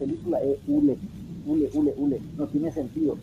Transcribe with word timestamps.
película 0.00 0.38
es 0.40 0.58
ule, 0.66 0.96
ule, 1.46 1.70
ule, 1.74 1.94
ule, 1.96 2.20
no 2.36 2.46
tiene 2.46 2.72
sentido. 2.72 3.18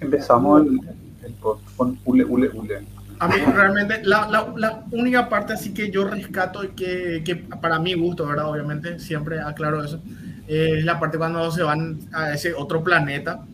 Empezamos 0.00 0.62
el, 0.62 0.80
el 1.24 1.34
con 1.76 1.98
ule, 2.04 2.24
ule, 2.24 2.48
ule. 2.48 2.80
A 3.18 3.28
mí 3.28 3.34
realmente 3.54 4.00
la, 4.02 4.26
la, 4.28 4.52
la, 4.56 4.84
única 4.90 5.28
parte 5.28 5.52
así 5.52 5.72
que 5.72 5.90
yo 5.90 6.04
rescato 6.04 6.64
y 6.64 6.68
que, 6.68 7.22
que 7.24 7.36
para 7.36 7.78
mi 7.78 7.94
gusto, 7.94 8.26
¿verdad? 8.26 8.50
Obviamente, 8.50 8.98
siempre 8.98 9.38
aclaro 9.40 9.84
eso, 9.84 10.00
eh, 10.48 10.78
es 10.78 10.84
la 10.84 10.98
parte 10.98 11.18
cuando 11.18 11.48
se 11.52 11.62
van 11.62 12.00
a 12.12 12.32
ese 12.32 12.52
otro 12.54 12.82
planeta. 12.82 13.44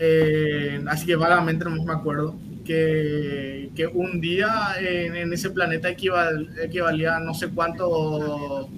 Eh, 0.00 0.82
así 0.88 1.04
que 1.06 1.16
vagamente 1.16 1.64
no 1.64 1.82
me 1.82 1.92
acuerdo 1.92 2.36
que, 2.64 3.70
que 3.74 3.86
un 3.88 4.20
día 4.20 4.48
en, 4.78 5.16
en 5.16 5.32
ese 5.32 5.50
planeta 5.50 5.90
equival, 5.90 6.48
equivalía 6.62 7.16
a 7.16 7.20
no 7.20 7.34
sé 7.34 7.48
cuántos 7.48 8.68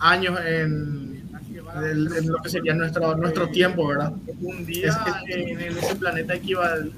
años 0.00 0.38
en, 0.44 1.09
en, 1.76 2.12
en, 2.16 2.28
lo 2.32 2.38
que 2.42 2.48
sería 2.48 2.74
nuestro, 2.74 3.16
nuestro 3.16 3.48
tiempo, 3.48 3.86
¿verdad? 3.88 4.12
Un 4.40 4.66
día 4.66 4.96
en, 5.28 5.60
en 5.60 5.76
ese 5.78 5.94
planeta 5.96 6.34
equival 6.34 6.92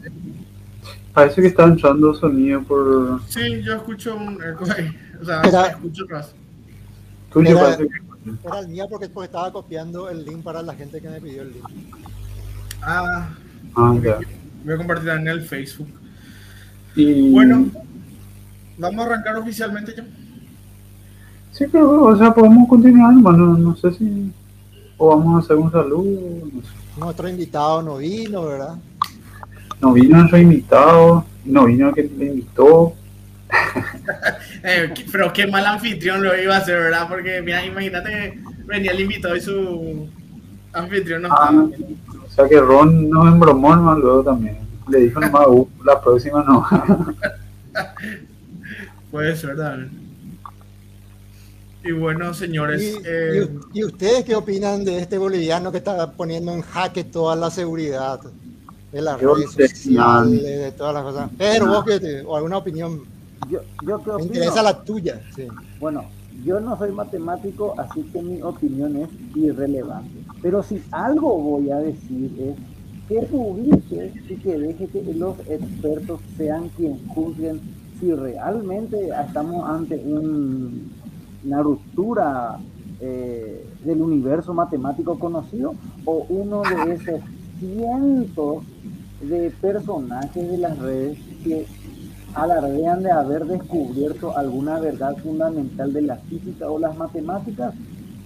Parece 1.15 1.43
que 1.43 1.49
está 1.49 1.65
entrando 1.65 2.15
sonido 2.15 2.63
por. 2.63 3.21
Sí, 3.29 3.63
yo 3.63 3.75
escucho 3.75 4.17
un 4.17 4.43
eco 4.43 4.65
ahí. 4.77 4.97
O 5.21 5.25
sea, 5.25 5.43
Era- 5.43 5.67
escucho 5.67 6.05
atrás. 6.05 6.35
Tuyo 7.31 7.51
Era- 7.51 7.61
parece 7.61 7.89
que. 7.89 8.49
Era 8.49 8.59
el 8.61 8.69
mío 8.69 8.87
porque, 8.89 9.09
porque 9.11 9.27
estaba 9.27 9.53
copiando 9.53 10.09
el 10.09 10.25
link 10.25 10.43
para 10.43 10.63
la 10.63 10.75
gente 10.75 11.01
que 11.03 11.09
me 11.11 11.21
pidió 11.21 11.43
el 11.43 11.53
link. 11.53 11.65
Ah, 12.81 13.29
Ah, 13.77 13.95
ya. 14.03 14.19
voy 14.65 14.75
a 14.75 14.77
compartir 14.79 15.09
en 15.11 15.29
el 15.29 15.43
Facebook. 15.43 15.89
Y... 16.97 17.31
Bueno, 17.31 17.67
vamos 18.79 19.01
a 19.05 19.09
arrancar 19.09 19.37
oficialmente 19.37 19.95
ya. 19.97 20.05
Sí, 21.53 21.65
pero, 21.71 22.05
o 22.05 22.17
sea, 22.17 22.33
podemos 22.33 22.67
continuar, 22.69 23.13
hermano. 23.13 23.59
No 23.59 23.77
sé 23.77 23.93
si. 23.93 24.33
O 25.05 25.09
vamos 25.09 25.35
a 25.35 25.45
hacer 25.45 25.57
un 25.57 25.73
saludo. 25.73 26.47
No. 26.97 27.07
Nuestro 27.07 27.29
invitado 27.29 27.83
no 27.83 27.97
vino, 27.97 28.45
¿verdad? 28.47 28.77
No 29.81 29.93
vino 29.93 30.17
nuestro 30.19 30.39
invitado. 30.39 31.25
No 31.45 31.65
vino 31.65 31.89
el 31.89 31.95
que 31.97 32.03
le 32.05 32.27
invitó. 32.27 32.93
Eh, 34.65 34.95
pero 35.11 35.33
qué 35.33 35.45
mal 35.49 35.67
anfitrión 35.67 36.23
lo 36.23 36.41
iba 36.41 36.55
a 36.55 36.59
hacer, 36.59 36.79
¿verdad? 36.79 37.09
Porque, 37.09 37.43
mira, 37.43 37.67
imagínate 37.67 38.11
que 38.11 38.39
venía 38.65 38.93
el 38.93 39.01
invitado 39.01 39.35
y 39.35 39.41
su 39.41 40.09
anfitrión 40.73 41.23
no 41.23 41.29
Ah, 41.33 41.51
estaba. 41.51 41.65
o 42.25 42.31
sea 42.31 42.49
que 42.49 42.61
Ron 42.61 43.11
nos 43.11 43.27
embromó 43.27 43.75
nomás 43.75 43.99
luego 43.99 44.23
también. 44.23 44.59
Le 44.89 44.99
dijo 45.01 45.19
nomás, 45.19 45.49
"Uh, 45.49 45.67
la 45.85 46.01
próxima 46.01 46.45
no. 46.45 46.65
Puede 49.11 49.35
ser, 49.35 49.57
¿verdad? 49.57 49.79
Y 51.85 51.93
bueno, 51.93 52.33
señores, 52.33 52.81
Y, 52.83 53.01
eh, 53.05 53.49
y- 53.75 53.81
y 53.81 53.85
ustedes 53.85 54.25
qué 54.25 54.37
opinan 54.37 54.85
de 54.85 54.99
este 54.99 55.19
boliviano 55.19 55.73
que 55.73 55.79
está 55.79 56.13
poniendo 56.13 56.53
en 56.53 56.63
jaque 56.63 57.05
toda 57.05 57.35
la 57.35 57.51
seguridad 57.51 58.21
de 58.93 59.03
las 59.03 59.21
Yo 59.21 59.35
redes 59.35 59.51
sé, 59.53 59.69
sociales, 59.69 60.43
de 60.43 60.73
todas 60.73 60.95
las 60.95 61.03
cosas? 61.03 61.31
Pero 61.37 61.67
vos, 61.67 61.85
¿qué 61.85 61.99
te- 61.99 62.23
o 62.23 62.37
alguna 62.37 62.59
opinión, 62.59 63.01
Yo, 63.51 63.61
yo 63.85 64.03
qué 64.05 64.13
me 64.13 64.23
interesa 64.23 64.63
la 64.63 64.85
tuya. 64.85 65.21
Sí. 65.35 65.49
Bueno, 65.81 66.05
yo 66.45 66.61
no 66.61 66.79
soy 66.79 66.93
matemático, 66.93 67.75
así 67.79 68.03
que 68.13 68.23
mi 68.23 68.41
opinión 68.43 68.97
es 68.97 69.09
irrelevante. 69.35 70.21
Pero 70.41 70.63
si 70.63 70.81
algo 70.93 71.37
voy 71.39 71.71
a 71.71 71.79
decir 71.79 72.31
es 72.39 72.57
que 73.09 73.27
publique 73.27 74.13
y 74.29 74.37
que 74.37 74.59
deje 74.59 74.87
que 74.87 75.03
los 75.15 75.37
expertos 75.49 76.21
sean 76.37 76.69
quienes 76.77 77.01
juzguen 77.09 77.61
si 77.99 78.13
realmente 78.13 79.09
estamos 79.27 79.69
ante 79.69 79.97
un- 79.97 81.02
una 81.45 81.63
ruptura 81.63 82.59
eh, 83.01 83.67
del 83.85 84.01
universo 84.01 84.55
matemático 84.55 85.19
conocido 85.19 85.75
o 86.05 86.25
uno 86.29 86.63
de 86.63 86.95
esos 86.95 87.21
cientos 87.59 88.65
de 89.21 89.51
personajes 89.61 90.51
de 90.51 90.59
las 90.59 90.79
redes 90.79 91.19
que 91.45 91.67
alardean 92.35 93.03
de 93.03 93.11
haber 93.11 93.45
descubierto 93.47 94.37
alguna 94.37 94.79
verdad 94.81 95.17
fundamental 95.19 95.93
de 95.93 96.03
la 96.03 96.17
física 96.17 96.69
o 96.71 96.79
las 96.79 96.97
matemáticas, 96.97 97.75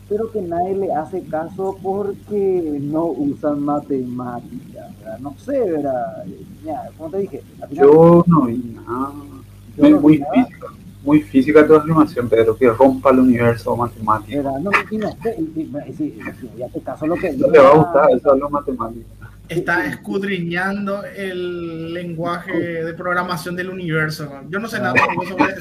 pero 0.09 0.31
que 0.31 0.41
nadie 0.43 0.77
le 0.77 0.93
hace 0.95 1.23
caso 1.25 1.77
porque 1.83 2.79
no 2.83 3.07
usan 3.07 3.61
matemáticas. 3.63 4.91
No 5.21 5.35
sé, 5.39 5.59
¿verdad? 5.59 6.25
Como 6.97 7.11
te 7.11 7.19
dije, 7.19 7.43
al 7.61 7.69
final- 7.69 7.87
Yo 7.87 8.25
no 8.27 8.43
vi 8.43 8.75
nada. 8.87 9.13
Yo 9.77 9.83
no 9.91 9.97
vi 9.99 10.03
muy 10.03 10.19
nada. 10.19 10.49
Muy 11.07 11.23
física 11.23 11.65
tu 11.67 11.75
afirmación, 11.77 12.29
Pedro, 12.29 12.57
que 12.57 12.69
rompa 12.69 13.11
el 13.13 13.21
universo 13.21 13.77
matemático. 13.77 14.37
¿verdad? 14.43 14.59
No, 14.61 14.71
ya 16.59 16.69
te 16.69 16.81
caso 16.81 17.07
lo 17.07 17.15
que 17.15 17.33
te 17.33 17.59
va 17.59 17.69
a 17.71 17.75
gustar 17.77 18.11
eso 18.11 18.35
es 18.35 18.41
lo 18.41 18.51
matemático. 18.51 19.07
está 19.49 19.87
escudriñando 19.87 21.05
el 21.05 21.95
lenguaje 21.95 22.53
de 22.85 22.93
programación 22.95 23.55
del 23.55 23.71
universo. 23.71 24.29
Yo 24.51 24.59
no 24.59 24.67
sé 24.69 24.81
nada 24.81 24.95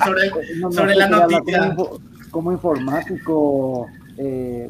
sobre, 0.03 0.31
sobre 0.71 0.93
el- 0.93 0.99
la 0.99 1.09
noticia. 1.09 1.59
Como, 1.59 1.71
info- 1.71 1.99
como 2.31 2.51
informático, 2.51 3.87
eh, 4.17 4.69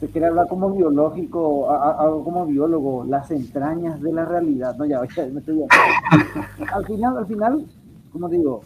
se 0.00 0.08
quiere 0.08 0.26
hablar 0.28 0.46
como 0.48 0.70
biológico, 0.74 1.70
algo 1.70 2.24
como 2.24 2.46
biólogo, 2.46 3.04
las 3.04 3.30
entrañas 3.30 4.00
de 4.00 4.12
la 4.12 4.24
realidad. 4.24 4.74
No, 4.76 4.86
ya, 4.86 5.00
ya 5.16 5.26
me 5.26 5.40
estoy 5.40 5.60
Al 6.72 6.86
final, 6.86 7.18
al 7.18 7.26
final, 7.26 7.66
como 8.12 8.28
digo, 8.30 8.62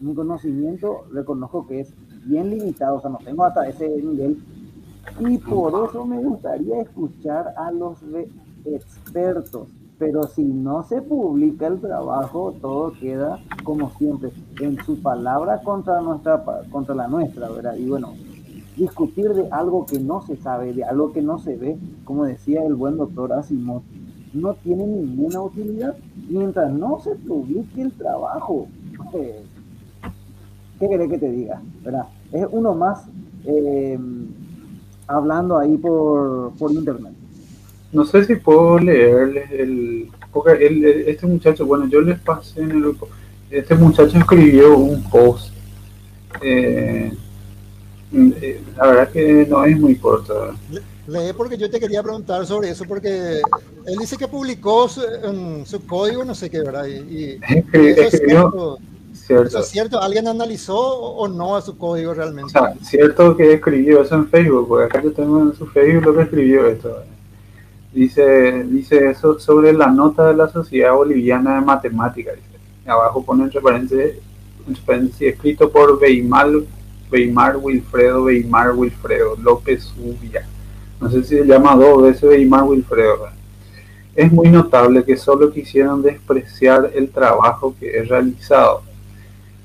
mi 0.00 0.14
conocimiento 0.14 1.04
reconozco 1.12 1.66
que 1.66 1.80
es 1.80 1.94
bien 2.24 2.50
limitado, 2.50 2.96
o 2.96 3.00
sea, 3.00 3.10
no 3.10 3.18
tengo 3.18 3.44
hasta 3.44 3.68
ese 3.68 3.88
nivel. 3.88 4.42
Y 5.20 5.38
por 5.38 5.88
eso 5.88 6.04
me 6.04 6.18
gustaría 6.18 6.82
escuchar 6.82 7.54
a 7.56 7.70
los 7.70 7.98
expertos. 8.64 9.68
Pero 9.98 10.22
si 10.24 10.44
no 10.44 10.82
se 10.82 11.02
publica 11.02 11.66
el 11.66 11.78
trabajo, 11.78 12.54
todo 12.60 12.92
queda 12.92 13.38
como 13.64 13.90
siempre, 13.90 14.32
en 14.60 14.82
su 14.84 15.00
palabra 15.02 15.60
contra 15.62 16.00
nuestra 16.00 16.42
contra 16.70 16.94
la 16.94 17.06
nuestra, 17.06 17.50
¿verdad? 17.50 17.76
Y 17.76 17.86
bueno, 17.86 18.14
discutir 18.76 19.34
de 19.34 19.48
algo 19.50 19.84
que 19.84 20.00
no 20.00 20.22
se 20.22 20.36
sabe, 20.36 20.72
de 20.72 20.84
algo 20.84 21.12
que 21.12 21.20
no 21.20 21.38
se 21.38 21.56
ve, 21.56 21.78
como 22.04 22.24
decía 22.24 22.64
el 22.64 22.74
buen 22.74 22.96
doctor 22.96 23.32
Asimov, 23.34 23.82
no 24.32 24.54
tiene 24.54 24.86
ninguna 24.86 25.42
utilidad 25.42 25.96
mientras 26.28 26.72
no 26.72 26.98
se 27.00 27.14
publique 27.16 27.82
el 27.82 27.92
trabajo. 27.92 28.68
Eh, 29.12 29.44
¿Qué 30.80 30.88
querés 30.88 31.10
que 31.10 31.18
te 31.18 31.30
diga? 31.30 31.60
¿verdad? 31.84 32.06
Es 32.32 32.46
uno 32.50 32.74
más 32.74 33.04
eh, 33.46 33.98
hablando 35.06 35.58
ahí 35.58 35.76
por, 35.76 36.52
por 36.58 36.72
internet. 36.72 37.12
No 37.92 38.04
sé 38.04 38.24
si 38.24 38.36
puedo 38.36 38.78
leerles 38.78 39.50
el. 39.52 40.08
Porque 40.32 40.52
el- 40.66 40.84
el- 40.84 41.08
este 41.08 41.26
muchacho, 41.26 41.66
bueno, 41.66 41.86
yo 41.88 42.00
les 42.00 42.18
pasé 42.20 42.62
en 42.62 42.70
el 42.70 42.80
grupo. 42.80 43.08
Este 43.50 43.74
muchacho 43.74 44.16
escribió 44.18 44.76
un 44.78 45.02
post. 45.10 45.52
eh, 46.40 47.12
eh, 48.12 48.60
la 48.76 48.86
verdad 48.86 49.08
que 49.10 49.46
no 49.46 49.64
es 49.64 49.78
muy 49.78 49.96
corto. 49.96 50.52
Lee 51.06 51.32
porque 51.36 51.56
yo 51.58 51.68
te 51.68 51.80
quería 51.80 52.02
preguntar 52.02 52.46
sobre 52.46 52.70
eso, 52.70 52.84
porque 52.86 53.40
él 53.86 53.96
dice 53.98 54.16
que 54.16 54.28
publicó 54.28 54.88
su, 54.88 55.00
código, 55.86 56.24
no 56.24 56.34
sé 56.34 56.48
qué, 56.48 56.60
¿verdad? 56.60 56.86
Y, 56.86 56.92
y 56.92 57.38
Escri- 57.40 57.86
eso, 57.88 58.02
es 58.02 58.14
escribió, 58.14 58.78
cierto, 59.26 59.48
eso 59.48 59.58
es 59.60 59.68
cierto, 59.68 60.00
¿alguien 60.00 60.28
analizó 60.28 60.78
o 60.78 61.28
no 61.28 61.56
a 61.56 61.62
su 61.62 61.76
código 61.76 62.10
O 62.10 62.14
realmente? 62.14 62.50
sea, 62.50 62.74
cierto 62.82 63.36
que 63.36 63.54
escribió 63.54 64.02
eso 64.02 64.14
en 64.14 64.28
Facebook, 64.28 64.68
porque 64.68 64.84
acá 64.84 65.02
yo 65.02 65.12
tengo 65.12 65.40
en 65.40 65.54
su 65.54 65.66
Facebook 65.66 66.04
lo 66.04 66.14
que 66.14 66.22
escribió 66.22 66.66
esto. 66.66 67.02
Dice, 67.92 68.64
dice 68.64 69.10
eso 69.10 69.38
sobre 69.38 69.72
la 69.72 69.88
nota 69.88 70.28
de 70.28 70.36
la 70.36 70.48
Sociedad 70.48 70.92
Boliviana 70.92 71.56
de 71.56 71.60
Matemáticas. 71.62 72.34
Abajo 72.86 73.24
pone 73.24 73.44
entre 73.44 73.60
paréntesis, 73.60 74.20
entre 74.66 74.82
paréntesis, 74.84 75.22
escrito 75.22 75.70
por 75.70 75.98
Weimar, 76.00 76.48
Weimar 77.10 77.56
Wilfredo, 77.56 78.24
Weimar 78.24 78.72
Wilfredo 78.72 79.36
López 79.36 79.92
Ubia. 79.98 80.46
No 81.00 81.10
sé 81.10 81.22
si 81.24 81.38
se 81.38 81.44
llama 81.44 81.74
dos 81.74 82.02
veces 82.02 82.22
Weimar 82.22 82.64
Wilfredo. 82.64 83.28
Es 84.14 84.30
muy 84.30 84.48
notable 84.48 85.04
que 85.04 85.16
solo 85.16 85.52
quisieron 85.52 86.02
despreciar 86.02 86.90
el 86.94 87.10
trabajo 87.10 87.74
que 87.78 87.96
he 87.96 88.02
realizado 88.02 88.82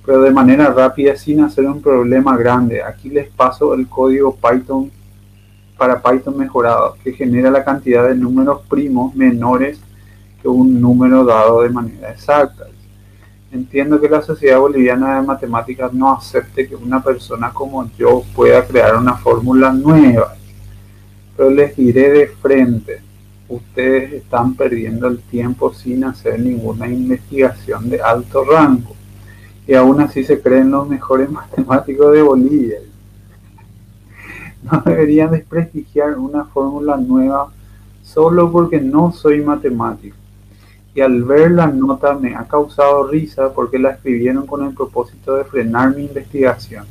pero 0.06 0.22
de 0.22 0.32
manera 0.32 0.70
rápida 0.70 1.16
sin 1.16 1.42
hacer 1.42 1.66
un 1.66 1.82
problema 1.82 2.38
grande. 2.38 2.84
Aquí 2.84 3.10
les 3.10 3.28
paso 3.30 3.74
el 3.74 3.88
código 3.88 4.36
Python 4.36 4.92
para 5.78 6.02
Python 6.02 6.38
mejorado, 6.38 6.96
que 7.04 7.14
genera 7.14 7.50
la 7.50 7.64
cantidad 7.64 8.08
de 8.08 8.16
números 8.16 8.62
primos 8.70 9.16
menores 9.16 9.80
que 10.42 10.48
un 10.48 10.80
número 10.80 11.26
dado 11.26 11.64
de 11.64 11.70
manera 11.70 12.12
exacta. 12.12 12.68
Entiendo 13.52 14.00
que 14.00 14.10
la 14.10 14.22
Sociedad 14.22 14.60
Boliviana 14.60 15.20
de 15.20 15.28
Matemáticas 15.28 15.92
no 15.94 16.14
acepte 16.14 16.68
que 16.68 16.76
una 16.76 17.02
persona 17.02 17.52
como 17.52 17.90
yo 17.98 18.24
pueda 18.36 18.66
crear 18.66 18.96
una 18.98 19.16
fórmula 19.16 19.72
nueva, 19.72 20.36
pero 21.36 21.50
les 21.50 21.76
diré 21.76 22.10
de 22.10 22.28
frente, 22.28 23.02
ustedes 23.48 24.14
están 24.14 24.56
perdiendo 24.56 25.08
el 25.08 25.20
tiempo 25.20 25.74
sin 25.74 26.04
hacer 26.04 26.40
ninguna 26.40 26.88
investigación 26.88 27.90
de 27.90 28.02
alto 28.02 28.44
rango 28.44 28.96
y 29.68 29.74
aún 29.74 30.00
así 30.02 30.24
se 30.24 30.42
creen 30.42 30.72
los 30.72 30.88
mejores 30.88 31.30
matemáticos 31.32 32.14
de 32.14 32.22
Bolivia. 32.22 32.78
no 34.64 34.82
deberían 34.86 35.32
desprestigiar 35.32 36.18
una 36.18 36.46
fórmula 36.46 36.98
nueva 36.98 37.52
solo 38.04 38.52
porque 38.52 38.80
no 38.80 39.12
soy 39.12 39.42
matemático. 39.42 40.16
Y 40.94 41.02
al 41.02 41.24
ver 41.24 41.52
la 41.52 41.68
nota 41.68 42.14
me 42.14 42.36
ha 42.36 42.48
causado 42.48 43.08
risa 43.08 43.52
porque 43.54 43.78
la 43.78 43.92
escribieron 43.92 44.48
con 44.48 44.66
el 44.66 44.74
propósito 44.74 45.36
de 45.36 45.44
frenar 45.44 45.94
mi 45.94 46.04
investigación, 46.06 46.86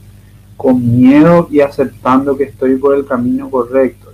con 0.57 0.77
miedo 0.95 1.49
y 1.51 1.61
aceptando 1.61 2.37
que 2.37 2.45
estoy 2.45 2.77
por 2.77 2.95
el 2.95 3.07
camino 3.07 3.49
correcto. 3.49 4.13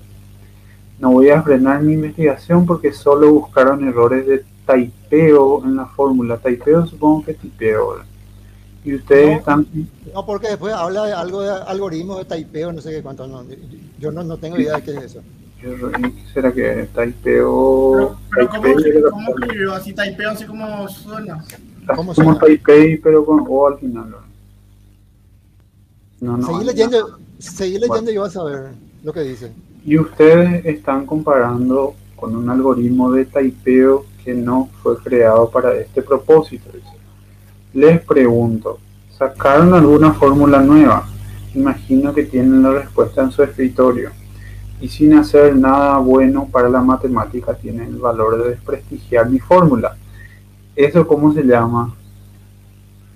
No 1.01 1.13
voy 1.13 1.31
a 1.31 1.43
frenar 1.43 1.83
mi 1.83 1.95
investigación 1.95 2.67
porque 2.67 2.93
solo 2.93 3.33
buscaron 3.33 3.89
errores 3.89 4.27
de 4.27 4.45
taipeo 4.65 5.65
en 5.65 5.77
la 5.77 5.87
fórmula. 5.87 6.37
Taipeo 6.37 6.87
supongo 6.87 7.25
que 7.25 7.35
tipeo. 7.35 8.10
Y 8.85 8.94
ustedes 8.94 9.38
están... 9.38 9.67
No, 10.15 10.25
porque 10.25 10.49
después 10.49 10.73
habla 10.73 11.05
de 11.05 11.12
algo 11.12 11.43
de 11.43 11.50
algoritmo 11.50 12.19
de 12.19 12.25
taipeo, 12.25 12.73
no 12.73 12.81
sé 12.81 12.91
qué 12.91 13.03
cuánto. 13.03 13.27
yo 13.99 14.11
no, 14.11 14.25
no 14.25 14.38
tengo 14.38 14.59
idea 14.59 14.77
de 14.77 14.82
qué 14.82 14.91
es 14.93 15.03
eso. 15.03 15.23
¿Qué 15.61 16.12
será 16.32 16.50
que 16.53 16.88
Taipeo? 16.94 18.17
Pero, 18.35 18.49
Taipei, 18.49 19.03
¿cómo, 19.03 19.11
¿cómo 19.11 19.31
escribió? 19.31 19.75
Así 19.75 19.93
Taipeo, 19.93 20.31
así 20.31 20.47
como 20.47 20.88
suena. 20.88 21.44
¿Cómo 21.94 22.15
como 22.15 22.38
Taipei, 22.38 22.97
pero 22.97 23.25
con 23.27 23.44
O 23.47 23.67
al 23.67 23.79
final. 23.79 24.15
No, 26.21 26.37
no. 26.38 26.47
Seguí 26.47 26.65
leyendo, 26.65 27.19
seguí 27.38 27.79
leyendo 27.79 28.11
y 28.11 28.17
vas 28.17 28.37
a 28.37 28.44
ver 28.44 28.71
lo 29.03 29.12
que 29.12 29.21
dice. 29.21 29.53
Y 29.85 29.99
ustedes 29.99 30.65
están 30.65 31.05
comparando 31.05 31.94
con 32.17 32.37
un 32.37 32.49
algoritmo 32.49 33.12
de 33.12 33.27
Taipeo 33.27 34.06
que 34.25 34.35
no 34.35 34.71
fue 34.82 34.97
creado 34.99 35.50
para 35.50 35.75
este 35.77 36.00
propósito. 36.00 36.71
Les 37.72 38.00
pregunto, 38.00 38.78
¿sacaron 39.17 39.75
alguna 39.75 40.12
fórmula 40.12 40.61
nueva? 40.61 41.08
Imagino 41.55 42.12
que 42.12 42.25
tienen 42.25 42.62
la 42.62 42.72
respuesta 42.72 43.22
en 43.22 43.31
su 43.31 43.43
escritorio 43.43 44.11
y 44.81 44.88
sin 44.88 45.12
hacer 45.14 45.55
nada 45.56 45.99
bueno 45.99 46.49
para 46.50 46.69
la 46.69 46.81
matemática 46.81 47.55
tiene 47.55 47.84
el 47.84 47.96
valor 47.96 48.43
de 48.43 48.50
desprestigiar 48.50 49.28
mi 49.28 49.38
fórmula. 49.38 49.96
¿Eso 50.75 51.06
cómo 51.06 51.32
se 51.32 51.43
llama? 51.43 51.94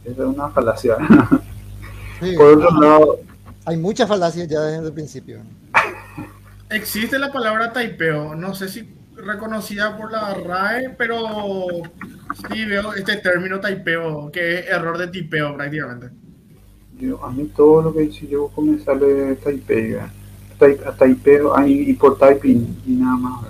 Esa 0.05 0.23
es 0.23 0.29
una 0.29 0.49
falacia. 0.51 0.97
Por 2.37 2.59
otro 2.59 2.81
lado... 2.81 3.19
Hay 3.65 3.79
muchas 3.79 4.07
falacias 4.07 4.47
ya 4.47 4.61
desde 4.61 4.87
el 4.87 4.93
principio. 4.93 5.39
Existe 6.71 7.19
la 7.19 7.33
palabra 7.33 7.73
taipeo, 7.73 8.35
no 8.35 8.55
sé 8.55 8.69
si 8.69 8.95
reconocida 9.17 9.97
por 9.97 10.13
la 10.13 10.35
RAE, 10.35 10.91
pero 10.91 11.29
sí 12.35 12.65
veo 12.65 12.95
este 12.95 13.17
término 13.17 13.61
taipeo, 13.61 14.31
que 14.31 14.61
es 14.61 14.67
error 14.69 14.99
de 14.99 15.09
tipeo 15.09 15.55
prácticamente. 15.55 16.11
Yo, 16.99 17.25
a 17.25 17.31
mí 17.31 17.51
todo 17.57 17.83
lo 17.83 17.93
que 17.93 18.01
dice 18.01 18.27
yo 18.27 18.51
me 18.59 18.79
sale 18.79 19.37
taipeo 19.37 20.09
taipeo 20.99 21.67
y 21.67 21.93
por 21.95 22.19
typing 22.19 22.77
y 22.87 22.93
nada 22.93 23.17
más, 23.17 23.45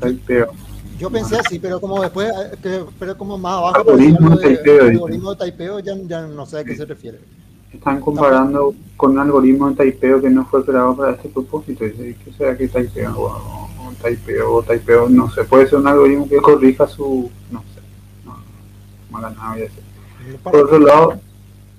Taipeo. 0.00 0.52
Yo 0.98 1.10
pensé 1.10 1.36
así, 1.38 1.58
pero 1.58 1.80
como 1.80 2.00
después, 2.02 2.30
eh, 2.64 2.84
pero 2.98 3.16
como 3.16 3.38
más 3.38 3.54
abajo, 3.54 3.76
algoritmo 3.76 4.36
de, 4.36 4.42
taipeo, 4.56 4.84
algoritmo 4.84 5.30
de 5.30 5.36
taipeo 5.36 5.80
ya, 5.80 5.94
ya, 6.06 6.22
no 6.22 6.46
sé 6.46 6.58
a 6.58 6.64
qué 6.64 6.76
se 6.76 6.84
refiere. 6.84 7.18
Están 7.72 8.00
comparando 8.00 8.74
con 8.96 9.12
un 9.12 9.18
algoritmo 9.18 9.70
de 9.70 9.76
taipeo 9.76 10.20
que 10.20 10.30
no 10.30 10.44
fue 10.46 10.64
creado 10.64 10.96
para 10.96 11.12
este 11.12 11.28
propósito. 11.28 11.84
Dice, 11.84 12.16
¿qué 12.24 12.32
será 12.32 12.56
que 12.56 12.68
taipeo? 12.68 13.61
O, 13.92 14.02
taipeo, 14.02 14.54
o 14.54 14.62
taipeo, 14.62 15.08
no 15.08 15.30
sé, 15.30 15.44
puede 15.44 15.68
ser 15.68 15.78
un 15.78 15.86
algoritmo 15.86 16.28
que 16.28 16.36
corrija 16.36 16.86
su, 16.86 17.30
no 17.50 17.60
sé, 17.60 17.80
no, 18.24 18.36
mala 19.10 19.30
nada, 19.30 19.56
Por 20.42 20.56
otro 20.56 20.78
lado, 20.78 21.20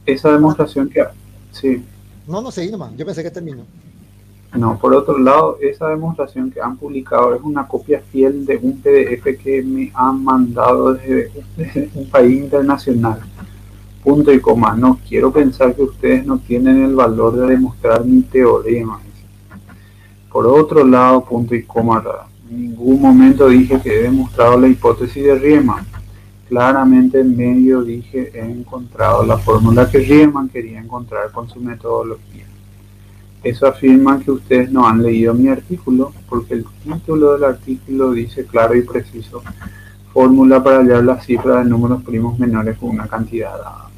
esa 0.05 0.31
demostración 0.31 0.89
que, 0.89 1.03
sí, 1.51 1.83
no, 2.27 2.41
no 2.41 2.51
seguí 2.51 2.71
nomás. 2.71 2.95
Yo 2.95 3.05
pensé 3.05 3.21
que 3.21 3.31
terminó. 3.31 3.63
No, 4.55 4.77
por 4.77 4.93
otro 4.93 5.17
lado, 5.17 5.57
esa 5.61 5.89
demostración 5.89 6.51
que 6.51 6.61
han 6.61 6.77
publicado 6.77 7.33
es 7.33 7.41
una 7.41 7.67
copia 7.67 8.01
fiel 8.11 8.45
de 8.45 8.57
un 8.57 8.79
PDF 8.81 9.43
que 9.43 9.63
me 9.63 9.91
han 9.95 10.23
mandado 10.23 10.93
desde, 10.93 11.31
un 11.95 12.09
país 12.09 12.43
internacional. 12.43 13.19
Punto 14.03 14.31
y 14.31 14.39
coma. 14.39 14.75
No 14.75 14.99
quiero 15.07 15.31
pensar 15.31 15.75
que 15.75 15.81
ustedes 15.81 16.25
no 16.25 16.37
tienen 16.37 16.83
el 16.83 16.93
valor 16.93 17.35
de 17.35 17.47
demostrar 17.47 18.05
mi 18.05 18.21
teorema. 18.21 19.01
Por 20.33 20.47
otro 20.47 20.83
lado, 20.83 21.23
punto 21.23 21.53
y 21.53 21.61
coma. 21.61 22.03
En 22.49 22.61
ningún 22.61 22.99
momento 22.99 23.47
dije 23.47 23.79
que 23.79 23.99
he 23.99 24.01
demostrado 24.01 24.59
la 24.59 24.67
hipótesis 24.67 25.23
de 25.23 25.35
Riemann. 25.35 25.85
Claramente 26.49 27.19
en 27.19 27.37
medio 27.37 27.83
dije 27.83 28.31
he 28.33 28.43
encontrado 28.43 29.23
la 29.23 29.37
fórmula 29.37 29.87
que 29.89 29.99
Riemann 29.99 30.49
quería 30.49 30.79
encontrar 30.79 31.31
con 31.31 31.47
su 31.47 31.59
metodología. 31.59 32.45
Eso 33.43 33.67
afirma 33.67 34.19
que 34.19 34.31
ustedes 34.31 34.71
no 34.71 34.87
han 34.87 35.03
leído 35.03 35.35
mi 35.35 35.49
artículo 35.49 36.11
porque 36.27 36.55
el 36.55 36.65
título 36.83 37.33
del 37.33 37.43
artículo 37.43 38.11
dice 38.11 38.45
claro 38.45 38.75
y 38.75 38.81
preciso 38.81 39.43
fórmula 40.13 40.63
para 40.63 40.77
hallar 40.77 41.03
la 41.03 41.19
cifra 41.21 41.57
de 41.59 41.65
números 41.65 42.03
primos 42.03 42.39
menores 42.39 42.77
con 42.77 42.89
una 42.89 43.07
cantidad 43.07 43.51
dada. 43.51 43.92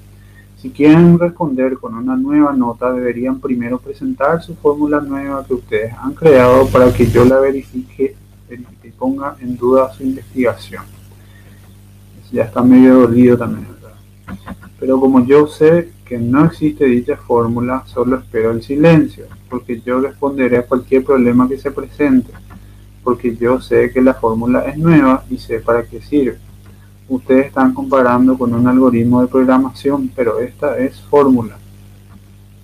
Si 0.66 0.72
quieren 0.72 1.20
responder 1.20 1.78
con 1.78 1.94
una 1.94 2.16
nueva 2.16 2.52
nota, 2.52 2.92
deberían 2.92 3.40
primero 3.40 3.78
presentar 3.78 4.42
su 4.42 4.56
fórmula 4.56 5.00
nueva 5.00 5.46
que 5.46 5.54
ustedes 5.54 5.94
han 5.94 6.16
creado 6.16 6.68
para 6.70 6.92
que 6.92 7.06
yo 7.06 7.24
la 7.24 7.40
verifique, 7.40 8.16
y 8.84 8.90
ponga 8.90 9.36
en 9.42 9.56
duda 9.58 9.94
su 9.94 10.02
investigación 10.02 10.82
ya 12.32 12.44
está 12.46 12.64
medio 12.64 13.02
dolido 13.02 13.38
también. 13.38 13.68
Pero 14.80 15.00
como 15.00 15.24
yo 15.24 15.46
sé 15.46 15.92
que 16.04 16.18
no 16.18 16.46
existe 16.46 16.86
dicha 16.86 17.16
fórmula, 17.16 17.84
solo 17.86 18.18
espero 18.18 18.50
el 18.50 18.64
silencio, 18.64 19.26
porque 19.50 19.80
yo 19.82 20.02
responderé 20.02 20.58
a 20.58 20.66
cualquier 20.66 21.04
problema 21.04 21.48
que 21.48 21.60
se 21.60 21.70
presente, 21.70 22.32
porque 23.04 23.36
yo 23.36 23.62
sé 23.62 23.92
que 23.92 24.02
la 24.02 24.16
fórmula 24.16 24.62
es 24.62 24.78
nueva 24.78 25.24
y 25.30 25.38
sé 25.38 25.60
para 25.60 25.84
qué 25.84 26.02
sirve. 26.02 26.40
Ustedes 27.08 27.48
están 27.48 27.74
comparando 27.74 28.36
con 28.38 28.54
un 28.54 28.68
algoritmo 28.68 29.22
de 29.22 29.28
programación, 29.28 30.12
pero 30.16 30.40
esta 30.40 30.78
es 30.80 31.00
fórmula. 31.02 31.56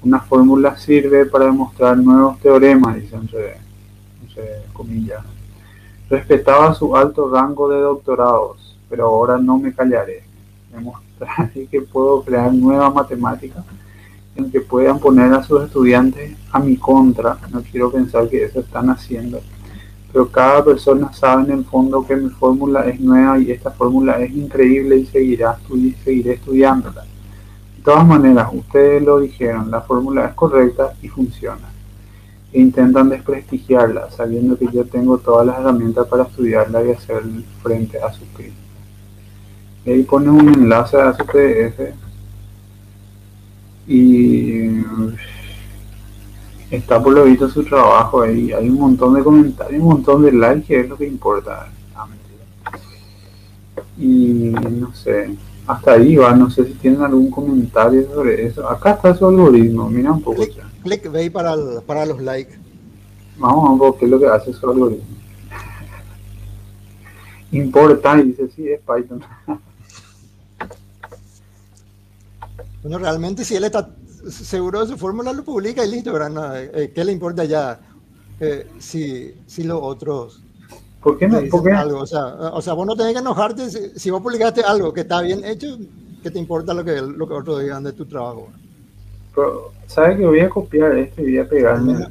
Una 0.03 0.19
fórmula 0.19 0.75
sirve 0.77 1.27
para 1.27 1.45
demostrar 1.45 1.95
nuevos 1.97 2.39
teoremas, 2.39 2.95
dice 2.95 3.15
entre, 3.15 3.57
entre 4.23 4.63
comillas. 4.73 5.23
Respetaba 6.09 6.73
su 6.73 6.97
alto 6.97 7.29
rango 7.29 7.69
de 7.69 7.81
doctorados, 7.81 8.77
pero 8.89 9.05
ahora 9.05 9.37
no 9.37 9.59
me 9.59 9.73
callaré. 9.73 10.23
Demostraré 10.73 11.67
que 11.69 11.81
puedo 11.81 12.23
crear 12.23 12.51
nuevas 12.51 12.91
matemáticas 12.93 13.63
en 14.35 14.49
que 14.49 14.61
puedan 14.61 14.97
poner 14.97 15.31
a 15.33 15.43
sus 15.43 15.63
estudiantes 15.63 16.35
a 16.51 16.59
mi 16.59 16.77
contra. 16.77 17.37
No 17.51 17.61
quiero 17.61 17.91
pensar 17.91 18.27
que 18.27 18.43
eso 18.43 18.61
están 18.61 18.89
haciendo. 18.89 19.39
Pero 20.11 20.29
cada 20.29 20.63
persona 20.63 21.13
sabe 21.13 21.43
en 21.43 21.59
el 21.59 21.65
fondo 21.65 22.05
que 22.05 22.15
mi 22.15 22.29
fórmula 22.29 22.85
es 22.85 22.99
nueva 22.99 23.39
y 23.39 23.51
esta 23.51 23.71
fórmula 23.71 24.19
es 24.19 24.31
increíble 24.31 24.97
y 24.97 25.05
seguirá, 25.05 25.57
seguiré 26.03 26.33
estudiándola. 26.33 27.03
De 27.77 27.83
todas 27.83 28.05
maneras, 28.05 28.49
ustedes 28.51 29.01
lo 29.01 29.19
dijeron, 29.19 29.71
la 29.71 29.81
fórmula 29.81 30.25
es 30.25 30.33
correcta 30.33 30.93
y 31.01 31.07
funciona. 31.07 31.69
E 32.51 32.59
intentan 32.59 33.09
desprestigiarla, 33.09 34.11
sabiendo 34.11 34.57
que 34.57 34.67
yo 34.71 34.85
tengo 34.85 35.17
todas 35.17 35.47
las 35.47 35.59
herramientas 35.59 36.05
para 36.07 36.23
estudiarla 36.23 36.83
y 36.83 36.91
hacer 36.91 37.23
frente 37.63 38.01
a 38.01 38.11
sus 38.11 38.27
críticas. 38.33 38.59
Y 39.85 39.91
ahí 39.91 40.03
pones 40.03 40.29
un 40.29 40.53
enlace 40.53 40.97
a 40.97 41.13
su 41.13 41.25
PDF 41.25 41.95
y 43.87 44.83
está 46.71 47.03
por 47.03 47.13
lo 47.13 47.25
visto 47.25 47.49
su 47.49 47.63
trabajo 47.63 48.21
ahí. 48.21 48.51
Hay 48.53 48.69
un 48.69 48.79
montón 48.79 49.13
de 49.13 49.23
comentarios, 49.23 49.81
un 49.81 49.89
montón 49.89 50.23
de 50.23 50.31
likes, 50.31 50.67
que 50.67 50.79
es 50.79 50.89
lo 50.89 50.97
que 50.97 51.05
importa. 51.05 51.69
Y 53.97 54.53
no 54.53 54.93
sé, 54.95 55.35
hasta 55.67 55.91
ahí 55.93 56.15
va. 56.15 56.33
No 56.33 56.49
sé 56.49 56.65
si 56.65 56.73
tienen 56.73 57.01
algún 57.01 57.29
comentario 57.29 58.07
sobre 58.09 58.47
eso. 58.47 58.67
Acá 58.67 58.91
está 58.91 59.13
su 59.13 59.27
algoritmo, 59.27 59.89
mira 59.89 60.11
un 60.11 60.21
poco. 60.21 60.43
Click, 60.83 61.11
ve 61.11 61.29
para, 61.29 61.55
para 61.85 62.05
los 62.05 62.21
likes. 62.21 62.57
Vamos 63.37 63.81
a 63.81 63.83
ver 63.83 63.93
qué 63.99 64.05
es 64.05 64.11
lo 64.11 64.19
que 64.19 64.27
hace 64.27 64.53
su 64.53 64.69
algoritmo. 64.69 65.05
Importa, 67.51 68.17
y 68.19 68.29
dice, 68.29 68.49
sí, 68.55 68.69
es 68.69 68.79
Python. 68.79 69.21
Bueno, 72.81 72.97
realmente 72.97 73.45
si 73.45 73.55
él 73.55 73.63
está 73.63 73.87
seguro 74.29 74.81
de 74.81 74.87
su 74.87 74.97
fórmula, 74.97 75.33
lo 75.33 75.43
publica 75.43 75.85
y 75.85 75.91
listo, 75.91 76.13
¿verdad? 76.13 76.63
Eh, 76.63 76.91
¿Qué 76.93 77.03
le 77.03 77.11
importa 77.11 77.45
ya 77.45 77.79
eh, 78.39 78.67
si, 78.79 79.33
si 79.45 79.63
los 79.63 79.79
otros... 79.81 80.41
¿Por 81.01 81.17
qué 81.17 81.27
no? 81.27 81.37
Algo? 81.37 81.99
O, 81.99 82.05
sea, 82.05 82.25
o 82.25 82.61
sea, 82.61 82.73
vos 82.73 82.85
no 82.85 82.95
tenés 82.95 83.13
que 83.13 83.19
enojarte 83.19 83.69
si, 83.97 84.11
vos 84.11 84.21
publicaste 84.21 84.61
algo 84.61 84.93
que 84.93 85.01
está 85.01 85.21
bien 85.21 85.43
hecho, 85.43 85.77
¿qué 86.21 86.29
te 86.29 86.37
importa 86.37 86.73
lo 86.73 86.83
que, 86.85 87.01
lo 87.01 87.27
que 87.27 87.33
otros 87.33 87.61
digan 87.61 87.83
de 87.83 87.93
tu 87.93 88.05
trabajo? 88.05 88.49
Pero, 89.33 89.71
¿sabes 89.87 90.17
que 90.17 90.25
voy 90.25 90.41
a 90.41 90.49
copiar 90.49 90.95
esto 90.97 91.21
y 91.21 91.23
voy 91.23 91.37
a 91.39 91.49
pegarme? 91.49 91.93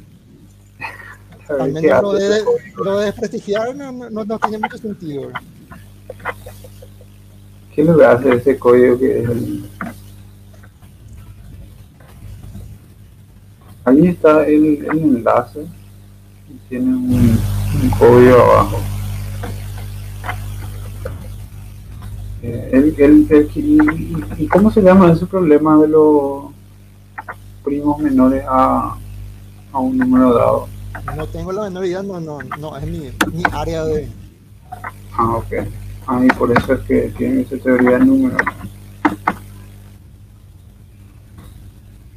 Al 1.47 1.71
menos, 1.71 2.01
lo, 2.01 2.13
de, 2.13 2.43
lo 2.77 2.99
de 2.99 3.05
desprestigiar 3.05 3.75
no, 3.75 3.91
no, 3.91 4.25
no, 4.25 4.39
tiene 4.39 4.57
mucho 4.57 4.77
sentido. 4.77 5.29
¿Qué 7.75 7.85
que 7.85 8.05
hace 8.05 8.35
ese 8.35 8.57
código 8.57 8.99
que 8.99 9.19
es 9.19 9.29
el... 9.29 9.63
Ahí 13.85 14.07
está 14.07 14.45
el, 14.45 14.85
el 14.85 14.99
enlace. 14.99 15.65
Tiene 16.69 16.85
un, 16.95 17.39
un 17.83 17.89
código 17.97 18.35
abajo. 18.37 18.77
Eh, 22.43 22.69
el, 22.73 22.95
el, 22.97 23.27
el- 23.29 23.51
y, 23.55 24.43
y 24.43 24.47
cómo 24.47 24.71
se 24.71 24.81
llama 24.81 25.11
ese 25.11 25.25
problema 25.25 25.77
de 25.79 25.87
los 25.87 26.45
primos 27.63 27.99
menores 27.99 28.43
a, 28.47 28.95
a 29.71 29.79
un 29.79 29.97
número 29.97 30.33
dado? 30.33 30.67
No 31.15 31.27
tengo 31.27 31.51
la 31.51 31.63
menor 31.63 31.85
idea, 31.85 32.01
no, 32.03 32.19
no, 32.19 32.39
no 32.59 32.77
es 32.77 32.85
mi, 32.85 32.99
mi 33.33 33.43
área 33.51 33.85
de. 33.85 34.07
Ah, 35.17 35.35
ok. 35.35 35.53
Ah, 36.07 36.21
y 36.25 36.27
por 36.29 36.51
eso 36.51 36.73
es 36.73 36.79
que 36.81 37.13
tiene 37.17 37.41
esa 37.41 37.57
teoría 37.57 37.99
de 37.99 38.05
números. 38.05 38.41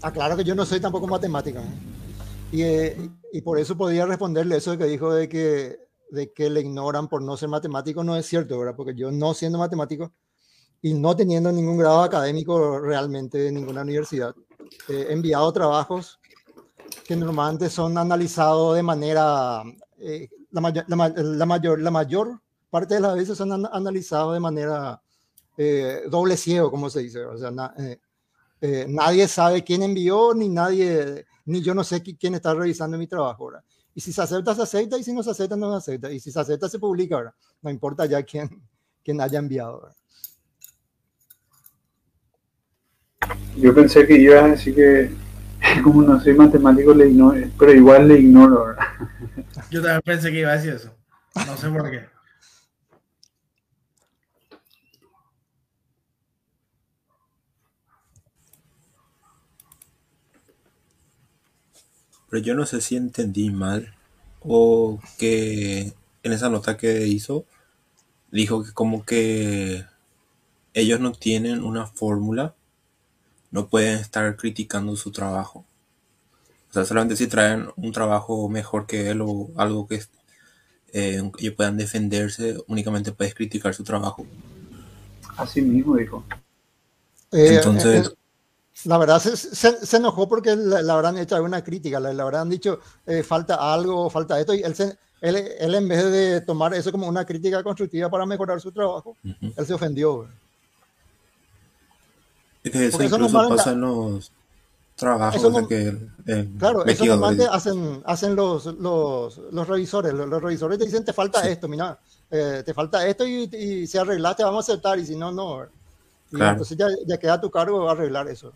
Aclaro 0.04 0.36
que 0.36 0.44
yo 0.44 0.54
no 0.54 0.66
soy 0.66 0.80
tampoco 0.80 1.06
matemática. 1.06 1.60
¿eh? 1.60 1.64
Y, 2.52 2.62
eh, 2.62 3.10
y 3.32 3.40
por 3.40 3.58
eso 3.58 3.76
podía 3.76 4.04
responderle 4.06 4.56
eso 4.56 4.76
que 4.76 4.84
dijo 4.84 5.12
de 5.12 5.28
que, 5.28 5.78
de 6.10 6.32
que 6.32 6.50
le 6.50 6.60
ignoran 6.60 7.08
por 7.08 7.22
no 7.22 7.36
ser 7.36 7.48
matemático, 7.48 8.04
no 8.04 8.14
es 8.16 8.26
cierto, 8.26 8.58
¿verdad? 8.58 8.76
Porque 8.76 8.94
yo 8.94 9.10
no 9.10 9.32
siendo 9.34 9.58
matemático 9.58 10.12
y 10.82 10.92
no 10.94 11.16
teniendo 11.16 11.50
ningún 11.50 11.78
grado 11.78 12.02
académico 12.02 12.78
realmente 12.78 13.38
de 13.38 13.50
ninguna 13.50 13.80
universidad, 13.82 14.34
he 14.88 15.12
enviado 15.12 15.50
trabajos 15.52 16.20
que 17.06 17.16
normalmente 17.16 17.70
son 17.70 17.96
analizados 17.96 18.76
de 18.76 18.82
manera, 18.82 19.62
eh, 19.98 20.28
la, 20.50 20.60
mayor, 20.60 20.84
la, 20.86 20.96
ma- 20.96 21.08
la 21.08 21.46
mayor, 21.46 21.80
la 21.80 21.90
mayor 21.90 22.40
parte 22.70 22.94
de 22.94 23.00
las 23.00 23.14
veces 23.14 23.38
son 23.38 23.52
an- 23.52 23.68
analizados 23.72 24.34
de 24.34 24.40
manera 24.40 25.00
doble 26.10 26.36
ciego, 26.36 26.70
como 26.70 26.90
se 26.90 27.00
dice, 27.00 27.24
o 27.24 27.38
eh, 28.66 28.86
nadie 28.88 29.28
sabe 29.28 29.62
quién 29.62 29.82
envió, 29.82 30.32
ni 30.34 30.48
nadie, 30.48 31.26
ni 31.44 31.60
yo 31.60 31.74
no 31.74 31.84
sé 31.84 32.02
qui- 32.02 32.16
quién 32.18 32.34
está 32.34 32.54
revisando 32.54 32.96
mi 32.96 33.06
trabajo, 33.06 33.46
¿verdad? 33.48 33.62
Y 33.94 34.00
si 34.00 34.10
se 34.10 34.22
acepta, 34.22 34.54
se 34.54 34.62
acepta, 34.62 34.96
y 34.96 35.04
si 35.04 35.12
no 35.12 35.22
se 35.22 35.30
acepta, 35.32 35.54
no 35.54 35.70
se 35.72 35.76
acepta. 35.92 36.10
Y 36.10 36.18
si 36.18 36.32
se 36.32 36.40
acepta, 36.40 36.66
se 36.70 36.78
publica, 36.78 37.18
¿verdad? 37.18 37.34
No 37.60 37.70
importa 37.70 38.06
ya 38.06 38.22
quién, 38.22 38.48
quién 39.04 39.20
haya 39.20 39.38
enviado, 39.38 39.82
¿verdad? 39.82 39.96
Yo 43.56 43.74
pensé 43.74 44.06
que 44.06 44.16
ibas 44.18 44.44
a 44.44 44.48
decir 44.48 44.74
que 44.74 45.10
como 45.84 46.02
no 46.02 46.18
soy 46.20 46.32
matemático 46.34 46.94
le 46.94 47.08
ignoro, 47.10 47.46
pero 47.58 47.72
igual 47.72 48.08
le 48.08 48.18
ignoro. 48.18 48.64
¿verdad? 48.66 48.84
Yo 49.70 49.82
también 49.82 50.02
pensé 50.04 50.32
que 50.32 50.40
iba 50.40 50.52
a 50.52 50.56
decir 50.56 50.72
eso. 50.72 50.90
No 51.46 51.56
sé 51.58 51.68
por 51.68 51.90
qué. 51.90 52.13
Pero 62.34 62.46
yo 62.46 62.56
no 62.56 62.66
sé 62.66 62.80
si 62.80 62.96
entendí 62.96 63.50
mal 63.50 63.94
o 64.40 64.98
que 65.18 65.92
en 66.24 66.32
esa 66.32 66.48
nota 66.48 66.76
que 66.76 67.06
hizo 67.06 67.46
dijo 68.32 68.64
que 68.64 68.72
como 68.72 69.04
que 69.04 69.84
ellos 70.72 70.98
no 70.98 71.12
tienen 71.12 71.62
una 71.62 71.86
fórmula, 71.86 72.56
no 73.52 73.68
pueden 73.68 74.00
estar 74.00 74.36
criticando 74.36 74.96
su 74.96 75.12
trabajo. 75.12 75.64
O 76.70 76.72
sea, 76.72 76.84
solamente 76.84 77.14
si 77.14 77.28
traen 77.28 77.68
un 77.76 77.92
trabajo 77.92 78.48
mejor 78.48 78.88
que 78.88 79.10
él 79.10 79.20
o 79.20 79.50
algo 79.54 79.86
que 79.86 80.02
eh, 80.92 81.22
ellos 81.38 81.54
puedan 81.54 81.76
defenderse, 81.76 82.56
únicamente 82.66 83.12
puedes 83.12 83.36
criticar 83.36 83.74
su 83.74 83.84
trabajo. 83.84 84.26
Así 85.36 85.62
mismo 85.62 85.94
dijo. 85.94 86.24
Eh, 87.30 87.54
Entonces, 87.54 88.08
eh, 88.08 88.14
la 88.84 88.98
verdad 88.98 89.20
se, 89.20 89.36
se, 89.36 89.86
se 89.86 89.96
enojó 89.96 90.28
porque 90.28 90.54
le, 90.54 90.82
le 90.82 90.92
habrán 90.92 91.16
hecho 91.16 91.36
alguna 91.36 91.62
crítica, 91.62 92.00
le, 92.00 92.12
le 92.12 92.22
habrán 92.22 92.50
dicho 92.50 92.80
eh, 93.06 93.22
falta 93.22 93.72
algo, 93.72 94.10
falta 94.10 94.38
esto, 94.38 94.52
y 94.52 94.62
él, 94.62 94.74
se, 94.74 94.98
él, 95.20 95.36
él, 95.36 95.74
en 95.74 95.88
vez 95.88 96.04
de 96.10 96.40
tomar 96.40 96.74
eso 96.74 96.90
como 96.90 97.06
una 97.06 97.24
crítica 97.24 97.62
constructiva 97.62 98.10
para 98.10 98.26
mejorar 98.26 98.60
su 98.60 98.72
trabajo, 98.72 99.16
uh 99.24 99.28
-huh. 99.28 99.54
él 99.56 99.66
se 99.66 99.74
ofendió. 99.74 100.28
Es 102.62 102.72
que 102.72 102.86
eso 102.86 103.02
incluso 103.02 103.26
eso 103.26 103.48
pasa 103.48 103.72
en 103.72 103.80
los 103.80 104.32
trabajos 104.96 105.36
eso 105.36 105.50
no, 105.50 105.66
que 105.66 105.88
eh, 106.26 106.48
claro, 106.58 106.84
eso 106.86 107.04
normalmente 107.04 107.46
hacen, 107.50 108.02
hacen 108.06 108.36
los, 108.36 108.66
los, 108.66 109.38
los 109.50 109.68
revisores, 109.68 110.14
los, 110.14 110.28
los, 110.28 110.42
revisores 110.42 110.78
te 110.78 110.84
dicen 110.84 111.04
te 111.04 111.12
falta 111.12 111.42
sí. 111.42 111.48
esto, 111.48 111.68
mira, 111.68 111.98
eh, 112.30 112.62
te 112.64 112.72
falta 112.72 113.06
esto 113.06 113.26
y, 113.26 113.50
y 113.52 113.86
si 113.86 113.98
arreglaste 113.98 114.44
vamos 114.44 114.68
a 114.68 114.72
aceptar 114.72 114.98
y 114.98 115.06
si 115.06 115.16
no, 115.16 115.30
no. 115.32 115.66
Claro. 116.30 116.52
entonces 116.52 116.76
ya, 116.76 116.86
ya 117.06 117.18
queda 117.18 117.34
a 117.34 117.40
tu 117.40 117.50
cargo 117.50 117.88
arreglar 117.88 118.28
eso. 118.28 118.52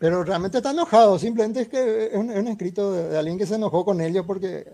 Pero 0.00 0.24
realmente 0.24 0.56
está 0.56 0.70
enojado, 0.70 1.18
simplemente 1.18 1.60
es 1.60 1.68
que 1.68 2.06
es 2.06 2.14
un, 2.14 2.30
es 2.30 2.38
un 2.38 2.48
escrito 2.48 2.90
de, 2.90 3.18
alguien 3.18 3.36
que 3.36 3.44
se 3.44 3.56
enojó 3.56 3.84
con 3.84 4.00
ellos 4.00 4.24
porque 4.26 4.66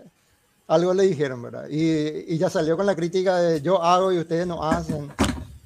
algo 0.67 0.93
le 0.93 1.03
dijeron, 1.03 1.41
¿verdad? 1.41 1.67
Y, 1.69 2.37
ya 2.37 2.49
salió 2.49 2.77
con 2.77 2.85
la 2.85 2.95
crítica 2.95 3.35
de 3.37 3.61
yo 3.61 3.83
hago 3.83 4.13
y 4.13 4.19
ustedes 4.19 4.47
no 4.47 4.63
hacen, 4.63 5.09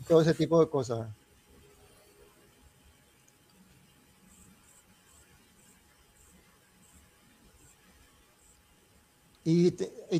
todo 0.07 0.21
ese 0.21 0.33
tipo 0.33 0.59
de 0.59 0.67
cosas. 0.67 1.07
Y, 9.43 9.71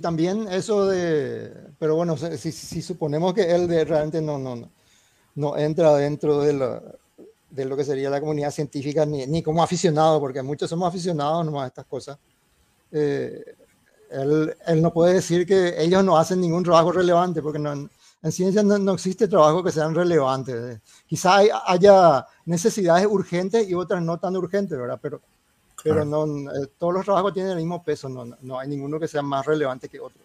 también 0.02 0.48
eso 0.52 0.86
de, 0.86 1.52
pero 1.80 1.96
bueno, 1.96 2.16
si, 2.16 2.52
suponemos 2.52 3.34
que 3.34 3.50
él 3.52 3.68
de, 3.68 3.86
realmente 3.86 4.22
no, 4.22 4.38
no, 4.38 4.70
no 5.34 5.58
entra 5.58 5.96
dentro 5.96 6.42
de, 6.42 6.54
la, 6.54 6.82
de, 7.52 7.66
lo 7.66 7.78
que 7.78 7.84
sería 7.84 8.10
la 8.10 8.20
comunidad 8.20 8.52
científica, 8.52 9.06
ni, 9.06 9.28
ni, 9.28 9.44
como 9.44 9.62
aficionado, 9.64 10.20
porque 10.20 10.42
muchos 10.42 10.70
somos 10.70 10.88
aficionados 10.88 11.46
nomás 11.46 11.66
a 11.66 11.68
estas 11.68 11.86
cosas. 11.86 12.18
Eh, 12.92 13.44
él, 14.10 14.56
él, 14.68 14.82
no 14.82 14.92
puede 14.92 15.14
decir 15.14 15.46
que 15.46 15.82
ellos 15.82 16.04
no 16.04 16.18
hacen 16.18 16.42
ningún 16.42 16.64
trabajo 16.64 16.92
relevante, 16.92 17.42
porque 17.42 17.60
no, 17.60 17.90
en 18.24 18.32
ciencia 18.32 18.62
no, 18.62 18.78
no, 18.78 18.94
existe 18.94 19.28
trabajo 19.28 19.64
que 19.64 19.72
sean 19.72 19.96
relevantes. 19.96 20.80
Quizá 21.08 21.38
hay, 21.38 21.50
haya 21.66 22.26
necesidades 22.46 23.08
urgentes 23.10 23.68
y 23.68 23.74
otras 23.74 24.02
no 24.04 24.20
tan 24.20 24.36
urgentes, 24.36 24.78
¿verdad? 24.78 25.00
Pero, 25.02 25.22
pero 25.84 26.06
no, 26.06 26.26
eh, 26.52 26.68
todos 26.78 26.94
los 26.94 27.06
trabajos 27.06 27.34
tienen 27.34 27.54
el 27.54 27.58
mismo 27.58 27.84
peso, 27.84 28.10
no, 28.10 28.26
no 28.42 28.60
hay 28.60 28.68
ninguno 28.68 29.00
que 29.00 29.08
sea 29.08 29.22
más 29.22 29.46
relevante 29.46 29.90
que 29.90 30.00
otro. 30.00 30.22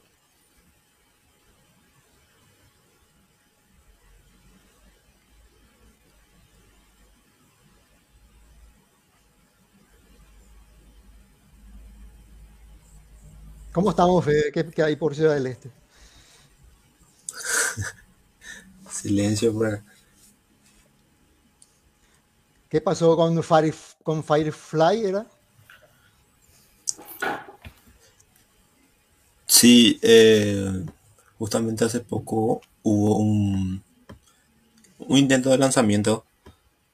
¿Cómo 13.76 13.90
estamos, 13.90 14.24
Fede? 14.24 14.50
¿Qué, 14.52 14.64
¿Qué, 14.70 14.82
hay 14.82 14.96
por 14.96 15.14
Ciudad 15.14 15.34
del 15.34 15.48
Este? 15.48 15.70
Silencio, 18.90 19.52
por 19.52 19.82
¿Qué 22.70 22.80
pasó 22.80 23.14
con, 23.18 23.42
Fire, 23.42 23.74
con 24.02 24.24
Firefly? 24.24 25.04
¿Era? 25.04 25.26
Sí, 29.44 30.00
eh, 30.00 30.86
justamente 31.38 31.84
hace 31.84 32.00
poco 32.00 32.62
hubo 32.82 33.18
un, 33.18 33.84
un 35.00 35.18
intento 35.18 35.50
de 35.50 35.58
lanzamiento 35.58 36.24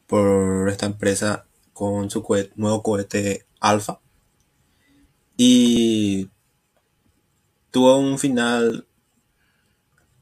por 0.09 0.69
esta 0.69 0.87
empresa 0.87 1.47
con 1.73 2.11
su 2.11 2.25
cohete, 2.25 2.51
nuevo 2.57 2.83
cohete 2.83 3.47
Alpha. 3.61 4.01
Y 5.37 6.29
tuvo 7.73 7.99
un 7.99 8.19
final 8.21 8.87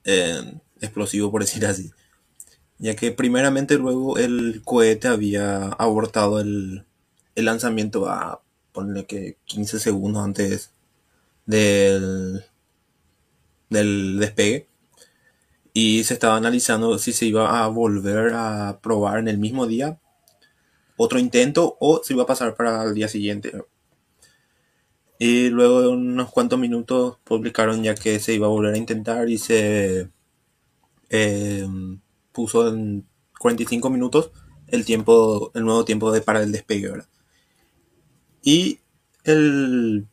eh, 0.05 0.55
explosivo, 0.81 1.31
por 1.31 1.43
decir 1.43 1.67
así. 1.67 1.91
Ya 2.79 2.97
que 2.97 3.13
primeramente 3.13 3.77
luego 3.77 4.17
el 4.17 4.63
cohete 4.65 5.09
había 5.09 5.67
abortado 5.67 6.41
el, 6.41 6.87
lanzamiento 7.37 8.09
a 8.09 8.43
ponerle 8.73 9.07
que 9.07 9.37
15 9.47 9.81
segundos 9.81 10.25
antes 10.25 10.71
del, 11.45 12.45
del 13.69 14.19
despegue. 14.19 14.67
Y 15.73 16.05
se 16.05 16.15
estaba 16.15 16.37
analizando 16.37 16.99
si 16.99 17.13
se 17.13 17.27
iba 17.27 17.63
a 17.63 17.69
volver 17.69 18.33
a 18.35 18.81
probar 18.83 19.19
en 19.19 19.29
el 19.29 19.39
mismo 19.39 19.67
día 19.67 19.99
otro 20.97 21.19
intento 21.19 21.77
o 21.81 22.03
si 22.05 22.13
iba 22.13 22.25
a 22.25 22.27
pasar 22.27 22.55
para 22.55 22.85
el 22.85 22.95
día 22.95 23.09
siguiente. 23.09 23.53
Y 25.23 25.51
luego 25.51 25.83
de 25.83 25.89
unos 25.89 26.31
cuantos 26.31 26.59
minutos 26.59 27.19
publicaron 27.25 27.83
ya 27.83 27.95
que 27.95 28.19
se 28.21 28.33
iba 28.33 28.47
a 28.47 28.49
volver 28.49 28.73
a 28.75 28.79
intentar 28.79 29.29
y 29.29 29.37
se 29.37 30.09
eh, 31.11 31.69
puso 32.33 32.69
en 32.69 33.07
45 33.39 33.91
minutos 33.91 34.31
el 34.69 34.87
tiempo, 34.87 35.53
el 35.55 35.67
nuevo 35.67 35.85
tiempo 35.85 36.11
de 36.11 36.23
para 36.23 36.43
el 36.43 36.53
despegue, 36.53 36.89
¿verdad? 36.89 37.09
Y 38.43 38.81
el, 39.25 40.07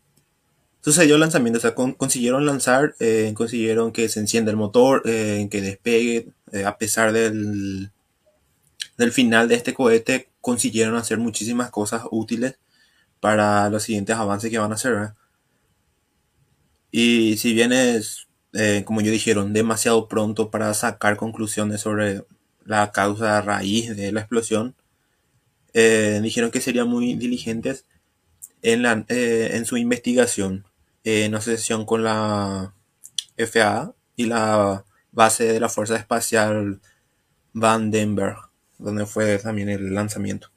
sucedió 0.81 1.15
el 1.15 1.21
lanzamiento, 1.21 1.59
o 1.59 1.61
sea, 1.61 1.73
consiguieron 1.73 2.45
lanzar, 2.45 2.93
eh, 2.99 3.31
consiguieron 3.33 3.93
que 3.93 4.09
se 4.09 4.19
encienda 4.19 4.51
el 4.51 4.57
motor, 4.57 5.03
eh, 5.05 5.47
que 5.49 5.61
despegue, 5.61 6.33
a 6.65 6.77
pesar 6.77 7.13
del, 7.13 7.91
del 8.97 9.13
final 9.13 9.47
de 9.47 9.55
este 9.55 9.73
cohete, 9.73 10.31
consiguieron 10.41 10.95
hacer 10.95 11.17
muchísimas 11.17 11.71
cosas 11.71 12.03
útiles 12.11 12.59
para 13.19 13.69
los 13.69 13.83
siguientes 13.83 14.15
avances 14.15 14.49
que 14.51 14.59
van 14.59 14.71
a 14.71 14.75
hacer. 14.75 15.13
Y 16.91 17.37
si 17.37 17.53
bien 17.53 17.73
es, 17.73 18.27
como 18.85 19.01
yo 19.01 19.11
dijeron, 19.11 19.53
demasiado 19.53 20.07
pronto 20.07 20.49
para 20.51 20.73
sacar 20.73 21.17
conclusiones 21.17 21.81
sobre 21.81 22.23
la 22.65 22.91
causa 22.91 23.41
raíz 23.41 23.95
de 23.95 24.11
la 24.11 24.21
explosión, 24.21 24.75
dijeron 25.73 26.51
que 26.51 26.61
serían 26.61 26.87
muy 26.87 27.15
diligentes 27.15 27.85
en, 28.61 28.81
la, 28.81 29.05
eh, 29.09 29.51
en 29.53 29.65
su 29.65 29.77
investigación 29.77 30.65
en 31.07 31.35
asociación 31.35 31.85
con 31.85 32.03
la 32.03 32.73
FAA 33.37 33.93
y 34.17 34.25
la 34.25 34.83
base 35.11 35.45
de 35.45 35.59
la 35.59 35.69
Fuerza 35.69 35.95
Espacial 35.95 36.81
Vandenberg, 37.53 38.35
donde 38.77 39.05
fue 39.05 39.37
también 39.39 39.69
el 39.69 39.93
lanzamiento. 39.93 40.49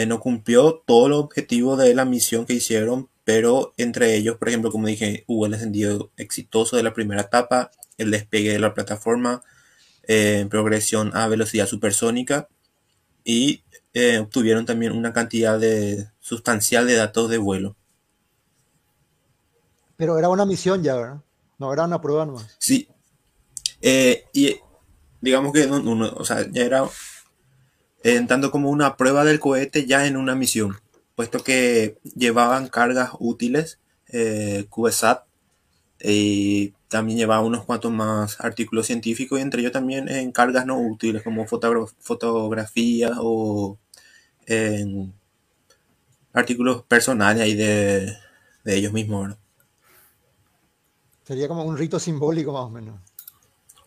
Eh, 0.00 0.06
no 0.06 0.18
cumplió 0.18 0.82
todo 0.86 1.08
el 1.08 1.12
objetivo 1.12 1.76
de 1.76 1.94
la 1.94 2.06
misión 2.06 2.46
que 2.46 2.54
hicieron, 2.54 3.10
pero 3.22 3.74
entre 3.76 4.14
ellos, 4.14 4.38
por 4.38 4.48
ejemplo, 4.48 4.70
como 4.70 4.86
dije, 4.86 5.24
hubo 5.26 5.44
el 5.44 5.52
encendido 5.52 6.10
exitoso 6.16 6.78
de 6.78 6.82
la 6.82 6.94
primera 6.94 7.20
etapa, 7.20 7.70
el 7.98 8.10
despegue 8.10 8.50
de 8.50 8.58
la 8.58 8.72
plataforma, 8.72 9.42
eh, 10.04 10.46
progresión 10.48 11.14
a 11.14 11.28
velocidad 11.28 11.66
supersónica 11.66 12.48
y 13.24 13.62
eh, 13.92 14.20
obtuvieron 14.20 14.64
también 14.64 14.92
una 14.92 15.12
cantidad 15.12 15.58
de, 15.58 16.08
sustancial 16.18 16.86
de 16.86 16.94
datos 16.94 17.28
de 17.28 17.36
vuelo. 17.36 17.76
Pero 19.98 20.18
era 20.18 20.30
una 20.30 20.46
misión 20.46 20.82
ya, 20.82 20.94
¿verdad? 20.94 21.20
No 21.58 21.74
era 21.74 21.84
una 21.84 22.00
prueba 22.00 22.24
nomás. 22.24 22.56
Sí. 22.58 22.88
Eh, 23.82 24.24
y 24.32 24.56
digamos 25.20 25.52
que 25.52 25.66
o 25.66 26.24
sea, 26.24 26.50
ya 26.50 26.64
era 26.64 26.88
eh, 28.02 28.24
tanto 28.26 28.50
como 28.50 28.70
una 28.70 28.96
prueba 28.96 29.24
del 29.24 29.40
cohete 29.40 29.86
ya 29.86 30.06
en 30.06 30.16
una 30.16 30.34
misión, 30.34 30.78
puesto 31.14 31.42
que 31.42 31.98
llevaban 32.16 32.68
cargas 32.68 33.10
útiles, 33.18 33.78
eh, 34.08 34.66
CubeSat, 34.70 35.24
y 36.02 36.72
también 36.88 37.18
llevaba 37.18 37.42
unos 37.42 37.64
cuantos 37.64 37.92
más 37.92 38.40
artículos 38.40 38.86
científicos 38.86 39.38
y 39.38 39.42
entre 39.42 39.60
ellos 39.60 39.72
también 39.72 40.08
en 40.08 40.32
cargas 40.32 40.66
no 40.66 40.78
útiles 40.78 41.22
como 41.22 41.46
fotografía 41.46 43.12
o 43.18 43.78
en 44.46 45.12
artículos 46.32 46.82
personales 46.82 47.42
ahí 47.42 47.54
de, 47.54 48.16
ellos 48.64 48.92
mismos. 48.92 49.36
Sería 51.24 51.48
como 51.48 51.64
un 51.64 51.76
rito 51.76 51.98
simbólico 51.98 52.52
más 52.52 52.62
o 52.62 52.70
menos. 52.70 53.00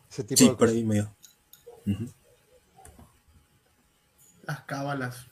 Ese 0.10 0.24
tipo 0.24 0.40
sí, 0.40 0.50
por 0.58 0.70
ahí 0.70 0.84
medio. 0.84 1.14
Las 4.44 4.62
cábalas. 4.62 5.26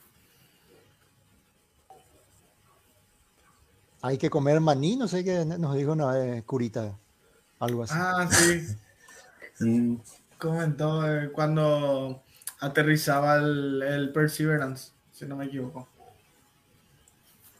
Hay 4.02 4.18
que 4.18 4.30
comer 4.30 4.60
maní, 4.60 4.96
no 4.96 5.08
sé 5.08 5.24
qué 5.24 5.46
nos 5.46 5.76
dijo 5.76 5.92
una 5.92 6.12
vez 6.12 6.44
Curita, 6.44 6.98
algo 7.60 7.84
así. 7.84 7.94
Ah, 7.96 8.28
sí. 8.30 8.68
Mm. 9.60 9.98
Comentó 10.40 11.08
eh, 11.08 11.32
cuando 11.32 12.24
aterrizaba 12.62 13.36
el, 13.36 14.12
Perseverance, 14.12 14.92
si 15.12 15.28
no 15.28 15.36
me 15.36 15.46
equivoco. 15.46 15.88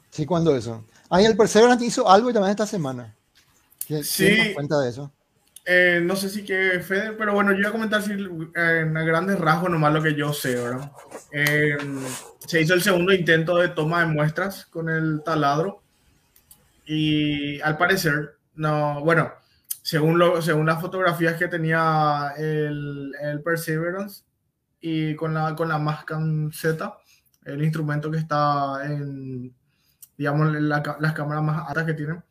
Sí, 0.10 0.26
¿cuándo 0.26 0.56
eso? 0.56 0.84
Ah, 1.12 1.22
y 1.22 1.26
el 1.26 1.38
Perseverance 1.38 1.86
hizo 1.86 2.10
algo 2.10 2.34
también 2.34 2.50
esta 2.50 2.66
semana. 2.66 3.16
sí. 4.02 4.52
cuenta 4.56 4.80
de 4.80 4.90
eso? 4.90 5.12
Eh, 5.66 6.02
no 6.04 6.16
sé 6.16 6.30
si 6.30 6.44
que 6.44 6.80
Fede, 6.80 7.14
pero 7.14 7.34
bueno, 7.34 7.52
yo 7.52 7.58
voy 7.58 7.66
a 7.68 7.72
comentar 7.72 8.02
en 8.10 8.94
grandes 8.94 9.40
rasgos 9.40 9.70
nomás 9.70 9.94
lo 9.94 10.02
que 10.02 10.16
yo 10.16 10.34
sé, 10.34 10.56
¿verdad? 10.56 10.92
Eh, 11.32 11.78
se 12.40 12.62
hizo 12.62 12.74
el 12.74 12.82
segundo 12.82 13.14
intento 13.14 13.58
de 13.58 13.70
toma 13.70 14.00
de 14.00 14.08
muestras 14.08 14.66
con 14.66 14.90
el 14.90 15.22
taladro 15.24 15.84
y 16.86 17.62
al 17.62 17.78
parecer, 17.78 18.38
no, 18.56 19.02
bueno, 19.02 19.32
según, 19.84 20.18
lo, 20.18 20.42
según 20.42 20.66
las 20.66 20.82
fotografías 20.82 21.38
que 21.38 21.48
tenía 21.48 22.34
el, 22.38 23.14
el 23.22 23.42
Perseverance 23.42 24.24
y 24.80 25.16
con 25.16 25.34
la, 25.34 25.56
con 25.56 25.70
la 25.70 25.78
Mascam 25.78 26.52
Z, 26.52 26.92
el 27.46 27.64
instrumento 27.64 28.10
que 28.10 28.18
está 28.18 28.82
en, 28.86 29.54
digamos, 30.18 30.54
las 30.60 31.14
cámaras 31.14 31.44
más 31.44 31.68
altas 31.68 31.86
que 31.86 31.94
tienen, 31.94 32.24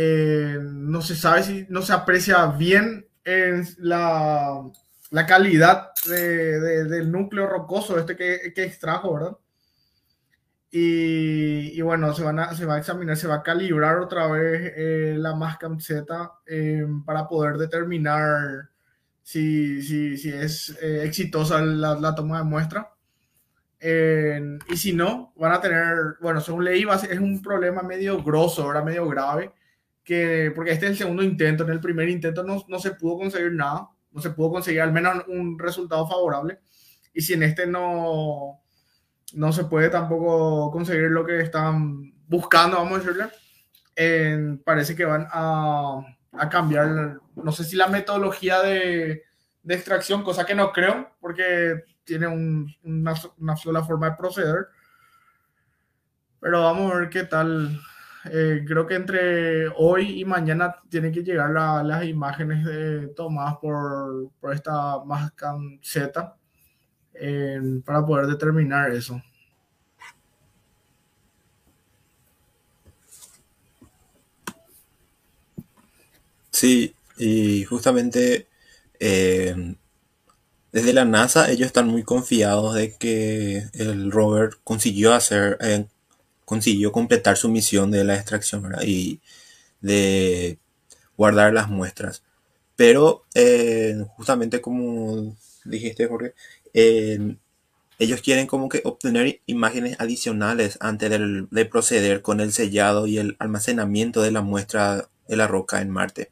eh, 0.00 0.60
no 0.62 1.02
se 1.02 1.16
sabe 1.16 1.42
si 1.42 1.66
no 1.70 1.82
se 1.82 1.92
aprecia 1.92 2.46
bien 2.46 3.08
en 3.24 3.66
la, 3.78 4.62
la 5.10 5.26
calidad 5.26 5.90
de, 6.06 6.84
del 6.84 7.10
núcleo 7.10 7.48
rocoso 7.48 7.98
este 7.98 8.14
que, 8.14 8.52
que 8.54 8.62
extrajo, 8.62 9.14
¿verdad? 9.14 9.36
Y, 10.70 11.80
bueno, 11.80 12.14
se, 12.14 12.22
van 12.22 12.38
a, 12.38 12.54
se 12.54 12.64
va 12.64 12.76
a 12.76 12.78
examinar, 12.78 13.16
se 13.16 13.26
va 13.26 13.36
a 13.36 13.42
calibrar 13.42 13.98
otra 13.98 14.28
vez 14.28 14.72
eh, 14.76 15.14
la 15.18 15.34
Mascam 15.34 15.80
Z 15.80 16.04
eh, 16.46 16.86
para 17.04 17.26
poder 17.26 17.56
determinar 17.56 18.68
si, 19.20 19.82
si, 19.82 20.16
si 20.16 20.28
es 20.28 20.78
eh, 20.80 21.02
exitosa 21.04 21.60
la, 21.60 21.96
la, 21.96 22.14
toma 22.14 22.38
de 22.38 22.44
muestra. 22.44 22.92
y 23.80 24.76
si 24.76 24.92
no, 24.92 25.32
van 25.36 25.52
a 25.52 25.60
tener, 25.60 26.18
bueno, 26.20 26.40
según 26.40 26.64
leí, 26.64 26.86
es 27.10 27.18
un 27.18 27.42
problema 27.42 27.82
medio 27.82 28.22
grosso, 28.22 28.62
ahora 28.62 28.84
medio 28.84 29.08
grave, 29.08 29.52
que, 30.08 30.50
porque 30.54 30.72
este 30.72 30.86
es 30.86 30.92
el 30.92 30.96
segundo 30.96 31.22
intento, 31.22 31.64
en 31.64 31.70
el 31.70 31.80
primer 31.80 32.08
intento 32.08 32.42
no, 32.42 32.64
no 32.66 32.78
se 32.78 32.92
pudo 32.92 33.18
conseguir 33.18 33.52
nada, 33.52 33.90
no 34.10 34.22
se 34.22 34.30
pudo 34.30 34.52
conseguir 34.52 34.80
al 34.80 34.90
menos 34.90 35.22
un 35.28 35.58
resultado 35.58 36.08
favorable. 36.08 36.60
Y 37.12 37.20
si 37.20 37.34
en 37.34 37.42
este 37.42 37.66
no, 37.66 38.62
no 39.34 39.52
se 39.52 39.64
puede 39.64 39.90
tampoco 39.90 40.70
conseguir 40.70 41.10
lo 41.10 41.26
que 41.26 41.40
están 41.42 42.14
buscando, 42.26 42.78
vamos 42.78 42.94
a 42.94 43.02
decirle. 43.02 44.58
parece 44.64 44.96
que 44.96 45.04
van 45.04 45.28
a, 45.30 46.00
a, 46.32 46.48
cambiar, 46.48 47.20
no 47.36 47.52
sé 47.52 47.64
si 47.64 47.76
la 47.76 47.88
metodología 47.88 48.62
de, 48.62 49.24
de, 49.62 49.74
extracción, 49.74 50.22
cosa 50.22 50.46
que 50.46 50.54
no 50.54 50.72
creo, 50.72 51.16
porque 51.20 51.84
tiene 52.04 52.28
una, 52.28 53.14
una, 53.36 53.56
sola 53.58 53.84
forma 53.84 54.08
de 54.08 54.16
proceder. 54.16 54.68
Pero 56.40 56.62
vamos 56.62 56.90
a 56.90 56.96
ver 56.96 57.10
qué 57.10 57.24
tal. 57.24 57.78
Eh, 58.24 58.64
creo 58.66 58.86
que 58.86 58.94
entre 58.94 59.68
hoy 59.76 60.20
y 60.20 60.24
mañana 60.24 60.76
tienen 60.88 61.12
que 61.12 61.22
llegar 61.22 61.50
las 61.84 62.04
imágenes 62.04 62.64
de, 62.64 63.08
tomadas 63.08 63.56
por, 63.60 64.30
por 64.40 64.52
esta 64.52 65.02
Mascam 65.04 65.78
Z 65.82 66.34
para 67.84 68.06
poder 68.06 68.26
determinar 68.26 68.92
eso. 68.92 69.20
Sí, 76.58 76.94
y 77.16 77.62
justamente 77.64 78.48
eh, 78.98 79.76
desde 80.72 80.92
la 80.92 81.04
NASA 81.04 81.50
ellos 81.50 81.66
están 81.66 81.86
muy 81.88 82.02
confiados 82.02 82.74
de 82.74 82.96
que 82.96 83.64
el 83.74 84.10
rover 84.10 84.58
consiguió 84.64 85.14
hacer, 85.14 85.56
eh, 85.60 85.86
consiguió 86.48 86.92
completar 86.92 87.36
su 87.36 87.50
misión 87.50 87.90
de 87.90 88.04
la 88.04 88.14
extracción 88.14 88.74
y 88.82 89.20
de 89.82 90.58
guardar 91.14 91.52
las 91.52 91.68
muestras. 91.68 92.22
Pero 92.74 93.26
eh, 93.34 93.96
justamente 94.16 94.62
como 94.62 95.36
dijiste, 95.66 96.06
Jorge, 96.06 96.32
ellos 97.98 98.22
quieren 98.22 98.46
como 98.46 98.70
que 98.70 98.80
obtener 98.84 99.42
imágenes 99.44 99.96
adicionales 100.00 100.78
antes 100.80 101.10
de 101.50 101.64
proceder 101.66 102.22
con 102.22 102.40
el 102.40 102.54
sellado 102.54 103.06
y 103.06 103.18
el 103.18 103.36
almacenamiento 103.38 104.22
de 104.22 104.30
la 104.30 104.40
muestra 104.40 105.10
de 105.28 105.36
la 105.36 105.48
roca 105.48 105.82
en 105.82 105.90
Marte. 105.90 106.30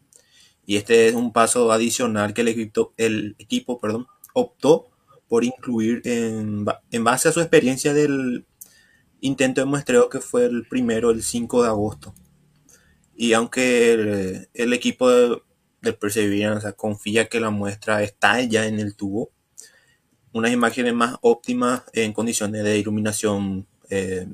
Y 0.64 0.76
este 0.76 1.08
es 1.08 1.14
un 1.14 1.34
paso 1.34 1.72
adicional 1.72 2.32
que 2.32 2.40
el 2.40 2.48
equipo, 2.48 2.94
el 2.96 3.36
equipo 3.38 3.78
perdón, 3.78 4.06
optó 4.32 4.88
por 5.28 5.44
incluir 5.44 6.00
en, 6.04 6.64
base 6.64 7.28
a 7.28 7.32
su 7.32 7.40
experiencia 7.40 7.92
del 7.92 8.46
intento 9.20 9.60
de 9.60 9.66
muestreo 9.66 10.08
que 10.08 10.20
fue 10.20 10.46
el 10.46 10.66
primero, 10.66 11.10
el 11.10 11.22
5 11.22 11.62
de 11.62 11.68
agosto. 11.68 12.14
Y 13.14 13.32
aunque 13.32 14.46
el, 14.52 14.72
equipo 14.72 15.10
de, 15.10 15.92
Perseverance 15.92 16.72
confía 16.74 17.28
que 17.28 17.40
la 17.40 17.50
muestra 17.50 18.02
está 18.02 18.40
ya 18.42 18.66
en 18.66 18.78
el 18.78 18.94
tubo, 18.94 19.30
unas 20.32 20.52
imágenes 20.52 20.92
más 20.92 21.16
óptimas 21.22 21.82
en 21.92 22.12
condiciones 22.12 22.62
de 22.62 22.78
iluminación 22.78 23.66
eh, 23.88 24.26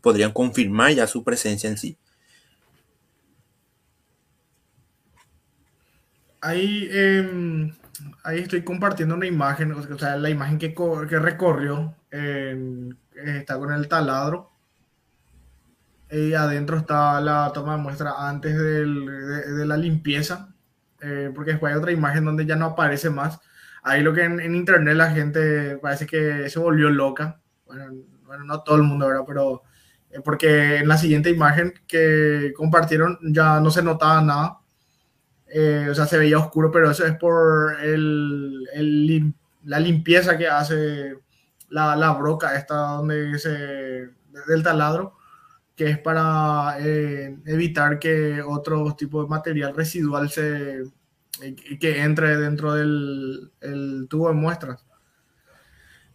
podrían 0.00 0.32
confirmar 0.32 0.92
ya 0.92 1.06
su 1.06 1.24
presencia 1.24 1.68
en 1.68 1.76
sí. 1.76 1.98
Ahí, 6.40 6.88
em, 6.90 7.74
ahí 8.24 8.38
estoy 8.38 8.62
compartiendo 8.62 9.14
una 9.14 9.26
imagen, 9.26 9.72
o 9.72 9.98
sea, 9.98 10.16
la 10.16 10.30
imagen 10.30 10.58
que, 10.58 10.74
que 10.74 11.18
recorrió 11.18 11.94
está 13.24 13.58
con 13.58 13.72
el 13.72 13.88
taladro. 13.88 14.50
y 16.10 16.34
adentro 16.34 16.78
está 16.78 17.20
la 17.20 17.52
toma 17.54 17.76
de 17.76 17.82
muestra 17.82 18.28
antes 18.28 18.56
de, 18.56 18.86
la 19.66 19.76
limpieza, 19.76 20.54
eh, 21.00 21.30
porque 21.34 21.52
después 21.52 21.72
hay 21.72 21.78
otra 21.78 21.92
imagen 21.92 22.24
donde 22.24 22.46
ya 22.46 22.56
no 22.56 22.66
aparece 22.66 23.10
más. 23.10 23.40
Ahí 23.82 24.02
lo 24.02 24.12
que 24.12 24.24
en, 24.24 24.54
internet 24.54 24.96
la 24.96 25.10
gente 25.10 25.78
parece 25.78 26.06
que 26.06 26.50
se 26.50 26.58
volvió 26.58 26.90
loca. 26.90 27.40
Bueno, 27.66 27.86
bueno 28.24 28.44
no 28.44 28.62
todo 28.62 28.76
el 28.76 28.82
mundo, 28.82 29.06
¿verdad? 29.06 29.24
Pero 29.26 29.62
eh, 30.10 30.20
porque 30.24 30.78
en 30.78 30.88
la 30.88 30.98
siguiente 30.98 31.30
imagen 31.30 31.72
que 31.86 32.52
compartieron 32.56 33.18
ya 33.22 33.60
no 33.60 33.70
se 33.70 33.82
notaba 33.82 34.20
nada. 34.22 34.58
Eh, 35.46 35.88
o 35.90 35.94
sea, 35.94 36.06
se 36.06 36.18
veía 36.18 36.38
oscuro, 36.38 36.70
pero 36.70 36.90
eso 36.90 37.04
es 37.06 37.16
por 37.16 37.80
el, 37.82 39.34
la 39.64 39.80
limpieza 39.80 40.38
que 40.38 40.48
hace 40.48 41.16
la, 41.70 41.96
la 41.96 42.12
broca 42.12 42.56
esta 42.56 42.74
donde 42.74 43.38
se 43.38 43.50
del 44.46 44.62
taladro 44.62 45.16
que 45.80 45.88
es 45.88 45.98
para 45.98 46.76
eh, 46.78 47.38
evitar 47.46 47.98
que 47.98 48.42
otro 48.42 48.94
tipo 48.94 49.22
de 49.22 49.28
material 49.30 49.74
residual 49.74 50.28
se 50.28 50.82
que 51.80 52.02
entre 52.02 52.36
dentro 52.36 52.74
del 52.74 53.50
el 53.62 54.06
tubo 54.10 54.28
de 54.28 54.34
muestras. 54.34 54.84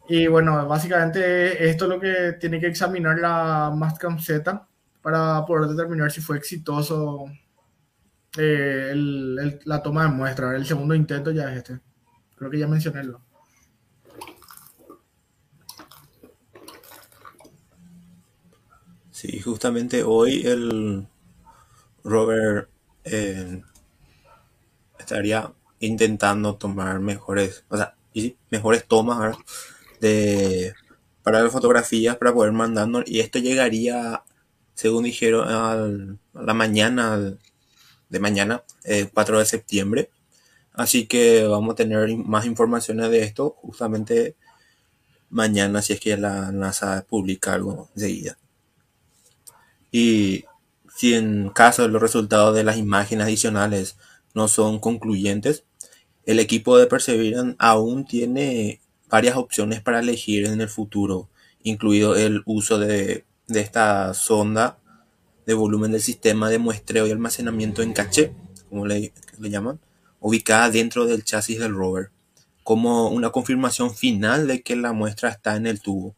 Y 0.07 0.27
bueno, 0.27 0.67
básicamente 0.67 1.67
esto 1.67 1.85
es 1.85 1.89
lo 1.89 1.99
que 1.99 2.33
tiene 2.39 2.59
que 2.59 2.67
examinar 2.67 3.17
la 3.17 3.73
Mastcam 3.75 4.19
Z 4.19 4.67
para 5.01 5.43
poder 5.47 5.71
determinar 5.71 6.11
si 6.11 6.21
fue 6.21 6.37
exitoso 6.37 7.25
eh, 8.37 8.89
el, 8.91 9.59
la 9.65 9.81
toma 9.81 10.03
de 10.03 10.09
muestra. 10.09 10.55
El 10.55 10.67
segundo 10.67 10.93
intento 10.93 11.31
ya 11.31 11.51
es 11.51 11.57
este. 11.57 11.79
Creo 12.35 12.51
que 12.51 12.59
ya 12.59 12.67
mencioné. 12.67 13.01
Sí, 19.15 19.39
justamente 19.39 20.03
hoy 20.03 20.45
el 20.45 21.07
Robert 22.03 22.69
eh, 23.05 23.61
estaría 24.99 25.53
intentando 25.79 26.55
tomar 26.57 26.99
mejores, 26.99 27.63
o 27.69 27.77
sea, 27.77 27.95
mejores 28.49 28.85
tomas 28.85 29.37
de 30.01 30.73
para 31.23 31.41
las 31.43 31.53
fotografías 31.53 32.17
para 32.17 32.33
poder 32.33 32.51
mandarnos 32.51 33.05
y 33.07 33.21
esto 33.21 33.39
llegaría, 33.39 34.23
según 34.73 35.05
dijeron, 35.05 35.47
al, 35.47 36.19
a 36.33 36.43
la 36.43 36.53
mañana 36.53 37.37
de 38.09 38.19
mañana, 38.19 38.63
el 38.83 39.09
4 39.11 39.39
de 39.39 39.45
septiembre. 39.45 40.09
Así 40.73 41.07
que 41.07 41.45
vamos 41.45 41.73
a 41.73 41.75
tener 41.77 42.13
más 42.17 42.45
informaciones 42.45 43.09
de 43.11 43.23
esto 43.23 43.51
justamente 43.61 44.35
mañana 45.29 45.81
si 45.81 45.93
es 45.93 46.01
que 46.01 46.17
la 46.17 46.51
NASA 46.51 47.05
publica 47.07 47.53
algo 47.53 47.89
enseguida. 47.95 48.37
Y 49.97 50.43
si 50.93 51.13
en 51.13 51.47
caso 51.51 51.83
de 51.83 51.87
los 51.87 52.01
resultados 52.01 52.53
de 52.53 52.65
las 52.65 52.75
imágenes 52.75 53.27
adicionales 53.27 53.97
no 54.33 54.49
son 54.49 54.79
concluyentes, 54.79 55.63
el 56.25 56.39
equipo 56.39 56.77
de 56.77 56.85
Perseverance 56.85 57.55
aún 57.59 58.05
tiene 58.05 58.81
varias 59.09 59.37
opciones 59.37 59.79
para 59.79 60.01
elegir 60.01 60.47
en 60.47 60.59
el 60.59 60.67
futuro, 60.67 61.29
incluido 61.63 62.17
el 62.17 62.43
uso 62.45 62.77
de, 62.77 63.23
esta 63.47 64.13
sonda 64.13 64.79
de 65.45 65.53
volumen 65.53 65.93
del 65.93 66.01
sistema 66.01 66.49
de 66.49 66.59
muestreo 66.59 67.07
y 67.07 67.11
almacenamiento 67.11 67.81
en 67.81 67.93
caché, 67.93 68.33
como 68.67 68.85
le 68.87 69.13
llaman, 69.39 69.79
ubicada 70.19 70.71
dentro 70.71 71.05
del 71.05 71.23
chasis 71.23 71.57
del 71.57 71.73
rover, 71.73 72.11
como 72.65 73.07
una 73.07 73.29
confirmación 73.29 73.95
final 73.95 74.45
de 74.45 74.61
que 74.61 74.75
la 74.75 74.91
muestra 74.91 75.29
está 75.29 75.55
en 75.55 75.67
el 75.67 75.79
tubo. 75.79 76.17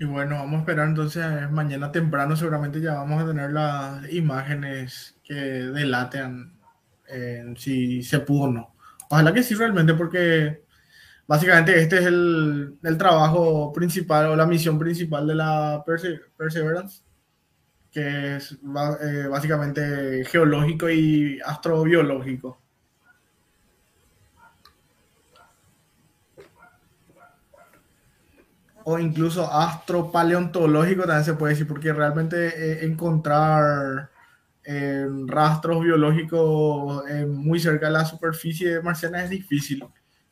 Y 0.00 0.06
bueno, 0.06 0.36
vamos 0.36 0.54
a 0.56 0.60
esperar 0.60 0.88
entonces 0.88 1.50
mañana 1.50 1.92
temprano 1.92 2.34
seguramente 2.34 2.80
ya 2.80 2.94
vamos 2.94 3.22
a 3.22 3.26
tener 3.26 3.50
las 3.52 4.10
imágenes 4.10 5.20
que 5.22 5.34
delaten 5.34 6.58
eh, 7.06 7.44
si 7.58 8.02
se 8.02 8.20
pudo 8.20 8.44
o 8.44 8.50
no. 8.50 8.74
Ojalá 9.10 9.34
que 9.34 9.42
sí 9.42 9.54
realmente 9.54 9.92
porque 9.92 10.64
básicamente 11.26 11.78
este 11.82 11.98
es 11.98 12.06
el, 12.06 12.78
el 12.82 12.96
trabajo 12.96 13.72
principal 13.74 14.28
o 14.28 14.36
la 14.36 14.46
misión 14.46 14.78
principal 14.78 15.26
de 15.26 15.34
la 15.34 15.82
Perse 15.84 16.18
Perseverance, 16.34 17.02
que 17.90 18.36
es 18.36 18.52
eh, 19.02 19.26
básicamente 19.30 20.24
geológico 20.24 20.88
y 20.88 21.38
astrobiológico. 21.44 22.59
O 28.90 28.98
incluso 28.98 29.50
astropaleontológico 29.50 31.02
también 31.02 31.24
se 31.24 31.34
puede 31.34 31.52
decir, 31.54 31.68
porque 31.68 31.92
realmente 31.92 32.48
eh, 32.48 32.84
encontrar 32.84 34.10
eh, 34.64 35.06
rastros 35.26 35.82
biológicos 35.82 37.08
eh, 37.08 37.24
muy 37.26 37.60
cerca 37.60 37.86
de 37.86 37.92
la 37.92 38.04
superficie 38.04 38.80
marciana 38.82 39.22
es 39.22 39.30
difícil, 39.30 39.84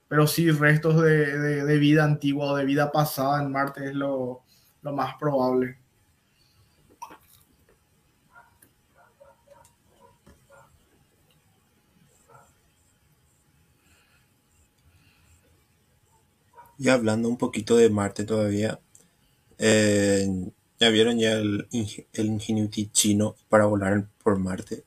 pero 0.09 0.27
sí 0.27 0.51
restos 0.51 1.01
de, 1.03 1.39
de, 1.39 1.65
de, 1.65 1.79
vida 1.79 2.05
antigua 2.05 2.53
o 2.53 2.57
de 2.57 2.65
vida 2.65 2.91
pasada 2.91 3.43
en 3.43 3.53
Marte 3.53 3.87
es 3.87 3.95
lo, 3.95 4.43
lo 4.83 4.93
más 4.93 5.15
probable. 5.21 5.79
Y 16.79 16.89
hablando 16.89 17.29
un 17.29 17.37
poquito 17.37 17.77
de 17.77 17.91
Marte 17.91 18.25
todavía, 18.25 18.79
eh, 19.59 20.27
¿ya 20.79 20.89
vieron 20.91 21.19
ya 21.19 21.33
el, 21.33 21.67
el, 22.13 22.27
Ingenuity 22.27 22.87
chino 22.93 23.35
para 23.49 23.65
volar 23.65 24.07
por 24.23 24.39
Marte? 24.39 24.85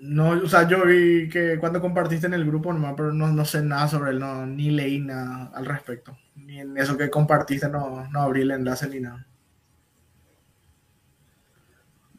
No, 0.00 0.30
o 0.30 0.48
sea, 0.48 0.68
yo 0.68 0.84
vi 0.86 1.28
que 1.28 1.58
cuando 1.58 1.80
compartiste 1.80 2.26
en 2.26 2.34
el 2.34 2.44
grupo 2.44 2.72
nomás, 2.72 2.94
pero 2.96 3.12
no, 3.12 3.32
no 3.32 3.44
sé 3.44 3.62
nada 3.62 3.88
sobre 3.88 4.12
él, 4.12 4.20
no, 4.20 4.46
ni 4.46 4.70
leí 4.70 5.00
nada 5.00 5.50
al 5.54 5.66
respecto. 5.66 6.16
Ni 6.36 6.60
en 6.60 6.76
eso 6.76 6.96
que 6.96 7.10
compartiste 7.10 7.68
no, 7.68 8.08
no 8.10 8.20
abrí 8.20 8.42
el 8.42 8.52
enlace 8.52 8.88
ni 8.88 9.00
nada. 9.00 9.26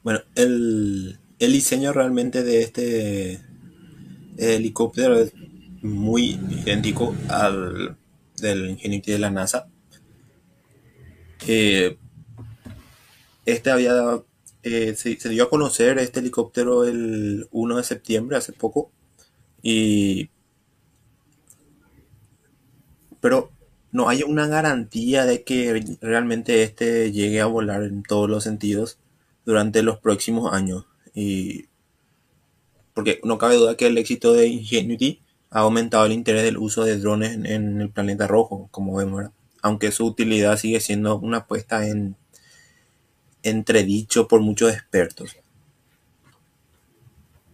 Bueno, 0.04 0.20
el, 0.36 1.18
el 1.40 1.52
diseño 1.52 1.94
realmente 1.94 2.44
de 2.44 2.62
este 2.62 3.42
helicóptero 4.38 5.18
es 5.18 5.34
muy 5.86 6.40
idéntico 6.50 7.16
al 7.30 7.98
del 8.38 8.72
Ingenuity 8.72 9.12
de 9.12 9.20
la 9.20 9.30
NASA. 9.30 9.68
Este 13.46 13.70
había 13.72 13.94
eh, 14.68 14.96
se, 14.96 15.20
se, 15.20 15.30
dio 15.30 15.44
a 15.44 15.50
conocer 15.50 16.00
este 16.00 16.22
helicóptero 16.22 16.86
el 16.86 17.48
1 17.52 17.78
de 17.78 17.84
septiembre, 17.84 18.36
hace 18.36 18.52
poco. 18.52 18.92
Y. 19.62 20.32
Pero 23.22 23.52
no 23.92 24.10
hay 24.10 24.24
una 24.24 24.48
garantía 24.48 25.26
de 25.26 25.44
que 25.44 25.98
realmente 26.02 26.64
este 26.64 27.12
llegue 27.12 27.42
a 27.42 27.46
volar 27.46 27.84
en 27.84 28.02
todos 28.02 28.28
los 28.30 28.44
sentidos 28.44 28.98
durante 29.46 29.84
los 29.84 30.00
próximos 30.00 30.52
años. 30.52 30.88
Y. 31.14 31.66
Porque 32.96 33.20
no 33.24 33.38
cabe 33.38 33.58
duda 33.58 33.78
que 33.78 33.86
el 33.86 33.98
éxito 34.00 34.34
de 34.34 34.48
Ingenuity 34.48 35.22
ha 35.50 35.60
aumentado 35.60 36.06
el 36.06 36.12
interés 36.12 36.44
del 36.44 36.58
uso 36.58 36.84
de 36.84 36.98
drones 36.98 37.34
en, 37.34 37.82
el 37.82 37.90
planeta 37.90 38.28
rojo, 38.28 38.68
como 38.72 38.96
vemos, 38.96 39.18
¿verdad? 39.18 39.32
aunque 39.62 39.92
su 39.92 40.06
utilidad 40.06 40.58
sigue 40.58 40.80
siendo 40.80 41.18
una 41.18 41.38
apuesta 41.38 41.88
en 41.88 42.16
entredicho 43.42 44.28
por 44.28 44.42
muchos 44.42 44.72
expertos. 44.72 45.38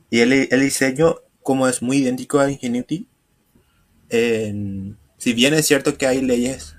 Y 0.10 0.20
el, 0.20 0.34
el 0.34 0.60
diseño, 0.60 1.16
como 1.42 1.68
es 1.70 1.82
muy 1.82 1.98
idéntico 1.98 2.40
a 2.40 2.52
Ingenuity, 2.52 3.08
si 4.10 5.34
bien 5.34 5.54
es 5.54 5.66
cierto 5.66 5.98
que 5.98 6.06
hay 6.06 6.22
leyes 6.22 6.76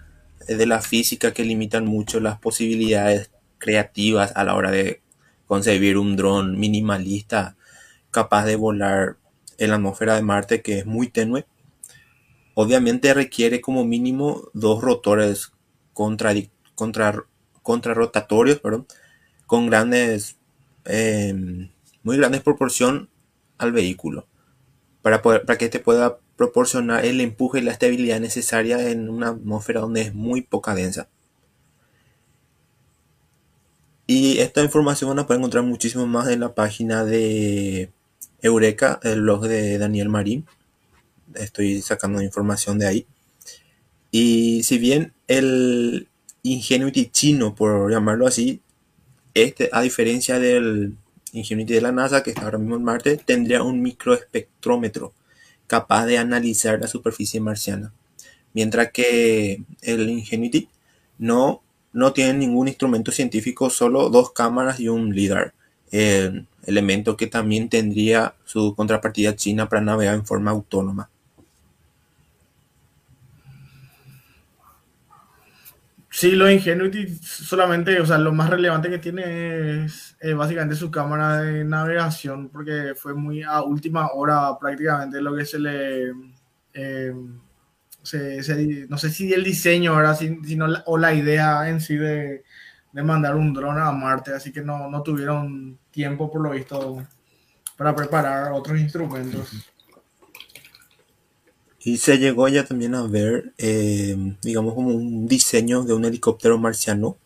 de 0.46 0.66
la 0.66 0.82
física 0.82 1.32
que 1.32 1.44
limitan 1.44 1.86
mucho 1.86 2.20
las 2.20 2.38
posibilidades 2.38 3.30
creativas 3.58 4.32
a 4.34 4.44
la 4.44 4.54
hora 4.54 4.70
de 4.70 5.00
concebir 5.46 5.96
un 5.96 6.16
dron 6.16 6.58
minimalista 6.58 7.56
capaz 8.10 8.44
de 8.44 8.56
volar 8.56 9.16
en 9.64 9.70
la 9.70 9.76
atmósfera 9.76 10.16
de 10.16 10.22
Marte 10.22 10.62
que 10.62 10.80
es 10.80 10.86
muy 10.86 11.08
tenue, 11.08 11.46
obviamente 12.54 13.14
requiere 13.14 13.60
como 13.60 13.84
mínimo 13.84 14.48
dos 14.52 14.82
rotores 14.82 15.52
contra, 15.92 16.32
contra, 16.74 17.24
contrarrotatorios 17.62 18.60
con 19.46 19.66
grandes, 19.66 20.36
eh, 20.84 21.68
muy 22.02 22.16
grandes 22.16 22.42
proporción 22.42 23.08
al 23.58 23.72
vehículo 23.72 24.26
para, 25.02 25.20
que 25.58 25.64
este 25.66 25.80
pueda 25.80 26.18
proporcionar 26.36 27.04
el 27.04 27.20
empuje 27.20 27.58
y 27.58 27.62
la 27.62 27.72
estabilidad 27.72 28.20
necesaria 28.20 28.90
en 28.90 29.08
una 29.08 29.28
atmósfera 29.28 29.80
donde 29.80 30.02
es 30.02 30.14
muy 30.14 30.42
poca 30.42 30.74
densa. 30.74 31.08
Y 34.06 34.38
esta 34.38 34.62
información 34.62 35.10
van 35.10 35.18
a 35.18 35.34
encontrar 35.34 35.64
muchísimo 35.64 36.06
más 36.06 36.28
en 36.28 36.40
la 36.40 36.54
página 36.54 37.04
de 37.04 37.92
Eureka, 38.42 39.00
el 39.02 39.22
blog 39.22 39.46
de 39.46 39.78
Daniel 39.78 40.08
Marín. 40.08 40.46
Estoy 41.34 41.80
sacando 41.80 42.20
información 42.20 42.78
de 42.78 42.86
ahí. 42.86 43.06
Y 44.10 44.62
si 44.64 44.78
bien 44.78 45.14
el 45.28 46.08
Ingenuity 46.42 47.06
chino, 47.06 47.54
por 47.54 47.90
llamarlo 47.90 48.26
así, 48.26 48.60
a 49.72 49.80
diferencia 49.80 50.38
del 50.38 50.96
Ingenuity 51.32 51.72
de 51.72 51.80
la 51.80 51.92
NASA, 51.92 52.22
que 52.22 52.30
está 52.30 52.42
ahora 52.42 52.58
mismo 52.58 52.76
en 52.76 52.84
Marte, 52.84 53.16
tendría 53.16 53.62
un 53.62 53.80
microespectrómetro 53.80 55.14
capaz 55.66 56.04
de 56.04 56.18
analizar 56.18 56.78
la 56.80 56.88
superficie 56.88 57.40
marciana. 57.40 57.94
Mientras 58.52 58.92
que 58.92 59.62
el 59.80 60.10
Ingenuity 60.10 60.68
no, 61.18 61.62
no 61.92 62.12
tiene 62.12 62.34
ningún 62.34 62.68
instrumento 62.68 63.12
científico, 63.12 63.70
solo 63.70 64.10
dos 64.10 64.32
cámaras 64.32 64.80
y 64.80 64.88
un 64.88 65.14
LIDAR. 65.14 65.54
El 65.92 66.46
elemento 66.66 67.16
que 67.16 67.26
también 67.26 67.68
tendría 67.68 68.34
su 68.44 68.74
contrapartida 68.74 69.36
china 69.36 69.68
para 69.68 69.82
navegar 69.82 70.14
en 70.14 70.26
forma 70.26 70.50
autónoma. 70.50 71.08
Sí, 76.14 76.32
lo 76.32 76.50
Ingenuity 76.50 77.08
solamente, 77.16 77.98
o 77.98 78.06
sea, 78.06 78.18
lo 78.18 78.32
más 78.32 78.50
relevante 78.50 78.90
que 78.90 78.98
tiene 78.98 79.86
es 79.86 80.14
básicamente 80.36 80.76
su 80.76 80.90
cámara 80.90 81.40
de 81.40 81.64
navegación, 81.64 82.50
porque 82.50 82.92
fue 82.94 83.14
muy 83.14 83.42
a 83.42 83.62
última 83.62 84.08
hora 84.12 84.58
prácticamente 84.60 85.20
lo 85.20 85.34
que 85.34 85.44
se 85.46 85.58
le... 85.58 86.12
Eh, 86.74 87.14
no 88.88 88.98
sé 88.98 89.10
si 89.10 89.32
el 89.32 89.44
diseño 89.44 89.94
ahora, 89.94 90.14
sino 90.14 90.66
o 90.86 90.98
la 90.98 91.14
idea 91.14 91.68
en 91.68 91.80
sí 91.80 91.96
de, 91.96 92.44
de 92.92 93.02
mandar 93.02 93.36
un 93.36 93.52
dron 93.54 93.78
a 93.78 93.90
Marte, 93.90 94.32
así 94.34 94.52
que 94.52 94.60
no, 94.60 94.90
no 94.90 95.02
tuvieron 95.02 95.78
tiempo 95.90 96.30
por 96.30 96.42
lo 96.42 96.50
visto 96.50 97.02
para 97.76 97.96
preparar 97.96 98.52
otros 98.52 98.78
instrumentos. 98.78 99.50
Y 101.84 101.96
se 101.96 102.18
llegó 102.18 102.46
ya 102.48 102.64
también 102.64 102.94
a 102.94 103.02
ver, 103.02 103.54
eh, 103.58 104.16
digamos, 104.42 104.74
como 104.74 104.90
un 104.90 105.26
diseño 105.26 105.82
de 105.82 105.94
un 105.94 106.04
helicóptero 106.04 106.56
marciano 106.58 107.16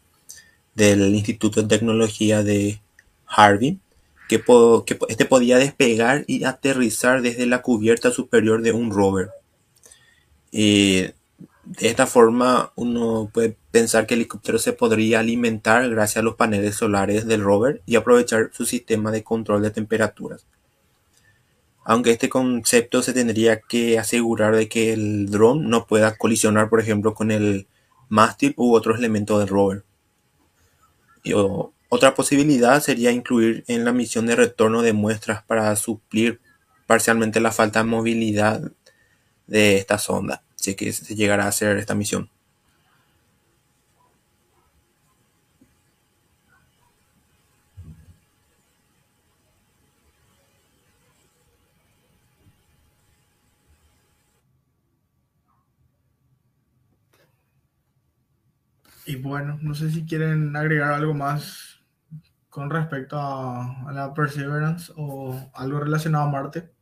del 0.74 1.14
Instituto 1.14 1.60
de 1.62 1.68
Tecnología 1.68 2.42
de 2.42 2.80
Harbin, 3.26 3.80
que, 4.28 4.42
que 4.86 4.98
este 5.08 5.24
podía 5.26 5.58
despegar 5.58 6.24
y 6.26 6.44
aterrizar 6.44 7.20
desde 7.20 7.46
la 7.46 7.60
cubierta 7.60 8.10
superior 8.10 8.62
de 8.62 8.72
un 8.72 8.90
rover. 8.90 9.30
Y 10.50 11.06
de 11.66 11.88
esta 11.88 12.06
forma 12.06 12.72
uno 12.76 13.30
puede 13.32 13.56
pensar 13.70 14.06
que 14.06 14.14
el 14.14 14.20
helicóptero 14.20 14.58
se 14.58 14.72
podría 14.72 15.20
alimentar 15.20 15.88
gracias 15.90 16.18
a 16.18 16.24
los 16.24 16.36
paneles 16.36 16.76
solares 16.76 17.26
del 17.26 17.42
rover 17.42 17.82
y 17.86 17.96
aprovechar 17.96 18.50
su 18.52 18.64
sistema 18.66 19.10
de 19.10 19.24
control 19.24 19.62
de 19.62 19.70
temperaturas 19.70 20.46
aunque 21.88 22.10
este 22.10 22.28
concepto 22.28 23.00
se 23.00 23.12
tendría 23.12 23.60
que 23.60 23.96
asegurar 23.96 24.56
de 24.56 24.68
que 24.68 24.92
el 24.92 25.30
dron 25.30 25.70
no 25.70 25.86
pueda 25.86 26.16
colisionar, 26.16 26.68
por 26.68 26.80
ejemplo, 26.80 27.14
con 27.14 27.30
el 27.30 27.68
mástil 28.08 28.54
u 28.56 28.74
otros 28.74 28.98
elementos 28.98 29.38
del 29.38 29.48
rover. 29.48 29.84
otra 31.88 32.14
posibilidad 32.14 32.82
sería 32.82 33.12
incluir 33.12 33.64
en 33.68 33.84
la 33.84 33.92
misión 33.92 34.26
de 34.26 34.34
retorno 34.34 34.82
de 34.82 34.94
muestras 34.94 35.44
para 35.44 35.74
suplir 35.76 36.40
parcialmente 36.88 37.40
la 37.40 37.52
falta 37.52 37.80
de 37.80 37.88
movilidad 37.88 38.72
de 39.46 39.76
esta 39.76 39.98
sonda, 39.98 40.42
que 40.74 40.92
se 40.92 41.14
llegará 41.14 41.44
a 41.44 41.48
hacer 41.48 41.76
esta 41.76 41.94
misión. 41.94 42.30
Y 59.06 59.16
bueno, 59.16 59.58
no 59.62 59.74
sé 59.74 59.90
si 59.90 60.04
quieren 60.04 60.56
agregar 60.56 60.92
algo 60.92 61.14
más 61.14 61.80
con 62.50 62.70
respecto 62.70 63.16
a, 63.18 63.92
la 63.92 64.12
Perseverance 64.14 64.92
o 64.96 65.50
algo 65.54 65.78
relacionado 65.80 66.24
a 66.24 66.30
Marte. 66.30 66.75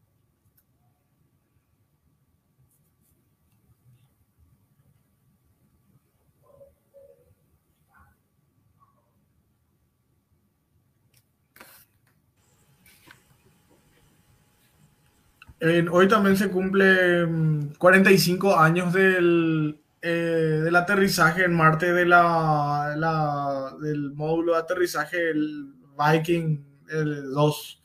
Hoy 15.91 16.09
también 16.09 16.37
se 16.37 16.51
cumple 16.51 17.27
45 17.79 18.49
mm, 18.49 18.59
años 18.59 18.93
del 18.93 19.79
eh, 20.07 20.61
del 20.63 20.77
aterrizaje 20.77 21.45
en 21.45 21.55
Marte 21.55 21.91
de 21.95 22.05
la, 22.05 23.75
del 23.81 24.13
módulo 24.13 24.53
de 24.53 24.59
aterrizaje 24.59 25.31
el 25.31 25.73
Viking 25.99 26.63
el 26.91 27.33
2, 27.33 27.83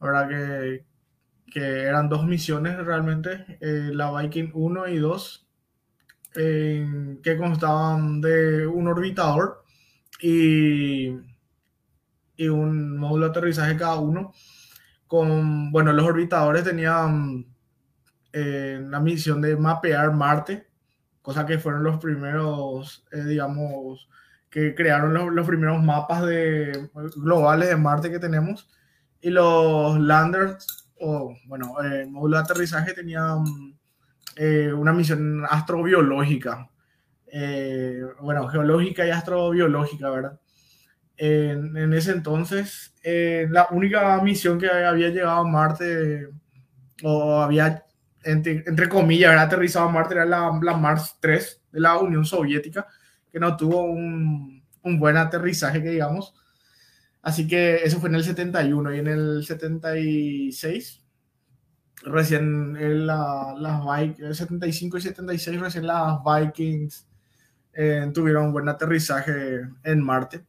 ¿verdad? 0.00 0.28
Que, 0.28 0.84
que 1.52 1.80
eran 1.82 2.08
dos 2.08 2.24
misiones 2.24 2.76
realmente, 2.76 3.58
eh, 3.60 3.90
la 3.92 4.12
Viking 4.12 4.52
1 4.54 4.86
y 4.86 4.98
2, 4.98 5.46
que 6.34 7.36
constaban 7.36 8.20
de 8.20 8.68
un 8.68 8.86
orbitador 8.86 9.64
y, 10.22 11.08
y 12.36 12.48
un 12.48 12.96
módulo 12.96 13.24
de 13.24 13.30
aterrizaje 13.32 13.76
cada 13.76 13.96
uno. 13.96 14.32
Con, 15.08 15.72
bueno, 15.72 15.92
los 15.92 16.06
orbitadores 16.06 16.62
tenían 16.62 17.46
eh, 18.32 18.80
la 18.88 19.00
misión 19.00 19.40
de 19.40 19.56
mapear 19.56 20.12
Marte 20.12 20.68
cosa 21.28 21.44
que 21.44 21.58
fueron 21.58 21.84
los 21.84 22.00
primeros, 22.00 23.04
eh, 23.12 23.22
digamos, 23.22 24.08
que 24.48 24.74
crearon 24.74 25.12
los, 25.34 25.46
primeros 25.46 25.82
mapas 25.82 26.24
globales 27.16 27.68
de 27.68 27.76
Marte 27.76 28.10
que 28.10 28.18
tenemos. 28.18 28.66
Y 29.20 29.28
los 29.28 30.00
landers, 30.00 30.88
o 30.98 31.34
bueno, 31.44 31.78
el 31.82 32.08
módulo 32.08 32.38
de 32.38 32.42
aterrizaje 32.44 32.94
tenían 32.94 33.44
eh, 34.36 34.72
una 34.72 34.94
misión 34.94 35.44
astrobiológica. 35.50 36.70
Eh, 37.30 38.00
bueno, 38.22 38.48
geológica 38.48 39.06
y 39.06 39.10
astrobiológica, 39.10 40.08
¿verdad? 40.08 40.40
En, 41.18 41.76
en 41.76 41.92
ese 41.92 42.12
entonces, 42.12 42.94
la 43.02 43.68
única 43.70 44.20
misión 44.22 44.58
que 44.58 44.70
había 44.70 45.08
llegado 45.08 45.40
a 45.40 45.44
Marte 45.44 46.28
o 47.02 47.40
había 47.40 47.84
entre, 48.24 48.88
comillas, 48.88 49.32
era 49.32 49.42
aterrizado 49.42 49.88
a 49.88 49.92
Marte, 49.92 50.14
era 50.14 50.24
la, 50.24 50.50
Mars 50.50 51.16
3 51.20 51.62
de 51.72 51.80
la 51.80 51.98
Unión 51.98 52.24
Soviética, 52.24 52.86
que 53.30 53.38
no 53.40 53.56
tuvo 53.56 53.82
un, 53.82 54.62
un, 54.82 54.98
buen 54.98 55.16
aterrizaje, 55.16 55.82
que 55.82 55.90
digamos. 55.90 56.34
Así 57.22 57.46
que 57.46 57.76
eso 57.76 58.00
fue 58.00 58.08
en 58.08 58.16
el 58.16 58.24
71 58.24 58.94
y 58.94 58.98
en 58.98 59.06
el 59.08 59.44
76, 59.44 61.04
recién 62.04 62.76
en 62.76 63.06
la, 63.06 63.54
las 63.58 64.18
el 64.18 64.34
75 64.34 64.98
y 64.98 65.00
76, 65.00 65.60
recién 65.60 65.86
las 65.86 66.18
Vikings 66.24 67.06
eh, 67.72 68.10
tuvieron 68.12 68.46
un 68.46 68.52
buen 68.52 68.68
aterrizaje 68.68 69.60
en 69.84 70.02
Marte. 70.02 70.44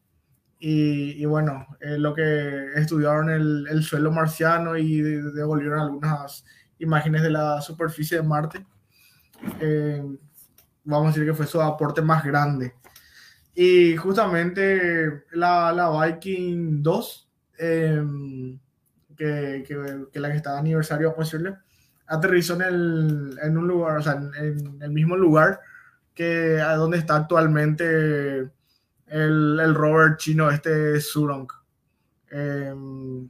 Y, 0.59 1.21
y 1.21 1.25
bueno, 1.25 1.65
eh, 1.79 1.97
lo 1.97 2.13
que 2.13 2.73
estudiaron 2.75 3.29
el, 3.29 3.65
el 3.69 3.83
suelo 3.83 4.11
marciano 4.11 4.77
y 4.77 5.01
devolvieron 5.01 5.79
algunas 5.79 6.43
imágenes 6.79 7.21
de 7.21 7.29
la 7.29 7.61
superficie 7.61 8.17
de 8.17 8.23
Marte. 8.23 8.65
Eh, 9.59 10.03
vamos 10.83 11.05
a 11.05 11.09
decir 11.09 11.25
que 11.25 11.33
fue 11.33 11.45
su 11.45 11.61
aporte 11.61 12.01
más 12.01 12.23
grande. 12.23 12.73
Y 13.53 13.95
justamente 13.97 15.25
la, 15.31 15.71
la 15.71 16.05
Viking 16.05 16.81
2, 16.81 17.29
em, 17.57 18.59
que, 19.15 19.63
que, 19.67 20.19
la 20.19 20.31
que 20.31 20.37
está 20.37 20.53
de 20.53 20.59
aniversario, 20.59 21.11
vamos 21.11 21.27
a 21.27 21.37
decirle, 21.37 21.57
aterrizó 22.07 22.55
en, 22.55 22.61
el, 22.61 23.39
en 23.41 23.57
un 23.57 23.67
lugar, 23.67 23.97
o 23.97 24.01
sea, 24.01 24.13
en, 24.13 24.81
el 24.81 24.91
mismo 24.91 25.15
lugar 25.15 25.59
que 26.13 26.59
a 26.59 26.75
donde 26.75 26.97
está 26.97 27.15
actualmente 27.15 28.49
el, 29.09 29.59
el 29.59 29.75
rover 29.75 30.17
chino, 30.17 30.49
este 30.49 30.99
Surong. 31.01 31.47
Em, 32.31 33.29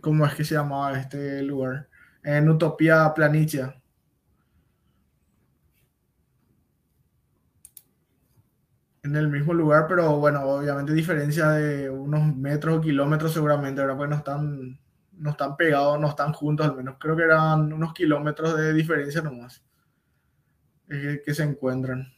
¿Cómo 0.00 0.26
es 0.26 0.34
que 0.34 0.44
se 0.44 0.54
llamaba 0.54 0.98
este 0.98 1.42
lugar? 1.42 1.88
en 2.22 2.48
Utopía 2.48 3.12
Planitia. 3.14 3.76
En 9.02 9.16
el 9.16 9.28
mismo 9.28 9.54
lugar, 9.54 9.86
pero 9.88 10.18
bueno, 10.18 10.42
obviamente 10.42 10.92
diferencia 10.92 11.50
de 11.50 11.88
unos 11.88 12.36
metros 12.36 12.78
o 12.78 12.80
kilómetros 12.82 13.32
seguramente, 13.32 13.80
ahora 13.80 13.96
pues 13.96 14.10
no 14.10 14.16
están, 14.16 14.78
no 15.12 15.30
están 15.30 15.56
pegados, 15.56 15.98
no 15.98 16.08
están 16.08 16.32
juntos, 16.34 16.66
al 16.66 16.76
menos 16.76 16.96
creo 17.00 17.16
que 17.16 17.22
eran 17.22 17.72
unos 17.72 17.94
kilómetros 17.94 18.56
de 18.58 18.74
diferencia 18.74 19.22
nomás 19.22 19.62
que 20.86 21.34
se 21.34 21.44
encuentran. 21.44 22.12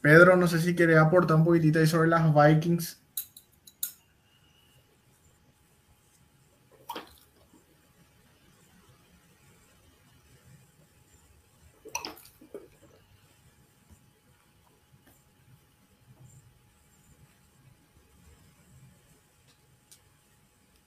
Pedro, 0.00 0.36
no 0.36 0.46
sé 0.46 0.60
si 0.60 0.74
quiere 0.74 0.96
aportar 0.96 1.36
un 1.36 1.44
poquitito 1.44 1.78
ahí 1.78 1.86
sobre 1.86 2.08
las 2.08 2.32
Vikings. 2.34 2.98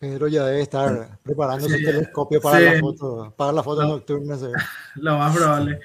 Pedro 0.02 0.28
ya 0.28 0.44
debe 0.46 0.62
estar 0.64 1.20
preparando 1.22 1.70
su 1.70 1.76
telescopio 1.76 2.42
para 2.42 2.60
la 2.60 2.80
foto, 2.80 3.34
para 3.38 3.52
la 3.52 3.62
foto 3.62 3.84
nocturna. 3.84 4.36
Lo 4.96 5.20
más 5.20 5.38
probable. 5.38 5.80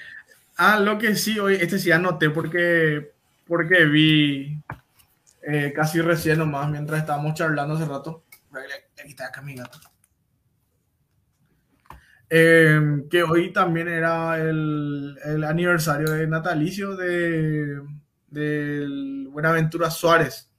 Ah, 0.57 0.79
lo 0.79 0.97
que 0.97 1.15
sí, 1.15 1.37
hoy, 1.37 1.53
este 1.53 1.77
sí 1.77 1.91
anoté 1.91 2.31
porque, 2.31 3.13
porque 3.47 3.85
vi 3.85 4.61
eh, 5.41 5.73
casi 5.75 6.01
recién 6.01 6.39
nomás 6.39 6.69
mientras 6.69 6.99
estábamos 6.99 7.33
charlando 7.33 7.75
hace 7.75 7.85
rato. 7.85 8.23
Acá 9.19 9.41
mi 9.41 9.55
gato. 9.55 9.79
Em, 12.29 13.07
que 13.07 13.23
hoy 13.23 13.53
también 13.53 13.87
era 13.87 14.37
el, 14.39 15.17
el 15.23 15.43
aniversario 15.43 16.11
de 16.11 16.27
natalicio 16.27 16.95
de, 16.95 17.81
de 18.29 19.27
Buenaventura 19.29 19.89
Suárez. 19.89 20.49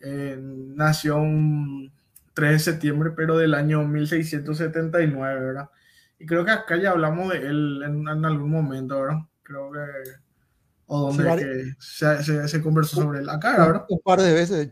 Eh, 0.00 0.38
nació 0.40 1.16
un 1.16 1.92
3 2.34 2.52
de 2.52 2.58
septiembre, 2.58 3.10
pero 3.16 3.36
del 3.36 3.54
año 3.54 3.82
1679, 3.84 5.40
¿verdad? 5.40 5.70
Y 6.18 6.26
creo 6.26 6.44
que 6.44 6.50
acá 6.52 6.76
ya 6.76 6.90
hablamos 6.90 7.32
de 7.32 7.38
él 7.38 7.82
en, 7.84 8.24
algún 8.24 8.50
momento, 8.50 9.00
¿verdad? 9.00 9.18
Creo 9.42 9.72
que... 9.72 10.25
O 10.86 11.12
donde 11.12 11.74
se, 11.78 12.48
se, 12.48 12.62
conversó 12.62 12.96
sobre 12.96 13.20
él. 13.20 13.28
Acá, 13.28 13.66
¿verdad? 13.66 13.86
Un 13.88 14.00
par 14.00 14.20
de 14.20 14.32
veces. 14.32 14.70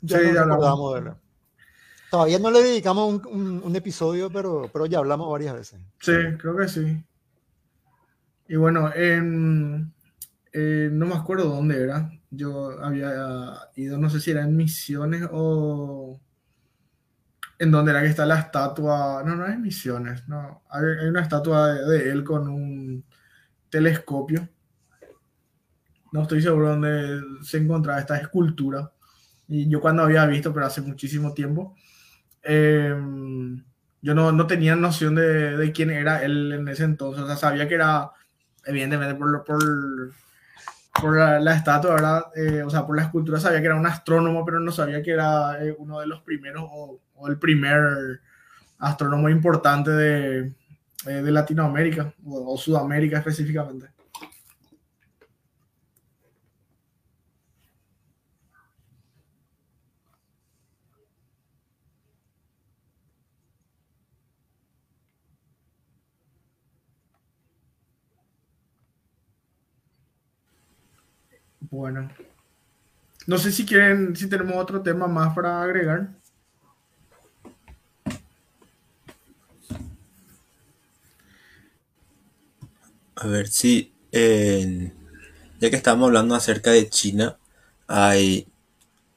Ya 0.00 0.18
sí, 0.18 0.24
ya 0.32 0.42
hablamos 0.42 0.94
de 0.94 1.00
él. 1.00 1.14
Todavía 2.10 2.38
no 2.38 2.50
le 2.50 2.62
dedicamos 2.62 3.22
un, 3.26 3.62
un, 3.62 3.76
episodio, 3.76 4.30
pero, 4.30 4.68
pero 4.72 4.86
ya 4.86 4.98
hablamos 4.98 5.30
varias 5.30 5.54
veces. 5.54 5.80
Sí, 6.00 6.12
creo 6.38 6.56
que 6.56 6.66
sí. 6.66 7.04
Y 8.50 8.56
bueno, 8.56 8.90
en, 8.96 9.92
no 10.52 11.06
me 11.06 11.14
acuerdo 11.14 11.44
dónde 11.44 11.80
era. 11.80 12.10
Yo 12.30 12.82
había 12.82 13.54
ido, 13.76 13.96
no 13.96 14.10
sé 14.10 14.18
si 14.18 14.32
era 14.32 14.42
en 14.42 14.56
Misiones 14.56 15.22
o 15.30 16.20
en 17.60 17.70
donde 17.70 17.92
era 17.92 18.02
que 18.02 18.08
está 18.08 18.26
la 18.26 18.40
estatua, 18.40 19.22
no, 19.24 19.36
no 19.36 19.46
es 19.46 19.56
Misiones, 19.56 20.26
no, 20.26 20.64
hay, 20.68 20.82
una 21.08 21.20
estatua 21.20 21.74
de, 21.74 22.10
él 22.10 22.24
con 22.24 22.48
un 22.48 23.04
telescopio. 23.68 24.48
No 26.12 26.22
estoy 26.22 26.42
seguro 26.42 26.70
dónde 26.70 27.20
se 27.42 27.58
encontraba 27.58 28.00
esta 28.00 28.18
escultura. 28.18 28.92
Y 29.48 29.68
yo 29.68 29.80
cuando 29.80 30.02
había 30.02 30.26
visto, 30.26 30.52
pero 30.52 30.66
hace 30.66 30.80
muchísimo 30.80 31.34
tiempo, 31.34 31.74
em, 32.42 33.62
yo 34.02 34.14
no, 34.14 34.32
no, 34.32 34.46
tenía 34.46 34.76
noción 34.76 35.14
de, 35.14 35.56
de, 35.56 35.72
quién 35.72 35.90
era 35.90 36.22
él 36.22 36.52
en 36.52 36.68
ese 36.68 36.84
entonces. 36.84 37.22
O 37.22 37.26
sea, 37.26 37.36
sabía 37.36 37.68
que 37.68 37.74
era, 37.74 38.10
evidentemente, 38.64 39.14
por, 39.14 39.44
por, 39.44 40.12
por 41.00 41.16
la, 41.16 41.54
estatua, 41.54 41.94
¿verdad? 41.94 42.24
Eh, 42.36 42.62
o 42.62 42.70
sea, 42.70 42.86
por 42.86 42.96
la 42.96 43.02
escultura 43.02 43.40
sabía 43.40 43.60
que 43.60 43.66
era 43.66 43.76
un 43.76 43.86
astrónomo, 43.86 44.44
pero 44.44 44.60
no 44.60 44.72
sabía 44.72 45.02
que 45.02 45.12
era 45.12 45.64
eh, 45.64 45.74
uno 45.78 46.00
de 46.00 46.06
los 46.06 46.22
primeros 46.22 46.64
o 46.70 47.00
o 47.20 47.28
el 47.28 47.38
primer 47.38 48.20
astrónomo 48.78 49.28
importante 49.28 49.90
de, 49.90 50.52
eh, 51.06 51.10
de 51.10 51.30
Latinoamérica 51.30 52.12
o, 52.24 52.56
Sudamérica 52.56 53.18
específicamente. 53.18 53.88
Bueno. 71.70 72.10
No 73.26 73.38
sé 73.38 73.52
si 73.52 73.64
quieren, 73.64 74.16
si 74.16 74.28
tenemos 74.28 74.56
otro 74.56 74.82
tema 74.82 75.06
más 75.06 75.34
para 75.34 75.62
agregar. 75.62 76.10
A 83.14 83.26
ver 83.26 83.48
si, 83.48 83.92
ya 84.12 85.70
que 85.70 85.76
estamos 85.76 86.06
hablando 86.06 86.34
acerca 86.34 86.70
de 86.70 86.88
China, 86.88 87.38
hay 87.86 88.48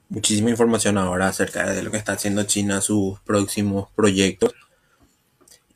muchísima 0.09 0.49
información 0.49 0.97
ahora 0.97 1.29
acerca 1.29 1.71
de 1.71 1.81
lo 1.81 1.89
que 1.89 1.97
está 1.97 2.11
haciendo 2.11 2.43
China, 2.43 2.81
sus 2.81 3.19
próximos 3.21 3.89
proyectos. 3.95 4.53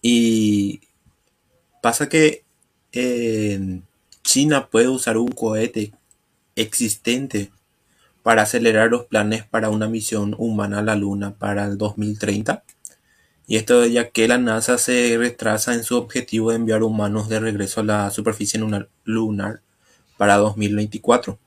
Y 0.02 0.82
pasa 1.82 2.10
que 2.10 2.44
China 4.24 4.68
puede 4.70 4.90
usar 4.90 5.18
un 5.18 5.30
cohete 5.30 5.94
existente 6.58 7.52
para 8.24 8.41
acelerar 8.41 8.89
los 8.89 9.06
planes 9.06 9.46
para 9.46 9.70
una 9.70 9.88
misión 9.88 10.36
humana 10.38 10.80
a 10.80 10.84
la 10.84 10.96
Luna 10.96 11.36
para 11.36 11.65
el 11.65 11.78
2030. 11.78 12.63
Y 13.48 13.56
esto 13.56 13.86
ya 13.86 14.10
que 14.10 14.28
la 14.28 14.38
NASA 14.38 14.78
se 14.78 15.17
retrasa 15.17 15.74
en 15.74 15.86
su 15.86 15.96
objetivo 15.96 16.50
de 16.50 16.58
enviar 16.58 16.84
humanos 16.84 17.30
de 17.30 17.39
regreso 17.39 17.80
a 17.80 17.86
la 17.86 18.12
superficie 18.12 18.60
lunar, 19.06 19.62
para 20.17 20.36
2024. 20.36 21.39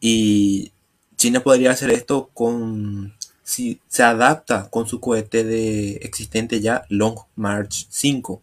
Y 0.00 0.72
China 1.16 1.40
podría 1.40 1.70
hacer 1.70 1.90
esto 1.90 2.28
con 2.34 3.14
si 3.42 3.80
se 3.88 4.02
adapta 4.02 4.68
con 4.68 4.86
su 4.86 5.00
cohete 5.00 5.42
de 5.44 5.92
existente 6.02 6.60
ya 6.60 6.84
Long 6.90 7.16
March 7.36 7.86
5. 7.88 8.42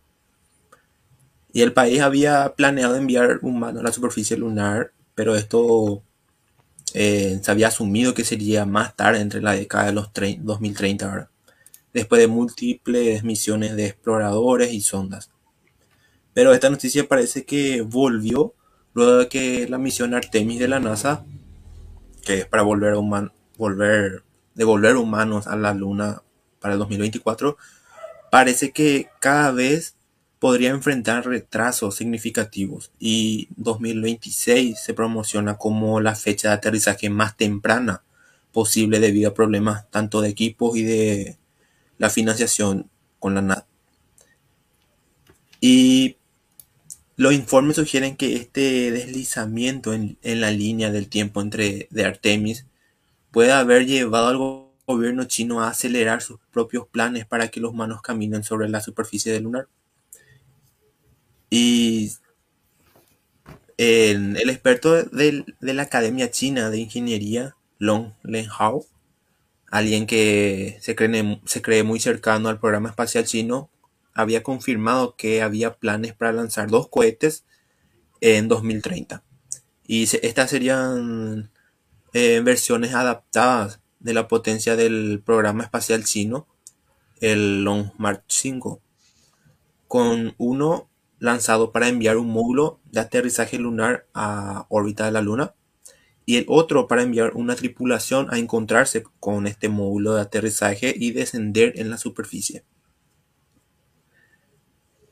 Y 1.54 1.62
el 1.62 1.74
país 1.74 2.02
había 2.02 2.56
planeado 2.56 2.96
enviar 2.96 3.40
humanos 3.44 3.82
a 3.82 3.84
la 3.84 3.92
superficie 3.92 4.36
lunar, 4.36 4.92
pero 5.18 5.36
esto 5.36 6.04
eh, 6.94 7.40
se 7.42 7.50
había 7.50 7.70
asumido 7.70 8.14
que 8.14 8.24
sería 8.24 8.68
más 8.68 8.96
tarde, 8.96 9.20
entre 9.20 9.42
la 9.42 9.54
década 9.54 9.88
de 9.88 9.94
los 9.94 10.12
2030. 10.14 11.08
¿verdad? 11.08 11.30
después 11.98 12.22
de 12.22 12.28
múltiples 12.28 13.24
misiones 13.24 13.76
de 13.76 13.88
exploradores 13.88 14.72
y 14.72 14.82
sondas. 14.82 15.32
Pero 16.36 16.54
esta 16.54 16.70
noticia 16.70 17.08
parece 17.08 17.44
que 17.44 17.82
volvió 17.82 18.54
luego 18.94 19.18
de 19.18 19.28
que 19.28 19.68
la 19.68 19.80
misión 19.80 20.14
Artemis 20.14 20.60
de 20.60 20.68
la 20.68 20.80
NASA, 20.80 21.26
que 22.24 22.42
es 22.42 22.46
para 22.46 22.62
volver, 22.62 22.94
a 22.94 23.32
volver 23.58 24.24
devolver 24.54 24.96
humanos 24.96 25.48
a 25.48 25.56
la 25.56 25.74
Luna 25.74 26.22
para 26.60 26.76
el 26.76 26.80
2024, 26.80 27.58
parece 28.30 28.72
que 28.72 29.10
cada 29.20 29.52
vez 29.52 29.96
podría 30.40 30.70
enfrentar 30.70 31.26
retrasos 31.26 31.96
significativos 31.96 32.92
y 33.00 33.48
2026 33.56 34.80
se 34.80 34.94
promociona 34.94 35.58
como 35.58 36.00
la 36.00 36.16
fecha 36.16 36.50
de 36.50 36.56
aterrizaje 36.56 37.10
más 37.10 37.36
temprana 37.36 38.04
posible 38.52 39.00
debido 39.00 39.30
a 39.30 39.34
problemas 39.34 39.90
tanto 39.90 40.22
de 40.22 40.30
equipos 40.30 40.78
y 40.78 40.84
de 40.84 41.38
la 41.98 42.10
financiación 42.10 42.90
con 43.20 43.36
la 43.36 43.42
NAD. 43.42 43.64
Y 45.60 46.18
los 47.16 47.34
informes 47.34 47.78
sugieren 47.78 48.16
que 48.16 48.36
este 48.36 48.92
deslizamiento 48.92 49.94
en, 49.94 50.18
la 50.22 50.52
línea 50.52 50.92
del 50.92 51.10
tiempo 51.10 51.42
entre 51.42 51.88
Artemis 52.04 52.68
puede 53.32 53.52
haber 53.52 53.88
llevado 53.88 54.28
al 54.28 54.68
gobierno 54.86 55.26
chino 55.26 55.62
a 55.62 55.70
acelerar 55.70 56.22
sus 56.22 56.40
propios 56.52 56.88
planes 56.88 57.26
para 57.26 57.50
que 57.50 57.60
los 57.60 57.72
humanos 57.72 58.02
caminen 58.02 58.44
sobre 58.44 58.70
la 58.70 58.82
superficie 58.82 59.32
del 59.34 59.44
lunar. 59.44 59.68
Y 61.50 62.12
el, 63.78 64.38
experto 64.50 64.94
de, 64.94 65.46
de, 65.60 65.74
la 65.74 65.84
Academia 65.84 66.32
China 66.32 66.70
de 66.70 66.80
Ingeniería, 66.80 67.56
Long 67.80 68.14
Lenhao, 68.24 68.86
alguien 69.70 70.08
que 70.08 70.78
se 70.82 70.96
cree, 70.96 71.42
se 71.46 71.62
cree 71.62 71.84
muy 71.84 72.00
cercano 72.00 72.50
al 72.50 72.60
programa 72.60 72.90
espacial 72.90 73.26
chino, 73.26 73.70
había 74.14 74.42
confirmado 74.42 75.16
que 75.16 75.42
había 75.42 75.76
planes 75.76 76.14
para 76.14 76.32
lanzar 76.32 76.70
dos 76.70 76.90
cohetes 76.90 77.46
en 78.20 78.48
2030. 78.48 79.24
Y 79.86 80.04
estas 80.04 80.50
serían 80.50 81.52
eh, 82.14 82.42
versiones 82.44 82.94
adaptadas 82.94 83.80
de 84.00 84.14
la 84.14 84.28
potencia 84.28 84.76
del 84.76 85.22
programa 85.24 85.64
espacial 85.64 86.04
chino, 86.04 86.48
el 87.22 87.64
Long 87.64 87.92
March 87.98 88.24
5, 88.28 88.82
con 89.88 90.34
uno 90.38 90.87
lanzado 91.20 91.72
para 91.72 91.88
enviar 91.88 92.18
un 92.18 92.30
módulo 92.30 92.80
de 92.92 93.00
aterrizaje 93.00 93.58
lunar 93.58 94.06
a 94.14 94.66
órbita 94.70 95.06
de 95.06 95.12
la 95.12 95.22
Luna 95.22 95.54
y 96.26 96.36
el 96.36 96.46
otro 96.50 96.88
para 96.88 97.04
enviar 97.04 97.32
una 97.36 97.56
tripulación 97.56 98.28
a 98.30 98.38
encontrarse 98.38 99.04
con 99.20 99.48
este 99.48 99.70
módulo 99.70 100.16
de 100.16 100.22
aterrizaje 100.22 100.94
y 100.96 101.12
descender 101.12 101.74
en 101.78 101.90
la 101.90 101.98
superficie. 101.98 102.66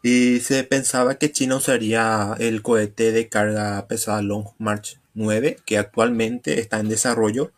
Y 0.04 0.42
se 0.42 0.64
pensaba 0.66 1.16
que 1.16 1.32
China 1.32 1.56
usaría 1.56 2.36
el 2.38 2.62
cohete 2.62 3.12
de 3.12 3.30
carga 3.30 3.88
pesada 3.88 4.22
Long 4.22 4.46
March 4.60 5.00
9, 5.16 5.58
que 5.66 5.78
actualmente 5.78 6.60
está 6.60 6.80
en 6.80 6.90
desarrollo 6.90 7.54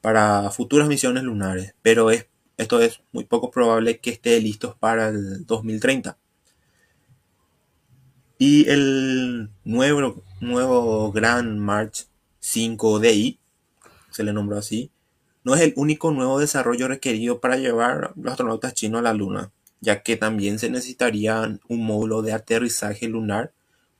para 0.00 0.50
futuras 0.50 0.86
misiones 0.86 1.24
lunares, 1.24 1.74
pero 1.82 2.10
es, 2.10 2.26
esto 2.56 2.80
es 2.80 3.00
muy 3.12 3.24
poco 3.24 3.50
probable 3.50 3.98
que 3.98 4.10
esté 4.10 4.38
listo 4.40 4.76
para 4.78 5.08
el 5.08 5.44
2030. 5.46 6.18
Y 8.38 8.68
el 8.68 9.50
nuevo, 9.64 10.22
nuevo 10.40 11.10
Grand 11.10 11.58
March 11.58 12.06
5DI, 12.40 13.38
se 14.10 14.22
le 14.22 14.32
nombró 14.32 14.56
así, 14.56 14.92
no 15.42 15.56
es 15.56 15.60
el 15.60 15.72
único 15.76 16.12
nuevo 16.12 16.38
desarrollo 16.38 16.86
requerido 16.86 17.40
para 17.40 17.56
llevar 17.56 18.12
los 18.16 18.30
astronautas 18.30 18.74
chinos 18.74 19.00
a 19.00 19.02
la 19.02 19.12
Luna, 19.12 19.50
ya 19.80 20.02
que 20.04 20.16
también 20.16 20.60
se 20.60 20.70
necesitaría 20.70 21.58
un 21.68 21.84
módulo 21.84 22.22
de 22.22 22.32
aterrizaje 22.32 23.08
lunar 23.08 23.52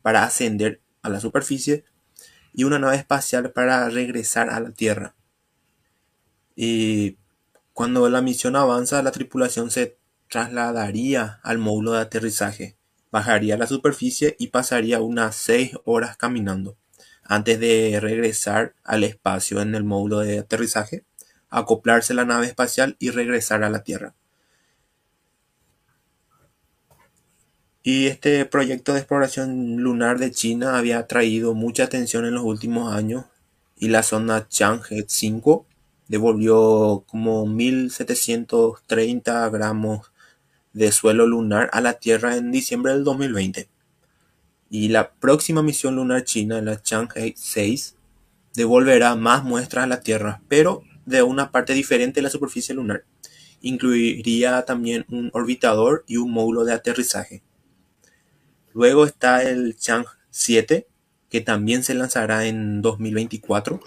para 0.02 0.22
ascender 0.22 0.80
a 1.02 1.08
la 1.08 1.20
superficie 1.20 1.84
y 2.52 2.64
una 2.64 2.78
nave 2.78 2.96
espacial 2.96 3.50
para 3.50 3.88
regresar 3.88 4.50
a 4.50 4.60
la 4.60 4.70
Tierra. 4.70 5.16
Y 6.54 7.16
cuando 7.72 8.08
la 8.08 8.22
misión 8.22 8.54
avanza, 8.54 9.02
la 9.02 9.10
tripulación 9.12 9.72
se 9.72 9.98
trasladaría 10.28 11.40
al 11.42 11.58
módulo 11.58 11.92
de 11.92 12.00
aterrizaje, 12.00 12.77
bajaría 13.10 13.56
la 13.56 13.66
superficie 13.66 14.36
y 14.38 14.48
pasaría 14.48 15.00
unas 15.00 15.36
6 15.36 15.72
horas 15.84 16.16
caminando 16.16 16.76
antes 17.28 17.60
de 17.60 17.98
regresar 18.00 18.74
al 18.84 19.04
espacio 19.04 19.60
en 19.60 19.74
el 19.74 19.84
módulo 19.84 20.20
de 20.20 20.38
aterrizaje, 20.38 21.04
acoplarse 21.50 22.14
a 22.14 22.16
la 22.16 22.24
nave 22.24 22.46
espacial 22.46 22.96
y 22.98 23.10
regresar 23.10 23.62
a 23.62 23.70
la 23.70 23.84
Tierra. 23.84 24.14
Y 27.82 28.06
este 28.06 28.44
proyecto 28.46 28.92
de 28.92 29.00
exploración 29.00 29.76
lunar 29.76 30.18
de 30.18 30.30
China 30.30 30.78
había 30.78 31.06
traído 31.06 31.54
mucha 31.54 31.84
atención 31.84 32.24
en 32.24 32.34
los 32.34 32.44
últimos 32.44 32.94
años 32.94 33.26
y 33.76 33.88
la 33.88 34.02
sonda 34.02 34.48
Chang'e 34.48 35.04
5 35.06 35.66
devolvió 36.08 37.04
como 37.06 37.46
1730 37.46 39.48
gramos 39.50 40.10
de 40.78 40.92
suelo 40.92 41.26
lunar 41.26 41.68
a 41.72 41.80
la 41.80 41.94
Tierra 41.94 42.36
en 42.36 42.52
diciembre 42.52 42.92
del 42.92 43.02
2020. 43.02 43.68
Y 44.70 44.88
la 44.88 45.10
próxima 45.10 45.60
misión 45.60 45.96
lunar 45.96 46.22
china, 46.22 46.62
la 46.62 46.80
Chang'e 46.80 47.34
6, 47.36 47.96
devolverá 48.54 49.16
más 49.16 49.42
muestras 49.42 49.84
a 49.84 49.88
la 49.88 50.00
Tierra, 50.00 50.40
pero 50.46 50.84
de 51.04 51.22
una 51.22 51.50
parte 51.50 51.74
diferente 51.74 52.20
de 52.20 52.22
la 52.22 52.30
superficie 52.30 52.76
lunar. 52.76 53.04
Incluiría 53.60 54.64
también 54.64 55.04
un 55.10 55.30
orbitador 55.32 56.04
y 56.06 56.16
un 56.16 56.30
módulo 56.30 56.64
de 56.64 56.74
aterrizaje. 56.74 57.42
Luego 58.72 59.04
está 59.04 59.42
el 59.42 59.76
Chang 59.76 60.06
7, 60.30 60.86
que 61.28 61.40
también 61.40 61.82
se 61.82 61.94
lanzará 61.94 62.46
en 62.46 62.82
2024 62.82 63.80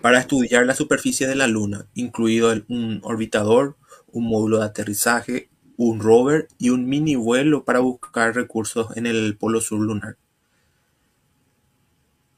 para 0.00 0.20
estudiar 0.20 0.66
la 0.66 0.74
superficie 0.74 1.26
de 1.26 1.34
la 1.34 1.48
Luna, 1.48 1.88
incluido 1.94 2.52
un 2.68 3.00
orbitador, 3.02 3.76
un 4.12 4.28
módulo 4.28 4.58
de 4.58 4.66
aterrizaje, 4.66 5.48
un 5.76 6.00
rover 6.00 6.48
y 6.58 6.70
un 6.70 6.86
mini 6.86 7.16
vuelo 7.16 7.64
para 7.64 7.80
buscar 7.80 8.34
recursos 8.34 8.96
en 8.96 9.06
el 9.06 9.36
polo 9.36 9.60
sur 9.60 9.80
lunar. 9.80 10.16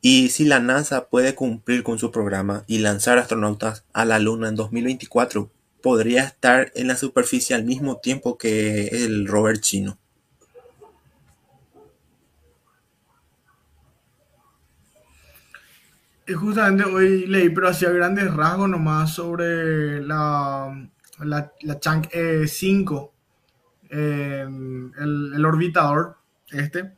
Y 0.00 0.28
si 0.28 0.44
la 0.44 0.60
NASA 0.60 1.08
puede 1.08 1.34
cumplir 1.34 1.82
con 1.82 1.98
su 1.98 2.10
programa 2.10 2.64
y 2.66 2.78
lanzar 2.78 3.18
astronautas 3.18 3.84
a 3.92 4.04
la 4.04 4.18
Luna 4.18 4.48
en 4.48 4.54
2024, 4.54 5.50
podría 5.82 6.24
estar 6.24 6.70
en 6.74 6.88
la 6.88 6.96
superficie 6.96 7.56
al 7.56 7.64
mismo 7.64 7.98
tiempo 7.98 8.36
que 8.36 8.88
el 8.88 9.26
rover 9.26 9.60
chino. 9.60 9.98
Justamente 16.26 16.84
hoy 16.84 17.26
leí, 17.26 17.50
pero 17.50 17.68
hacía 17.68 17.90
grandes 17.90 18.32
rasgos 18.32 18.68
nomás 18.68 19.14
sobre 19.14 20.02
la, 20.02 20.88
la, 21.20 21.52
la 21.62 21.78
Chang 21.78 22.06
5, 22.46 23.12
eh, 23.90 24.46
el, 24.98 25.44
orbitador 25.44 26.16
este, 26.50 26.94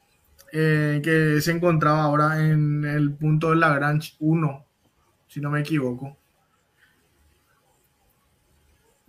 eh, 0.53 1.01
que 1.03 1.41
se 1.41 1.53
encontraba 1.53 2.03
ahora 2.03 2.41
en 2.43 2.85
el 2.85 3.12
punto 3.12 3.51
de 3.51 3.57
Lagrange 3.57 4.14
1, 4.21 4.64
si 5.29 5.41
no 5.41 5.51
me 5.51 5.61
equivoco. 5.61 6.17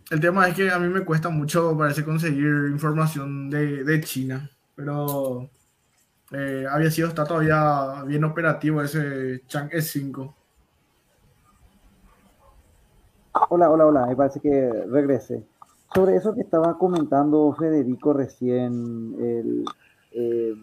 El 0.09 0.19
tema 0.21 0.47
es 0.47 0.55
que 0.55 0.71
a 0.71 0.79
mí 0.79 0.87
me 0.87 1.03
cuesta 1.03 1.29
mucho, 1.29 1.77
parece, 1.77 2.03
conseguir 2.03 2.69
información 2.71 3.49
de, 3.49 3.83
de 3.83 4.01
China, 4.01 4.49
pero 4.75 5.49
eh, 6.31 6.65
había 6.69 6.91
sido, 6.91 7.09
está 7.09 7.25
todavía 7.25 8.03
bien 8.03 8.23
operativo 8.23 8.81
ese 8.81 9.43
Chang 9.47 9.69
S5. 9.69 10.33
Hola, 13.49 13.69
hola, 13.69 13.85
hola, 13.85 14.05
me 14.07 14.15
parece 14.15 14.39
que 14.39 14.69
regrese. 14.89 15.43
Sobre 15.93 16.15
eso 16.15 16.33
que 16.33 16.41
estaba 16.41 16.77
comentando 16.77 17.53
Federico 17.53 18.11
recién, 18.11 19.15
eh, 20.11 20.53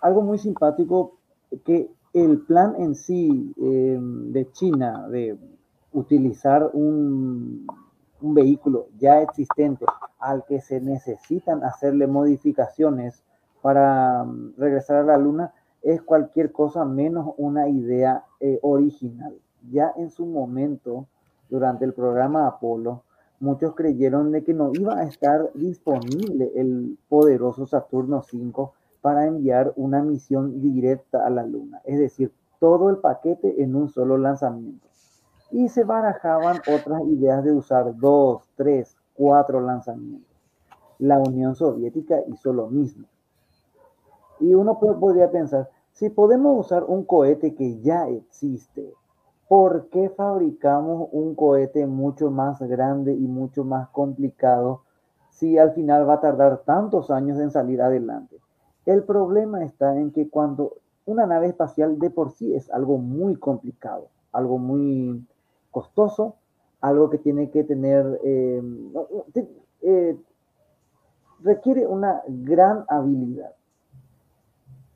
algo 0.00 0.22
muy 0.22 0.38
simpático, 0.38 1.16
que 1.64 1.90
el 2.12 2.40
plan 2.42 2.76
en 2.78 2.94
sí 2.94 3.52
eh, 3.60 3.98
de 4.00 4.50
China 4.52 5.08
de 5.08 5.36
utilizar 5.92 6.70
un, 6.72 7.66
vehículo 8.20 8.86
ya 8.98 9.20
existente 9.20 9.84
al 10.18 10.44
que 10.46 10.60
se 10.60 10.80
necesitan 10.80 11.62
hacerle 11.62 12.06
modificaciones 12.06 13.22
para 13.60 14.24
mm, 14.24 14.54
regresar 14.56 14.96
a 14.96 15.02
la 15.02 15.18
luna 15.18 15.52
es 15.82 16.00
cualquier 16.00 16.52
cosa 16.52 16.86
menos 16.86 17.34
una 17.36 17.68
idea 17.68 18.24
eh, 18.40 18.58
original. 18.62 19.34
Ya 19.70 19.92
en 19.96 20.10
su 20.10 20.24
momento, 20.24 21.06
durante 21.48 21.84
el 21.84 21.92
programa 21.92 22.46
Apolo, 22.46 23.02
muchos 23.40 23.74
creyeron 23.74 24.32
de 24.32 24.42
que 24.42 24.54
no 24.54 24.70
iba 24.72 24.98
a 24.98 25.04
estar 25.04 25.50
disponible 25.54 26.52
el 26.56 26.98
poderoso 27.08 27.66
Saturno 27.66 28.22
5 28.22 28.72
para 29.00 29.26
enviar 29.26 29.72
una 29.76 30.02
misión 30.02 30.60
directa 30.60 31.26
a 31.26 31.30
la 31.30 31.44
Luna, 31.44 31.82
es 31.84 31.98
decir, 31.98 32.32
todo 32.58 32.88
el 32.88 32.96
paquete 32.96 33.62
en 33.62 33.76
un 33.76 33.90
solo 33.90 34.16
lanzamiento. 34.16 34.88
Y 35.50 35.68
se 35.68 35.84
barajaban 35.84 36.58
otras 36.60 37.02
ideas 37.08 37.44
de 37.44 37.52
usar 37.52 37.94
dos, 37.96 38.48
tres, 38.56 38.96
cuatro 39.12 39.60
lanzamientos. 39.60 40.34
La 40.98 41.18
Unión 41.18 41.54
Soviética 41.54 42.16
hizo 42.28 42.52
lo 42.52 42.68
mismo. 42.68 43.06
Y 44.40 44.54
uno 44.54 44.78
podría 44.78 45.30
pensar, 45.30 45.68
si 45.92 46.08
podemos 46.08 46.66
usar 46.66 46.84
un 46.84 47.04
cohete 47.04 47.54
que 47.54 47.80
ya 47.80 48.08
existe, 48.08 48.94
¿por 49.48 49.88
qué 49.90 50.10
fabricamos 50.10 51.08
un 51.12 51.34
cohete 51.34 51.86
mucho 51.86 52.30
más 52.30 52.60
grande 52.62 53.14
y 53.14 53.26
mucho 53.26 53.64
más 53.64 53.88
complicado 53.90 54.82
si 55.30 55.58
al 55.58 55.72
final 55.72 56.08
va 56.08 56.14
a 56.14 56.20
tardar 56.20 56.58
tantos 56.64 57.10
años 57.10 57.38
en 57.38 57.50
salir 57.50 57.82
adelante? 57.82 58.36
El 58.86 59.04
problema 59.04 59.64
está 59.64 59.96
en 59.96 60.12
que 60.12 60.28
cuando 60.28 60.74
una 61.06 61.26
nave 61.26 61.48
espacial 61.48 61.98
de 61.98 62.10
por 62.10 62.32
sí 62.32 62.54
es 62.54 62.70
algo 62.70 62.98
muy 62.98 63.36
complicado, 63.36 64.08
algo 64.32 64.58
muy 64.58 65.26
costoso, 65.70 66.36
algo 66.80 67.10
que 67.10 67.18
tiene 67.18 67.50
que 67.50 67.64
tener, 67.64 68.20
eh, 68.24 68.62
eh, 69.82 70.18
requiere 71.42 71.86
una 71.86 72.22
gran 72.26 72.84
habilidad. 72.88 73.52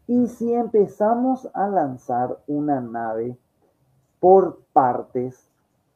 Y 0.07 0.27
si 0.29 0.53
empezamos 0.53 1.49
a 1.53 1.69
lanzar 1.69 2.39
una 2.47 2.81
nave 2.81 3.37
por 4.21 4.61
partes, 4.73 5.49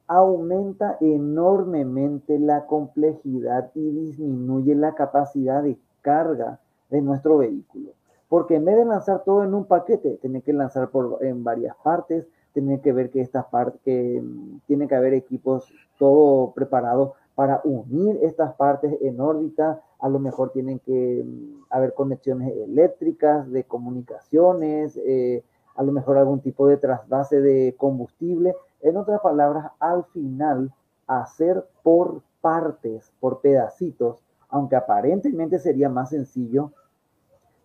aumenta 0.06 0.96
enormemente 1.00 2.38
la 2.38 2.66
complejidad 2.66 3.70
y 3.74 3.90
disminuye 3.90 4.74
la 4.74 4.94
capacidad 4.94 5.62
de 5.62 5.78
carga 6.02 6.60
de 6.90 7.00
nuestro 7.00 7.38
vehículo. 7.38 7.90
Porque 8.28 8.56
en 8.56 8.64
vez 8.64 8.76
de 8.76 8.84
lanzar 8.84 9.24
todo 9.24 9.44
en 9.44 9.54
un 9.54 9.64
paquete, 9.64 10.18
tiene 10.20 10.42
que 10.42 10.52
lanzar 10.52 10.90
por, 10.90 11.18
en 11.22 11.44
varias 11.44 11.76
partes, 11.82 12.26
tiene 12.52 12.80
que 12.80 12.92
ver 12.92 13.10
que 13.10 13.20
estas 13.20 13.46
partes, 13.46 13.80
que 13.82 14.20
mm, 14.22 14.60
tiene 14.66 14.88
que 14.88 14.94
haber 14.94 15.14
equipos 15.14 15.72
todo 15.98 16.52
preparado 16.52 17.14
para 17.34 17.60
unir 17.64 18.18
estas 18.22 18.54
partes 18.54 18.96
en 19.00 19.20
órbita, 19.20 19.80
a 19.98 20.08
lo 20.08 20.18
mejor 20.18 20.50
tienen 20.50 20.78
que 20.80 21.24
mm, 21.24 21.64
haber 21.70 21.94
conexiones 21.94 22.52
eléctricas, 22.56 23.50
de 23.50 23.64
comunicaciones, 23.64 24.98
eh, 25.06 25.42
a 25.74 25.82
lo 25.82 25.92
mejor 25.92 26.18
algún 26.18 26.40
tipo 26.40 26.66
de 26.66 26.76
trasvase 26.76 27.40
de 27.40 27.74
combustible. 27.76 28.54
En 28.80 28.96
otras 28.96 29.20
palabras, 29.20 29.72
al 29.78 30.04
final, 30.06 30.72
hacer 31.06 31.64
por 31.82 32.22
partes, 32.40 33.12
por 33.20 33.40
pedacitos, 33.40 34.22
aunque 34.48 34.76
aparentemente 34.76 35.58
sería 35.58 35.88
más 35.88 36.10
sencillo, 36.10 36.72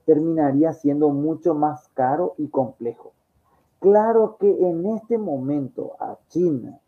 terminaría 0.05 0.74
siendo 0.74 1.10
mucho 1.10 1.53
más 1.53 1.89
caro 1.89 2.34
y 2.38 2.47
complejo. 2.47 3.14
Claro 3.80 4.38
que 4.39 4.49
en 4.49 4.86
este 4.88 5.18
momento 5.18 5.93
a 5.99 6.18
China 6.30 6.80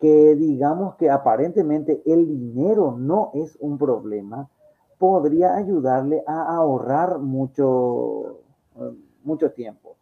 que 0.00 0.34
digamos 0.34 0.94
que 0.96 1.10
aparentemente 1.10 2.02
el 2.06 2.26
dinero 2.26 2.96
no 2.98 3.30
es 3.34 3.56
un 3.60 3.76
problema, 3.76 4.48
podría 4.98 5.54
ayudarle 5.56 6.24
a 6.26 6.56
ahorrar 6.56 7.18
mucho, 7.18 8.40
mucho 9.22 9.52
tiempo. 9.52 9.96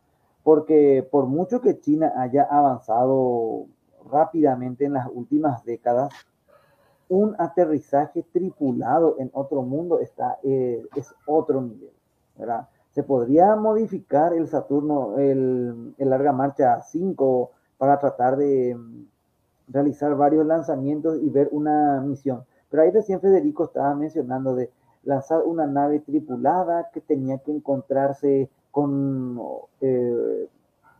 Porque 0.48 1.06
por 1.10 1.26
mucho 1.26 1.60
que 1.60 1.78
China 1.78 2.14
haya 2.16 2.44
avanzado 2.44 3.66
rápidamente 4.10 4.86
en 4.86 4.94
las 4.94 5.06
últimas 5.12 5.62
décadas, 5.66 6.10
un 7.10 7.36
aterrizaje 7.38 8.24
tripulado 8.32 9.16
en 9.18 9.28
otro 9.34 9.60
mundo 9.60 10.00
está, 10.00 10.38
eh, 10.42 10.82
es 10.96 11.14
otro 11.26 11.60
nivel, 11.60 11.92
¿verdad? 12.38 12.66
Se 12.92 13.02
podría 13.02 13.56
modificar 13.56 14.32
el 14.32 14.48
Saturno, 14.48 15.18
el, 15.18 15.94
el 15.98 16.08
Larga 16.08 16.32
Marcha 16.32 16.80
5 16.80 17.50
para 17.76 17.98
tratar 17.98 18.38
de 18.38 18.74
mm, 18.74 19.04
realizar 19.68 20.16
varios 20.16 20.46
lanzamientos 20.46 21.18
y 21.20 21.28
ver 21.28 21.50
una 21.52 22.00
misión. 22.00 22.46
Pero 22.70 22.84
ahí 22.84 22.90
recién 22.90 23.20
Federico 23.20 23.64
estaba 23.64 23.94
mencionando 23.94 24.54
de 24.54 24.70
lanzar 25.02 25.42
una 25.44 25.66
nave 25.66 26.00
tripulada 26.00 26.88
que 26.90 27.02
tenía 27.02 27.36
que 27.36 27.52
encontrarse 27.52 28.48
con, 28.78 29.40
eh, 29.80 30.48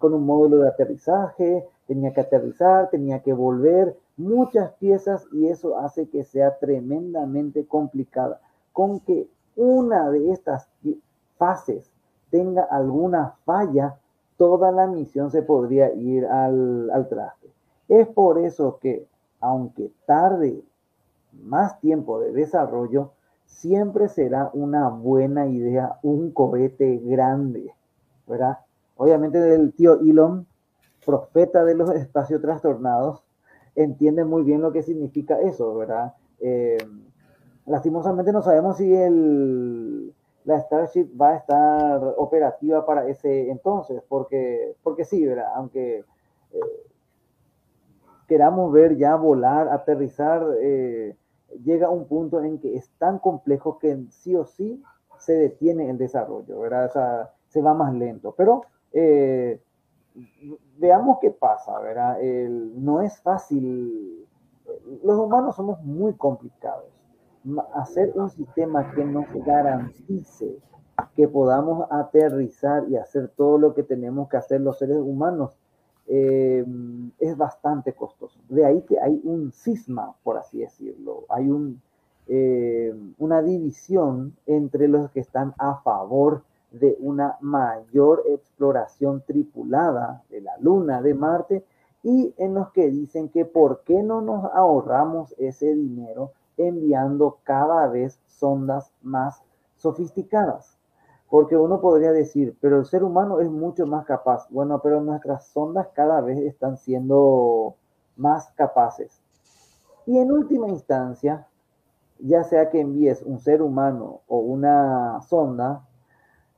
con 0.01 0.13
un 0.13 0.27
módulo 0.27 0.57
de 0.57 0.69
aterrizaje, 0.69 1.65
tenía 1.87 2.13
que 2.13 2.23
aterrizar, 2.23 2.91
tenía 2.91 3.23
que 3.23 3.33
volver, 3.33 3.97
muchas 4.17 4.73
piezas 4.81 5.29
y 5.31 5.47
eso 5.47 5.79
hace 5.79 6.09
que 6.09 6.25
sea 6.25 6.59
tremendamente 6.59 7.67
complicada. 7.67 8.41
Con 8.73 8.99
que 8.99 9.29
una 9.55 10.11
de 10.11 10.33
estas 10.33 10.69
fases 11.37 11.89
tenga 12.33 12.65
alguna 12.65 13.37
falla, 13.45 13.97
toda 14.37 14.73
la 14.73 14.89
misión 14.89 15.31
se 15.31 15.43
podría 15.43 15.95
ir 15.95 16.27
al, 16.27 16.91
al 16.91 17.09
traste. 17.09 17.47
Es 17.87 18.09
por 18.09 18.41
eso 18.41 18.81
que, 18.81 19.07
aunque 19.39 19.93
tarde 20.05 20.65
más 21.45 21.79
tiempo 21.79 22.19
de 22.19 22.33
desarrollo, 22.33 23.13
siempre 23.49 24.09
será 24.09 24.51
una 24.53 24.89
buena 24.89 25.49
idea 25.49 25.99
un 26.03 26.31
cohete 26.31 26.99
grande, 27.03 27.75
¿verdad? 28.27 28.59
Obviamente 28.97 29.55
el 29.55 29.73
tío 29.73 29.99
Elon, 30.01 30.47
profeta 31.05 31.65
de 31.65 31.75
los 31.75 31.91
espacios 31.91 32.41
trastornados, 32.41 33.25
entiende 33.75 34.25
muy 34.25 34.43
bien 34.45 34.61
lo 34.61 34.73
que 34.73 34.83
significa 34.83 35.41
eso, 35.41 35.75
¿verdad? 35.75 36.15
Eh, 36.41 36.79
lastimosamente 37.67 38.33
no 38.33 38.43
sabemos 38.43 38.77
si 38.77 38.95
el, 38.95 40.15
la 40.45 40.61
Starship 40.61 41.09
va 41.21 41.31
a 41.31 41.37
estar 41.37 42.15
operativa 42.17 42.87
para 42.87 43.09
ese 43.09 43.51
entonces, 43.51 44.03
porque, 44.09 44.77
porque 44.83 45.05
sí, 45.05 45.27
¿verdad? 45.27 45.53
Aunque 45.57 46.05
eh, 46.53 46.87
queramos 48.29 48.71
ver 48.73 48.97
ya 48.97 49.17
volar, 49.17 49.69
aterrizar, 49.69 50.47
eh, 50.61 51.17
llega 51.65 51.91
un 51.91 52.07
punto 52.07 52.43
en 52.43 52.59
que 52.59 52.77
es 52.77 52.91
tan 52.99 53.19
complejo 53.19 53.79
que 53.79 54.07
sí 54.11 54.37
o 54.37 54.45
sí 54.45 54.83
se 55.19 55.33
detiene 55.33 55.91
el 55.91 55.99
desarrollo, 55.99 56.61
¿verdad? 56.61 57.31
Se 57.49 57.61
va 57.61 57.75
más 57.75 57.93
lento. 57.95 58.35
Pero 58.37 58.63
eh, 58.93 59.61
veamos 60.79 61.19
qué 61.21 61.31
pasa, 61.31 61.79
¿verdad? 61.81 62.19
no 62.75 63.01
es 63.01 63.21
fácil. 63.21 64.27
Los 65.03 65.19
humanos 65.19 65.57
somos 65.57 65.83
muy 65.83 66.15
complicados. 66.15 66.87
Hacer 67.75 68.13
un 68.15 68.31
sistema 68.31 68.93
que 68.93 69.05
nos 69.05 69.27
garantice 69.45 70.59
que 71.15 71.29
podamos 71.29 71.87
aterrizar 71.91 72.89
y 72.89 72.97
hacer 72.97 73.29
todo 73.37 73.59
lo 73.59 73.75
que 73.75 73.83
tenemos 73.83 74.29
que 74.29 74.37
hacer 74.37 74.61
los 74.61 74.79
seres 74.79 74.99
humanos 74.99 75.57
eh, 76.11 76.65
es 77.19 77.37
bastante 77.37 77.93
costoso. 77.93 78.39
De 78.49 78.65
ahí 78.65 78.81
que 78.83 78.99
hay 78.99 79.21
un 79.25 79.53
cisma, 79.53 80.15
por 80.23 80.39
así 80.39 80.61
decirlo. 80.61 81.27
Hay 81.29 81.51
eh, 82.29 82.95
una 83.19 83.43
división 83.43 84.35
entre 84.47 84.89
los 84.89 85.11
que 85.11 85.21
están 85.21 85.55
a 85.59 85.77
favor 85.83 86.43
de 86.73 86.97
una 87.01 87.37
mayor 87.41 88.23
exploración 88.27 89.23
tripulada 89.27 90.23
de 90.31 90.41
la 90.41 90.57
Luna, 90.59 91.03
de 91.03 91.15
Marte, 91.15 91.65
y 92.03 92.35
en 92.39 92.55
los 92.55 92.71
que 92.71 92.91
dicen 92.91 93.29
que 93.29 93.45
por 93.45 93.83
qué 93.85 94.03
no 94.03 94.23
nos 94.23 94.45
ahorramos 94.55 95.35
ese 95.37 95.75
dinero 95.75 96.33
enviando 96.57 97.39
cada 97.45 97.87
vez 97.89 98.19
sondas 98.27 98.93
más 99.03 99.43
sofisticadas. 99.77 100.78
Porque 101.31 101.57
uno 101.57 101.81
podría 101.81 102.13
decir, 102.13 102.57
pero 102.61 102.79
el 102.79 102.87
ser 102.87 103.05
humano 103.05 103.41
es 103.41 103.51
mucho 103.51 103.87
más 103.87 104.07
capaz. 104.07 104.49
Bueno, 104.51 104.81
pero 104.83 105.01
nuestras 105.01 105.47
sondas 105.49 105.89
cada 105.95 106.21
vez 106.21 106.39
están 106.39 106.79
siendo 106.79 107.75
más 108.17 108.51
capaces. 108.53 109.21
Y 110.07 110.19
en 110.19 110.33
última 110.33 110.69
instancia, 110.69 111.47
ya 112.19 112.43
sea 112.45 112.71
que 112.71 112.81
envíes 112.81 113.23
un 113.23 113.41
ser 113.41 113.61
humano 113.63 114.23
o 114.27 114.39
una 114.39 115.21
sonda, 115.23 115.87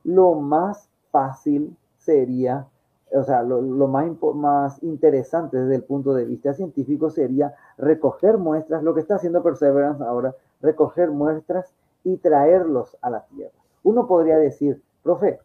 lo 0.03 0.35
más 0.35 0.89
fácil 1.11 1.75
sería, 1.97 2.67
o 3.13 3.23
sea, 3.23 3.43
lo, 3.43 3.61
más, 3.87 4.07
más 4.35 4.81
interesante 4.83 5.57
desde 5.57 5.75
el 5.75 5.83
punto 5.83 6.13
de 6.13 6.25
vista 6.25 6.53
científico 6.53 7.09
sería 7.09 7.53
recoger 7.77 8.37
muestras, 8.37 8.83
lo 8.83 8.93
que 8.93 9.01
está 9.01 9.15
haciendo 9.15 9.43
Perseverance 9.43 10.03
ahora, 10.03 10.33
recoger 10.61 11.11
muestras 11.11 11.73
y 12.03 12.17
traerlos 12.17 12.97
a 13.01 13.09
la 13.09 13.25
Tierra. 13.25 13.60
Uno 13.83 14.07
podría 14.07 14.37
decir, 14.37 14.81
profe, 15.03 15.39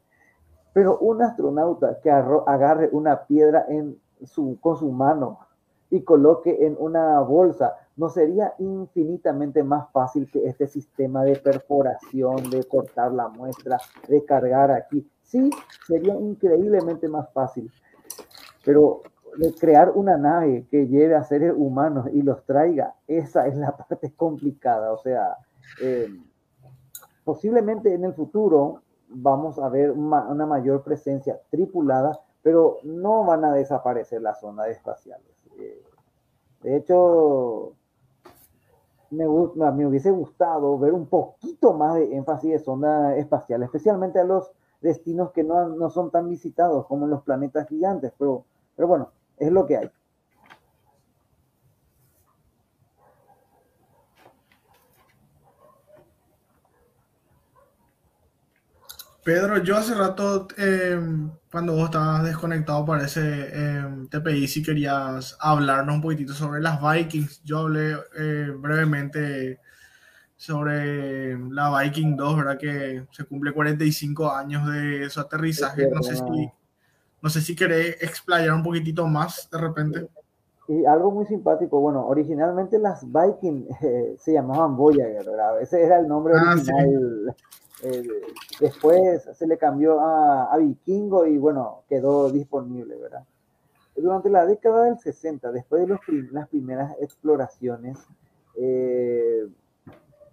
pero 0.72 0.99
un 0.99 1.22
astronauta 1.22 2.01
que 2.01 2.11
agarre 2.11 2.91
una 2.93 3.24
piedra 3.24 3.66
con 4.61 4.76
su 4.76 4.91
mano 4.93 5.39
y 5.91 6.03
coloque 6.03 6.66
en 6.66 6.76
una 6.78 7.20
bolsa, 7.20 7.74
¿no 7.97 8.09
sería 8.09 8.55
infinitamente 8.59 9.62
más 9.62 9.91
fácil 9.93 10.30
que 10.30 10.47
este 10.47 10.66
sistema 10.66 11.24
de 11.24 11.37
perforación, 11.37 12.51
de 12.51 12.64
cortar 12.64 13.12
la 13.12 13.28
muestra, 13.28 13.78
de 14.09 14.24
cargar 14.24 14.70
aquí? 14.70 15.09
Sí, 15.22 15.51
sería 15.87 16.14
increíblemente 16.14 17.09
más 17.09 17.32
fácil. 17.32 17.70
Pero 18.64 19.03
de 19.39 19.55
crear 19.55 19.93
una 19.95 20.16
nave 20.16 20.66
que 20.70 20.89
lleve 20.89 21.14
a 21.14 21.24
seres 21.24 21.53
humanos 21.57 22.09
y 22.12 22.22
los 22.22 22.45
traiga, 22.45 22.95
esa 23.07 23.47
es 23.47 23.57
la 23.57 23.76
parte 23.76 24.12
complicada. 24.16 24.93
O 24.93 24.99
sea, 24.99 25.37
eh, 25.80 26.09
posiblemente 27.27 27.93
en 27.93 28.05
el 28.05 28.14
futuro 28.14 28.83
vamos 29.09 29.59
a 29.59 29.68
ver 29.68 29.91
una, 29.91 30.47
mayor 30.47 30.85
presencia 30.85 31.41
tripulada, 31.51 32.20
pero 32.41 32.79
no 32.85 33.24
van 33.24 33.45
a 33.45 33.53
desaparecer 33.53 34.22
las 34.22 34.39
zonas 34.39 34.68
espaciales. 34.68 35.27
Eh, 35.59 35.83
de 36.62 36.77
hecho, 36.77 37.72
me, 39.11 39.27
hubiese 39.27 40.12
gustado 40.12 40.79
ver 40.79 40.93
un 40.93 41.07
poquito 41.07 41.72
más 41.72 41.97
de 41.97 42.16
énfasis 42.16 42.53
de 42.53 42.59
sonda 42.61 43.16
espacial, 43.16 43.64
especialmente 43.64 44.20
a 44.20 44.24
los 44.24 44.53
destinos 44.81 45.33
que 45.33 45.43
no, 45.43 45.68
no 45.70 45.91
son 45.91 46.12
tan 46.12 46.29
visitados 46.29 46.87
como 46.87 47.09
los 47.09 47.22
planetas 47.24 47.66
gigantes, 47.66 48.12
pero, 48.16 48.45
pero 48.77 48.87
bueno, 48.87 49.11
es 49.37 49.51
lo 49.51 49.66
que 49.66 49.79
hay. 49.79 49.91
Pedro, 59.27 59.59
yo 59.59 59.77
hace 59.77 59.93
rato, 59.93 60.47
em, 60.57 61.33
cuando 61.51 61.72
vos 61.72 61.87
estabas 61.87 62.22
desconectado, 62.22 62.85
parece, 62.85 63.20
eh, 63.24 64.07
te 64.09 64.20
pedí 64.20 64.47
si 64.47 64.62
querías 64.62 65.37
hablarnos 65.41 65.97
un 65.97 66.01
poquitito 66.01 66.33
sobre 66.33 66.61
las 66.61 66.79
Vikings. 66.81 67.43
Yo 67.43 67.59
hablé 67.59 67.97
eh, 68.16 68.53
brevemente 68.57 69.59
sobre 70.37 71.37
la 71.51 71.77
Viking 71.77 72.14
2, 72.16 72.37
¿verdad? 72.37 72.57
Que 72.57 73.05
se 73.11 73.24
cumple 73.24 73.53
45 73.53 74.31
años 74.31 74.64
de 74.70 75.11
su 75.11 75.18
aterrizaje. 75.18 75.91
No 75.91 76.05
sé 76.05 76.14
si, 76.14 76.53
no 77.20 77.29
sé 77.29 77.41
si 77.41 77.57
querés 77.57 78.01
explayar 78.01 78.53
un 78.53 78.62
poquitito 78.62 79.09
más 79.09 79.51
de 79.51 79.59
repente. 79.59 80.07
Y 80.68 80.85
algo 80.85 81.11
muy 81.11 81.27
simpático, 81.27 81.81
bueno, 81.81 82.07
originalmente 82.07 82.79
las 82.79 83.05
Viking 83.05 83.66
eh, 83.83 84.14
se 84.20 84.35
llamaban 84.35 84.77
Voyager, 84.77 85.24
¿verdad? 85.24 85.61
Ese 85.61 85.83
era 85.83 85.99
el 85.99 86.07
nombre 86.07 86.35
ah, 86.37 86.53
original. 86.53 87.35
Eh, 87.83 88.03
después 88.61 89.29
se 89.35 89.47
le 89.47 89.59
cambió 89.59 90.01
a, 90.01 90.57
Vikingo 90.59 91.27
y 91.27 91.37
bueno, 91.37 91.83
quedó 91.89 92.31
disponible, 92.31 92.97
¿verdad? 92.97 93.24
Durante 93.95 94.31
la 94.31 94.47
década 94.47 94.85
del 94.85 94.99
60, 94.99 95.53
después 95.53 95.87
de 95.87 95.99
las 96.33 96.49
primeras 96.49 96.97
exploraciones, 97.01 97.99
eh, 98.57 99.47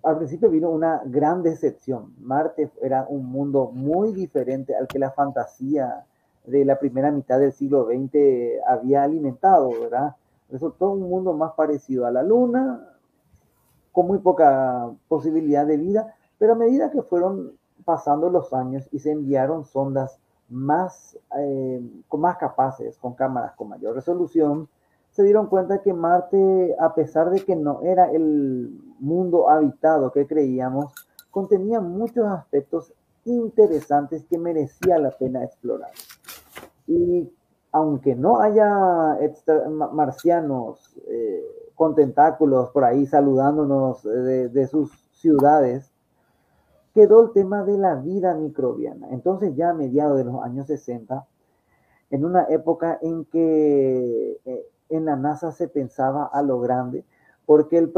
al 0.04 0.18
principio 0.18 0.50
vino 0.50 0.70
una 0.70 1.02
gran 1.06 1.44
decepción. 1.44 2.14
Marte 2.20 2.72
era 2.82 3.06
un 3.08 3.26
mundo 3.26 3.72
muy 3.74 4.12
diferente 4.14 4.76
al 4.76 4.88
que 4.88 5.00
la 5.00 5.12
fantasía 5.12 6.06
de 6.46 6.66
la 6.66 6.78
primera 6.78 7.10
mitad 7.10 7.40
del 7.40 7.54
siglo 7.54 7.86
XX 7.86 8.62
había 8.68 9.04
alimentado, 9.04 9.70
¿verdad? 9.70 10.16
Resultó 10.50 10.92
un 10.92 11.02
mundo 11.10 11.34
más 11.34 11.54
parecido 11.54 12.06
a 12.06 12.12
la 12.12 12.22
Luna, 12.22 12.86
con 13.94 14.08
muy 14.08 14.18
poca 14.18 14.92
posibilidad 15.08 15.66
de 15.66 15.78
vida, 15.78 16.16
pero 16.44 16.56
a 16.56 16.58
medida 16.58 16.92
que 16.92 17.02
fueron 17.02 17.54
pasando 17.86 18.30
los 18.30 18.52
años 18.52 18.90
y 18.92 19.00
se 19.00 19.12
enviaron 19.12 19.64
sondas 19.64 20.20
más, 20.50 21.18
eh, 21.40 21.82
más 22.12 22.36
capaces, 22.36 22.98
con 22.98 23.14
cámaras 23.14 23.56
con 23.56 23.70
mayor 23.70 23.96
resolución, 23.96 24.68
se 25.12 25.24
dieron 25.24 25.48
cuenta 25.48 25.82
que 25.82 25.94
Marte, 25.94 26.76
a 26.82 26.94
pesar 26.96 27.30
de 27.30 27.46
que 27.46 27.56
no 27.56 27.82
era 27.84 28.12
el 28.12 28.78
mundo 29.00 29.50
habitado 29.50 30.12
que 30.12 30.28
creíamos, 30.28 30.94
contenía 31.32 31.80
muchos 31.80 32.26
aspectos 32.28 32.92
interesantes 33.24 34.26
que 34.26 34.38
merecía 34.38 35.00
la 35.00 35.12
pena 35.12 35.46
explorar. 35.46 35.92
Y 36.88 37.32
aunque 37.72 38.16
no 38.16 38.42
haya 38.42 39.18
marcianos 39.94 40.94
eh, 41.08 41.72
con 41.74 41.96
tentáculos 41.96 42.70
por 42.72 42.84
ahí 42.84 43.06
saludándonos 43.06 44.04
de, 44.04 44.50
de 44.50 44.68
sus 44.68 44.92
ciudades, 45.14 45.93
quedó 46.94 47.24
el 47.24 47.32
tema 47.32 47.64
de 47.64 47.78
la 47.78 47.96
vida 47.96 48.36
microbiana. 48.36 49.10
Entonces 49.12 49.56
ya 49.56 49.72
a 49.72 49.74
mediados 49.74 50.18
de 50.18 50.26
los 50.26 50.44
años 50.44 50.68
60, 50.68 51.26
en 52.12 52.26
una 52.26 52.46
época 52.50 53.00
en 53.02 53.26
que 53.26 54.40
eh, 54.46 54.68
en 54.90 55.06
la 55.06 55.16
NASA 55.16 55.52
se 55.52 55.68
pensaba 55.68 56.26
a 56.26 56.42
lo 56.44 56.60
grande, 56.60 57.04
porque 57.46 57.78
el 57.78 57.92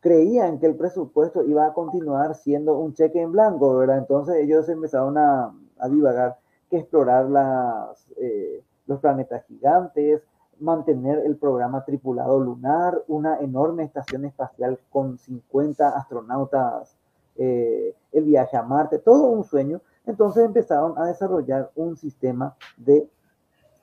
creían 0.00 0.58
que 0.58 0.66
el 0.66 0.74
presupuesto 0.74 1.44
iba 1.44 1.66
a 1.66 1.72
continuar 1.72 2.34
siendo 2.34 2.76
un 2.78 2.92
cheque 2.94 3.20
en 3.20 3.32
blanco, 3.32 3.76
¿verdad? 3.76 3.98
Entonces 3.98 4.36
ellos 4.36 4.68
empezaron 4.68 5.16
a, 5.16 5.54
divagar 5.90 6.38
que 6.70 6.78
explorar 6.78 7.28
las, 7.28 8.10
eh, 8.16 8.62
los 8.86 9.00
planetas 9.00 9.44
gigantes, 9.46 10.22
mantener 10.58 11.18
el 11.24 11.36
programa 11.36 11.84
tripulado 11.84 12.38
lunar, 12.40 13.02
una 13.08 13.38
enorme 13.40 13.84
estación 13.84 14.24
espacial 14.24 14.78
con 14.90 15.18
50 15.18 15.88
astronautas, 15.88 16.96
eh, 17.36 17.94
el 18.12 18.24
viaje 18.24 18.56
a 18.56 18.62
Marte, 18.62 18.98
todo 18.98 19.28
un 19.28 19.44
sueño. 19.44 19.80
Entonces 20.06 20.44
empezaron 20.44 20.98
a 20.98 21.06
desarrollar 21.06 21.70
un 21.76 21.96
sistema 21.96 22.56
de 22.76 23.08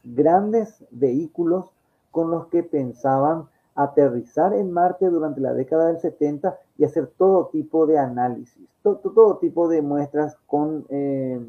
grandes 0.04 0.84
vehículos 0.92 1.72
con 2.12 2.30
los 2.32 2.48
que 2.48 2.64
pensaban 2.64 3.48
aterrizar 3.76 4.54
en 4.54 4.72
Marte 4.72 5.10
durante 5.10 5.40
la 5.40 5.54
década 5.54 5.88
del 5.88 6.00
70 6.00 6.58
y 6.78 6.84
hacer 6.84 7.08
todo 7.18 7.48
tipo 7.48 7.86
de 7.86 7.98
análisis, 7.98 8.68
todo, 8.84 9.38
tipo 9.38 9.70
de 9.70 9.82
muestras 9.82 10.38
con, 10.48 10.86
eh, 10.90 11.40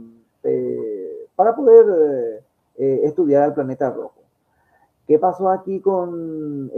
eh, 0.45 1.27
para 1.35 1.57
poder 1.57 2.45
estudiar 2.77 3.43
al 3.43 3.55
planeta 3.55 3.91
rojo. 3.91 4.15
¿Qué 5.07 5.19
pasó 5.19 5.51
aquí 5.51 5.81
con, 5.81 6.71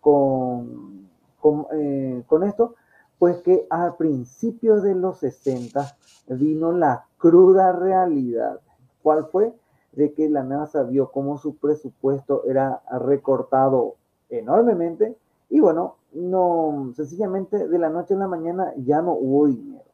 con, 0.00 1.08
con, 1.40 2.42
esto? 2.42 2.74
Pues 3.22 3.40
que 3.42 3.68
a 3.70 3.96
principios 3.96 4.82
de 4.82 4.96
los 4.96 5.18
60 5.18 5.96
vino 6.26 6.72
la 6.72 7.06
cruda 7.18 7.70
realidad. 7.70 8.58
¿Cuál 9.00 9.26
fue? 9.26 9.54
De 9.92 10.12
que 10.12 10.28
la 10.28 10.42
NASA 10.42 10.82
vio 10.82 11.12
cómo 11.12 11.38
su 11.38 11.54
presupuesto 11.54 12.42
era 12.46 12.82
recortado 12.90 13.94
enormemente 14.28 15.16
y 15.50 15.60
bueno, 15.60 15.98
no, 16.10 16.92
sencillamente 16.96 17.68
de 17.68 17.78
la 17.78 17.90
noche 17.90 18.14
a 18.14 18.16
la 18.16 18.26
mañana 18.26 18.72
ya 18.76 19.00
no 19.02 19.12
hubo 19.12 19.46
dinero. 19.46 19.84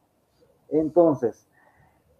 Entonces, 0.69 1.45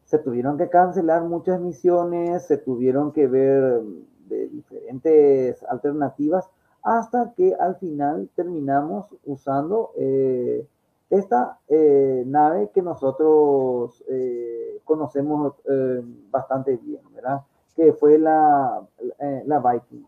se 0.05 0.19
tuvieron 0.19 0.59
que 0.59 0.69
cancelar 0.69 1.23
muchas 1.23 1.59
misiones, 1.59 2.45
se 2.45 2.57
tuvieron 2.57 3.13
que 3.13 3.25
ver 3.25 3.81
diferentes 4.27 5.63
alternativas 5.63 6.47
hasta 6.83 7.33
que 7.33 7.55
al 7.55 7.77
final 7.77 8.29
terminamos 8.35 9.07
usando 9.25 9.91
eh, 9.97 10.67
esta 11.09 11.59
eh, 11.67 12.23
nave 12.25 12.69
que 12.73 12.81
nosotros 12.81 14.03
eh, 14.09 14.79
conocemos 14.83 15.55
bastante 16.29 16.77
bien, 16.77 17.01
¿verdad? 17.13 17.41
Que 17.75 17.93
fue 17.93 18.17
la, 18.17 18.81
la 19.45 19.59
Viking, 19.59 20.05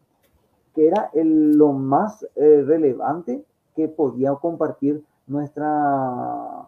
que 0.73 0.87
era 0.87 1.09
el, 1.13 1.57
lo 1.57 1.71
más 1.73 2.25
relevante 2.35 3.43
que 3.75 3.87
podía 3.87 4.33
compartir 4.35 5.03
nuestra, 5.27 6.67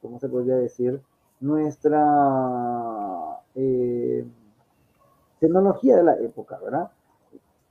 ¿cómo 0.00 0.18
se 0.18 0.28
podría 0.28 0.56
decir? 0.56 1.00
Nuestra 1.40 2.00
tecnología 5.42 5.96
de 5.96 6.02
la 6.04 6.14
época, 6.16 6.58
¿verdad? 6.62 6.90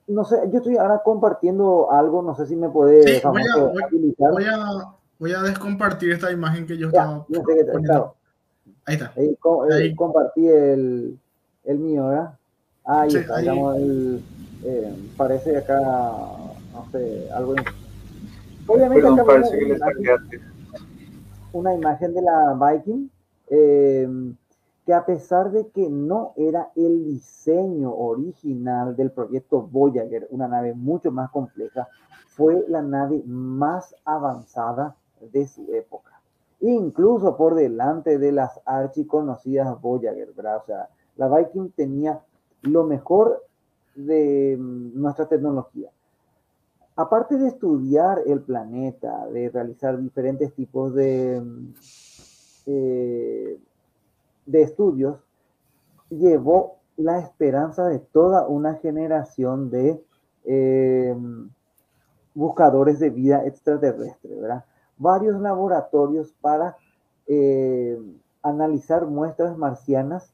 No 0.08 0.26
sé, 0.26 0.38
yo 0.52 0.58
estoy 0.58 0.78
ahora 0.78 1.02
compartiendo 1.04 1.92
algo, 1.92 2.22
no 2.22 2.36
sé 2.36 2.46
si 2.46 2.56
me 2.56 2.70
puede 2.70 3.02
sí, 3.04 3.28
voy, 3.28 3.42
a, 3.42 4.30
voy, 4.30 4.44
a, 4.44 4.96
voy, 5.22 5.34
a, 5.34 5.42
descompartir 5.44 6.12
esta 6.12 6.32
imagen 6.32 6.66
que 6.66 6.78
yo 6.78 6.88
estaba. 6.88 7.26
Ahí 8.86 8.96
está. 8.96 9.14
Ahí, 9.16 9.38
ahí, 9.72 9.96
compartí 9.96 10.48
el, 10.48 11.18
el 11.64 11.78
mío, 11.78 12.08
¿verdad? 12.08 12.34
Ahí 12.84 13.12
sí, 13.12 13.18
está, 13.18 13.38
ahí. 13.38 13.48
el, 13.48 14.24
eh, 14.66 14.94
parece 15.16 15.56
acá, 15.56 15.80
no 16.74 16.88
sé, 16.92 17.30
algo. 17.32 17.56
Obviamente, 18.68 19.04
Perdón, 19.04 19.26
parece 19.26 19.60
que 19.60 19.66
le 19.66 19.80
una 21.54 21.76
imagen 21.76 22.14
de 22.14 22.22
la 22.22 22.58
Viking. 22.60 23.10
Eh, 23.50 24.34
que 24.86 24.94
a 24.94 25.06
pesar 25.06 25.52
de 25.52 25.68
que 25.68 25.90
no 25.90 26.34
era 26.36 26.72
el 26.76 27.06
diseño 27.06 27.94
original 27.94 28.96
del 28.96 29.12
proyecto 29.12 29.62
Voyager, 29.62 30.28
una 30.32 30.48
nave 30.48 30.74
mucho 30.74 31.12
más 31.12 31.30
compleja, 31.30 31.88
fue 32.30 32.66
la 32.68 32.82
nave 32.82 33.22
más 33.26 33.94
avanzada 34.06 34.96
de 35.32 35.48
su 35.48 35.74
época. 35.74 36.22
Incluso 36.60 37.36
por 37.38 37.56
delante 37.56 38.18
de 38.18 38.32
las 38.32 38.60
archiconocidas 38.66 39.80
Voyager, 39.82 40.32
¿verdad? 40.34 40.58
O 40.58 40.66
sea, 40.66 40.90
la 41.18 41.28
Viking 41.28 41.72
tenía 41.72 42.22
lo 42.62 42.84
mejor 42.84 43.44
de 43.96 44.58
mm, 44.60 45.00
nuestra 45.00 45.28
tecnología. 45.28 45.90
Aparte 46.96 47.38
de 47.38 47.48
estudiar 47.48 48.22
el 48.26 48.42
planeta, 48.42 49.26
de 49.28 49.50
realizar 49.50 50.00
diferentes 50.00 50.54
tipos 50.54 50.94
de 50.94 51.42
mm, 51.42 51.74
eh, 52.68 53.60
de 54.46 54.62
estudios 54.62 55.18
llevó 56.10 56.78
la 56.98 57.20
esperanza 57.20 57.88
de 57.88 58.00
toda 58.00 58.48
una 58.48 58.76
generación 58.76 59.70
de 59.70 60.04
eh, 60.44 61.16
buscadores 62.34 63.00
de 63.00 63.10
vida 63.10 63.46
extraterrestre, 63.46 64.36
¿verdad? 64.36 64.66
Varios 65.02 65.42
laboratorios 65.42 66.32
para 66.42 66.78
eh, 67.26 68.00
analizar 68.44 69.08
muestras 69.08 69.58
marcianas 69.58 70.32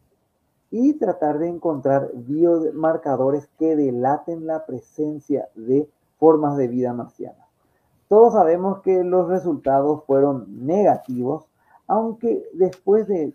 y 0.70 0.96
tratar 0.96 1.40
de 1.40 1.48
encontrar 1.48 2.12
biomarcadores 2.14 3.48
que 3.58 3.78
delaten 3.78 4.46
la 4.46 4.66
presencia 4.66 5.48
de 5.56 5.88
formas 6.20 6.58
de 6.58 6.68
vida 6.68 6.92
marciana. 6.92 7.48
Todos 8.10 8.34
sabemos 8.34 8.82
que 8.82 9.06
los 9.06 9.30
resultados 9.30 10.04
fueron 10.04 10.66
negativos, 10.66 11.46
aunque 11.88 12.46
después 12.52 13.08
de 13.08 13.34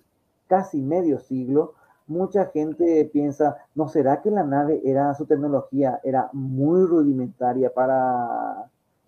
casi 0.49 0.83
medio 0.83 1.19
siglo, 1.19 1.73
mucha 2.07 2.45
gente 2.45 3.09
piensa, 3.11 3.57
¿no 3.75 3.89
será 3.89 4.21
que 4.21 4.31
la 4.31 4.45
nave 4.45 4.83
era, 4.85 5.15
su 5.15 5.25
tecnología 5.25 5.99
era 6.05 6.29
muy 6.35 6.85
rudimentaria 6.85 7.73
para, 7.73 8.67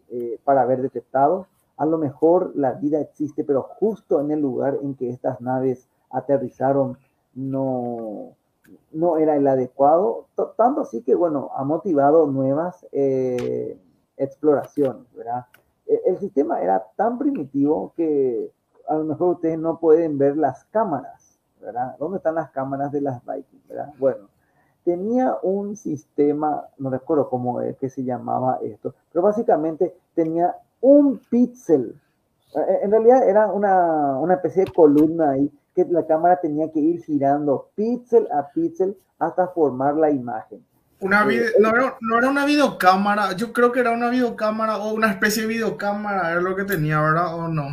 eh, 0.09 0.41
para 0.43 0.63
haber 0.63 0.81
detectado? 0.81 1.49
A 1.77 1.87
lo 1.87 1.99
mejor 1.99 2.53
la 2.55 2.73
vida 2.73 3.01
existe, 3.01 3.45
pero 3.45 3.63
justo 3.63 4.21
en 4.21 4.31
el 4.31 4.41
lugar 4.41 4.79
en 4.83 4.95
que 4.95 5.11
estas 5.11 5.41
naves 5.41 5.89
aterrizaron 6.11 6.97
no, 7.35 8.31
no 8.93 9.17
era 9.17 9.37
el 9.37 9.47
adecuado, 9.47 10.27
tanto 10.57 10.83
así 10.83 11.03
que, 11.03 11.15
bueno, 11.15 11.51
ha 11.57 11.65
motivado 11.65 12.27
nuevas 12.27 12.87
eh, 12.93 13.77
exploraciones, 14.17 15.13
¿verdad? 15.15 15.47
E, 15.87 16.01
el 16.07 16.19
sistema 16.19 16.63
era 16.63 16.87
tan 16.97 17.19
primitivo 17.19 17.93
que 17.97 18.51
a 18.89 18.95
lo 18.97 19.05
mejor 19.05 19.35
ustedes 19.35 19.59
no 19.59 19.79
pueden 19.79 20.19
ver 20.19 20.37
las 20.37 20.65
cámaras 20.67 21.25
¿Dónde 21.99 22.19
están 22.19 22.35
las 22.35 22.51
cámaras 22.51 22.93
de 22.93 23.01
las 23.01 23.25
Vikings, 23.25 23.69
¿verdad? 23.69 23.95
Bueno, 23.99 24.29
tenía 24.85 25.39
un 25.43 25.77
sistema, 25.77 26.67
no 26.79 26.91
recuerdo 26.91 27.29
cómo 27.31 27.61
es 27.61 27.77
que 27.79 27.89
se 27.89 28.05
llamaba 28.05 28.59
esto, 28.63 28.95
pero 29.13 29.23
básicamente 29.23 29.97
tenía 30.15 30.57
un 30.85 31.19
píxel. 31.31 31.95
Eh, 32.55 32.79
en 32.83 32.91
realidad 32.91 33.29
era 33.29 33.47
una, 33.47 34.19
una 34.19 34.35
especie 34.35 34.65
de 34.65 34.73
columna 34.73 35.31
ahí 35.31 35.51
que 35.75 35.85
la 35.87 36.07
cámara 36.07 36.39
tenía 36.41 36.71
que 36.71 36.79
ir 36.79 37.03
girando 37.03 37.71
píxel 37.75 38.29
a 38.31 38.49
píxel 38.51 38.97
hasta 39.19 39.49
formar 39.49 39.97
la 39.97 40.11
imagen. 40.11 40.65
Una 41.01 41.23
eh, 41.31 41.53
no, 41.59 41.71
era, 41.71 41.97
no, 42.01 42.19
era, 42.19 42.29
una 42.29 42.45
videocámara, 42.45 43.33
yo 43.33 43.53
creo 43.53 43.73
que 43.73 43.81
era 43.81 43.91
una 43.93 44.11
videocámara 44.11 44.79
o 44.79 44.95
una 44.95 45.11
especie 45.11 45.43
de 45.43 45.49
videocámara, 45.49 46.31
era 46.31 46.41
lo 46.41 46.55
que 46.55 46.65
tenía, 46.65 47.01
¿verdad? 47.01 47.35
¿O 47.35 47.49
no? 47.49 47.65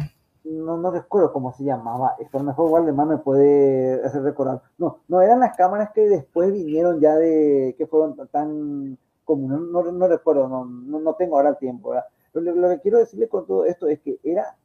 no, 0.43 0.77
no 0.77 0.91
recuerdo 0.91 1.31
cómo 1.31 1.53
se 1.53 1.63
llamaba, 1.63 2.15
esto 2.19 2.37
a 2.37 2.41
lo 2.41 2.47
mejor 2.47 2.71
Waldemar 2.71 3.07
me 3.07 3.17
puede 3.17 4.03
hacer 4.03 4.23
recordar. 4.23 4.61
No, 4.77 4.99
no 5.07 5.21
eran 5.21 5.39
las 5.39 5.55
cámaras 5.55 5.91
que 5.93 6.01
después 6.01 6.51
vinieron 6.51 6.99
ya 6.99 7.15
de, 7.15 7.75
que 7.77 7.87
fueron 7.87 8.15
tan 8.29 8.97
comunes, 9.23 9.59
no, 9.59 9.83
no, 9.83 10.07
recuerdo, 10.07 10.47
no, 10.47 10.65
no, 10.65 11.13
tengo 11.13 11.37
ahora 11.37 11.49
el 11.49 11.57
tiempo, 11.57 11.93
Lo, 12.33 12.69
que 12.69 12.79
quiero 12.79 12.99
decirle 12.99 13.27
con 13.27 13.45
todo 13.45 13.65
esto 13.65 13.87
es 13.87 13.99
que 13.99 14.19
era, 14.23 14.55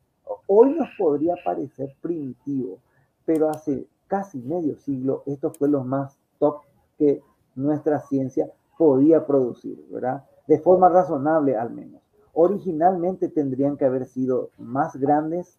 hoy 0.46 0.74
nos 0.74 0.88
podría 0.96 1.34
parecer 1.44 1.94
primitivo, 2.00 2.78
pero 3.24 3.50
hace 3.50 3.86
casi 4.06 4.38
medio 4.38 4.76
siglo 4.76 5.22
esto 5.26 5.50
fue 5.50 5.68
lo 5.68 5.82
más 5.82 6.16
top 6.38 6.60
que 6.96 7.22
nuestra 7.56 8.00
ciencia 8.00 8.50
podía 8.78 9.26
producir, 9.26 9.84
¿verdad? 9.90 10.24
De 10.46 10.60
forma 10.60 10.88
razonable 10.88 11.56
al 11.56 11.70
menos. 11.70 12.00
Originalmente 12.34 13.28
tendrían 13.28 13.76
que 13.76 13.86
haber 13.86 14.06
sido 14.06 14.50
más 14.58 14.94
grandes, 14.96 15.58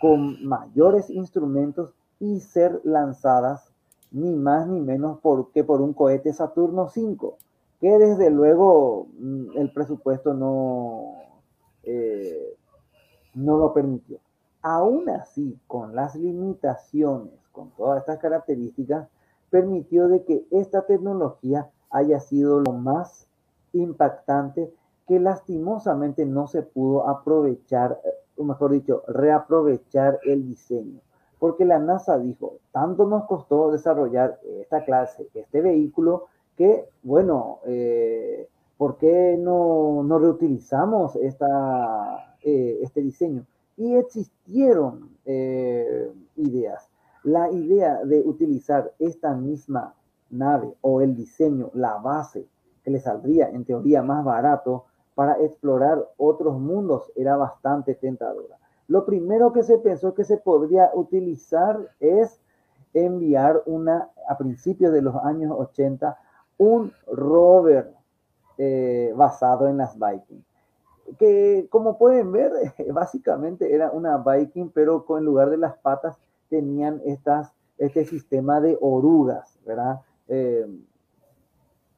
con 0.00 0.44
mayores 0.44 1.10
instrumentos 1.10 1.92
y 2.20 2.40
ser 2.40 2.80
lanzadas 2.84 3.72
ni 4.10 4.34
más 4.34 4.66
ni 4.66 4.80
menos 4.80 5.18
por, 5.20 5.50
que 5.50 5.64
por 5.64 5.80
un 5.80 5.92
cohete 5.92 6.32
Saturno 6.32 6.88
5, 6.88 7.36
que 7.80 7.98
desde 7.98 8.30
luego 8.30 9.06
mm, 9.18 9.58
el 9.58 9.72
presupuesto 9.72 10.34
no, 10.34 11.14
eh, 11.90 12.54
no 13.34 13.56
lo 13.56 13.72
permitió. 13.72 14.18
Aún 14.60 15.08
así, 15.08 15.58
con 15.66 15.94
las 15.94 16.14
limitaciones, 16.16 17.32
con 17.52 17.70
todas 17.70 18.00
estas 18.00 18.18
características, 18.18 19.08
permitió 19.48 20.08
de 20.08 20.24
que 20.24 20.44
esta 20.50 20.82
tecnología 20.82 21.70
haya 21.90 22.20
sido 22.20 22.60
lo 22.60 22.72
más 22.72 23.26
impactante 23.72 24.70
que 25.06 25.18
lastimosamente 25.18 26.26
no 26.26 26.46
se 26.46 26.62
pudo 26.62 27.08
aprovechar, 27.08 27.98
o 28.36 28.44
mejor 28.44 28.72
dicho, 28.72 29.04
reaprovechar 29.08 30.20
el 30.24 30.46
diseño. 30.46 31.00
Porque 31.38 31.64
la 31.64 31.78
NASA 31.78 32.18
dijo, 32.18 32.58
tanto 32.72 33.06
nos 33.06 33.24
costó 33.24 33.70
desarrollar 33.70 34.38
esta 34.60 34.84
clase, 34.84 35.26
este 35.32 35.62
vehículo, 35.62 36.26
que, 36.54 36.86
bueno, 37.02 37.60
eh, 37.64 38.27
¿por 38.78 38.96
qué 38.96 39.36
no, 39.38 40.02
no 40.04 40.18
reutilizamos 40.18 41.16
esta, 41.16 42.36
eh, 42.42 42.78
este 42.80 43.02
diseño? 43.02 43.44
Y 43.76 43.96
existieron 43.96 45.10
eh, 45.26 46.10
ideas. 46.36 46.88
La 47.24 47.50
idea 47.50 48.02
de 48.04 48.20
utilizar 48.20 48.92
esta 48.98 49.34
misma 49.34 49.94
nave 50.30 50.72
o 50.80 51.02
el 51.02 51.16
diseño, 51.16 51.70
la 51.74 51.96
base, 51.96 52.46
que 52.84 52.90
le 52.90 53.00
saldría 53.00 53.50
en 53.50 53.64
teoría 53.64 54.02
más 54.02 54.24
barato, 54.24 54.84
para 55.14 55.34
explorar 55.42 56.08
otros 56.16 56.60
mundos 56.60 57.10
era 57.16 57.36
bastante 57.36 57.96
tentadora. 57.96 58.56
Lo 58.86 59.04
primero 59.04 59.52
que 59.52 59.64
se 59.64 59.78
pensó 59.78 60.14
que 60.14 60.24
se 60.24 60.36
podría 60.36 60.90
utilizar 60.94 61.90
es 61.98 62.40
enviar 62.94 63.62
una, 63.66 64.08
a 64.28 64.38
principios 64.38 64.92
de 64.92 65.02
los 65.02 65.16
años 65.16 65.52
80, 65.58 66.16
un 66.58 66.92
rover 67.08 67.97
eh, 68.58 69.12
basado 69.16 69.68
en 69.68 69.78
las 69.78 69.96
Viking. 69.98 70.42
Que 71.18 71.68
como 71.70 71.96
pueden 71.96 72.32
ver, 72.32 72.52
básicamente 72.92 73.72
era 73.72 73.90
una 73.92 74.18
Viking, 74.18 74.70
pero 74.74 75.04
en 75.16 75.24
lugar 75.24 75.48
de 75.50 75.56
las 75.56 75.76
patas 75.78 76.18
tenían 76.50 77.00
estas, 77.04 77.52
este 77.78 78.04
sistema 78.04 78.60
de 78.60 78.76
orugas, 78.80 79.58
¿verdad? 79.64 80.00
Eh, 80.26 80.66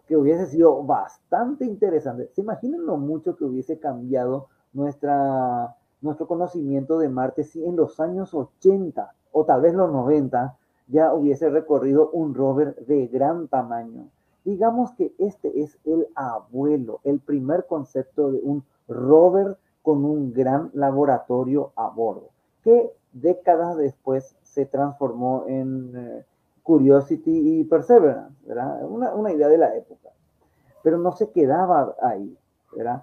que 0.06 0.16
hubiese 0.16 0.46
sido 0.46 0.82
bastante 0.82 1.64
interesante. 1.64 2.30
¿Se 2.34 2.40
imaginan 2.40 2.84
lo 2.84 2.96
mucho 2.96 3.36
que 3.36 3.44
hubiese 3.44 3.78
cambiado 3.78 4.48
nuestra, 4.72 5.76
nuestro 6.00 6.26
conocimiento 6.26 6.98
de 6.98 7.08
Marte 7.08 7.44
si 7.44 7.64
en 7.64 7.76
los 7.76 8.00
años 8.00 8.34
80 8.34 9.14
o 9.32 9.44
tal 9.44 9.60
vez 9.60 9.72
los 9.72 9.90
90 9.90 10.56
ya 10.88 11.14
hubiese 11.14 11.48
recorrido 11.48 12.10
un 12.10 12.34
rover 12.34 12.74
de 12.86 13.06
gran 13.06 13.46
tamaño? 13.48 14.08
Digamos 14.44 14.92
que 14.92 15.12
este 15.18 15.62
es 15.62 15.78
el 15.84 16.08
abuelo, 16.14 17.00
el 17.04 17.20
primer 17.20 17.66
concepto 17.66 18.32
de 18.32 18.40
un 18.42 18.64
rover 18.88 19.56
con 19.82 20.04
un 20.04 20.32
gran 20.32 20.70
laboratorio 20.74 21.72
a 21.76 21.88
bordo, 21.88 22.30
que 22.62 22.92
décadas 23.12 23.76
después 23.76 24.36
se 24.42 24.66
transformó 24.66 25.44
en 25.46 25.92
eh, 25.94 26.24
Curiosity 26.62 27.60
y 27.60 27.64
Perseverance, 27.64 28.36
¿verdad? 28.46 28.84
Una, 28.88 29.14
una, 29.14 29.32
idea 29.32 29.48
de 29.48 29.58
la 29.58 29.74
época. 29.76 30.10
Pero 30.82 30.98
no 30.98 31.12
se 31.12 31.30
quedaba 31.30 31.94
ahí, 32.02 32.36
¿verdad? 32.74 33.02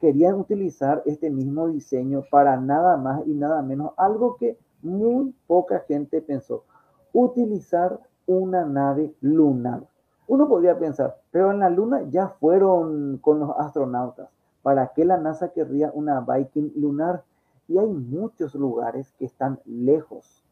Querían 0.00 0.34
utilizar 0.34 1.02
este 1.06 1.30
mismo 1.30 1.68
diseño 1.68 2.24
para 2.30 2.56
nada 2.56 2.96
más 2.96 3.26
y 3.26 3.34
nada 3.34 3.62
menos, 3.62 3.92
algo 3.96 4.36
que 4.36 4.58
muy 4.82 5.34
poca 5.46 5.80
gente 5.86 6.20
pensó, 6.20 6.64
utilizar 7.12 8.00
una 8.26 8.64
nave 8.64 9.14
lunar. 9.20 9.84
Uno 10.26 10.48
podría 10.48 10.78
pensar, 10.78 11.16
pero 11.30 11.50
en 11.50 11.58
la 11.58 11.70
luna 11.70 12.02
ya 12.08 12.28
fueron 12.28 13.18
con 13.18 13.40
los 13.40 13.50
astronautas. 13.58 14.28
¿Para 14.62 14.92
qué 14.94 15.04
la 15.04 15.18
NASA 15.18 15.48
querría 15.48 15.90
una 15.92 16.20
Viking 16.20 16.72
lunar? 16.76 17.24
Y 17.68 17.78
hay 17.78 17.88
muchos 17.88 18.54
lugares 18.54 19.12
que 19.18 19.24
están 19.24 19.58
lejos 19.64 20.42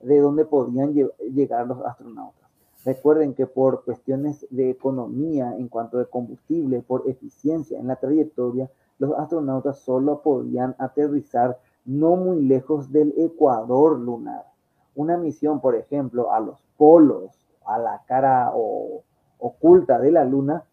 de 0.00 0.20
donde 0.20 0.44
podían 0.44 0.94
llegar 0.94 1.66
los 1.66 1.84
astronautas. 1.84 2.46
Recuerden 2.84 3.34
que 3.34 3.46
por 3.46 3.84
cuestiones 3.84 4.46
de 4.50 4.70
economía 4.70 5.56
en 5.56 5.66
cuanto 5.68 5.98
de 5.98 6.06
combustible, 6.06 6.82
por 6.82 7.08
eficiencia 7.08 7.80
en 7.80 7.88
la 7.88 7.96
trayectoria, 7.96 8.70
los 8.98 9.12
astronautas 9.18 9.80
solo 9.80 10.22
podían 10.22 10.76
aterrizar 10.78 11.58
no 11.84 12.16
muy 12.16 12.42
lejos 12.42 12.92
del 12.92 13.12
ecuador 13.16 13.98
lunar. 13.98 14.44
Una 14.94 15.16
misión, 15.16 15.60
por 15.60 15.74
ejemplo, 15.74 16.32
a 16.32 16.40
los 16.40 16.62
polos, 16.76 17.32
a 17.64 17.78
la 17.78 18.02
cara 18.06 18.52
oculta 19.38 19.98
de 19.98 20.10
la 20.12 20.24
luna, 20.24 20.64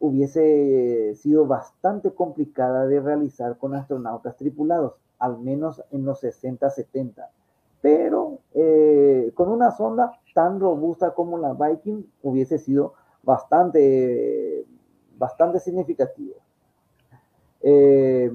hubiese 0.00 1.14
sido 1.14 1.46
bastante 1.46 2.10
complicada 2.12 2.86
de 2.86 3.00
realizar 3.00 3.56
con 3.58 3.74
astronautas 3.74 4.36
tripulados, 4.36 4.94
al 5.18 5.38
menos 5.38 5.82
en 5.90 6.04
los 6.04 6.22
60-70 6.22 7.28
pero 7.82 8.38
eh, 8.54 9.32
con 9.34 9.50
una 9.50 9.72
sonda 9.72 10.12
tan 10.34 10.60
robusta 10.60 11.12
como 11.14 11.36
la 11.36 11.52
Viking 11.52 12.04
hubiese 12.22 12.56
sido 12.56 12.94
bastante, 13.24 14.64
bastante 15.18 15.58
significativo. 15.58 16.36
Eh, 17.60 18.30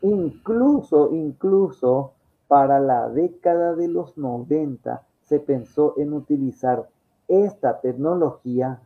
incluso, 0.00 1.12
incluso 1.12 2.14
para 2.48 2.80
la 2.80 3.08
década 3.10 3.74
de 3.76 3.88
los 3.88 4.16
90 4.16 5.06
se 5.20 5.38
pensó 5.38 5.94
en 5.98 6.14
utilizar 6.14 6.88
esta 7.30 7.80
tecnología 7.80 8.80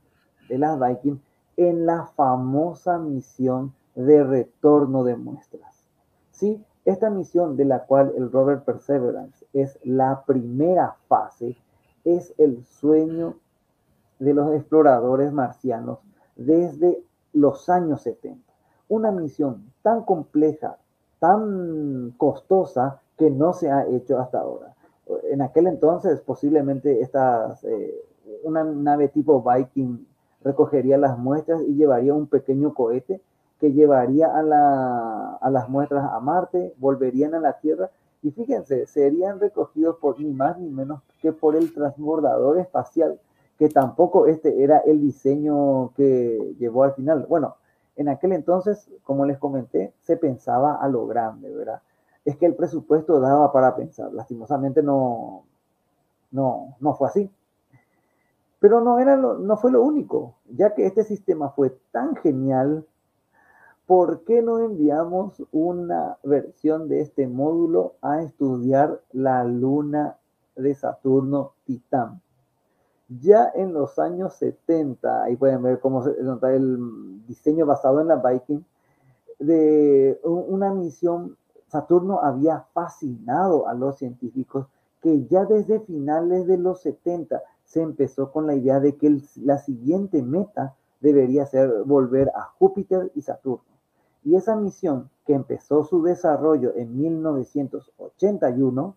de 0.49 0.59
las 0.59 0.78
Viking 0.78 1.18
en 1.57 1.86
la 1.86 2.07
famosa 2.14 2.99
misión 2.99 3.74
de 3.95 4.22
retorno 4.22 5.03
de 5.05 5.16
muestras. 5.16 5.88
¿Sí? 6.30 6.62
Esta 6.84 7.11
misión 7.11 7.57
de 7.57 7.64
la 7.64 7.84
cual 7.86 8.12
el 8.16 8.30
rover 8.30 8.61
Perseverance 8.62 9.47
es 9.53 9.78
la 9.84 10.22
primera 10.26 10.97
fase, 11.09 11.57
es 12.05 12.34
el 12.38 12.62
sueño 12.64 13.36
de 14.18 14.34
los 14.34 14.55
exploradores 14.55 15.32
marcianos 15.32 15.99
desde 16.36 17.03
los 17.32 17.68
años 17.68 18.03
70. 18.03 18.40
Una 18.88 19.11
misión 19.11 19.72
tan 19.82 20.03
compleja, 20.03 20.76
tan 21.18 22.12
costosa, 22.18 23.01
que 23.16 23.30
no 23.30 23.53
se 23.53 23.70
ha 23.70 23.86
hecho 23.86 24.18
hasta 24.18 24.40
ahora. 24.40 24.74
En 25.30 25.42
aquel 25.42 25.66
entonces, 25.66 26.20
posiblemente 26.20 27.01
estas, 27.01 27.62
eh, 27.64 27.95
una 28.43 28.64
nave 28.64 29.09
tipo 29.09 29.43
Viking 29.43 30.07
recogería 30.43 30.99
las 30.99 31.18
muestras 31.18 31.62
y 31.62 31.75
llevaría 31.75 32.14
un 32.14 32.27
pequeño 32.27 32.75
cohete 32.75 33.20
que 33.59 33.72
llevaría 33.72 34.27
a, 34.27 35.39
a 35.41 35.51
las 35.51 35.68
muestras 35.68 36.05
a 36.11 36.20
Marte, 36.20 36.75
volverían 36.79 37.35
a 37.35 37.41
la 37.41 37.59
Tierra 37.61 37.91
y 38.22 38.31
fíjense, 38.31 38.87
serían 38.87 39.39
recogidos 39.39 39.97
por 39.99 40.18
ni 40.18 40.33
más 40.33 40.59
ni 40.59 40.70
menos 40.70 41.03
que 41.20 41.33
por 41.33 41.57
el 41.57 41.72
transbordador 41.72 42.59
espacial, 42.59 43.20
que 43.59 43.68
tampoco 43.68 44.27
este 44.27 44.62
era 44.62 44.79
el 44.79 45.01
diseño 45.01 45.93
que 45.95 46.55
llevó 46.59 46.85
al 46.85 46.95
final. 46.95 47.27
Bueno, 47.29 47.57
en 47.97 48.09
aquel 48.09 48.33
entonces, 48.33 48.91
como 49.05 49.25
les 49.27 49.39
comenté, 49.39 49.93
se 50.01 50.16
pensaba 50.16 50.77
a 50.77 50.89
lo 50.89 51.07
grande, 51.07 51.55
¿verdad? 51.55 51.83
Es 52.25 52.37
que 52.37 52.47
el 52.47 52.55
presupuesto 52.55 53.20
daba 53.20 53.53
para 53.53 53.77
pensar. 53.77 54.12
Lastimosamente 54.12 54.83
no, 54.83 55.45
no, 56.31 56.77
no 56.81 56.95
fue 56.95 57.09
así. 57.09 57.31
Pero 58.64 58.80
no, 58.80 58.98
era 58.98 59.14
no 59.18 59.56
fue 59.58 59.72
lo 59.72 59.82
único, 59.82 60.36
ya 60.48 60.74
que 60.74 60.86
este 60.86 61.04
sistema 61.04 61.50
fue 61.50 61.78
tan 61.92 62.16
genial 62.16 62.86
¿por 63.86 64.24
qué 64.24 64.40
no 64.40 64.58
enviamos 64.58 65.42
una 65.52 66.16
versión 66.22 66.88
de 66.88 67.02
este 67.02 67.28
módulo 67.28 67.96
a 68.00 68.22
estudiar 68.22 69.02
la 69.12 69.44
luna 69.44 70.16
de 70.56 70.74
Saturno 70.74 71.52
Titán? 71.66 72.22
Ya 73.10 73.52
en 73.54 73.74
los 73.74 73.98
años 73.98 74.32
70, 74.36 75.24
ahí 75.24 75.36
pueden 75.36 75.62
ver 75.62 75.78
cómo 75.78 76.02
se 76.02 76.22
nota 76.22 76.50
el 76.54 77.26
diseño 77.26 77.66
basado 77.66 78.00
en 78.00 78.08
la 78.08 78.16
Viking, 78.16 78.62
de 79.40 80.18
una 80.24 80.72
misión, 80.72 81.36
Saturno 81.66 82.20
había 82.22 82.64
fascinado 82.72 83.68
a 83.68 83.74
los 83.74 83.98
científicos 83.98 84.68
que 85.02 85.26
ya 85.26 85.44
desde 85.44 85.80
finales 85.80 86.46
de 86.46 86.56
los 86.56 86.80
70 86.80 87.42
se 87.75 87.83
empezó 87.83 88.31
con 88.31 88.47
la 88.47 88.55
idea 88.55 88.79
de 88.79 88.95
que 88.97 89.20
la 89.43 89.59
siguiente 89.59 90.22
meta 90.22 90.77
debería 91.01 91.45
ser 91.45 91.83
volver 91.85 92.31
a 92.37 92.43
Júpiter 92.57 93.11
y 93.16 93.22
Saturno. 93.22 93.64
Y 94.22 94.37
esa 94.37 94.55
misión, 94.55 95.11
que 95.27 95.35
empezó 95.35 95.83
su 95.83 96.01
desarrollo 96.05 96.72
en 96.77 96.97
1981, 96.97 98.95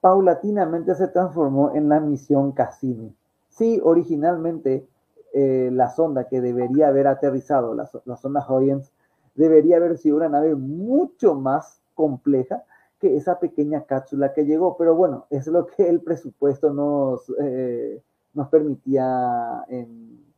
paulatinamente 0.00 0.96
se 0.96 1.06
transformó 1.06 1.72
en 1.76 1.88
la 1.88 2.00
misión 2.00 2.50
Cassini. 2.50 3.14
Sí, 3.50 3.80
originalmente 3.84 4.84
eh, 5.32 5.70
la 5.72 5.90
sonda 5.90 6.26
que 6.26 6.40
debería 6.40 6.88
haber 6.88 7.06
aterrizado, 7.06 7.72
la, 7.72 7.86
sonda 8.16 8.44
Huygens, 8.48 8.90
debería 9.36 9.76
haber 9.76 9.96
sido 9.96 10.16
una 10.16 10.28
nave 10.28 10.56
mucho 10.56 11.36
más 11.36 11.80
compleja 11.94 12.64
que 13.02 13.16
esa 13.16 13.40
pequeña 13.40 13.84
cápsula 13.84 14.32
que 14.32 14.44
llegó. 14.46 14.76
Pero 14.76 14.94
bueno, 14.94 15.26
es 15.28 15.48
lo 15.48 15.66
que 15.66 15.88
el 15.88 16.00
presupuesto 16.00 16.72
nos, 16.72 17.30
eh, 17.40 18.00
nos 18.32 18.48
permitía 18.48 19.66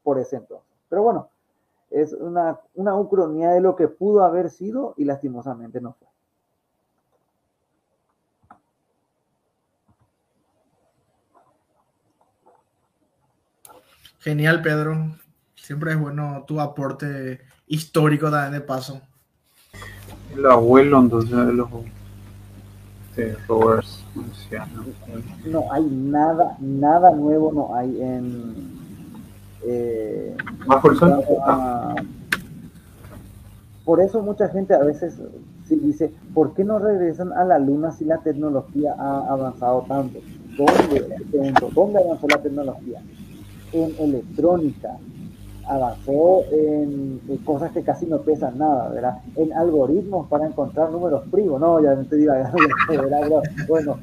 por 0.02 0.18
ese 0.18 0.36
entonces. 0.36 0.74
Pero 0.88 1.02
bueno, 1.02 1.28
es 1.90 2.14
una, 2.14 2.58
una 2.74 2.96
ucronía 2.96 3.50
de 3.50 3.60
lo 3.60 3.76
que 3.76 3.88
pudo 3.88 4.24
haber 4.24 4.48
sido 4.48 4.94
y 4.96 5.04
lastimosamente 5.04 5.78
no 5.82 5.92
fue. 5.92 6.08
Genial, 14.20 14.62
Pedro. 14.62 15.18
Siempre 15.54 15.92
es 15.92 16.00
bueno 16.00 16.44
tu 16.46 16.58
aporte 16.60 17.42
histórico 17.66 18.30
también 18.30 18.52
de 18.52 18.60
paso. 18.62 19.02
El 20.34 20.46
abuelo 20.46 20.98
entonces 20.98 21.30
los 21.30 21.68
Roberts 23.48 24.04
No 25.46 25.72
hay 25.72 25.84
nada, 25.84 26.56
nada 26.60 27.10
nuevo 27.12 27.52
no 27.52 27.74
hay 27.74 28.00
en 28.00 28.84
eh, 29.66 30.36
por 33.84 34.00
eso 34.00 34.22
mucha 34.22 34.48
gente 34.48 34.74
a 34.74 34.82
veces 34.82 35.18
sí 35.66 35.76
dice, 35.76 36.12
¿por 36.34 36.54
qué 36.54 36.64
no 36.64 36.78
regresan 36.78 37.32
a 37.32 37.44
la 37.44 37.58
luna 37.58 37.92
si 37.92 38.04
la 38.04 38.18
tecnología 38.18 38.94
ha 38.98 39.28
avanzado 39.28 39.84
tanto? 39.88 40.18
¿Dónde, 40.56 41.16
¿dónde 41.74 41.98
avanzó 41.98 42.28
la 42.28 42.42
tecnología? 42.42 43.00
En 43.72 43.94
electrónica, 43.98 44.96
avanzó 45.66 46.44
en, 46.50 47.20
cosas 47.44 47.72
que 47.72 47.82
casi 47.82 48.06
no 48.06 48.20
pesan 48.20 48.58
nada, 48.58 48.88
¿verdad? 48.90 49.18
En 49.36 49.52
algoritmos 49.52 50.28
para 50.28 50.46
encontrar 50.46 50.90
números 50.90 51.22
primos, 51.30 51.60
no, 51.60 51.82
ya 51.82 51.94
no 51.94 52.04
te 52.04 52.16
digo, 52.16 52.32
¿verdad? 52.88 53.42
Bueno, 53.68 53.98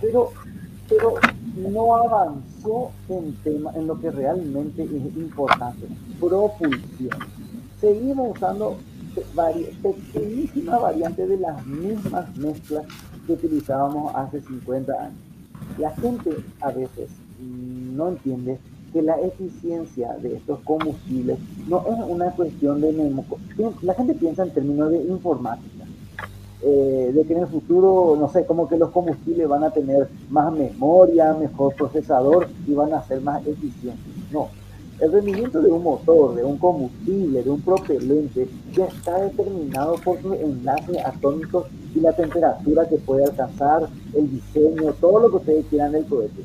pero, 0.00 0.30
pero 0.88 1.14
no 1.56 1.96
avanzó 1.96 2.90
en, 3.08 3.34
tema, 3.42 3.72
en 3.74 3.86
lo 3.86 4.00
que 4.00 4.10
realmente 4.10 4.84
es 4.84 5.16
importante, 5.16 5.86
propulsión. 6.18 7.18
Seguimos 7.80 8.36
usando 8.36 8.76
pequeñísimas 9.82 10.80
variantes 10.80 11.28
de 11.28 11.36
las 11.38 11.66
mismas 11.66 12.36
mezclas 12.36 12.84
que 13.26 13.32
utilizábamos 13.32 14.14
hace 14.14 14.40
50 14.40 14.92
años. 14.92 15.18
La 15.78 15.90
gente 15.96 16.36
a 16.60 16.70
veces 16.70 17.10
no 17.40 18.08
entiende 18.08 18.58
que 18.92 19.02
la 19.02 19.20
eficiencia 19.20 20.14
de 20.14 20.36
estos 20.36 20.60
combustibles 20.60 21.38
no 21.68 21.84
es 21.86 22.10
una 22.10 22.30
cuestión 22.32 22.80
de... 22.80 22.92
La 23.82 23.94
gente 23.94 24.14
piensa 24.14 24.42
en 24.42 24.50
términos 24.50 24.90
de 24.90 25.02
informática, 25.02 25.84
eh, 26.62 27.12
de 27.14 27.24
que 27.24 27.32
en 27.34 27.40
el 27.40 27.46
futuro, 27.46 28.16
no 28.18 28.28
sé, 28.28 28.44
como 28.46 28.68
que 28.68 28.76
los 28.76 28.90
combustibles 28.90 29.48
van 29.48 29.64
a 29.64 29.70
tener 29.70 30.08
más 30.28 30.52
memoria, 30.52 31.34
mejor 31.34 31.74
procesador 31.74 32.48
y 32.66 32.72
van 32.74 32.92
a 32.92 33.02
ser 33.04 33.20
más 33.20 33.46
eficientes. 33.46 34.04
No, 34.32 34.48
el 35.00 35.12
rendimiento 35.12 35.60
de 35.60 35.70
un 35.70 35.82
motor, 35.82 36.34
de 36.34 36.44
un 36.44 36.58
combustible, 36.58 37.42
de 37.42 37.50
un 37.50 37.60
propelente, 37.62 38.48
ya 38.74 38.86
está 38.86 39.18
determinado 39.18 39.94
por 40.04 40.20
sus 40.20 40.36
enlaces 40.36 40.98
atómicos 41.04 41.66
y 41.94 42.00
la 42.00 42.12
temperatura 42.12 42.88
que 42.88 42.96
puede 42.96 43.24
alcanzar, 43.24 43.88
el 44.14 44.30
diseño, 44.30 44.92
todo 45.00 45.20
lo 45.20 45.30
que 45.30 45.36
ustedes 45.36 45.66
quieran 45.66 45.92
del 45.92 46.04
cohete 46.06 46.42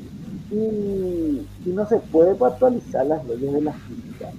y, 0.50 1.46
no 1.66 1.86
se 1.86 1.98
puede 1.98 2.32
actualizar 2.44 3.06
las 3.06 3.24
leyes 3.26 3.52
de 3.52 3.60
la 3.60 3.72
física. 3.72 4.30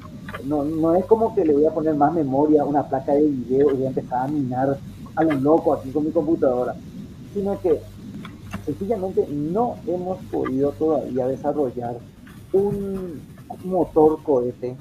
No, 0.46 0.64
no 0.64 0.96
es 0.96 1.06
como 1.06 1.36
que 1.36 1.46
le 1.46 1.54
voy 1.54 1.66
a 1.66 1.72
poner 1.72 1.96
más 1.96 2.14
memoria 2.14 2.62
a 2.62 2.66
una 2.66 2.88
placa 2.88 3.14
de 3.14 3.28
video 3.28 3.72
y 3.72 3.76
voy 3.76 3.86
a 3.86 3.90
empezar 3.90 4.26
a 4.26 4.28
minar 4.28 4.78
a 5.16 5.24
lo 5.24 5.34
loco 5.34 5.74
aquí 5.74 5.90
con 5.92 6.06
mi 6.06 6.12
computadora, 6.12 6.76
sino 7.34 7.60
que 7.60 7.82
sencillamente 8.66 9.28
no 9.30 9.76
hemos 9.88 10.18
podido 10.26 10.72
todavía 10.72 11.28
desarrollar 11.28 11.98
un 12.54 13.22
motor 13.64 14.22
cohete 14.24 14.76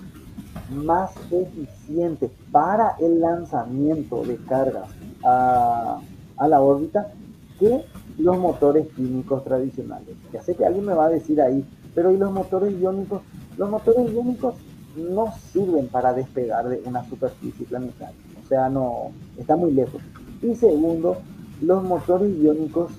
más 0.70 1.12
eficiente 1.30 2.30
para 2.52 2.96
el 3.00 3.20
lanzamiento 3.20 4.22
de 4.24 4.36
cargas 4.36 4.88
a, 5.24 6.00
a 6.36 6.48
la 6.48 6.60
órbita 6.60 7.12
que 7.58 7.84
los 8.18 8.38
motores 8.38 8.86
químicos 8.94 9.44
tradicionales. 9.44 10.16
Ya 10.32 10.42
sé 10.42 10.54
que 10.54 10.64
alguien 10.64 10.86
me 10.86 10.94
va 10.94 11.06
a 11.06 11.10
decir 11.10 11.40
ahí, 11.40 11.64
pero 11.94 12.10
¿y 12.10 12.16
los 12.16 12.32
motores 12.32 12.74
iónicos? 12.80 13.22
Los 13.56 13.70
motores 13.70 14.12
iónicos 14.12 14.54
no 14.96 15.32
sirven 15.52 15.88
para 15.88 16.14
despegar 16.14 16.68
de 16.68 16.80
una 16.86 17.04
superficie 17.04 17.66
planetaria, 17.66 18.16
o 18.42 18.48
sea, 18.48 18.68
no, 18.70 19.10
está 19.36 19.56
muy 19.56 19.72
lejos. 19.72 20.00
Y 20.42 20.54
segundo, 20.54 21.18
los 21.60 21.82
motores 21.82 22.34
iónicos 22.38 22.92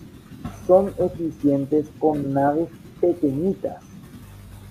son 0.68 0.92
eficientes 1.00 1.88
con 2.00 2.34
naves 2.34 2.70
pequeñitas, 3.02 3.84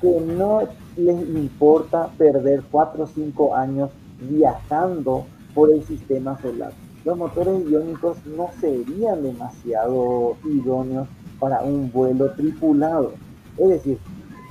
que 0.01 0.21
no 0.21 0.63
les 0.97 1.21
importa 1.29 2.11
perder 2.17 2.63
4 2.71 3.05
o 3.05 3.07
5 3.07 3.57
años 3.57 3.91
viajando 4.21 5.27
por 5.55 5.73
el 5.73 5.83
sistema 5.85 6.41
solar 6.41 6.73
los 7.07 7.17
motores 7.17 7.65
iónicos 7.71 8.17
no 8.27 8.51
serían 8.61 9.23
demasiado 9.23 10.37
idóneos 10.45 11.07
para 11.39 11.63
un 11.63 11.93
vuelo 11.93 12.33
tripulado. 12.33 13.13
Es 13.57 13.69
decir, 13.69 13.99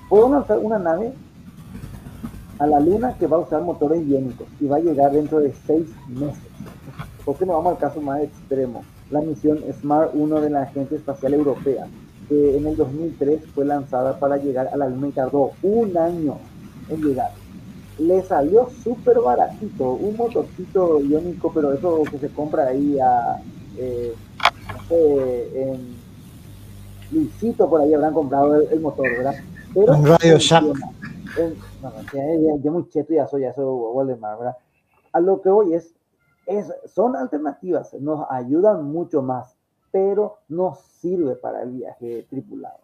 puedo 0.08 0.30
lanzar 0.30 0.60
una 0.60 0.80
nave 0.80 1.12
a 2.58 2.66
la 2.66 2.80
Luna 2.80 3.18
que 3.20 3.28
va 3.28 3.36
a 3.36 3.42
usar 3.42 3.62
motores 3.62 4.08
iónicos 4.08 4.48
y 4.62 4.68
va 4.68 4.78
a 4.78 4.80
llegar 4.80 5.12
dentro 5.12 5.42
de 5.42 5.54
seis 5.68 5.88
meses. 6.08 6.48
Porque 7.26 7.46
no 7.46 7.54
vamos 7.54 7.74
al 7.74 7.78
caso 7.78 8.00
más 8.00 8.22
extremo. 8.22 8.84
La 9.12 9.20
misión 9.20 9.60
SMART 9.82 10.12
1 10.14 10.40
de 10.40 10.50
la 10.50 10.62
Agencia 10.62 10.96
Espacial 10.96 11.34
Europea, 11.34 11.88
que 12.30 12.58
en 12.58 12.68
el 12.68 12.78
2003 12.78 13.48
fue 13.54 13.66
lanzada 13.66 14.18
para 14.18 14.38
llegar 14.38 14.70
a 14.70 14.78
la 14.78 14.88
Luna 14.88 15.10
y 15.10 15.68
un 15.68 15.98
año 15.98 16.38
en 16.88 17.02
llegar 17.02 17.32
le 17.98 18.22
salió 18.24 18.70
súper 18.84 19.20
baratito, 19.20 19.94
un 19.94 20.18
motorcito 20.18 21.00
iónico, 21.00 21.52
pero 21.54 21.74
eso 21.74 22.04
que 22.10 22.20
se 22.20 22.30
compra 22.30 22.68
ahí 22.68 23.00
a, 23.00 23.42
eh, 23.78 24.14
en 25.56 25.96
Luisito 27.12 27.70
por 27.70 27.82
ahí 27.82 27.94
habrán 27.94 28.14
comprado 28.14 28.56
el, 28.56 28.80
motor, 28.80 29.10
¿verdad? 29.10 29.36
Pero 29.74 29.96
un 29.96 30.06
Radio 30.06 30.38
Shack. 30.38 30.64
No, 31.82 31.92
ya, 32.64 32.72
muy 32.72 32.88
cheto 32.90 33.14
ya 33.14 33.28
soy, 33.28 33.42
ya 33.42 33.54
soy 33.54 33.66
¿verdad? 34.06 34.58
A 35.12 35.20
lo 35.20 35.42
que 35.42 35.50
hoy 35.50 35.74
es, 35.74 35.94
es, 36.46 36.74
son 36.86 37.16
alternativas, 37.16 37.94
nos 37.96 38.26
ayudan 38.30 38.86
mucho 38.86 39.22
más, 39.22 39.56
pero 39.92 40.40
no 40.50 40.78
sirve 41.00 41.36
para 41.36 41.64
el 41.64 41.72
viaje 41.72 42.26
tripulado. 42.30 42.80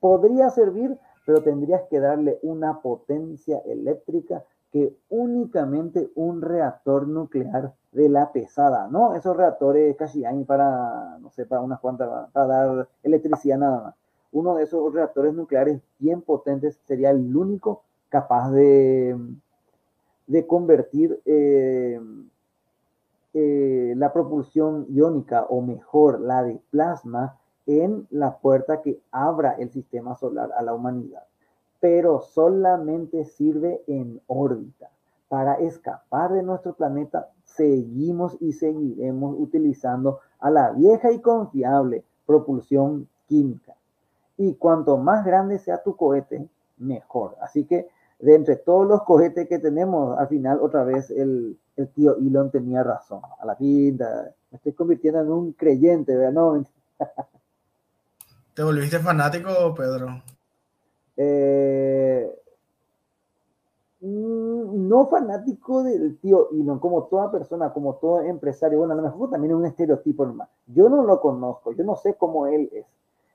podría 0.00 0.50
servir 0.50 0.98
pero 1.26 1.42
tendrías 1.42 1.82
que 1.90 2.00
darle 2.00 2.38
una 2.42 2.80
potencia 2.80 3.58
eléctrica 3.66 4.44
que 4.72 4.96
únicamente 5.08 6.08
un 6.14 6.40
reactor 6.40 7.08
nuclear 7.08 7.74
de 7.92 8.08
la 8.08 8.32
pesada, 8.32 8.88
¿no? 8.88 9.14
Esos 9.14 9.36
reactores 9.36 9.96
hay 10.00 10.44
para, 10.44 11.18
no 11.18 11.30
sé, 11.30 11.44
para 11.44 11.62
unas 11.62 11.80
cuantas, 11.80 12.30
para 12.30 12.46
dar 12.46 12.88
electricidad 13.02 13.58
nada 13.58 13.82
más. 13.82 13.94
Uno 14.32 14.54
de 14.54 14.64
esos 14.64 14.92
reactores 14.94 15.34
nucleares 15.34 15.80
bien 15.98 16.22
potentes 16.22 16.78
sería 16.84 17.10
el 17.10 17.36
único 17.36 17.82
capaz 18.08 18.50
de, 18.52 19.16
de 20.28 20.46
convertir 20.46 21.20
eh, 21.24 22.00
eh, 23.34 23.94
la 23.96 24.12
propulsión 24.12 24.86
iónica 24.90 25.44
o 25.48 25.60
mejor 25.60 26.20
la 26.20 26.44
de 26.44 26.60
plasma 26.70 27.36
en 27.66 28.06
la 28.10 28.38
puerta 28.38 28.80
que 28.82 29.00
abra 29.10 29.56
el 29.58 29.70
sistema 29.70 30.14
solar 30.16 30.50
a 30.56 30.62
la 30.62 30.72
humanidad, 30.72 31.24
pero 31.80 32.20
solamente 32.20 33.24
sirve 33.24 33.82
en 33.86 34.20
órbita. 34.26 34.90
Para 35.28 35.54
escapar 35.54 36.32
de 36.32 36.42
nuestro 36.42 36.74
planeta, 36.74 37.30
seguimos 37.44 38.36
y 38.40 38.52
seguiremos 38.52 39.36
utilizando 39.38 40.20
a 40.38 40.50
la 40.50 40.70
vieja 40.70 41.10
y 41.10 41.20
confiable 41.20 42.04
propulsión 42.26 43.08
química. 43.26 43.74
Y 44.36 44.54
cuanto 44.54 44.98
más 44.98 45.24
grande 45.24 45.58
sea 45.58 45.82
tu 45.82 45.96
cohete, 45.96 46.48
mejor. 46.78 47.36
Así 47.40 47.64
que 47.64 47.88
de 48.18 48.34
entre 48.34 48.56
todos 48.56 48.86
los 48.86 49.02
cohetes 49.02 49.48
que 49.48 49.58
tenemos, 49.58 50.18
al 50.18 50.28
final 50.28 50.58
otra 50.60 50.84
vez 50.84 51.10
el, 51.10 51.58
tío 51.94 52.16
Elon 52.16 52.50
tenía 52.50 52.82
razón. 52.82 53.20
A 53.38 53.46
la 53.46 53.56
pinta, 53.56 54.32
me 54.50 54.56
estoy 54.56 54.72
convirtiendo 54.72 55.20
en 55.20 55.30
un 55.30 55.52
creyente, 55.52 56.16
¿verdad? 56.16 56.32
No, 56.32 56.64
¿Te 58.56 58.62
volviste 58.62 58.98
fanático, 59.00 59.74
Pedro? 59.74 60.22
Eh, 61.14 62.26
mm, 64.00 64.88
no 64.88 65.08
fanático 65.08 65.82
del 65.82 66.16
tío 66.20 66.48
Elon, 66.52 66.78
como 66.78 67.04
toda 67.04 67.30
persona, 67.30 67.74
como 67.74 67.96
todo 67.96 68.22
empresario. 68.22 68.78
Bueno, 68.78 68.94
a 68.94 68.96
lo 68.96 69.02
mejor 69.02 69.28
también 69.28 69.50
es 69.50 69.58
un 69.58 69.66
estereotipo 69.66 70.24
nomás. 70.24 70.48
Yo 70.68 70.88
no 70.88 71.02
lo 71.02 71.20
conozco, 71.20 71.72
yo 71.72 71.84
no 71.84 71.96
sé 71.96 72.14
cómo 72.14 72.46
él 72.46 72.70
es. 72.72 72.86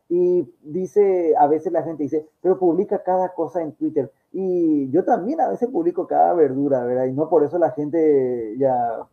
Y 0.09 0.51
dice, 0.63 1.35
a 1.37 1.45
veces 1.45 1.71
la 1.71 1.83
gente 1.83 2.01
dice, 2.01 2.27
pero 2.41 2.57
publica 2.57 3.03
cada 3.03 3.31
cosa 3.35 3.61
en 3.61 3.73
Twitter. 3.73 4.11
Y 4.33 4.89
yo 4.89 5.05
también 5.05 5.39
a 5.39 5.49
veces 5.49 5.69
publico 5.69 6.07
cada 6.07 6.33
verdura, 6.33 6.83
¿verdad? 6.83 7.05
Y 7.05 7.11
no 7.11 7.29
por 7.29 7.43
eso 7.43 7.59
la 7.59 7.69
gente 7.69 8.55
ya 8.57 9.07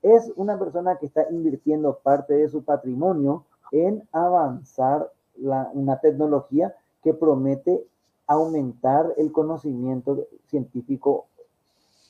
es 0.00 0.32
una 0.36 0.56
persona 0.60 0.96
que 0.96 1.06
está 1.06 1.26
invirtiendo 1.28 1.98
parte 2.04 2.34
de 2.34 2.48
su 2.48 2.62
patrimonio 2.62 3.46
en 3.72 4.02
avanzar 4.12 5.10
una 5.36 6.00
tecnología 6.00 6.74
que 7.02 7.14
promete 7.14 7.86
aumentar 8.26 9.14
el 9.16 9.32
conocimiento 9.32 10.26
científico 10.46 11.26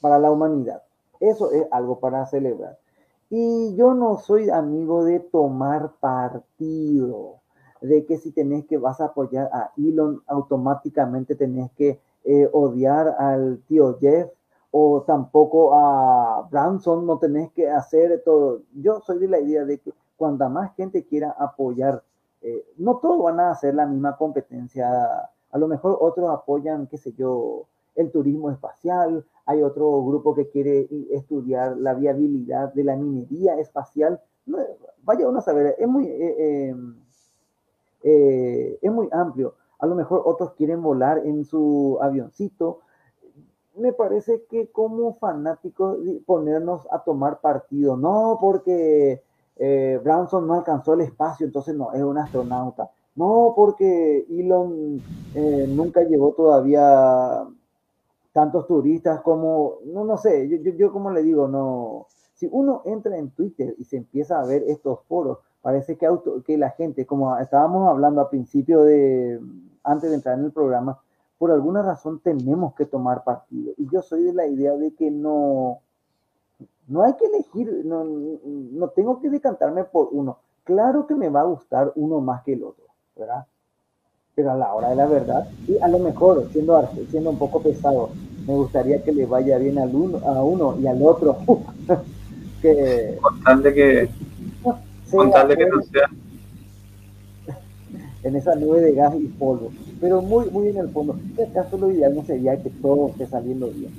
para 0.00 0.18
la 0.18 0.30
humanidad. 0.30 0.82
Eso 1.20 1.52
es 1.52 1.66
algo 1.70 1.98
para 2.00 2.26
celebrar. 2.26 2.78
Y 3.30 3.74
yo 3.76 3.94
no 3.94 4.18
soy 4.18 4.48
amigo 4.48 5.04
de 5.04 5.20
tomar 5.20 5.92
partido, 6.00 7.36
de 7.80 8.06
que 8.06 8.16
si 8.16 8.32
tenés 8.32 8.64
que 8.66 8.78
vas 8.78 9.00
a 9.00 9.06
apoyar 9.06 9.50
a 9.52 9.72
Elon, 9.76 10.22
automáticamente 10.26 11.34
tenés 11.34 11.70
que 11.72 12.00
eh, 12.24 12.48
odiar 12.52 13.16
al 13.18 13.61
tío 13.68 13.98
Jeff 14.00 14.30
o 14.70 15.02
tampoco 15.02 15.74
a 15.74 16.48
Branson, 16.50 17.06
no 17.06 17.18
tenés 17.18 17.50
que 17.52 17.68
hacer 17.68 18.22
todo. 18.24 18.62
Yo 18.74 19.00
soy 19.00 19.18
de 19.18 19.28
la 19.28 19.40
idea 19.40 19.64
de 19.64 19.78
que 19.78 19.92
cuanta 20.18 20.48
más 20.50 20.74
gente 20.74 21.06
quiera 21.06 21.30
apoyar, 21.38 22.02
eh, 22.42 22.66
no 22.76 22.98
todos 22.98 23.22
van 23.22 23.40
a 23.40 23.52
hacer 23.52 23.74
la 23.74 23.86
misma 23.86 24.16
competencia. 24.16 24.86
A 25.50 25.58
lo 25.58 25.68
mejor 25.68 25.96
otros 26.00 26.28
apoyan, 26.30 26.86
qué 26.88 26.98
sé 26.98 27.12
yo, 27.12 27.66
el 27.94 28.10
turismo 28.10 28.50
espacial, 28.50 29.24
hay 29.46 29.62
otro 29.62 30.04
grupo 30.04 30.34
que 30.34 30.48
quiere 30.48 30.86
estudiar 31.10 31.76
la 31.78 31.94
viabilidad 31.94 32.72
de 32.74 32.84
la 32.84 32.96
minería 32.96 33.58
espacial. 33.58 34.20
vaya 35.02 35.28
uno 35.28 35.38
a 35.38 35.42
saber, 35.42 35.74
es 35.78 35.88
muy, 35.88 36.06
eh, 36.06 36.74
es 38.82 38.92
muy 38.92 39.08
amplio. 39.10 39.54
A 39.78 39.86
lo 39.86 39.94
mejor 39.94 40.22
otros 40.24 40.52
quieren 40.52 40.82
volar 40.82 41.18
en 41.24 41.44
su 41.44 41.98
avioncito, 42.00 42.80
me 43.78 43.92
parece 43.92 44.44
que 44.50 44.68
como 44.68 45.14
fanáticos 45.14 45.98
ponernos 46.26 46.86
a 46.90 47.02
tomar 47.02 47.40
partido, 47.40 47.96
no 47.96 48.38
porque 48.40 49.22
eh, 49.59 50.00
no 50.04 50.54
alcanzó 50.54 50.94
el 50.94 51.02
espacio, 51.02 51.46
entonces 51.46 51.74
no, 51.74 51.92
es 51.92 52.02
un 52.02 52.18
astronauta, 52.18 52.90
no 53.16 53.52
porque 53.56 54.26
Elon 54.30 55.02
eh, 55.34 55.66
nunca 55.68 56.02
llevó 56.02 56.32
todavía 56.32 57.44
tantos 58.32 58.66
turistas 58.66 59.20
como, 59.22 59.78
no, 59.86 60.04
no 60.04 60.16
sé, 60.16 60.48
yo, 60.48 60.56
yo, 60.59 60.92
como 60.92 61.11
le 61.11 61.22
digo, 61.22 61.48
no, 61.48 62.06
si 62.34 62.48
uno 62.52 62.82
entra 62.84 63.18
en 63.18 63.30
Twitter 63.30 63.74
y 63.78 63.84
se 63.84 63.96
empieza 63.96 64.40
a 64.40 64.46
ver 64.46 64.62
estos 64.68 65.00
foros, 65.09 65.38
parece 65.61 65.96
que, 65.96 66.06
auto, 66.06 66.42
que 66.44 66.56
la 66.56 66.70
gente, 66.70 67.04
como 67.04 67.36
estábamos 67.38 67.88
hablando 67.88 68.20
al 68.20 68.28
principio 68.28 68.82
de, 68.82 69.40
antes 69.82 70.11
de 70.11 70.16
entrar 70.16 70.38
en 70.38 70.44
el 70.44 70.52
programa, 70.52 71.00
por 71.36 71.50
alguna 71.50 71.82
razón 71.82 72.20
tenemos 72.20 72.74
que 72.74 72.84
tomar 72.84 73.24
partido. 73.24 73.72
Y 73.76 73.88
yo 73.90 74.02
soy 74.02 74.22
de 74.22 74.32
la 74.32 74.46
idea 74.46 74.76
de 74.76 74.94
que 74.94 75.11
no, 75.11 75.80
no 76.89 77.05
hay 77.05 77.12
que 77.14 77.26
elegir, 77.26 77.84
no, 77.84 78.05
no 78.05 78.89
tengo 78.89 79.20
que 79.20 79.30
decantarme 79.30 79.84
por 79.84 80.09
uno. 80.12 80.39
Claro 80.64 81.07
que 81.07 81.14
me 81.14 81.28
va 81.28 81.43
a 81.43 81.45
gustar 81.45 81.93
uno 81.97 82.20
más 82.20 82.43
que 82.43 82.55
el 82.55 82.64
otro, 82.64 82.84
¿verdad? 83.16 83.47
Pero 84.34 84.53
a 84.53 84.55
la 84.55 84.72
hora 84.74 84.91
de 84.91 84.97
la 84.97 85.07
verdad, 85.07 85.49
y 85.66 85.78
a 85.78 85.89
lo 85.89 85.99
mejor, 85.99 86.49
siendo, 86.53 86.89
siendo 87.11 87.30
un 87.30 87.39
poco 87.39 87.62
pesado, 87.62 88.11
me 88.47 88.55
gustaría 88.55 89.03
que 89.03 89.12
le 89.12 89.26
vaya 89.26 89.59
bien 89.59 89.78
al 89.78 89.95
uno, 89.95 90.18
a 90.26 90.43
uno 90.43 90.76
y 90.80 90.86
al 90.86 91.03
otro. 91.03 91.39
que, 92.62 93.18
con 93.20 93.62
que, 93.62 94.09
con 95.11 95.30
que 95.30 95.66
no 95.66 95.82
sea 95.82 96.11
en 98.22 98.36
esa 98.36 98.55
nube 98.57 98.80
de 98.80 98.93
gas 98.95 99.14
y 99.14 99.26
polvo, 99.26 99.70
pero 100.01 100.20
muy, 100.20 100.51
muy 100.51 100.68
en 100.68 100.78
el 100.78 100.89
fondo. 100.91 101.14
En 101.14 101.30
este 101.30 101.53
caso 101.53 101.78
lo 101.78 101.91
ideal 101.91 102.14
no 102.14 102.24
sería 102.24 102.61
que 102.62 102.70
todo 102.70 103.09
esté 103.09 103.26
saliendo 103.26 103.68
bien, 103.68 103.93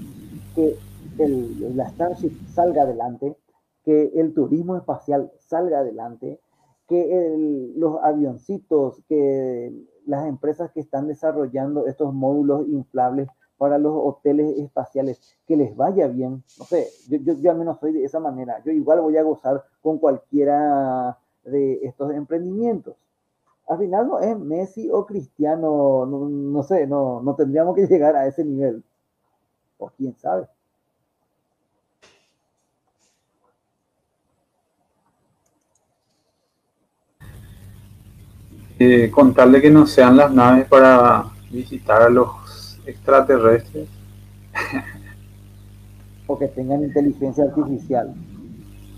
que 0.55 0.75
el, 1.19 1.75
la 1.75 1.89
Starship 1.89 2.31
salga 2.53 2.83
adelante, 2.83 3.35
que 3.83 4.11
el 4.15 4.33
turismo 4.33 4.75
espacial 4.75 5.31
salga 5.37 5.79
adelante, 5.79 6.39
que 6.87 7.73
los 7.75 8.01
avioncitos, 8.03 9.03
que 9.07 9.71
las 10.05 10.25
empresas 10.27 10.71
que 10.71 10.79
están 10.79 11.07
desarrollando 11.07 11.85
estos 11.85 12.13
módulos 12.13 12.67
inflables 12.67 13.29
para 13.57 13.77
los 13.77 13.93
hoteles 13.95 14.57
espaciales, 14.57 15.19
que 15.45 15.57
les 15.57 15.75
vaya 15.75 16.07
bien. 16.07 16.43
No 16.57 16.65
sé, 16.65 16.87
yo, 17.09 17.17
yo, 17.17 17.33
yo, 17.33 17.51
al 17.51 17.57
menos 17.57 17.79
soy 17.79 17.91
de 17.93 18.03
esa 18.03 18.19
manera. 18.19 18.61
Yo 18.63 18.71
igual 18.71 19.01
voy 19.01 19.17
a 19.17 19.23
gozar 19.23 19.63
con 19.81 19.99
cualquiera 19.99 21.17
de 21.43 21.79
estos 21.83 22.11
emprendimientos 22.13 22.95
al 23.69 23.77
final 23.77 24.07
no 24.07 24.19
es 24.19 24.37
Messi 24.37 24.89
o 24.89 25.05
Cristiano, 25.05 26.05
no, 26.05 26.63
sé, 26.63 26.87
no, 26.87 27.21
no 27.21 27.35
tendríamos 27.35 27.75
que 27.75 27.85
llegar 27.85 28.15
a 28.15 28.25
ese 28.25 28.43
nivel. 28.43 28.83
O 29.77 29.89
quién 29.89 30.15
sabe. 30.17 30.47
Eh, 38.81 39.11
contarle 39.11 39.61
que 39.61 39.69
no 39.69 39.85
sean 39.85 40.15
las 40.15 40.31
naves 40.31 40.65
para 40.65 41.25
visitar 41.51 42.01
a 42.01 42.09
los 42.09 42.79
extraterrestres. 42.85 43.89
o 46.27 46.39
que 46.39 46.47
tengan 46.47 46.83
inteligencia 46.83 47.43
artificial. 47.43 48.13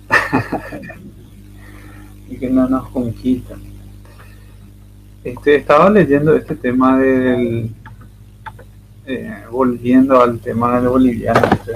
y 2.30 2.38
que 2.38 2.50
no 2.50 2.70
nos 2.70 2.90
conquistan. 2.90 3.60
Este, 5.24 5.56
estaba 5.56 5.90
leyendo 5.90 6.36
este 6.36 6.56
tema 6.56 7.00
del. 7.00 7.72
Eh, 9.08 9.34
volviendo 9.52 10.22
al 10.22 10.40
tema 10.40 10.80
del 10.80 10.90
boliviano. 10.90 11.42
Este. 11.54 11.74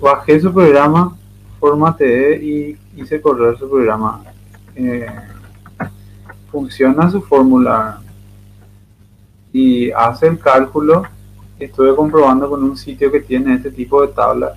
Bajé 0.00 0.38
su 0.38 0.52
programa, 0.52 1.16
formateé 1.58 2.36
y 2.36 2.78
hice 2.96 3.20
correr 3.20 3.58
su 3.58 3.68
programa. 3.68 4.22
Eh, 4.76 5.06
funciona 6.56 7.10
su 7.10 7.20
fórmula 7.20 8.00
y 9.52 9.90
hace 9.90 10.28
el 10.28 10.38
cálculo. 10.38 11.02
Estuve 11.58 11.94
comprobando 11.94 12.48
con 12.48 12.64
un 12.64 12.78
sitio 12.78 13.12
que 13.12 13.20
tiene 13.20 13.56
este 13.56 13.70
tipo 13.70 14.00
de 14.00 14.08
tabla 14.14 14.54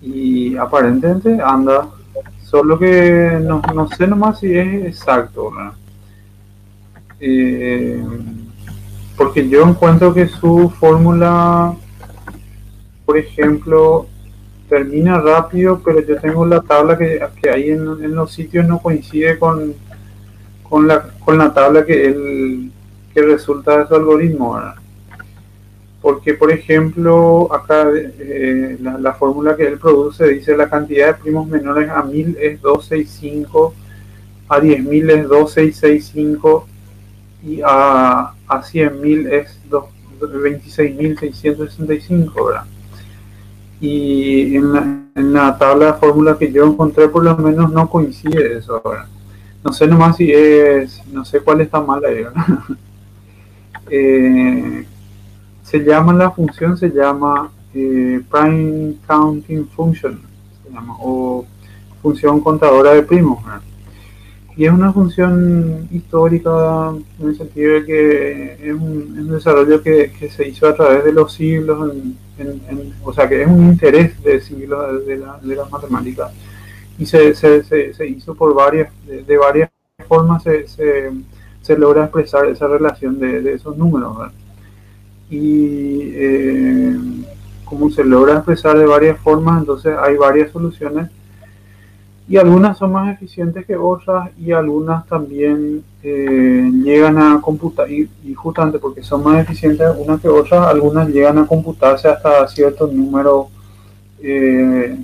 y 0.00 0.56
aparentemente 0.56 1.42
anda. 1.42 1.88
Solo 2.44 2.78
que 2.78 3.40
no, 3.42 3.60
no 3.74 3.88
sé 3.88 4.06
nomás 4.06 4.38
si 4.38 4.56
es 4.56 4.84
exacto. 4.84 5.50
Eh, 7.18 8.00
porque 9.16 9.48
yo 9.48 9.68
encuentro 9.68 10.14
que 10.14 10.28
su 10.28 10.70
fórmula, 10.78 11.74
por 13.04 13.18
ejemplo, 13.18 14.06
termina 14.68 15.20
rápido, 15.20 15.80
pero 15.84 16.00
yo 16.00 16.20
tengo 16.20 16.44
la 16.46 16.60
tabla 16.60 16.98
que, 16.98 17.20
que 17.40 17.50
hay 17.50 17.70
en, 17.70 18.14
los 18.14 18.32
sitios 18.32 18.66
no 18.66 18.78
coincide 18.78 19.38
con, 19.38 19.74
con, 20.68 20.86
la, 20.86 21.02
con 21.24 21.38
la 21.38 21.52
tabla 21.52 21.84
que, 21.84 22.06
él, 22.06 22.70
que 23.12 23.22
resulta 23.22 23.78
de 23.78 23.88
su 23.88 23.94
algoritmo. 23.94 24.58
Porque, 26.00 26.34
por 26.34 26.52
ejemplo, 26.52 27.52
acá 27.52 27.88
eh, 27.94 28.76
la, 28.80 28.98
la, 28.98 29.14
fórmula 29.14 29.56
que 29.56 29.66
él 29.66 29.78
produce 29.78 30.28
dice 30.28 30.56
la 30.56 30.68
cantidad 30.68 31.08
de 31.08 31.14
primos 31.14 31.48
menores 31.48 31.90
a 31.90 32.02
1000 32.02 32.36
es 32.40 32.60
265, 32.60 33.74
a 34.48 34.60
10.000 34.60 35.10
es 35.10 35.28
2665 35.28 36.68
y 37.44 37.60
a, 37.62 38.32
a 38.46 38.62
100.000 38.62 39.32
es 39.32 39.58
26.665, 40.20 42.46
¿verdad? 42.46 42.64
Y 43.80 44.54
en 44.56 44.72
la, 44.72 45.02
en 45.14 45.32
la 45.32 45.56
tabla 45.58 45.92
de 45.92 45.98
fórmula 45.98 46.36
que 46.38 46.52
yo 46.52 46.66
encontré 46.66 47.08
por 47.08 47.24
lo 47.24 47.36
menos 47.36 47.72
no 47.72 47.90
coincide 47.90 48.58
eso, 48.58 48.80
¿verdad? 48.84 49.06
No 49.66 49.72
sé 49.72 49.88
nomás 49.88 50.16
si 50.16 50.30
es, 50.30 51.02
no 51.08 51.24
sé 51.24 51.40
cuál 51.40 51.60
está 51.60 51.80
mal 51.80 52.00
ahí, 52.04 52.22
eh, 53.90 54.86
se 55.64 55.78
llama 55.80 56.12
la 56.12 56.30
función, 56.30 56.78
se 56.78 56.88
llama 56.88 57.50
eh, 57.74 58.22
Prime 58.30 58.94
Counting 59.08 59.66
Function, 59.70 60.20
o 61.00 61.44
función 62.00 62.40
contadora 62.42 62.92
de 62.92 63.02
primos, 63.02 63.44
¿verdad? 63.44 63.60
y 64.56 64.66
es 64.66 64.72
una 64.72 64.92
función 64.92 65.88
histórica 65.90 66.94
en 67.18 67.28
el 67.28 67.36
sentido 67.36 67.74
de 67.74 67.84
que 67.84 68.70
es 68.70 68.72
un, 68.72 69.28
desarrollo 69.28 69.82
que, 69.82 70.30
se 70.30 70.46
hizo 70.46 70.68
a 70.68 70.76
través 70.76 71.02
de 71.02 71.12
los 71.12 71.32
siglos, 71.32 71.92
o 73.02 73.12
sea 73.12 73.28
que 73.28 73.42
es 73.42 73.48
un 73.48 73.64
interés 73.66 74.22
de 74.22 74.40
siglos 74.40 75.04
de, 75.04 75.16
la, 75.16 75.40
de 75.42 75.56
las 75.56 75.68
matemáticas 75.72 76.30
y 76.98 77.06
se, 77.06 77.34
se, 77.34 77.62
se, 77.62 78.06
hizo 78.06 78.34
por 78.34 78.54
varias, 78.54 78.90
de, 79.06 79.36
varias 79.36 79.70
formas 80.08 80.42
se, 80.42 80.66
se, 81.62 81.78
logra 81.78 82.04
expresar 82.04 82.46
esa 82.46 82.66
relación 82.66 83.18
de, 83.18 83.52
esos 83.52 83.76
números. 83.76 84.32
Y 85.28 86.12
eh, 86.14 86.96
como 87.64 87.90
se 87.90 88.04
logra 88.04 88.36
expresar 88.36 88.78
de 88.78 88.86
varias 88.86 89.18
formas, 89.20 89.60
entonces 89.60 89.94
hay 89.98 90.16
varias 90.16 90.50
soluciones 90.50 91.10
y 92.28 92.36
algunas 92.38 92.76
son 92.76 92.92
más 92.92 93.14
eficientes 93.14 93.64
que 93.66 93.76
otras 93.76 94.30
y 94.36 94.50
algunas 94.50 95.06
también 95.06 95.84
eh, 96.02 96.70
llegan 96.82 97.18
a 97.18 97.40
computar, 97.40 97.90
y, 97.90 98.08
justamente 98.34 98.78
porque 98.78 99.02
son 99.02 99.22
más 99.22 99.40
eficientes 99.42 99.88
unas 99.96 100.20
que 100.20 100.28
otras, 100.28 100.66
algunas 100.66 101.08
llegan 101.08 101.38
a 101.38 101.46
computarse 101.46 102.08
hasta 102.08 102.48
cierto 102.48 102.88
número 102.88 103.48
eh, 104.20 104.98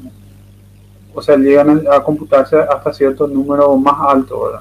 o 1.14 1.22
sea, 1.22 1.36
llegan 1.36 1.84
a, 1.90 2.02
computarse 2.02 2.56
hasta 2.58 2.92
cierto 2.92 3.26
número 3.26 3.76
más 3.76 3.96
alto, 4.00 4.44
¿verdad? 4.44 4.60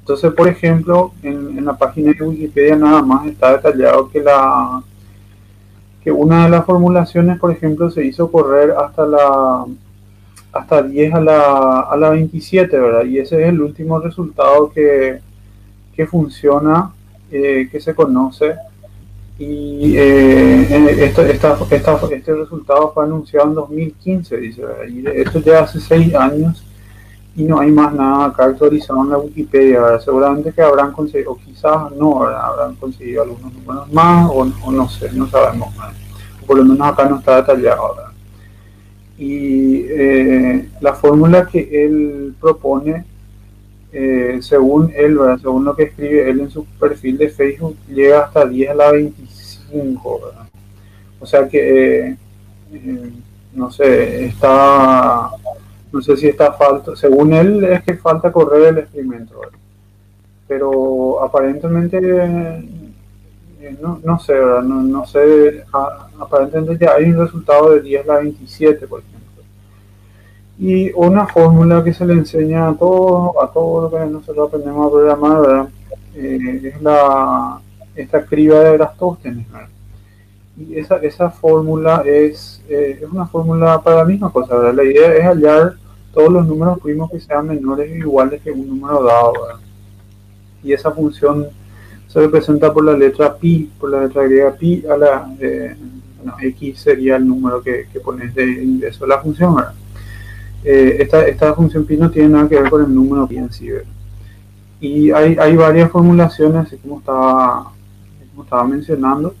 Entonces, 0.00 0.32
por 0.32 0.48
ejemplo, 0.48 1.12
en, 1.22 1.64
la 1.64 1.76
página 1.76 2.12
de 2.12 2.24
Wikipedia 2.24 2.76
nada 2.76 3.02
más 3.02 3.26
está 3.26 3.52
detallado 3.52 4.08
que 4.10 4.20
la 4.20 4.82
que 6.02 6.12
una 6.12 6.44
de 6.44 6.50
las 6.50 6.66
formulaciones, 6.66 7.38
por 7.38 7.50
ejemplo, 7.50 7.90
se 7.90 8.04
hizo 8.04 8.30
correr 8.30 8.72
hasta 8.72 9.06
la 9.06 9.64
hasta 10.52 10.82
10 10.82 11.14
a 11.14 11.20
la, 11.20 11.80
a 11.80 11.96
la 11.96 12.10
27, 12.10 12.78
¿verdad? 12.78 13.04
Y 13.04 13.18
ese 13.18 13.42
es 13.42 13.48
el 13.48 13.60
último 13.60 13.98
resultado 13.98 14.70
que, 14.70 15.18
que 15.96 16.06
funciona, 16.06 16.92
eh, 17.30 17.68
que 17.70 17.80
se 17.80 17.94
conoce. 17.94 18.54
Y 19.38 19.96
eh, 19.96 21.04
esto, 21.04 21.22
esta, 21.22 21.58
este 22.10 22.34
resultado 22.34 22.92
fue 22.92 23.04
anunciado 23.04 23.48
en 23.48 23.54
2015, 23.54 24.36
dice, 24.36 24.62
y 24.88 25.04
esto 25.06 25.40
ya 25.40 25.60
hace 25.60 25.80
6 25.80 26.14
años 26.14 26.64
y 27.36 27.42
no 27.42 27.58
hay 27.58 27.72
más 27.72 27.92
nada 27.92 28.26
acá 28.26 28.44
actualizado 28.44 29.02
en 29.02 29.10
la 29.10 29.18
Wikipedia, 29.18 29.80
¿verdad? 29.80 30.00
seguramente 30.00 30.52
que 30.52 30.62
habrán 30.62 30.92
conseguido, 30.92 31.32
o 31.32 31.36
quizás 31.36 31.90
no, 31.92 32.22
habrán 32.22 32.76
conseguido 32.76 33.22
algunos 33.22 33.52
números 33.52 33.92
más, 33.92 34.30
o, 34.32 34.44
no 34.70 34.88
sé, 34.88 35.10
no 35.12 35.26
sabemos 35.28 35.74
más. 35.76 35.94
Por 36.46 36.58
lo 36.58 36.64
menos 36.64 36.86
acá 36.86 37.08
no 37.08 37.18
está 37.18 37.36
detallado. 37.36 37.96
¿verdad? 37.96 38.12
Y 39.18 39.86
eh, 39.88 40.68
la 40.80 40.92
fórmula 40.92 41.46
que 41.46 41.84
él 41.84 42.34
propone 42.40 43.04
eh, 43.96 44.42
según 44.42 44.92
él, 44.92 45.16
según 45.40 45.64
lo 45.64 45.76
que 45.76 45.84
escribe 45.84 46.28
él 46.28 46.40
en 46.40 46.50
su 46.50 46.64
perfil 46.64 47.16
de 47.16 47.28
Facebook, 47.28 47.76
llega 47.88 48.24
hasta 48.24 48.44
10 48.44 48.70
a 48.70 48.74
la 48.74 48.90
25. 48.90 50.32
O 51.20 51.26
sea 51.26 51.48
que, 51.48 52.08
eh, 52.08 52.16
eh, 52.72 53.12
no 53.52 53.70
sé, 53.70 54.26
está, 54.26 55.30
no 55.92 56.02
sé 56.02 56.16
si 56.16 56.26
está 56.26 56.52
falta, 56.54 56.96
según 56.96 57.34
él 57.34 57.62
es 57.62 57.84
que 57.84 57.94
falta 57.94 58.32
correr 58.32 58.70
el 58.70 58.78
experimento. 58.78 59.40
Pero 60.48 61.22
aparentemente, 61.22 62.00
no, 63.80 64.00
no, 64.02 64.18
sé, 64.18 64.34
No, 64.34 64.82
no 64.82 65.06
sé, 65.06 65.64
aparentemente 66.18 66.84
ya 66.84 66.94
hay 66.94 67.04
un 67.12 67.20
resultado 67.20 67.74
de 67.74 67.80
10 67.80 68.04
a 68.04 68.12
la 68.14 68.18
27, 68.18 68.88
por. 68.88 69.02
Y 70.58 70.92
una 70.92 71.26
fórmula 71.26 71.82
que 71.82 71.92
se 71.92 72.06
le 72.06 72.14
enseña 72.14 72.68
a 72.68 72.74
todo, 72.74 73.42
a 73.42 73.50
todo 73.52 73.82
lo 73.82 73.90
que 73.90 74.06
nosotros 74.06 74.48
aprendemos 74.48 74.86
a 74.86 74.90
programar, 74.90 75.68
eh, 76.14 76.72
es 76.74 76.82
la, 76.82 77.60
esta 77.96 78.24
criba 78.24 78.60
de 78.60 78.74
Eratosthenes. 78.74 79.46
Y 80.56 80.78
esa, 80.78 80.96
esa 80.98 81.30
fórmula 81.30 82.02
es, 82.06 82.62
eh, 82.68 83.00
es 83.02 83.10
una 83.10 83.26
fórmula 83.26 83.80
para 83.82 83.96
la 83.96 84.04
misma 84.04 84.30
cosa. 84.30 84.54
¿verdad? 84.54 84.74
La 84.74 84.84
idea 84.84 85.14
es 85.14 85.24
hallar 85.24 85.74
todos 86.12 86.32
los 86.32 86.46
números 86.46 86.78
primos 86.78 87.10
que 87.10 87.18
sean 87.18 87.48
menores 87.48 87.90
o 87.90 87.94
iguales 87.96 88.40
que 88.40 88.52
un 88.52 88.68
número 88.68 89.02
dado. 89.02 89.32
Y 90.62 90.72
esa 90.72 90.92
función 90.92 91.48
se 92.06 92.20
representa 92.20 92.72
por 92.72 92.84
la 92.84 92.96
letra 92.96 93.34
pi, 93.34 93.70
por 93.80 93.90
la 93.90 94.02
letra 94.02 94.22
griega 94.22 94.52
pi 94.52 94.84
a 94.86 94.96
la 94.96 95.34
eh, 95.40 95.76
x 96.42 96.80
sería 96.80 97.16
el 97.16 97.26
número 97.26 97.60
que, 97.60 97.88
que 97.92 97.98
pones 97.98 98.32
de 98.34 98.62
ingreso 98.62 99.04
de 99.04 99.08
la 99.08 99.20
función. 99.20 99.56
¿verdad? 99.56 99.74
Eh, 100.64 100.96
esta, 101.00 101.26
esta, 101.26 101.52
función 101.54 101.84
pi 101.84 101.98
no 101.98 102.10
tiene 102.10 102.30
nada 102.30 102.48
que 102.48 102.58
ver 102.58 102.70
con 102.70 102.82
el 102.82 102.94
número 102.94 103.26
pi 103.26 103.36
en 103.36 103.52
sí. 103.52 103.68
Y 104.80 105.10
hay, 105.10 105.36
hay, 105.38 105.56
varias 105.56 105.90
formulaciones, 105.90 106.66
así 106.66 106.78
como 106.78 106.98
estaba, 107.00 107.70
como 108.30 108.44
estaba 108.44 108.64
mencionando. 108.64 109.34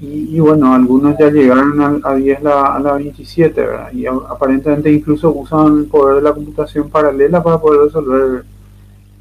Y, 0.00 0.38
bueno, 0.38 0.74
algunos 0.74 1.16
ya 1.18 1.30
llegaron 1.30 1.80
a, 1.80 2.10
a 2.10 2.14
10 2.14 2.42
la, 2.42 2.74
a 2.74 2.80
la 2.80 2.92
27, 2.94 3.58
¿verdad? 3.58 3.92
Y 3.92 4.04
aparentemente 4.04 4.92
incluso 4.92 5.30
usan 5.32 5.78
el 5.78 5.84
poder 5.86 6.16
de 6.16 6.22
la 6.22 6.34
computación 6.34 6.90
paralela 6.90 7.42
para 7.42 7.58
poder 7.58 7.86
resolver 7.86 8.44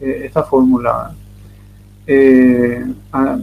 eh, 0.01 0.23
esta 0.25 0.43
fórmula. 0.43 1.13
Eh, 2.05 2.85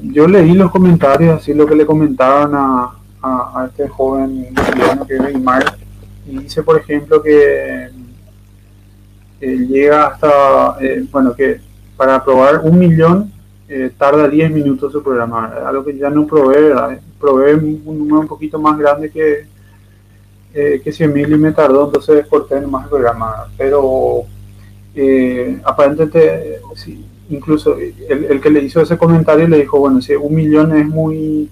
yo 0.03 0.29
leí 0.29 0.53
los 0.53 0.71
comentarios, 0.71 1.41
así 1.41 1.55
lo 1.55 1.67
que 1.67 1.77
le 1.77 1.87
comentaban 1.87 2.51
a, 2.55 2.91
a, 3.23 3.67
este 3.67 3.89
joven 3.89 4.49
que 5.07 5.15
es 5.15 5.23
Neymar 5.23 5.80
y 6.31 6.39
dice, 6.39 6.63
por 6.63 6.79
ejemplo, 6.79 7.23
que 7.23 7.91
llega 9.41 10.07
hasta, 10.07 10.77
eh, 10.81 11.05
bueno, 11.11 11.35
que 11.35 11.61
para 11.97 12.23
probar 12.23 12.61
un 12.61 12.79
millón 12.79 13.33
eh, 13.69 13.91
tarda 13.97 14.29
10 14.29 14.51
minutos 14.51 14.93
su 14.93 15.03
programar, 15.03 15.63
algo 15.67 15.85
que 15.85 15.97
ya 15.97 16.11
no 16.11 16.27
provee, 16.27 16.99
provee 17.19 17.55
un 17.55 17.99
número 17.99 18.21
un 18.21 18.27
poquito 18.27 18.59
más 18.59 18.79
grande 18.79 19.11
que, 19.11 19.47
eh, 20.53 20.81
que 20.83 20.91
100.000 20.91 21.35
y 21.35 21.39
me 21.39 21.53
tardó, 21.53 21.87
entonces 21.87 22.27
corté 22.27 22.61
nomás 22.61 22.85
el 22.85 22.91
programa, 22.91 23.47
pero 23.57 24.25
aparentemente, 25.65 26.61
sí, 26.75 27.07
incluso 27.31 27.79
el, 27.79 28.25
el, 28.25 28.41
que 28.41 28.51
le 28.51 28.61
hizo 28.61 28.81
ese 28.81 28.99
comentario 28.99 29.47
le 29.47 29.59
dijo, 29.59 29.79
bueno, 29.79 30.03
si 30.03 30.15
un 30.15 30.35
millón 30.35 30.77
es 30.77 30.87
muy, 30.87 31.49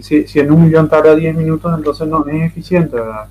si, 0.00 0.26
si 0.26 0.40
en 0.40 0.50
un 0.50 0.64
millón 0.64 0.88
tarda 0.88 1.14
10 1.14 1.36
minutos, 1.36 1.72
entonces 1.76 2.08
no 2.08 2.26
es 2.26 2.46
eficiente, 2.46 2.96
¿verdad? 2.96 3.28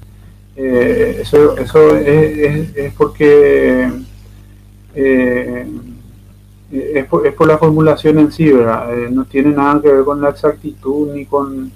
Eh, 0.55 1.19
eso, 1.21 1.57
eso 1.57 1.95
es, 1.97 2.75
es, 2.75 2.93
porque 2.93 3.89
eh, 4.93 5.67
es, 6.71 7.05
por, 7.05 7.25
es, 7.25 7.33
la 7.39 7.57
formulación 7.57 8.19
en 8.19 8.31
sí, 8.31 8.51
¿verdad? 8.51 8.97
Eh, 8.97 9.09
no 9.11 9.25
tiene 9.25 9.51
nada 9.51 9.81
que 9.81 9.91
ver 9.91 10.03
con 10.03 10.21
la 10.21 10.29
exactitud 10.29 11.13
ni 11.13 11.25
con 11.25 11.71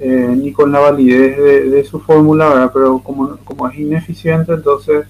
ni 0.00 0.52
con 0.52 0.70
la 0.70 0.78
validez 0.78 1.36
de, 1.72 1.84
su 1.84 1.98
fórmula, 1.98 2.48
¿verdad? 2.48 2.70
Pero 2.72 3.00
como, 3.00 3.36
como 3.38 3.68
es 3.68 3.76
ineficiente, 3.78 4.52
entonces 4.52 5.06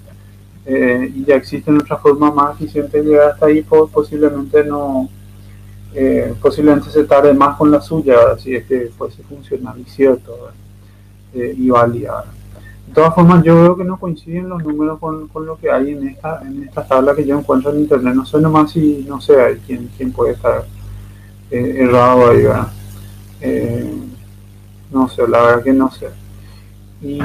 ya 1.26 1.36
existen 1.36 1.76
otras 1.76 2.00
formas 2.00 2.34
más 2.34 2.54
eficientes 2.54 3.04
de 3.04 3.10
llegar 3.10 3.32
hasta 3.32 3.46
ahí, 3.46 3.60
pues, 3.62 3.90
posiblemente 3.92 4.64
no 4.64 5.10
posiblemente 6.40 6.88
se 6.88 7.04
tarde 7.04 7.34
más 7.34 7.56
con 7.58 7.70
la 7.70 7.82
suya, 7.82 8.38
si 8.38 8.54
es 8.54 8.64
que 8.64 8.90
fuese 8.96 9.22
funcional 9.24 9.78
y 9.78 9.84
cierto 9.84 10.50
y 11.34 11.68
válida. 11.68 12.24
De 12.88 12.94
todas 12.94 13.14
formas, 13.14 13.44
yo 13.44 13.54
veo 13.54 13.76
que 13.76 13.84
no 13.84 14.00
coinciden 14.00 14.48
los 14.48 14.64
números 14.64 14.98
con, 14.98 15.28
con, 15.28 15.44
lo 15.44 15.58
que 15.58 15.70
hay 15.70 15.90
en 15.90 16.08
esta, 16.08 16.40
en 16.42 16.62
esta 16.62 16.86
tabla 16.86 17.14
que 17.14 17.26
yo 17.26 17.38
encuentro 17.38 17.70
en 17.70 17.80
internet. 17.80 18.14
No 18.14 18.24
sé 18.24 18.40
nomás 18.40 18.72
si, 18.72 19.04
no 19.06 19.20
sé, 19.20 19.38
hay 19.38 19.56
quién, 19.66 19.90
quién 19.94 20.10
puede 20.10 20.32
estar 20.32 20.64
eh, 21.50 21.74
errado 21.80 22.30
ahí, 22.30 22.42
¿verdad? 22.42 22.68
Eh, 23.42 23.92
no 24.90 25.06
sé, 25.06 25.28
la 25.28 25.42
verdad 25.42 25.62
que 25.62 25.72
no 25.74 25.90
sé. 25.90 26.08
Y, 27.02 27.20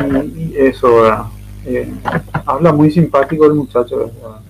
eso, 0.57 0.95
¿verdad? 0.95 1.25
Eh, 1.65 1.93
habla 2.45 2.73
muy 2.73 2.91
simpático 2.91 3.45
el 3.45 3.53
muchacho, 3.53 3.97
¿verdad? 3.97 4.41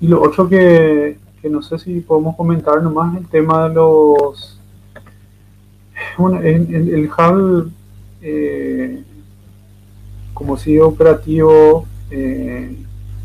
Y 0.00 0.08
lo 0.08 0.22
otro 0.22 0.48
que, 0.48 1.18
que 1.40 1.48
no 1.48 1.62
sé 1.62 1.78
si 1.78 2.00
podemos 2.00 2.34
comentar 2.34 2.82
nomás 2.82 3.16
el 3.16 3.28
tema 3.28 3.68
de 3.68 3.74
los... 3.76 4.58
Bueno, 6.18 6.40
el, 6.40 6.74
el. 6.74 7.10
Eh, 8.22 9.04
como 10.40 10.56
sigue 10.56 10.80
operativo 10.80 11.86
eh, 12.10 12.74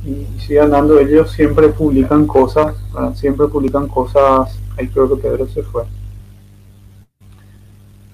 y 0.05 0.25
sigue 0.41 0.59
andando, 0.59 0.99
ellos 0.99 1.31
siempre 1.31 1.69
publican 1.69 2.27
cosas, 2.27 2.75
siempre 3.13 3.47
publican 3.47 3.87
cosas, 3.87 4.59
ahí 4.77 4.89
creo 4.89 5.07
que 5.07 5.21
Pedro 5.21 5.47
se 5.47 5.63
fue. 5.63 5.85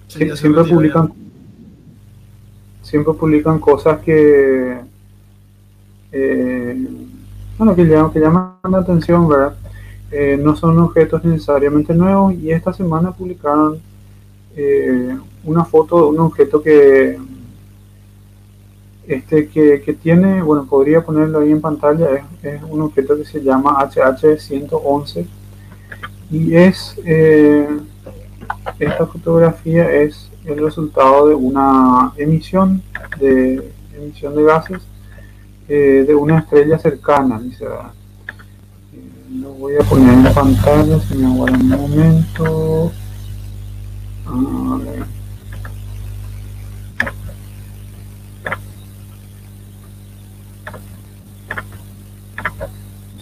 siempre 0.07 0.63
publican 0.65 1.11
siempre 2.83 3.13
publican 3.13 3.57
cosas 3.57 4.01
que 4.01 4.81
eh, 6.11 6.87
bueno 7.57 7.75
que 7.75 7.85
llaman, 7.85 8.11
que 8.11 8.19
llaman 8.19 8.53
la 8.69 8.77
atención 8.77 9.27
verdad 9.27 9.55
eh, 10.11 10.37
no 10.39 10.55
son 10.55 10.77
objetos 10.77 11.23
necesariamente 11.25 11.95
nuevos 11.95 12.35
y 12.35 12.51
esta 12.51 12.71
semana 12.71 13.11
publicaron 13.11 13.79
una 15.43 15.65
foto 15.65 16.01
de 16.01 16.07
un 16.09 16.19
objeto 16.19 16.61
que 16.61 17.17
este 19.15 19.49
que, 19.49 19.97
tiene, 20.01 20.41
bueno, 20.41 20.65
podría 20.65 21.03
ponerlo 21.03 21.39
ahí 21.39 21.51
en 21.51 21.61
pantalla, 21.61 22.07
es, 22.41 22.61
un 22.63 22.81
objeto 22.81 23.17
que 23.17 23.25
se 23.25 23.41
llama 23.41 23.77
HH111 23.79 25.25
y 26.31 26.55
es, 26.55 26.95
eh, 27.05 27.67
esta 28.79 29.05
fotografía 29.05 29.91
es 29.91 30.29
el 30.45 30.63
resultado 30.63 31.27
de 31.27 31.35
una 31.35 32.13
emisión 32.17 32.81
de 33.19 33.71
emisión 33.95 34.35
de 34.35 34.43
gases 34.43 34.81
eh, 35.67 36.05
de 36.07 36.15
una 36.15 36.39
estrella 36.39 36.77
cercana, 36.79 37.39
dice, 37.39 37.65
eh, 37.65 38.99
lo 39.39 39.49
voy 39.53 39.75
a 39.75 39.83
poner 39.83 40.13
en 40.25 40.33
pantalla, 40.33 40.99
si 40.99 41.15
me 41.15 41.27
aguarda 41.27 41.57
un 41.57 41.69
momento. 41.69 42.91
A 44.25 44.77
ver. 44.77 45.20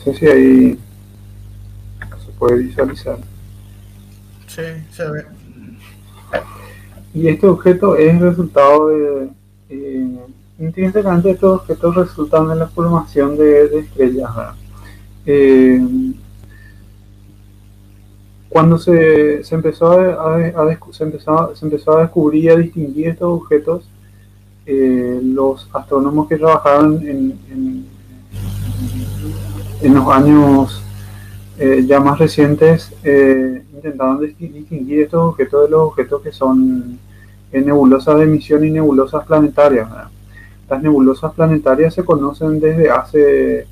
Sé 0.03 0.13
si 0.13 0.27
ahí 0.27 0.79
se 2.25 2.31
puede 2.37 2.57
visualizar. 2.63 3.17
Sí, 4.47 4.61
se 4.91 5.09
ve. 5.09 5.25
Y 7.13 7.27
este 7.27 7.47
objeto 7.47 7.95
es 7.95 8.13
el 8.13 8.19
resultado 8.19 8.87
de, 8.87 9.29
eh, 9.69 10.19
intrínsecamente 10.59 11.31
estos 11.31 11.61
objetos 11.61 11.95
resultan 11.95 12.49
de 12.49 12.55
la 12.55 12.67
formación 12.67 13.37
de, 13.37 13.79
estrellas. 13.79 14.29
Eh, 15.25 15.81
cuando 18.49 18.77
se, 18.77 19.43
se 19.43 19.55
empezó 19.55 19.91
a, 19.91 20.37
se, 20.91 21.03
empezó, 21.03 21.55
se 21.55 21.65
empezó 21.65 21.97
a 21.97 22.01
descubrir 22.01 22.43
y 22.45 22.49
a 22.49 22.55
distinguir 22.55 23.09
estos 23.09 23.29
objetos, 23.29 23.89
eh, 24.65 25.19
los 25.23 25.69
astrónomos 25.73 26.27
que 26.27 26.37
trabajaron 26.37 27.07
en, 27.07 27.39
en, 27.51 27.88
los 29.81 30.07
años 30.09 30.83
eh, 31.57 31.83
ya 31.85 31.99
más 31.99 32.19
recientes 32.19 32.93
eh, 33.03 33.63
intentaron 33.73 34.19
distinguir 34.19 35.01
estos 35.01 35.21
objetos 35.21 35.63
de 35.63 35.69
los 35.69 35.81
objetos 35.81 36.21
que 36.21 36.31
son 36.31 36.99
nebulosas 37.51 38.17
de 38.17 38.23
emisión 38.23 38.63
y 38.65 38.71
nebulosas 38.71 39.25
planetarias. 39.25 39.87
Las 40.69 40.81
nebulosas 40.83 41.33
planetarias 41.33 41.93
se 41.93 42.03
conocen 42.03 42.59
desde 42.59 42.89
hace 42.89 43.67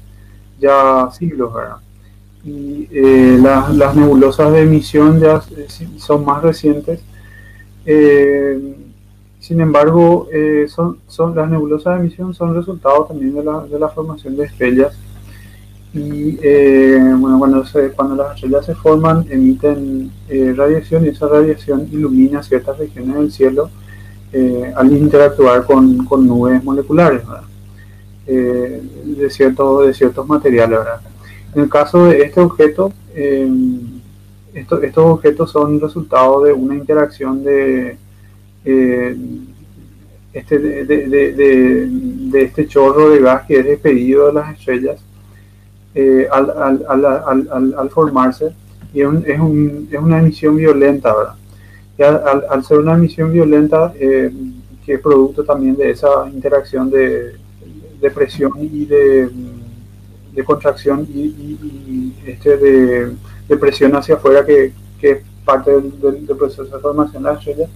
ya 0.60 1.10
siglos, 1.12 1.54
y 2.44 2.88
las 3.40 3.96
nebulosas 3.96 4.52
de 4.52 4.62
emisión 4.62 5.20
ya 5.20 5.42
son 5.98 6.26
más 6.26 6.42
recientes. 6.42 7.02
Sin 9.48 9.62
embargo, 9.62 10.28
eh, 10.30 10.66
son, 10.68 11.00
son, 11.08 11.34
las 11.34 11.50
nebulosas 11.50 11.94
de 11.94 12.00
emisión 12.02 12.34
son 12.34 12.54
resultado 12.54 13.06
también 13.06 13.34
de 13.34 13.42
la, 13.42 13.62
de 13.62 13.80
la 13.80 13.88
formación 13.88 14.36
de 14.36 14.44
estrellas. 14.44 14.94
Y 15.98 16.38
eh, 16.42 17.00
bueno, 17.18 17.40
cuando, 17.40 17.66
se, 17.66 17.90
cuando 17.92 18.16
las 18.16 18.36
estrellas 18.36 18.66
se 18.66 18.76
forman, 18.76 19.26
emiten 19.30 20.12
eh, 20.30 20.54
radiación 20.56 21.06
y 21.06 21.10
esa 21.10 21.28
radiación 21.28 21.88
ilumina 21.92 22.44
ciertas 22.44 22.78
regiones 22.78 23.16
del 23.16 23.32
cielo 23.32 23.70
al 24.76 24.92
interactuar 24.92 25.66
con, 25.66 26.06
con 26.06 26.28
nubes 26.28 26.64
moleculares 26.64 27.24
de, 28.28 29.30
cierto, 29.32 29.82
de 29.82 29.94
ciertos 29.94 30.28
materiales. 30.28 30.80
En 31.56 31.64
el 31.64 31.70
caso 31.70 32.06
de 32.06 32.22
este 32.22 32.42
objeto, 32.42 32.94
estos, 34.54 34.84
estos 34.84 35.06
objetos 35.06 35.50
son 35.50 35.80
resultado 35.80 36.44
de 36.44 36.54
una 36.54 36.76
interacción 36.76 37.44
de 37.44 37.98
eh, 38.70 39.16
este, 40.34 40.60
de, 40.60 41.90
este 42.34 42.68
chorro 42.68 43.10
de 43.10 43.22
gas 43.22 43.46
que 43.48 43.60
es 43.60 43.66
despedido 43.66 44.28
de 44.28 44.34
las 44.34 44.58
estrellas 44.58 45.00
eh, 45.98 46.28
al, 46.32 47.90
formarse 47.90 48.54
y 48.94 49.02
es, 49.02 49.40
una 50.00 50.20
emisión 50.20 50.56
violenta, 50.56 51.16
¿verdad? 51.16 51.36
Y 51.98 52.04
al, 52.04 52.64
ser 52.64 52.80
una 52.80 52.94
emisión 52.94 53.32
violenta, 53.32 53.94
eh, 54.00 54.32
que 54.86 54.94
es 54.94 55.00
producto 55.00 55.44
también 55.44 55.76
de 55.76 55.90
esa 55.90 56.30
interacción 56.32 56.90
de, 56.90 57.36
presión 58.14 58.52
y 58.60 58.86
de, 58.86 59.30
contracción 60.46 61.08
y, 61.10 62.14
este 62.26 62.58
de, 62.58 63.58
presión 63.58 63.96
hacia 63.96 64.16
afuera 64.16 64.46
que, 64.46 64.72
es 65.02 65.18
parte 65.44 65.72
del, 65.72 66.00
del 66.28 66.38
proceso 66.38 66.64
de 66.64 66.80
formación 66.80 67.24
de 67.24 67.30
las 67.30 67.40
estrellas, 67.40 67.70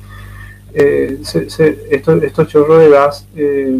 eh, 0.73 1.19
estos, 1.21 2.47
chorros 2.47 2.79
de 2.79 2.89
gas, 2.89 3.27
eh, 3.35 3.77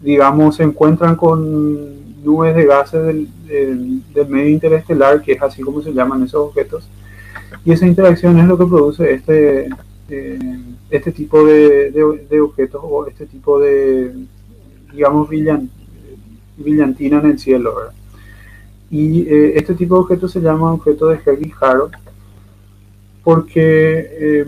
digamos, 0.00 0.56
se 0.56 0.64
encuentran 0.64 1.14
con 1.14 1.99
nubes 2.22 2.54
de 2.54 2.66
gases 2.66 3.04
del, 3.04 4.28
medio 4.28 4.48
interestelar, 4.48 5.22
que 5.22 5.32
es 5.32 5.42
así 5.42 5.62
como 5.62 5.82
se 5.82 5.92
llaman 5.92 6.22
esos 6.24 6.48
objetos, 6.48 6.88
y 7.64 7.72
esa 7.72 7.86
interacción 7.86 8.38
es 8.38 8.46
lo 8.46 8.56
que 8.56 8.66
produce 8.66 9.12
este, 9.12 9.68
eh, 10.08 10.38
este 10.90 11.12
tipo 11.12 11.44
de, 11.44 12.40
objetos 12.42 12.80
o 12.84 13.06
este 13.06 13.26
tipo 13.26 13.58
de, 13.58 14.14
digamos, 14.92 15.28
brillantina 15.28 17.18
en 17.18 17.26
el 17.26 17.38
cielo. 17.38 17.74
Y 18.90 19.26
este 19.28 19.74
tipo 19.74 19.94
de 19.94 20.00
objetos 20.00 20.32
se 20.32 20.40
llama 20.40 20.72
objeto 20.72 21.08
de 21.08 21.18
Hervey-Harrod 21.24 21.92
porque 23.22 24.44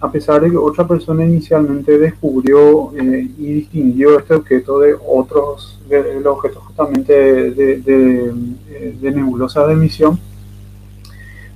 a 0.00 0.12
pesar 0.12 0.42
de 0.42 0.50
que 0.50 0.56
otra 0.56 0.86
persona 0.86 1.24
inicialmente 1.24 1.98
descubrió 1.98 2.92
eh, 2.94 3.28
y 3.38 3.52
distinguió 3.54 4.18
este 4.18 4.34
objeto 4.34 4.78
de 4.80 4.94
otros, 5.06 5.80
de, 5.88 6.26
objetos 6.26 6.62
justamente 6.64 7.12
de, 7.52 7.78
de, 9.00 9.10
nebulosa 9.10 9.66
de 9.66 9.72
emisión, 9.72 10.18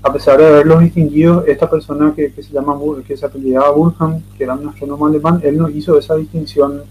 a 0.02 0.10
pesar 0.12 0.38
de 0.38 0.46
haberlos 0.46 0.80
distinguido, 0.80 1.44
esta 1.46 1.68
persona 1.68 2.14
que, 2.16 2.30
se 2.30 2.52
llama 2.52 2.78
que 3.06 3.16
se 3.16 3.26
apellidaba 3.26 3.70
Burhan, 3.72 4.22
que 4.38 4.44
era 4.44 4.54
un 4.54 4.68
astrónomo 4.68 5.06
alemán, 5.06 5.40
él 5.42 5.58
no 5.58 5.68
hizo 5.68 5.98
esa 5.98 6.14
distinción 6.16 6.82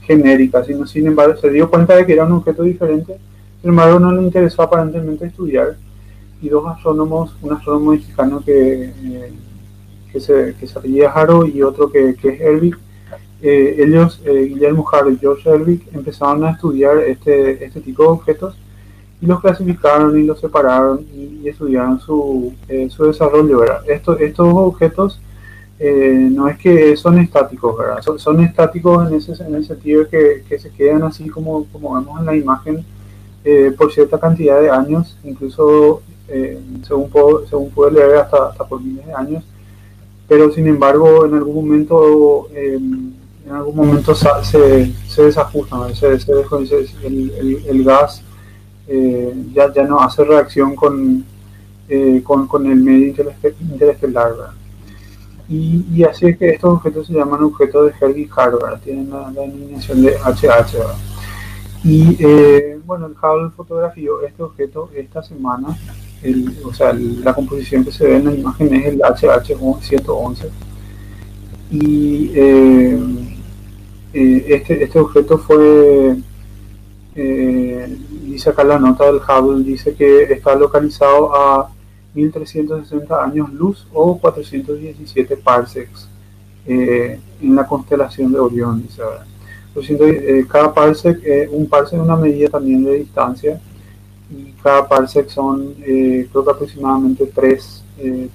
genérica, 0.00 0.64
sino 0.64 0.86
sin 0.86 1.06
embargo 1.06 1.36
se 1.36 1.50
dio 1.50 1.68
cuenta 1.68 1.96
de 1.96 2.06
que 2.06 2.14
era 2.14 2.24
un 2.24 2.32
objeto 2.32 2.62
diferente, 2.62 3.18
sin 3.60 3.70
embargo 3.70 4.00
no 4.00 4.12
le 4.12 4.22
interesó 4.22 4.62
aparentemente 4.62 5.26
estudiar, 5.26 5.76
y 6.40 6.48
dos 6.48 6.66
astrónomos, 6.66 7.34
un 7.42 7.52
astrónomo 7.52 7.92
mexicano 7.92 8.42
que 8.42 8.84
eh, 8.84 9.32
que 10.14 10.20
se, 10.20 10.54
que 10.60 10.68
se 10.68 10.78
apellida 10.78 11.12
y 11.52 11.62
otro 11.62 11.90
que, 11.90 12.14
que 12.14 12.28
es 12.28 12.40
Ervik, 12.40 12.78
eh, 13.42 13.74
ellos, 13.80 14.22
eh, 14.24 14.46
Guillermo 14.48 14.88
Haro 14.90 15.10
y 15.10 15.18
George 15.18 15.50
Ervik, 15.50 15.92
empezaron 15.92 16.44
a 16.44 16.52
estudiar 16.52 16.98
este, 16.98 17.64
este 17.64 17.80
tipo 17.80 18.04
de 18.04 18.08
objetos 18.10 18.56
y 19.20 19.26
los 19.26 19.40
clasificaron 19.40 20.16
y 20.16 20.22
los 20.22 20.38
separaron 20.38 21.04
y, 21.12 21.48
estudiaron 21.48 21.98
su, 21.98 22.54
eh, 22.68 22.88
su 22.90 23.06
desarrollo. 23.06 23.58
¿verdad? 23.58 23.80
estos 23.88 24.16
objetos 24.38 25.20
no 25.80 26.48
es 26.48 26.58
que 26.58 26.96
son 26.96 27.18
estáticos, 27.18 27.76
¿verdad? 27.76 28.00
Son, 28.16 28.40
estáticos 28.40 29.10
en, 29.10 29.16
ese, 29.16 29.32
en 29.42 29.56
el 29.56 29.66
sentido 29.66 30.08
que, 30.08 30.44
que, 30.48 30.58
se 30.60 30.70
quedan 30.70 31.02
así 31.02 31.28
como, 31.28 31.66
como 31.66 31.96
vemos 31.96 32.20
en 32.20 32.26
la 32.26 32.36
imagen 32.36 32.84
por 33.76 33.92
cierta 33.92 34.18
cantidad 34.18 34.60
de 34.60 34.70
años, 34.70 35.18
incluso 35.24 36.02
según, 36.86 37.10
puedo, 37.10 37.46
según 37.46 37.70
leer 37.92 38.16
hasta, 38.16 38.48
hasta 38.48 38.64
por 38.64 38.80
miles 38.80 39.04
de 39.04 39.12
años 39.12 39.44
pero 40.28 40.50
sin 40.52 40.66
embargo 40.66 41.26
en 41.26 41.34
algún 41.34 41.54
momento 41.54 42.48
em, 42.54 43.12
en 43.46 43.52
algún 43.52 43.76
momento 43.76 44.14
se, 44.14 44.92
se 45.06 45.22
desajusta, 45.22 45.94
se, 45.94 46.06
el, 47.04 47.62
el, 47.66 47.84
gas 47.84 48.22
eh, 48.88 49.34
ya, 49.52 49.72
ya 49.72 49.82
no 49.84 50.00
hace 50.00 50.24
reacción 50.24 50.74
con, 50.74 51.24
eh, 51.88 52.22
con, 52.24 52.46
con, 52.46 52.66
el 52.66 52.76
medio 52.76 53.14
interestelar. 53.60 54.32
Y, 55.46 55.84
y, 55.92 56.04
así 56.04 56.26
es 56.26 56.38
que 56.38 56.50
estos 56.50 56.72
objetos 56.72 57.06
se 57.06 57.12
llaman 57.12 57.42
objetos 57.42 57.86
de 57.86 57.92
Hervey-Harvard, 58.00 58.80
tienen 58.80 59.10
la, 59.10 59.30
denominación 59.30 60.02
de 60.02 60.16
HH. 60.16 60.78
Y 61.84 62.16
eh, 62.18 62.78
bueno, 62.86 63.06
el 63.06 63.12
Hubble 63.12 63.50
fotografió 63.54 64.22
este 64.22 64.42
objeto 64.42 64.88
esta 64.94 65.22
semana 65.22 65.76
o 66.64 66.72
sea, 66.72 66.92
la 66.92 67.34
composición 67.34 67.84
que 67.84 67.92
se 67.92 68.06
ve 68.06 68.16
en 68.16 68.24
la 68.24 68.34
imagen 68.34 68.74
es 68.74 68.86
el 68.86 69.00
HH111 69.00 70.50
y 71.70 72.30
eh, 72.34 72.98
eh, 74.12 74.44
este, 74.48 74.84
este 74.84 74.98
objeto 74.98 75.38
fue 75.38 76.16
eh, 77.16 77.98
dice 78.22 78.50
acá 78.50 78.64
la 78.64 78.78
nota 78.78 79.06
del 79.06 79.16
Hubble 79.16 79.64
dice 79.64 79.94
que 79.94 80.24
está 80.24 80.54
localizado 80.54 81.34
a 81.34 81.70
1360 82.14 83.24
años 83.24 83.52
luz 83.52 83.86
o 83.92 84.18
417 84.18 85.36
parsecs 85.36 86.08
en 86.66 87.54
la 87.54 87.66
constelación 87.66 88.32
de 88.32 88.38
Orión 88.38 88.82
dice, 88.82 89.02
cada 90.48 90.72
parsec 90.72 91.20
un 91.50 91.66
parsec 91.66 91.98
es 91.98 92.04
una 92.04 92.16
medida 92.16 92.48
también 92.48 92.84
de 92.84 92.94
distancia 92.94 93.60
y 94.30 94.52
cada 94.62 94.88
parsec 94.88 95.28
son 95.28 95.74
eh, 95.84 96.28
creo 96.30 96.44
que 96.44 96.50
aproximadamente 96.50 97.30
3, 97.34 97.84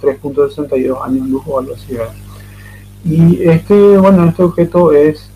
3.62 0.02 0.72
eh, 0.74 0.92
años 1.04 1.28
luz 1.28 1.44
o 1.48 1.60
algo 1.60 1.74
así. 1.74 1.98
Y 3.04 3.44
este, 3.44 3.98
bueno, 3.98 4.26
este 4.26 4.44
objeto 4.44 4.92
es 4.92 5.30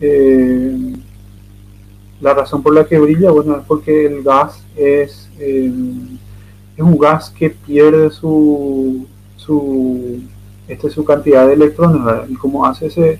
eh, 0.00 0.94
la 2.20 2.34
razón 2.34 2.62
por 2.62 2.74
la 2.74 2.84
que 2.84 2.98
brilla, 2.98 3.30
bueno, 3.30 3.56
es 3.56 3.64
porque 3.66 4.06
el 4.06 4.22
gas 4.22 4.62
es, 4.76 5.28
es 5.38 5.72
un 6.78 6.98
gas 6.98 7.30
que 7.30 7.50
pierde 7.50 8.10
su, 8.10 9.06
su, 9.36 10.20
este, 10.66 10.90
su 10.90 11.04
cantidad 11.04 11.46
de 11.46 11.54
electrones, 11.54 12.28
y 12.28 12.34
como 12.34 12.66
hace 12.66 12.86
ese, 12.86 13.18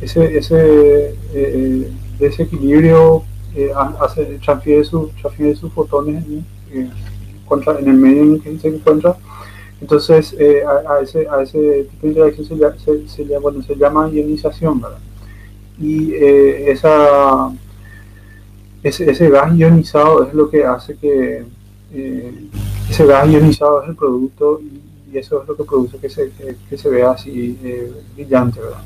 ese, 0.00 0.38
ese 0.38 1.16
desequilibrio 2.18 3.24
eh, 3.54 3.70
hace, 4.00 4.38
transfiere, 4.44 4.84
su, 4.84 5.10
sus 5.54 5.72
fotones 5.72 6.24
eh, 6.72 6.88
contra, 7.46 7.78
en 7.78 7.88
el 7.88 7.96
medio 7.96 8.22
en 8.22 8.34
el 8.34 8.42
que 8.42 8.58
se 8.58 8.68
encuentra. 8.68 9.16
Entonces, 9.80 10.34
eh, 10.38 10.62
a, 10.64 11.00
ese, 11.00 11.28
a 11.28 11.42
ese 11.42 11.84
tipo 11.90 12.02
de 12.02 12.08
interacción 12.08 12.46
se, 12.46 12.78
se, 12.78 13.08
se, 13.08 13.62
se 13.62 13.76
llama 13.76 14.08
ionización, 14.08 14.80
¿verdad? 14.80 14.98
Y 15.78 16.12
eh, 16.12 16.70
esa, 16.70 17.52
ese, 18.82 19.28
gas 19.28 19.56
ionizado 19.56 20.26
es 20.26 20.34
lo 20.34 20.48
que 20.48 20.64
hace 20.64 20.96
que 20.96 21.44
ese 22.88 23.04
gas 23.04 23.28
ionizado 23.28 23.82
es 23.82 23.88
el 23.88 23.96
producto 23.96 24.60
y, 24.60 24.80
eso 25.18 25.42
es 25.42 25.48
lo 25.48 25.54
que 25.54 25.64
produce 25.64 25.98
que 25.98 26.08
se, 26.08 26.32
que, 26.70 26.78
se 26.78 26.88
vea 26.88 27.10
así 27.10 27.58
brillante, 28.14 28.60
¿verdad? 28.60 28.82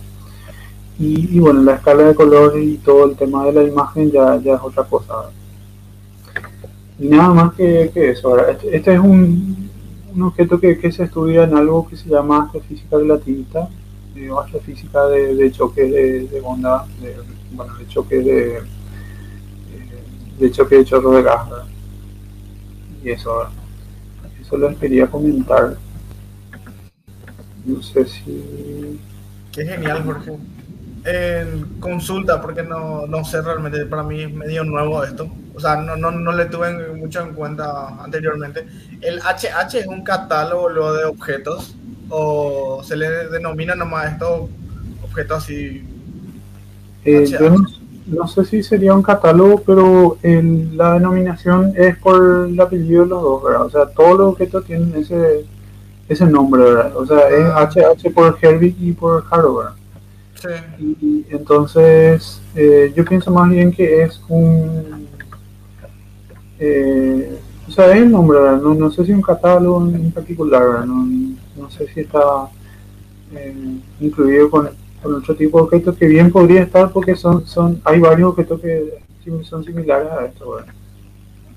Y, 0.99 1.39
bueno, 1.39 1.63
la 1.63 1.75
escala 1.75 2.05
de 2.05 2.15
color 2.15 2.59
y 2.59 2.79
todo 2.79 3.05
el 3.05 3.17
tema 3.17 3.45
de 3.45 3.53
la 3.53 3.63
imagen 3.65 4.11
ya, 4.11 4.37
ya 4.37 4.55
es 4.55 4.61
otra 4.63 4.85
cosa. 4.85 5.31
Y 6.99 7.09
nada 7.09 7.35
más 7.35 7.55
que, 7.55 7.93
eso. 7.95 8.39
Este, 8.49 8.77
este, 8.77 8.95
es 8.95 9.01
un, 9.01 9.69
un 10.15 10.23
objeto 10.23 10.59
que, 10.59 10.79
que, 10.79 10.91
se 10.91 11.05
estudia 11.05 11.45
en 11.45 11.55
algo 11.55 11.87
que 11.87 11.97
se 11.97 12.09
llama 12.09 12.45
astrofísica 12.45 12.97
relativista, 12.97 13.69
eh, 14.15 14.31
o 14.31 14.41
astrofísica 14.41 15.07
de, 15.09 15.35
de 15.35 15.53
choque 15.53 15.85
de, 15.85 16.29
de 16.29 16.41
onda, 16.41 16.87
de, 17.03 17.15
bueno, 17.53 17.75
de 17.75 17.87
choque 17.89 18.17
de, 18.17 18.61
de 20.39 20.51
choque 20.51 20.77
de 20.77 20.85
chorro 20.87 21.11
de 21.11 21.23
gas. 21.23 21.47
Y 23.05 23.11
eso, 23.11 23.49
eso 24.41 24.57
lo 24.57 24.75
quería 24.79 25.07
comentar. 25.09 25.77
No 27.67 27.83
sé 27.83 28.07
si... 28.07 28.99
Qué 29.53 29.67
genial, 29.67 30.03
Jorge 30.03 30.39
en 31.07 31.79
consulta, 31.79 32.41
porque 32.43 32.65
no, 32.65 33.07
no, 33.07 33.25
sé 33.25 33.41
realmente, 33.41 33.87
para 33.87 34.03
mí 34.03 34.23
es 34.23 34.33
medio 34.33 34.65
nuevo 34.65 35.05
esto. 35.05 35.31
O 35.55 35.61
sea, 35.61 35.77
no, 35.77 35.95
no, 35.97 36.11
no 36.11 36.33
le 36.33 36.47
tuve 36.47 36.95
mucho 36.95 37.21
en 37.21 37.33
cuenta 37.33 38.03
anteriormente. 38.03 38.67
¿El 39.01 39.21
HH 39.21 39.79
es 39.79 39.87
un 39.87 40.03
catálogo 40.03 40.69
luego 40.69 40.95
de 40.95 41.05
objetos? 41.05 41.77
¿O 42.09 42.83
se 42.83 42.97
le 42.97 43.29
denomina 43.29 43.77
nomás 43.77 44.13
estos 44.13 44.51
objetos 45.05 45.45
así? 45.45 45.85
Eh, 47.05 47.25
yo 47.27 47.55
no, 48.07 48.27
sé 48.27 48.45
si 48.45 48.63
sería 48.65 48.93
un 48.93 49.03
catálogo, 49.03 49.63
pero 49.65 50.19
el, 50.23 50.77
la 50.77 50.95
denominación 50.95 51.73
es 51.77 51.97
por 51.99 52.49
el 52.49 52.61
apellido 52.61 53.05
de 53.05 53.09
los 53.11 53.23
dos, 53.23 53.45
¿verdad? 53.45 53.63
O 53.63 53.71
sea, 53.71 53.87
todos 53.87 54.19
los 54.19 54.33
objetos 54.33 54.65
tienen 54.65 54.93
ese, 54.97 55.47
ese 56.09 56.27
nombre, 56.27 56.63
¿verdad? 56.65 56.97
O 56.97 57.07
sea, 57.07 57.29
es 57.29 57.47
HH 57.47 58.09
ah. 58.09 58.11
por 58.13 58.39
Herbig 58.43 58.77
y 58.81 58.93
por 58.93 59.25
Haro, 59.31 59.57
¿verdad? 59.57 59.75
Y, 60.79 61.27
entonces 61.31 62.41
eh, 62.55 62.93
yo 62.95 63.05
pienso 63.05 63.31
más 63.31 63.51
bien 63.51 63.73
que 63.73 64.03
es 64.03 64.21
un... 64.29 65.07
Eh, 66.59 67.39
o 67.69 67.71
sea, 67.71 67.91
es 67.91 68.03
el 68.03 68.11
nombre, 68.11 68.39
no, 68.39 68.75
no, 68.75 68.91
sé 68.91 69.05
si 69.05 69.13
un 69.13 69.21
catálogo 69.21 69.87
en 69.87 70.13
particular, 70.13 70.87
no, 70.87 71.07
no, 71.57 71.71
sé 71.71 71.87
si 71.93 72.01
está 72.01 72.49
eh, 73.35 73.79
incluido 74.01 74.49
con, 74.49 74.71
con, 75.03 75.15
otro 75.17 75.35
tipo 75.35 75.59
de 75.59 75.65
objetos 75.65 75.97
que 75.99 76.07
bien 76.07 76.31
podría 76.31 76.63
estar 76.63 76.91
porque 76.93 77.17
son, 77.17 77.45
son 77.47 77.81
hay 77.85 77.99
varios 77.99 78.31
objetos 78.31 78.61
que 78.61 79.07
son 79.43 79.65
similares 79.65 80.09
a 80.11 80.27
esto. 80.27 80.53
¿verdad? 80.53 80.73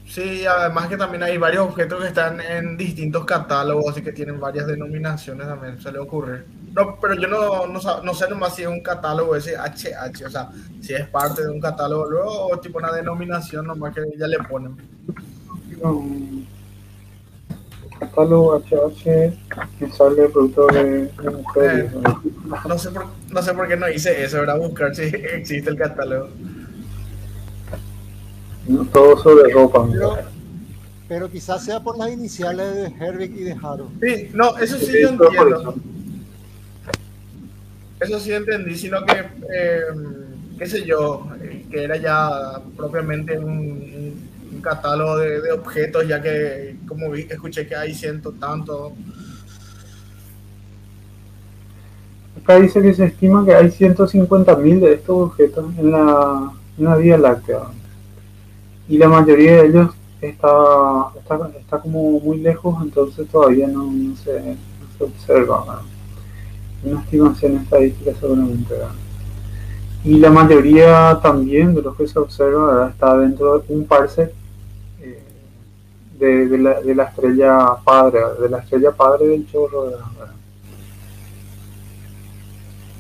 Sí, 0.10 0.44
además 0.44 0.88
que 0.88 0.98
también 0.98 1.22
hay 1.22 1.38
varios 1.38 1.68
objetos 1.68 2.02
que 2.02 2.08
están 2.08 2.42
en 2.42 2.76
distintos 2.76 3.26
catálogos 3.26 3.96
y 3.96 4.02
que 4.02 4.12
tienen 4.12 4.40
varias 4.40 4.66
denominaciones 4.66 5.48
también, 5.48 5.80
se 5.80 5.92
le 5.92 6.00
ocurre. 6.00 6.46
No, 6.74 6.98
pero 7.00 7.16
yo 7.16 7.28
no, 7.28 7.68
no, 7.68 8.02
no, 8.04 8.14
sé 8.14 8.30
nomás 8.30 8.56
si 8.56 8.62
es 8.64 8.68
un 8.68 8.82
catálogo 8.82 9.36
ese 9.36 9.56
HH, 9.58 10.26
o 10.26 10.30
sea, 10.30 10.50
si 10.82 10.94
es 10.94 11.08
parte 11.08 11.44
de 11.44 11.50
un 11.50 11.60
catálogo 11.60 12.06
luego 12.06 12.48
o 12.48 12.60
tipo 12.60 12.78
una 12.78 12.92
denominación 12.92 13.66
nomás 13.66 13.94
que 13.94 14.02
ya 14.18 14.28
le 14.28 14.38
ponen. 14.40 14.78
catálogo 18.00 18.62
HH 18.62 19.04
que 19.80 19.90
sale 19.92 20.26
el 20.26 20.32
producto 20.32 20.68
de, 20.68 21.12
mujeres. 21.32 21.92
Eh, 21.94 22.02
no, 22.68 22.78
sé 22.78 22.92
por, 22.92 23.08
no 23.32 23.42
sé 23.42 23.54
por 23.54 23.68
qué 23.68 23.76
no 23.76 23.90
hice 23.90 24.24
eso, 24.24 24.38
¿verdad? 24.38 24.58
Buscar 24.60 24.96
si 24.96 25.04
existe 25.04 25.70
el 25.70 25.78
catálogo 25.78 26.30
todo 28.92 29.18
sobre 29.18 29.52
ropa. 29.52 29.88
Pero, 31.08 31.30
quizás 31.30 31.64
sea 31.64 31.80
por 31.80 31.98
las 31.98 32.12
iniciales 32.12 32.76
de 32.76 33.06
Herbig 33.06 33.32
y 33.36 33.44
de 33.44 33.54
Haro. 33.54 33.90
Sí, 34.02 34.30
no, 34.34 34.58
eso 34.58 34.78
sí, 34.78 34.94
yo 35.02 35.10
entiendo. 35.10 35.76
Eso. 38.00 38.20
sí 38.20 38.32
entendí, 38.34 38.76
sino 38.76 39.06
que, 39.06 39.20
eh, 39.54 39.82
qué 40.58 40.66
sé 40.66 40.86
yo, 40.86 41.28
que 41.72 41.84
era 41.84 41.98
ya 41.98 42.62
propiamente 42.76 43.38
un, 43.38 44.28
catálogo 44.62 45.18
de, 45.18 45.52
objetos, 45.54 46.06
ya 46.06 46.22
que, 46.22 46.76
como 46.86 47.10
vi, 47.12 47.22
escuché 47.22 47.66
que 47.66 47.76
hay 47.76 47.94
ciento 47.94 48.34
tanto. 48.34 48.94
Acá 52.42 52.60
dice 52.60 52.82
que 52.82 52.94
se 52.94 53.06
estima 53.06 53.46
que 53.46 53.56
hay 53.56 53.68
150.000 53.68 54.80
de 54.80 54.94
estos 54.96 55.30
objetos 55.30 55.74
en 55.78 55.92
la, 55.92 56.52
en 56.78 56.84
la 56.84 56.96
Vía 56.98 57.18
Láctea 57.18 57.62
y 58.90 58.98
la 58.98 59.08
mayoría 59.08 59.62
de 59.62 59.68
ellos 59.68 59.92
está, 60.20 61.12
está, 61.60 61.80
como 61.80 62.20
muy 62.20 62.40
lejos, 62.40 62.76
entonces 62.82 63.28
todavía 63.30 63.68
no, 63.68 63.92
se, 64.16 64.58
observa. 65.00 65.84
Una 66.84 67.02
estimación 67.02 67.58
estadística 67.58 68.12
seguramente. 68.20 68.76
Y 70.04 70.18
la 70.18 70.30
mayoría 70.30 71.20
también 71.22 71.76
de 71.76 71.82
los 71.82 71.96
que 71.98 72.08
se 72.08 72.18
observa 72.18 72.90
está 72.90 73.18
dentro 73.18 73.60
de 73.60 73.74
un 73.74 73.86
parsec 73.86 74.32
eh, 75.02 75.20
de, 76.18 76.58
la, 76.96 77.04
estrella 77.04 77.76
padre, 77.84 78.20
de 78.42 78.50
la 78.50 78.60
estrella 78.60 78.92
padre 78.92 79.28
del 79.28 79.46
chorro. 79.52 79.92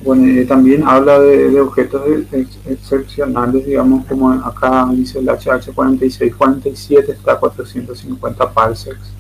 Bueno, 0.04 0.28
eh, 0.28 0.46
también 0.46 0.84
habla 0.86 1.20
de, 1.20 1.60
objetos 1.60 2.02
excepcionales, 2.66 3.66
digamos, 3.66 4.06
como 4.06 4.32
acá 4.32 4.88
dice 4.92 5.20
el 5.20 5.28
HH4647 5.28 7.10
está 7.10 7.34
a 7.34 7.40
450 7.40 8.54
parsecs 8.54 9.14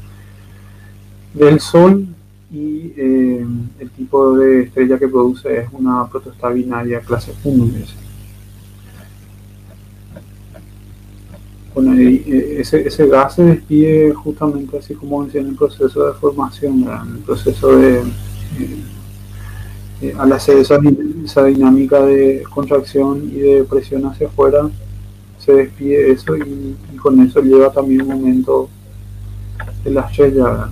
del 1.33 1.59
Sol 1.59 2.07
y 2.51 2.93
eh, 2.97 3.45
el 3.79 3.89
tipo 3.91 4.37
de 4.37 4.63
estrella 4.63 4.97
que 4.97 5.07
produce 5.07 5.59
es 5.59 5.67
una 5.71 6.07
protostar 6.07 6.53
binaria 6.53 6.99
clase 6.99 7.33
1. 7.43 7.71
Bueno, 11.75 11.93
eh, 11.93 12.57
ese, 12.59 12.87
ese, 12.87 13.07
gas 13.07 13.35
se 13.35 13.43
despide 13.43 14.13
justamente 14.13 14.77
así 14.77 14.95
como 14.95 15.23
en 15.23 15.47
el 15.47 15.55
proceso 15.55 16.07
de 16.07 16.13
formación, 16.13 16.81
en 16.81 17.17
el 17.17 17.23
proceso 17.23 17.77
de 17.77 18.01
eh, 20.01 20.15
al 20.17 20.31
hacer 20.31 20.57
esa, 20.57 20.79
esa, 21.25 21.43
dinámica 21.45 21.99
de 22.01 22.43
contracción 22.49 23.29
y 23.33 23.39
de 23.39 23.63
presión 23.65 24.05
hacia 24.05 24.27
afuera, 24.27 24.69
se 25.37 25.53
despide 25.53 26.11
eso 26.11 26.37
y, 26.37 26.75
con 27.01 27.19
eso 27.21 27.41
lleva 27.41 27.71
también 27.71 28.03
un 28.03 28.07
momento 28.07 28.69
de 29.83 29.91
la 29.91 30.01
estrella. 30.01 30.69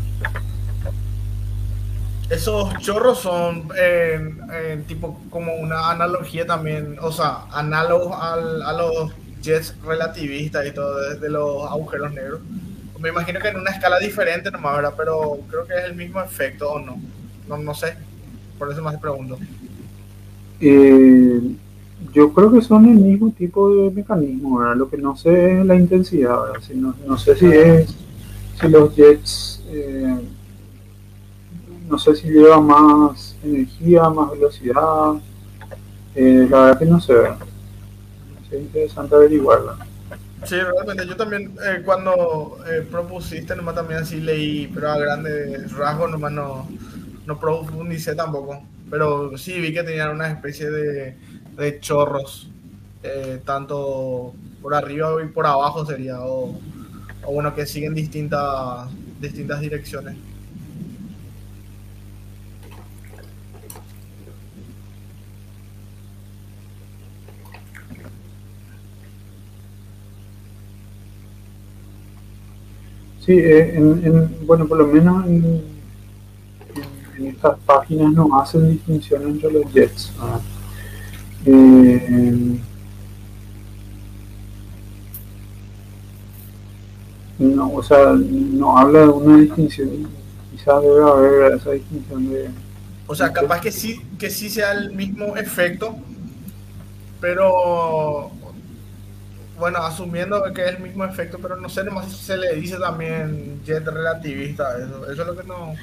Esos 2.30 2.78
chorros 2.80 3.20
son 3.20 3.70
eh, 3.80 4.84
tipo 4.88 5.22
como 5.30 5.56
una 5.56 5.92
analogía 5.92 6.46
también, 6.46 6.98
o 7.02 7.12
sea, 7.12 7.46
análogos 7.52 8.16
a 8.20 8.74
los 8.74 9.14
jets 9.42 9.76
relativistas 9.84 10.66
y 10.68 10.72
todo, 10.72 11.10
desde 11.10 11.30
los 11.30 11.64
agujeros 11.70 12.14
negros. 12.14 12.42
Me 13.00 13.10
imagino 13.10 13.40
que 13.40 13.50
en 13.50 13.58
una 13.58 13.72
escala 13.72 14.00
diferente 14.00 14.52
nomás, 14.52 14.76
¿verdad? 14.78 14.94
Pero 14.98 15.40
creo 15.50 15.66
que 15.68 15.74
es 15.74 15.86
el 15.86 15.96
mismo 15.96 16.22
efecto 16.22 16.72
o 16.72 16.80
no. 16.80 17.00
No, 17.48 17.58
no 17.58 17.74
sé. 17.74 17.96
Por 18.58 18.72
eso 18.72 18.82
más 18.82 18.98
pregunto. 18.98 19.38
Eh, 20.60 21.40
yo 22.12 22.34
creo 22.34 22.52
que 22.52 22.62
son 22.62 22.86
el 22.86 22.98
mismo 22.98 23.32
tipo 23.32 23.70
de 23.70 23.92
mecanismo, 23.92 24.62
Lo 24.74 24.90
que 24.90 24.98
no 24.98 25.16
sé 25.16 25.60
es 25.60 25.66
la 25.66 25.76
intensidad, 25.76 26.40
Si 26.62 26.74
no, 26.74 26.96
no, 27.06 27.18
sé 27.18 27.36
si 27.36 27.46
es 27.46 27.96
si 28.60 28.68
los 28.68 28.96
jets, 28.96 29.64
eh, 29.70 30.18
no 31.88 31.98
sé 31.98 32.16
si 32.16 32.28
lleva 32.28 32.60
más 32.62 33.36
energía, 33.44 34.10
más 34.10 34.32
velocidad. 34.32 35.14
Eh, 36.16 36.48
la 36.50 36.62
verdad 36.62 36.80
que 36.80 36.86
no 36.86 37.00
sé. 37.00 37.14
Es 38.52 38.60
interesante 38.60 39.16
averiguarla. 39.16 39.78
Sí, 40.46 40.56
realmente 40.56 41.08
yo 41.08 41.18
también 41.18 41.56
cuando 41.84 42.60
propusiste 42.92 43.56
nomás 43.56 43.76
también 43.76 44.02
así 44.02 44.22
leí, 44.22 44.68
pero 44.68 44.92
a 44.92 44.98
grandes 44.98 45.72
rasgos 45.74 46.12
nomás 46.12 46.32
no 46.32 46.68
no 47.28 47.40
profundicé 47.40 48.16
tampoco, 48.16 48.64
pero 48.90 49.38
sí 49.38 49.60
vi 49.60 49.74
que 49.74 49.84
tenían 49.84 50.12
una 50.12 50.30
especie 50.30 50.72
de, 50.72 51.16
de 51.58 51.80
chorros, 51.82 52.50
eh, 53.04 53.42
tanto 53.46 54.34
por 54.62 54.74
arriba 54.74 55.22
y 55.24 55.28
por 55.28 55.46
abajo 55.46 55.86
sería, 55.86 56.22
o, 56.22 56.58
o 57.24 57.32
bueno, 57.32 57.54
que 57.54 57.66
siguen 57.66 57.94
distintas, 57.94 58.90
distintas 59.20 59.60
direcciones. 59.60 60.16
Sí, 73.28 73.34
eh, 73.34 73.76
en, 73.76 74.48
bueno, 74.48 74.66
por 74.66 74.78
lo 74.78 74.88
menos 74.88 75.26
en, 75.28 75.62
en 77.18 77.28
estas 77.28 77.60
páginas 77.66 78.14
no 78.14 78.40
hacen 78.40 78.72
distinción 78.72 79.22
entre 79.24 79.52
los 79.52 79.70
jets. 79.74 80.14
Eh, 81.46 82.58
no, 87.40 87.74
o 87.74 87.84
sea, 87.84 88.14
no 88.14 88.78
habla 88.78 89.02
de 89.02 89.08
una 89.10 89.38
distinción, 89.40 90.08
quizás 90.52 90.82
debe 90.82 91.02
haber 91.04 91.54
esa 91.56 91.72
distinción 91.72 92.30
de... 92.30 92.50
O 93.08 93.14
sea, 93.14 93.34
capaz 93.34 93.60
que 93.60 93.74
sí, 93.74 94.02
que 94.18 94.30
sí 94.30 94.50
sea 94.50 94.72
el 94.72 94.94
mismo 94.94 95.36
efecto, 95.36 95.98
Pero 97.20 98.32
bueno, 99.58 99.80
asumiendo 99.80 100.42
que 100.54 100.64
es 100.64 100.76
el 100.76 100.84
mismo 100.84 101.04
efecto, 101.04 101.40
pero 101.42 101.56
no 101.56 101.68
sé 101.68 101.84
nomás 101.84 102.12
si 102.12 102.26
se 102.26 102.38
le 102.38 102.56
dice 102.56 102.78
también 102.78 103.60
jet 103.66 103.86
relativista, 103.86 104.78
eso, 104.78 105.12
eso 105.12 105.22
es 105.22 105.28
lo 105.28 105.36
que 105.36 105.48
no... 105.48 105.74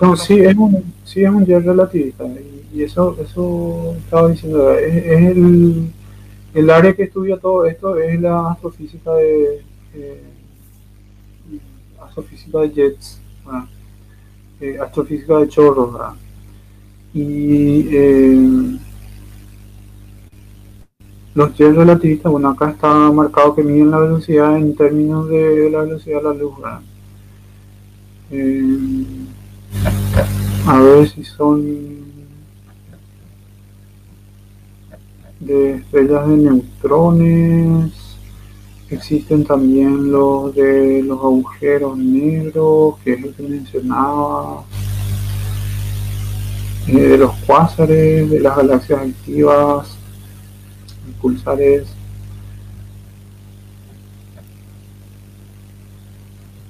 No, 0.00 0.16
sí, 0.16 0.38
es 0.40 0.54
un, 0.54 0.94
sí 1.04 1.24
es 1.24 1.30
un 1.30 1.44
jet 1.44 1.64
relativista, 1.64 2.24
y, 2.24 2.82
eso, 2.82 3.16
eso 3.20 3.96
estaba 3.98 4.28
diciendo, 4.28 4.72
es, 4.72 5.04
el, 5.36 5.90
el, 6.54 6.70
área 6.70 6.94
que 6.94 7.04
estudia 7.04 7.38
todo 7.38 7.64
esto 7.64 7.96
es 7.96 8.20
la 8.20 8.50
astrofísica 8.50 9.12
de... 9.14 9.62
Eh, 9.94 10.22
astrofísica 12.00 12.58
de 12.60 12.70
jets, 12.70 13.20
eh, 14.60 14.78
astrofísica 14.80 15.38
de 15.38 15.48
chorros, 15.48 15.92
¿verdad? 15.92 16.12
Y... 17.14 17.88
Eh, 17.90 18.78
los 21.36 21.54
jets 21.54 21.76
relativistas, 21.76 22.32
bueno, 22.32 22.48
acá 22.48 22.70
está 22.70 22.88
marcado 23.12 23.54
que 23.54 23.62
miden 23.62 23.90
la 23.90 23.98
velocidad 23.98 24.56
en 24.56 24.74
términos 24.74 25.28
de 25.28 25.68
la 25.70 25.82
velocidad 25.82 26.16
de 26.16 26.24
la 26.24 26.32
luz. 26.32 26.54
Eh, 28.30 29.04
a 30.66 30.80
ver 30.80 31.06
si 31.06 31.22
son 31.24 32.06
de 35.38 35.74
estrellas 35.74 36.26
de 36.26 36.36
neutrones. 36.38 37.92
Existen 38.88 39.44
también 39.44 40.10
los 40.10 40.54
de 40.54 41.02
los 41.02 41.18
agujeros 41.18 41.98
negros, 41.98 42.94
que 43.04 43.12
es 43.12 43.24
el 43.24 43.34
que 43.34 43.42
mencionaba. 43.42 44.64
Eh, 46.86 46.92
de 46.92 47.18
los 47.18 47.34
cuásares, 47.46 48.30
de 48.30 48.40
las 48.40 48.56
galaxias 48.56 49.00
activas 49.00 49.95
pulsares. 51.26 51.88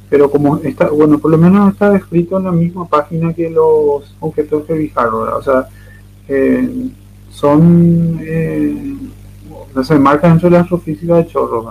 Pero 0.08 0.30
como 0.30 0.56
está, 0.58 0.88
bueno, 0.88 1.18
por 1.18 1.30
lo 1.30 1.36
menos 1.36 1.72
está 1.72 1.90
descrito 1.90 2.38
en 2.38 2.44
la 2.44 2.52
misma 2.52 2.88
página 2.88 3.34
que 3.34 3.50
los 3.50 4.16
objetos 4.20 4.64
que 4.64 4.76
fijaron, 4.76 5.28
o 5.28 5.42
sea, 5.42 5.68
eh, 6.28 6.88
son, 7.30 8.18
eh, 8.22 8.96
se 9.82 9.98
marca 9.98 10.28
dentro 10.28 10.48
de 10.48 10.56
la 10.56 10.62
astrofísica 10.62 11.16
de 11.16 11.26
chorro, 11.26 11.68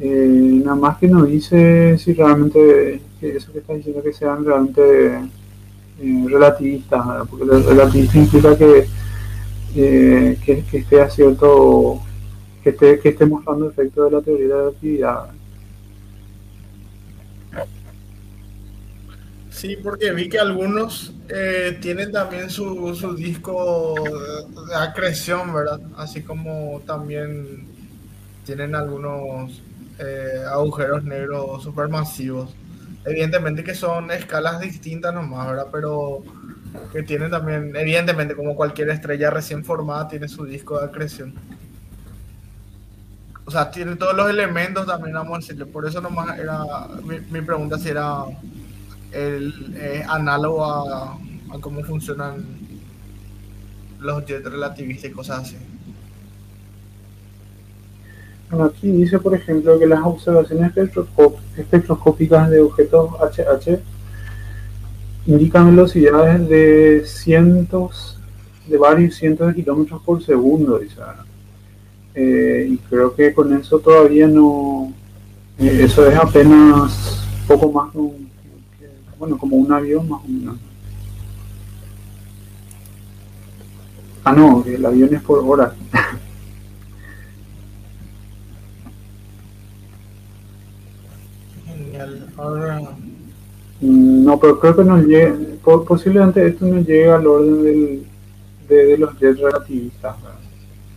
eh, 0.00 0.62
nada 0.64 0.74
más 0.74 0.98
que 0.98 1.06
nos 1.06 1.28
dice 1.28 1.96
si 1.96 2.12
realmente, 2.12 3.00
eso 3.20 3.52
que 3.52 3.58
está 3.60 3.74
diciendo 3.74 4.02
que 4.02 4.12
sean 4.12 4.44
realmente 4.44 5.14
eh, 6.00 6.26
relativistas, 6.28 7.28
porque 7.30 7.44
el 7.44 7.64
relativista 7.64 8.18
implica 8.18 8.58
que 8.58 8.86
que, 9.74 10.32
esté 10.32 10.64
que 12.62 12.70
esté, 12.70 12.98
que 13.00 13.08
esté 13.08 13.26
mostrando 13.26 13.68
efecto 13.68 14.04
de 14.04 14.10
la 14.10 14.20
teoría 14.20 14.56
de 14.56 14.62
la 14.62 14.68
actividad. 14.68 15.30
Sí, 19.50 19.76
porque 19.82 20.12
vi 20.12 20.28
que 20.28 20.38
algunos 20.38 21.14
eh, 21.28 21.78
tienen 21.80 22.10
también 22.10 22.50
su, 22.50 22.94
su, 22.94 23.14
disco 23.14 23.94
de 24.68 24.74
acreción, 24.74 25.52
¿verdad? 25.54 25.80
Así 25.96 26.22
como 26.22 26.80
también 26.86 27.68
tienen 28.44 28.74
algunos 28.74 29.62
eh, 29.98 30.42
agujeros 30.50 31.04
negros 31.04 31.62
supermasivos. 31.62 32.54
Evidentemente 33.04 33.62
que 33.62 33.74
son 33.74 34.10
escalas 34.10 34.60
distintas 34.60 35.14
nomás, 35.14 35.48
¿verdad? 35.48 35.66
Pero 35.70 36.22
que 36.92 37.02
tiene 37.02 37.28
también, 37.28 37.74
evidentemente, 37.74 38.34
como 38.34 38.54
cualquier 38.54 38.90
estrella 38.90 39.30
recién 39.30 39.64
formada, 39.64 40.08
tiene 40.08 40.28
su 40.28 40.44
disco 40.44 40.78
de 40.78 40.86
acreción. 40.86 41.34
O 43.44 43.50
sea, 43.50 43.70
tiene 43.70 43.96
todos 43.96 44.14
los 44.14 44.30
elementos 44.30 44.86
también, 44.86 45.14
vamos 45.14 45.34
a 45.34 45.38
decirle. 45.38 45.66
Por 45.66 45.86
eso 45.86 46.00
nomás 46.00 46.38
era 46.38 46.64
mi, 47.02 47.40
pregunta 47.40 47.78
si 47.78 47.88
era 47.88 48.24
el, 49.10 49.74
eh, 49.76 50.04
análogo 50.08 50.64
a, 50.64 51.18
cómo 51.60 51.82
funcionan 51.82 52.44
los 54.00 54.24
jets 54.24 54.44
relativistas 54.44 55.10
y 55.10 55.12
cosas 55.12 55.40
así. 55.40 55.56
Bueno, 58.50 58.66
aquí 58.66 58.90
dice, 58.90 59.18
por 59.18 59.34
ejemplo, 59.34 59.78
que 59.78 59.86
las 59.86 60.00
observaciones 60.02 60.72
espectroscópicas 61.56 62.50
de 62.50 62.60
objetos 62.60 63.10
HH 63.20 63.91
indican 65.26 65.74
velocidades 65.74 66.48
de 66.48 67.02
cientos, 67.06 68.18
de 68.66 68.78
varios 68.78 69.14
cientos 69.14 69.48
de 69.48 69.54
kilómetros 69.54 70.02
por 70.02 70.22
segundo, 70.22 70.78
dice. 70.78 70.96
Eh, 72.14 72.68
y 72.70 72.76
creo 72.78 73.14
que 73.14 73.32
con 73.32 73.52
eso 73.56 73.78
todavía 73.78 74.26
no, 74.26 74.92
eh, 75.58 75.80
eso 75.84 76.06
es 76.06 76.16
apenas 76.16 77.24
poco 77.46 77.72
más, 77.72 77.92
bueno, 79.18 79.38
como 79.38 79.56
un 79.56 79.72
avión 79.72 80.08
más 80.08 80.20
o 80.22 80.28
menos. 80.28 80.56
Ah, 84.24 84.32
no, 84.32 84.64
el 84.66 84.84
avión 84.84 85.14
es 85.14 85.22
por 85.22 85.38
hora. 85.40 85.74
Genial. 91.66 92.28
Ahora 92.36 92.80
no, 93.82 94.38
pero 94.38 94.60
creo 94.60 94.76
que 94.76 94.84
nos 94.84 95.04
llega, 95.04 95.34
posiblemente 95.86 96.46
esto 96.46 96.66
no 96.66 96.80
llega 96.82 97.16
al 97.16 97.26
orden 97.26 97.62
del, 97.64 98.06
de, 98.68 98.96
los 98.96 99.18
jets 99.18 99.40
relativistas. 99.40 100.14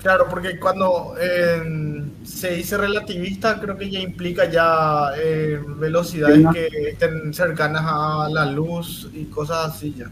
Claro, 0.03 0.27
porque 0.29 0.59
cuando 0.59 1.15
eh, 1.19 2.03
se 2.23 2.51
dice 2.51 2.77
relativista, 2.77 3.59
creo 3.59 3.75
que 3.75 3.89
ya 3.89 3.99
implica 3.99 4.47
ya 4.47 5.09
eh, 5.17 5.59
velocidades 5.79 6.45
que 6.53 6.67
estén 6.89 7.33
cercanas 7.33 7.81
a 7.87 8.29
la 8.29 8.45
luz 8.45 9.09
y 9.15 9.25
cosas 9.25 9.73
así 9.73 9.95
ya. 9.97 10.05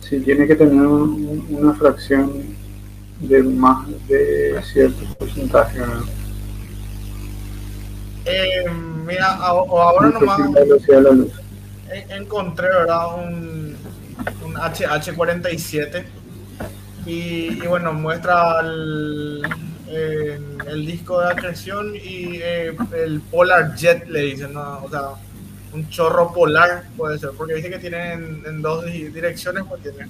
Sí, 0.00 0.18
tiene 0.18 0.44
que 0.48 0.56
tener 0.56 0.84
una 0.84 1.72
fracción 1.74 2.32
de 3.20 3.44
más 3.44 3.86
de 4.08 4.60
cierto 4.72 5.04
porcentaje. 5.16 5.78
Eh, 8.30 8.64
mira, 9.06 9.34
ahora 9.36 10.10
nomás 10.10 10.40
encontré 12.10 12.68
¿verdad? 12.68 13.14
Un, 13.16 13.76
un 14.44 14.54
HH47 14.54 16.04
y, 17.06 17.66
bueno, 17.66 17.94
muestra 17.94 18.60
el, 18.60 19.42
el, 19.88 20.86
disco 20.86 21.22
de 21.22 21.32
acreción 21.32 21.94
y 21.96 22.36
eh, 22.42 22.76
el 22.94 23.22
Polar 23.22 23.74
Jet, 23.76 24.06
le 24.08 24.20
dicen, 24.20 24.52
¿no? 24.52 24.84
o 24.84 24.90
sea, 24.90 25.12
un 25.72 25.88
chorro 25.88 26.32
polar 26.34 26.84
puede 26.98 27.18
ser, 27.18 27.30
porque 27.30 27.54
dice 27.54 27.70
que 27.70 27.78
tiene 27.78 28.12
en, 28.12 28.60
dos 28.60 28.84
direcciones, 28.84 29.64
pues 29.66 29.82
tiene. 29.82 30.06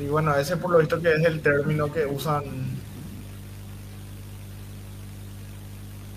Y 0.00 0.06
bueno, 0.06 0.34
ese 0.34 0.56
por 0.56 0.70
lo 0.70 0.78
visto 0.78 1.00
que 1.00 1.12
es 1.12 1.24
el 1.24 1.40
término 1.40 1.92
que 1.92 2.06
usan 2.06 2.44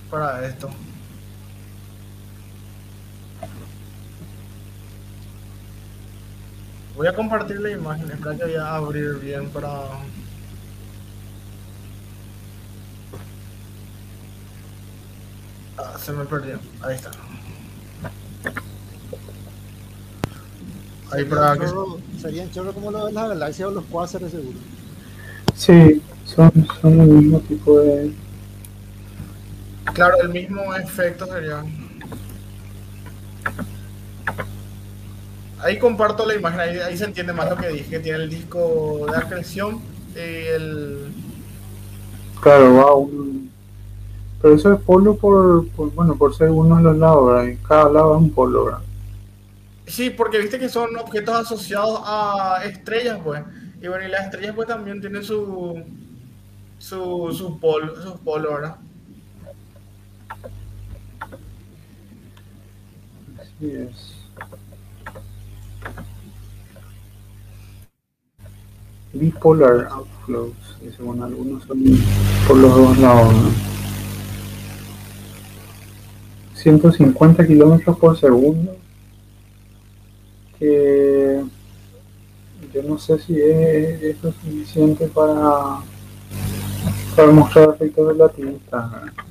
para 0.09 0.45
esto. 0.47 0.69
Voy 6.95 7.07
a 7.07 7.13
compartir 7.13 7.59
la 7.59 7.69
imagen, 7.69 8.09
espera 8.09 8.35
que 8.35 8.43
voy 8.45 8.55
a 8.55 8.75
abrir 8.75 9.19
bien 9.19 9.49
para... 9.49 9.69
Ah, 15.77 15.95
se 16.03 16.11
me 16.11 16.25
perdió, 16.25 16.59
ahí 16.81 16.95
está. 16.95 17.11
Ahí 21.11 21.23
para 21.25 21.55
que... 21.55 21.67
Serían 22.19 22.49
chorros 22.49 22.73
como 22.73 22.89
los 22.89 23.05
de 23.05 23.13
la 23.13 23.27
galaxia 23.27 23.67
o 23.67 23.71
los 23.71 23.85
cuásares 23.85 24.31
seguro. 24.31 24.57
Sí, 25.53 26.01
son, 26.25 26.51
son 26.81 26.99
el 26.99 27.07
mismo 27.07 27.39
tipo 27.41 27.79
de, 27.79 28.11
Claro, 29.93 30.15
el 30.21 30.29
mismo 30.29 30.75
efecto 30.75 31.25
sería. 31.27 31.63
Ahí 35.59 35.79
comparto 35.79 36.25
la 36.25 36.35
imagen, 36.35 36.59
ahí, 36.59 36.97
se 36.97 37.05
entiende 37.05 37.33
más 37.33 37.49
lo 37.49 37.57
que 37.57 37.69
dije, 37.69 37.89
que 37.89 37.99
tiene 37.99 38.23
el 38.23 38.29
disco 38.29 39.05
de 39.09 39.17
acreción 39.17 39.81
y 40.15 40.19
el... 40.19 41.11
Claro, 42.41 42.75
va 42.75 43.47
Pero 44.41 44.53
eso 44.53 44.73
es 44.73 44.79
polo 44.81 45.15
por, 45.15 45.65
bueno, 45.95 46.15
por 46.15 46.35
ser 46.35 46.51
uno 46.51 46.77
de 46.77 46.83
los 46.83 46.97
lados, 46.97 47.27
¿verdad? 47.27 47.57
cada 47.67 47.89
lado 47.89 48.15
es 48.15 48.21
un 48.21 48.31
polo, 48.31 48.65
¿verdad? 48.65 48.81
Sí, 49.87 50.11
porque 50.11 50.37
viste 50.37 50.59
que 50.59 50.69
son 50.69 50.95
objetos 50.97 51.35
asociados 51.35 52.01
a 52.03 52.61
estrellas, 52.65 53.19
pues. 53.23 53.41
Y 53.81 53.87
bueno, 53.87 54.05
y 54.05 54.09
las 54.09 54.25
estrellas 54.25 54.53
pues 54.53 54.67
también 54.67 55.01
tienen 55.01 55.23
su, 55.23 55.83
su, 56.77 57.33
su 57.33 57.59
polo, 57.59 57.99
sus 58.01 58.19
polos, 58.19 58.53
¿verdad? 58.53 58.75
Bipolar 69.13 69.87
outflows. 69.91 70.77
Dice, 70.81 71.01
bueno, 71.01 71.25
algunos 71.25 71.63
son 71.63 71.79
por 72.47 72.57
los 72.57 72.75
dos 72.75 72.97
lados. 72.99 73.33
¿no? 73.33 73.49
150 76.55 77.47
kilómetros 77.47 77.97
por 77.97 78.17
segundo. 78.17 78.75
Que 80.59 81.43
yo 82.73 82.83
no 82.83 82.97
sé 82.97 83.19
si 83.19 83.39
es, 83.39 84.01
eso 84.01 84.33
suficiente 84.33 85.07
para, 85.07 85.79
para 87.15 87.31
mostrar 87.31 87.69
efectos 87.69 88.07
relativistas. 88.07 88.91
Déjame 88.91 89.26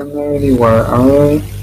averiguar, 0.00 0.86
a 0.92 0.98
ver. 0.98 1.59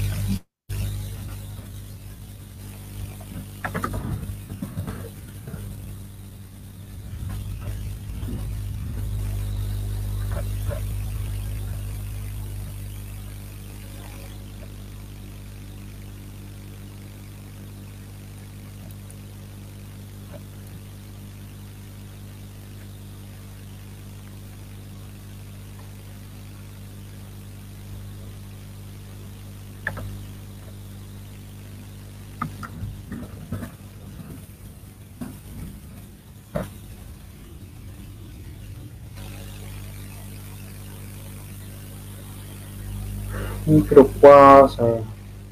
Microquasar, 43.68 45.02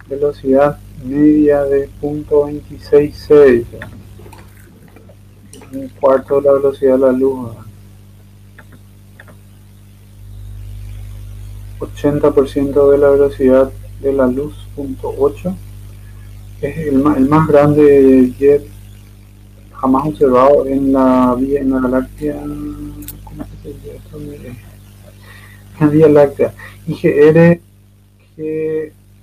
velocidad 0.09 0.79
media 1.05 1.63
de 1.65 1.89
.26 2.01 3.13
c, 3.13 3.67
un 5.73 5.89
cuarto 6.01 6.41
de 6.41 6.47
la 6.47 6.53
velocidad 6.55 6.95
de 6.95 6.99
la 6.99 7.13
luz. 7.13 7.51
80% 11.79 12.91
de 12.91 12.99
la 12.99 13.11
velocidad 13.11 13.71
de 14.01 14.13
la 14.13 14.27
luz, 14.27 14.55
punto 14.75 15.15
8. 15.19 15.55
Es 16.63 16.79
el 16.79 16.95
más, 17.03 17.19
el 17.19 17.29
más 17.29 17.47
grande 17.47 18.33
jet 18.39 18.67
jamás 19.73 20.07
observado 20.07 20.65
en 20.67 20.93
la 20.93 21.37
vía 21.39 21.61
en 21.61 21.71
la 21.71 21.81
galaxia. 21.81 22.41
¿Cómo 23.25 23.45
se? 23.63 23.69
En 23.69 24.57
la 25.81 25.87
Vía 25.89 26.09
Láctea. 26.09 26.55
IGR 26.87 27.61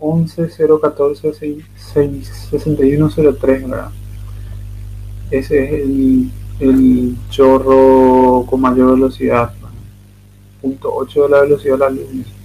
que 0.03 0.47
11 0.47 0.49
014 0.81 1.33
6103 1.75 3.69
¿verdad? 3.69 3.89
ese 5.31 5.63
es 5.63 5.73
el, 5.73 6.29
el 6.59 7.15
chorro 7.29 8.45
con 8.49 8.61
mayor 8.61 8.95
velocidad 8.95 9.53
punto 10.61 10.93
8 10.93 11.23
de 11.23 11.29
la 11.29 11.41
velocidad 11.41 11.73
de 11.73 11.79
la 11.79 11.89
luz 11.89 12.42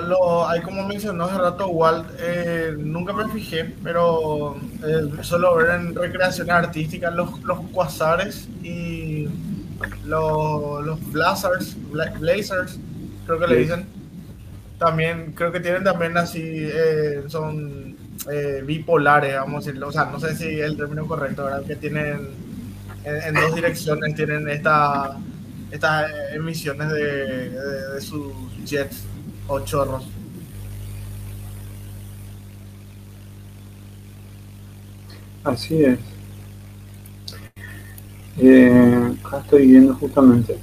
lo, 0.00 0.08
lo, 0.08 0.48
hay 0.48 0.60
como 0.62 0.86
mencionó 0.86 1.24
hace 1.24 1.38
rato 1.38 1.68
Walt, 1.68 2.06
eh, 2.18 2.74
nunca 2.78 3.12
me 3.12 3.28
fijé, 3.28 3.74
pero 3.82 4.56
eh, 4.86 5.10
solo 5.22 5.56
ver 5.56 5.70
en 5.80 5.94
recreaciones 5.94 6.52
artísticas 6.54 7.14
los, 7.14 7.40
los 7.42 7.60
quasares 7.72 8.48
y 8.62 9.28
los, 10.06 10.84
los 10.84 11.12
blazers, 11.12 11.76
bla- 11.92 12.18
blazers, 12.18 12.78
creo 13.26 13.38
que 13.38 13.46
le 13.46 13.56
dicen. 13.56 13.86
También, 14.78 15.32
creo 15.34 15.52
que 15.52 15.60
tienen 15.60 15.84
también 15.84 16.16
así, 16.16 16.40
eh, 16.42 17.24
son 17.28 17.96
eh, 18.32 18.62
bipolares, 18.64 19.34
vamos 19.36 19.62
a 19.62 19.66
decirlo. 19.66 19.88
O 19.88 19.92
sea, 19.92 20.06
no 20.06 20.18
sé 20.18 20.34
si 20.34 20.48
es 20.58 20.62
el 20.64 20.76
término 20.76 21.06
correcto, 21.06 21.44
¿verdad? 21.44 21.62
Que 21.64 21.76
tienen 21.76 22.30
en, 23.04 23.16
en 23.16 23.34
dos 23.34 23.54
direcciones, 23.54 24.14
tienen 24.14 24.48
esta, 24.48 25.18
estas 25.70 26.10
emisiones 26.32 26.90
de, 26.92 27.50
de, 27.50 27.88
de 27.94 28.00
sus 28.00 28.32
jets 28.64 29.04
o 29.50 29.58
chorros. 29.64 30.04
así 35.44 35.84
es 35.84 35.98
Eh, 38.38 39.14
acá 39.22 39.40
estoy 39.40 39.66
viendo 39.66 39.94
justamente 39.94 40.56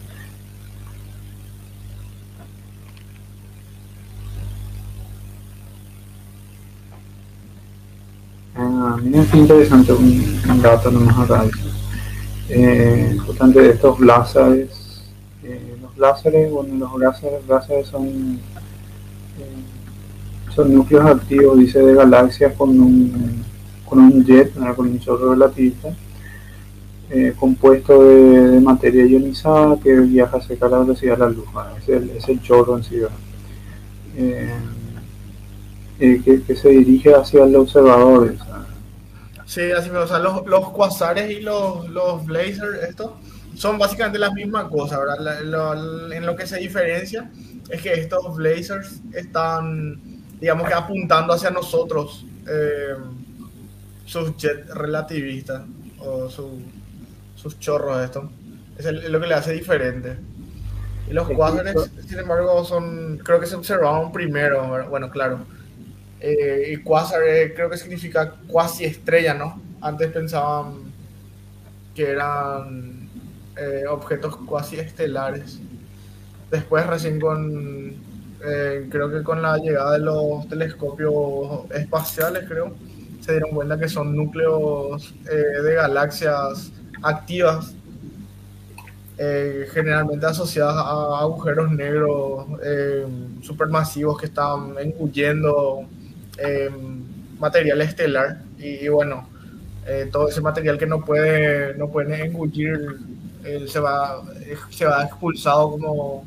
Ah, 8.55 8.97
mira 9.01 9.23
qué 9.31 9.37
interesante 9.37 9.93
un, 9.93 10.41
un 10.49 10.61
dato 10.61 10.89
nomás 10.91 11.17
acá. 11.19 11.45
Eh, 12.49 13.15
justamente 13.25 13.69
estos 13.69 13.99
láseres, 13.99 15.03
eh, 15.43 15.75
los 15.81 15.97
láseres, 15.97 16.51
bueno, 16.51 16.75
los 16.75 16.99
láseres, 16.99 17.45
láseres 17.47 17.87
son, 17.87 18.39
son 20.57 20.73
núcleos 20.75 21.05
activos, 21.05 21.59
dice, 21.59 21.79
de 21.79 21.95
galaxias 21.95 22.53
con 22.55 22.71
un, 22.79 23.45
con 23.85 23.99
un 23.99 24.25
jet, 24.25 24.53
con 24.75 24.87
un 24.89 24.99
chorro 24.99 25.31
relativista, 25.33 25.89
eh, 27.09 27.33
compuesto 27.39 28.03
de, 28.03 28.59
materia 28.59 29.05
ionizada 29.05 29.79
que 29.79 29.93
viaja 30.01 30.41
cerca 30.41 30.65
de 30.65 30.71
la 30.71 30.79
velocidad 30.79 31.13
de 31.13 31.19
la 31.19 31.29
luz, 31.29 31.45
es, 31.81 31.89
el, 31.89 32.09
es 32.11 32.27
el 32.27 32.41
chorro 32.41 32.77
en 32.77 32.83
sí. 32.83 32.97
Eh, 34.17 34.49
eh, 35.99 36.21
que, 36.23 36.43
que 36.43 36.55
se 36.55 36.69
dirige 36.69 37.13
hacia 37.13 37.43
el 37.43 37.55
observador. 37.55 38.29
¿verdad? 38.29 38.67
Sí, 39.45 39.71
así 39.71 39.89
me 39.89 39.99
o 39.99 40.07
sea, 40.07 40.19
los, 40.19 40.45
los 40.45 40.71
quasares 40.71 41.31
y 41.31 41.41
los, 41.41 41.87
los 41.89 42.25
blazers, 42.25 42.83
estos, 42.89 43.11
son 43.55 43.77
básicamente 43.77 44.19
la 44.19 44.31
misma 44.31 44.69
cosa, 44.69 44.99
¿verdad? 44.99 45.19
La- 45.19 45.41
lo- 45.41 46.11
en 46.11 46.25
lo 46.25 46.35
que 46.35 46.45
se 46.47 46.57
diferencia 46.57 47.31
es 47.69 47.81
que 47.81 47.93
estos 47.93 48.35
blazers 48.35 49.01
están, 49.13 50.01
digamos 50.39 50.67
que 50.67 50.73
apuntando 50.73 51.33
hacia 51.33 51.49
nosotros 51.49 52.25
eh, 52.47 52.93
sus 54.05 54.35
jets 54.37 54.67
relativistas 54.73 55.63
o 55.99 56.29
su- 56.29 56.61
sus 57.35 57.59
chorros 57.59 58.03
estos. 58.03 58.25
Es, 58.77 58.85
el- 58.85 59.03
es 59.03 59.09
lo 59.09 59.19
que 59.19 59.27
le 59.27 59.33
hace 59.33 59.53
diferente. 59.53 60.17
Y 61.09 61.13
los 61.13 61.27
quasares, 61.29 61.75
sin 62.07 62.19
embargo, 62.19 62.63
son, 62.65 63.17
creo 63.23 63.39
que 63.39 63.45
se 63.45 63.55
observaron 63.55 64.11
primero, 64.11 64.87
bueno, 64.89 65.09
claro. 65.09 65.39
Eh, 66.19 66.73
y 66.73 66.77
quasar 66.83 67.21
eh, 67.23 67.53
creo 67.55 67.69
que 67.69 67.77
significa 67.77 68.33
cuasi 68.47 68.85
estrella, 68.85 69.33
¿no? 69.33 69.61
Antes 69.81 70.11
pensaban 70.11 70.73
que 71.95 72.11
eran 72.11 73.09
eh, 73.55 73.83
objetos 73.89 74.35
cuasi 74.37 74.77
estelares. 74.79 75.59
Después 76.51 76.85
recién 76.87 77.19
con, 77.19 77.95
eh, 78.45 78.87
creo 78.89 79.09
que 79.11 79.23
con 79.23 79.41
la 79.41 79.57
llegada 79.57 79.93
de 79.93 79.99
los 79.99 80.47
telescopios 80.47 81.69
espaciales, 81.71 82.45
creo, 82.47 82.75
se 83.21 83.31
dieron 83.33 83.51
cuenta 83.51 83.77
que 83.77 83.89
son 83.89 84.15
núcleos 84.15 85.13
eh, 85.29 85.61
de 85.61 85.73
galaxias 85.73 86.71
activas, 87.01 87.73
eh, 89.17 89.67
generalmente 89.73 90.25
asociadas 90.27 90.75
a 90.75 91.19
agujeros 91.21 91.71
negros 91.71 92.45
supermasivos 93.41 94.19
que 94.19 94.27
están 94.27 94.75
engullendo 94.79 95.87
material 97.39 97.81
estelar. 97.81 98.41
Y, 98.59 98.85
y 98.85 98.87
bueno, 98.89 99.27
todo 100.11 100.29
ese 100.29 100.41
material 100.41 100.77
que 100.77 100.85
no 100.85 101.03
puede, 101.03 101.75
no 101.75 101.89
puede 101.89 102.25
engullir 102.25 102.97
se, 103.67 103.79
va, 103.79 104.21
se 104.69 104.85
va 104.85 105.03
expulsado 105.03 105.71
como, 105.71 106.25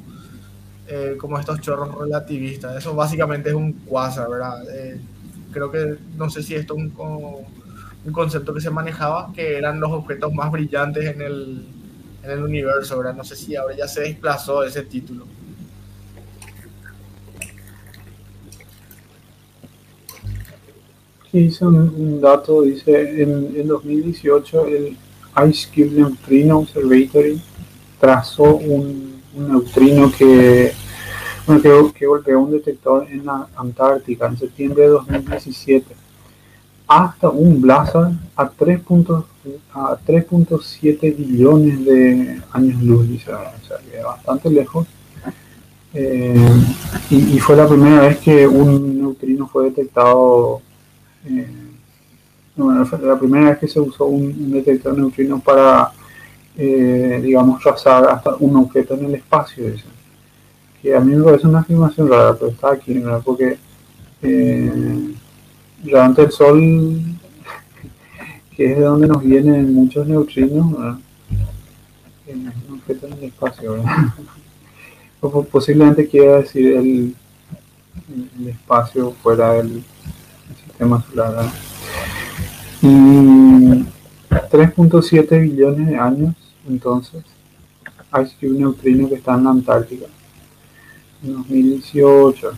eh, 0.90 1.16
como 1.16 1.38
estos 1.38 1.60
chorros 1.60 1.96
relativistas. 1.96 2.76
Eso 2.76 2.94
básicamente 2.94 3.50
es 3.50 3.54
un 3.54 3.72
quasar, 3.72 4.28
¿verdad? 4.28 4.62
Eh, 4.74 5.00
creo 5.52 5.70
que, 5.70 5.96
no 6.16 6.28
sé 6.28 6.42
si 6.42 6.56
esto 6.56 6.74
es 6.74 6.80
un, 6.80 7.46
un 8.04 8.12
concepto 8.12 8.52
que 8.52 8.60
se 8.60 8.70
manejaba, 8.70 9.32
que 9.32 9.56
eran 9.56 9.78
los 9.78 9.92
objetos 9.92 10.32
más 10.32 10.50
brillantes 10.50 11.04
en 11.06 11.22
el, 11.22 11.64
en 12.24 12.30
el 12.30 12.42
universo, 12.42 12.98
¿verdad? 12.98 13.14
No 13.14 13.22
sé 13.22 13.36
si 13.36 13.54
ahora 13.54 13.76
ya 13.76 13.86
se 13.86 14.00
desplazó 14.02 14.64
ese 14.64 14.82
título. 14.82 15.26
Sí, 21.30 21.38
hice 21.38 21.64
un, 21.64 21.76
un 21.76 22.20
dato, 22.20 22.62
dice, 22.62 23.22
en, 23.22 23.54
en 23.54 23.68
2018 23.68 24.66
el 24.66 24.96
Ice 25.48 25.68
Cube 25.72 25.92
Neutrino 25.92 26.58
Observatory 26.58 27.40
trazó 28.00 28.56
un, 28.56 29.09
un 29.35 29.48
neutrino 29.48 30.11
que, 30.11 30.73
que, 31.94 32.07
golpeó 32.07 32.40
un 32.40 32.52
detector 32.52 33.07
en 33.11 33.27
la 33.27 33.48
Antártica 33.57 34.27
en 34.27 34.39
septiembre 34.39 34.82
de 34.82 34.89
2017 34.89 35.97
hasta 36.86 37.28
un 37.28 37.61
blazar 37.61 38.12
a 38.35 38.51
3.7 38.51 41.16
billones 41.16 41.85
de 41.85 42.40
años 42.51 42.82
luz, 42.82 43.07
o 43.07 43.19
sea, 43.20 43.52
que 43.89 44.02
bastante 44.02 44.51
lejos. 44.51 44.89
Eh, 45.94 46.35
y, 47.11 47.39
fue 47.39 47.55
la 47.55 47.69
primera 47.69 48.01
vez 48.01 48.19
que 48.19 48.44
un 48.47 49.01
neutrino 49.01 49.47
fue 49.47 49.66
detectado, 49.66 50.62
eh, 51.27 51.47
la 52.57 53.19
primera 53.19 53.51
vez 53.51 53.59
que 53.59 53.69
se 53.69 53.78
usó 53.78 54.07
un, 54.07 54.51
detector 54.51 54.94
de 54.94 55.01
neutrinos 55.01 55.43
para, 55.43 55.93
eh, 56.62 57.20
digamos, 57.22 57.62
trazar 57.62 58.06
hasta 58.06 58.34
un 58.36 58.54
objeto 58.56 58.92
en 58.94 59.06
el 59.06 59.14
espacio. 59.14 59.64
Que 60.82 60.94
a 60.94 61.00
mí 61.00 61.14
me 61.14 61.24
parece 61.24 61.46
una 61.46 61.60
afirmación 61.60 62.10
rara, 62.10 62.34
pero 62.34 62.50
está 62.50 62.72
aquí, 62.72 62.98
¿verdad? 62.98 63.22
porque 63.24 63.56
durante 65.82 66.22
el 66.22 66.30
Sol, 66.30 67.00
que 68.56 68.72
es 68.72 68.78
de 68.78 68.84
donde 68.84 69.08
nos 69.08 69.22
vienen 69.22 69.72
muchos 69.72 70.06
neutrinos, 70.06 70.70
¿verdad? 70.72 70.98
un 72.28 72.74
objeto 72.74 73.06
en 73.06 73.12
el 73.14 73.24
espacio, 73.24 73.82
o 75.22 75.42
posiblemente 75.44 76.06
quiera 76.06 76.42
decir 76.42 76.76
el, 76.76 77.14
el 78.38 78.48
espacio 78.48 79.12
fuera 79.22 79.54
del 79.54 79.82
sistema 80.66 81.02
solar. 81.10 81.50
Y 82.82 82.86
3.7 84.50 85.40
billones 85.40 85.88
de 85.88 85.96
años, 85.96 86.34
entonces, 86.68 87.24
hay 88.10 88.26
un 88.42 88.58
neutrino 88.58 89.08
que 89.08 89.16
está 89.16 89.34
en 89.34 89.44
la 89.44 89.50
Antártica. 89.50 90.06
En 91.22 91.34
2018 91.34 92.52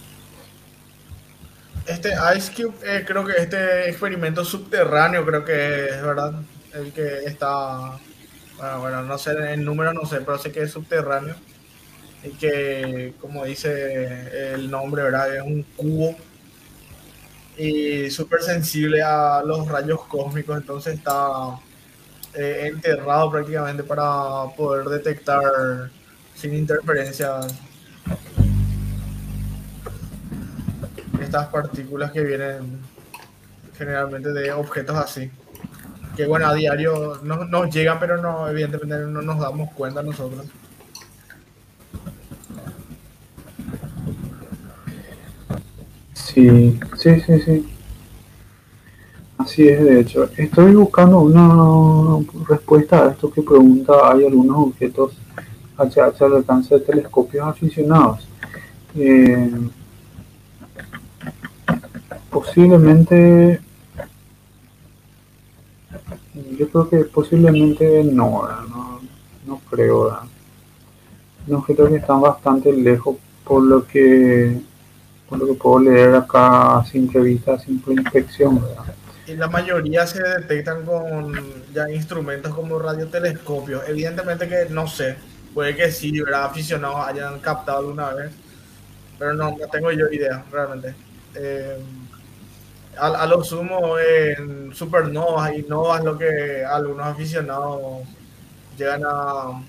este 1.87 2.13
Ice 2.37 2.53
Cube, 2.55 2.75
eh, 2.85 3.05
creo 3.07 3.25
que 3.25 3.33
este 3.37 3.89
experimento 3.89 4.45
subterráneo, 4.45 5.25
creo 5.25 5.45
que 5.45 5.87
es 5.87 6.03
verdad, 6.03 6.35
el 6.75 6.93
que 6.93 7.25
está, 7.25 7.99
bueno, 8.79 9.03
no 9.03 9.19
sé 9.19 9.33
el 9.53 9.65
número, 9.65 9.93
no 9.93 10.07
sé, 10.07 10.21
pero 10.21 10.39
sé 10.39 10.53
que 10.53 10.63
es 10.63 10.71
subterráneo 10.71 11.35
y 12.23 12.31
que, 12.31 13.15
como 13.21 13.45
dice 13.45 14.55
el 14.55 14.71
nombre, 14.71 15.03
¿verdad? 15.03 15.37
Es 15.37 15.43
un 15.43 15.65
cubo 15.77 16.15
y 17.59 18.09
súper 18.11 18.43
sensible 18.43 19.03
a 19.03 19.43
los 19.45 19.67
rayos 19.69 20.05
cósmicos, 20.05 20.57
entonces 20.57 20.95
está 20.95 21.59
eh, 22.35 22.71
enterrado 22.73 23.31
prácticamente 23.31 23.83
para 23.83 24.47
poder 24.57 24.87
detectar 24.87 25.43
sin 26.35 26.55
interferencias 26.55 27.47
estas 31.21 31.47
partículas 31.49 32.11
que 32.13 32.23
vienen 32.23 32.81
generalmente 33.77 34.33
de 34.33 34.53
objetos 34.53 34.97
así. 34.97 35.31
Que 36.17 36.27
bueno, 36.27 36.47
a 36.47 36.55
diario 36.55 37.21
nos, 37.23 37.49
nos 37.49 37.75
llegan, 37.75 37.99
pero 37.99 38.19
no, 38.21 38.49
evidentemente 38.49 38.99
no 39.07 39.23
nos 39.23 39.39
damos 39.39 39.71
cuenta 39.73 40.03
nosotros. 40.03 40.47
Sí, 46.15 46.81
sí, 46.99 47.21
sí, 47.21 47.41
sí. 47.41 47.69
Así 49.43 49.69
es, 49.69 49.85
de 49.85 50.01
hecho. 50.01 50.29
Estoy 50.37 50.75
buscando 50.75 51.21
una 51.21 52.25
respuesta 52.49 53.07
a 53.07 53.11
esto 53.11 53.31
que 53.31 53.43
pregunta, 53.43 53.93
¿hay 54.11 54.25
algunos 54.25 54.69
objetos 54.69 55.13
HH 55.77 56.25
al 56.25 56.37
alcance 56.37 56.75
de 56.75 56.81
telescopios 56.81 57.47
aficionados? 57.47 58.29
Eh, 58.95 59.51
Posiblemente, 62.33 63.61
yo 66.59 66.69
creo 66.71 66.89
que 66.89 66.97
posiblemente 67.05 68.03
no, 68.05 68.49
no, 69.47 69.61
creo. 69.71 70.19
No 71.47 71.63
creo 71.63 71.89
que 71.89 71.97
están 71.97 72.23
bastante 72.23 72.73
lejos 72.73 73.17
por 73.45 73.63
lo 73.63 73.87
que 73.87 74.61
por 75.29 75.39
lo 75.39 75.47
que 75.47 75.55
puedo 75.55 75.81
leer 75.81 76.15
acá 76.15 76.79
a 76.79 76.85
simple 76.87 77.21
vista, 77.21 77.55
a 77.55 77.59
simple 77.59 77.95
inspección. 77.95 78.63
La 79.37 79.49
mayoría 79.49 80.07
se 80.07 80.23
detectan 80.23 80.85
con 80.85 81.35
ya 81.73 81.91
instrumentos 81.91 82.55
como 82.55 82.79
radiotelescopios. 82.79 83.89
Evidentemente 83.89 84.49
que 84.49 84.67
no 84.71 84.87
sé, 84.87 85.17
puede 85.55 85.77
que 85.77 85.91
sí, 85.91 86.21
¿verdad? 86.21 86.45
aficionados 86.45 87.07
hayan 87.07 87.39
captado 87.41 87.79
alguna 87.79 88.11
vez, 88.11 88.33
pero 89.19 89.35
no, 89.35 89.51
no 89.51 89.69
tengo 89.69 89.91
yo 89.93 90.09
idea 90.09 90.45
realmente. 90.51 90.95
Eh, 91.35 91.79
a, 92.99 93.27
lo 93.27 93.43
sumo 93.43 93.99
en 93.99 94.75
supernovas 94.75 95.55
y 95.55 95.63
novas 95.63 96.05
lo 96.05 96.19
que 96.19 96.65
algunos 96.65 97.07
aficionados 97.07 98.07
llegan 98.77 99.03
a, 99.07 99.63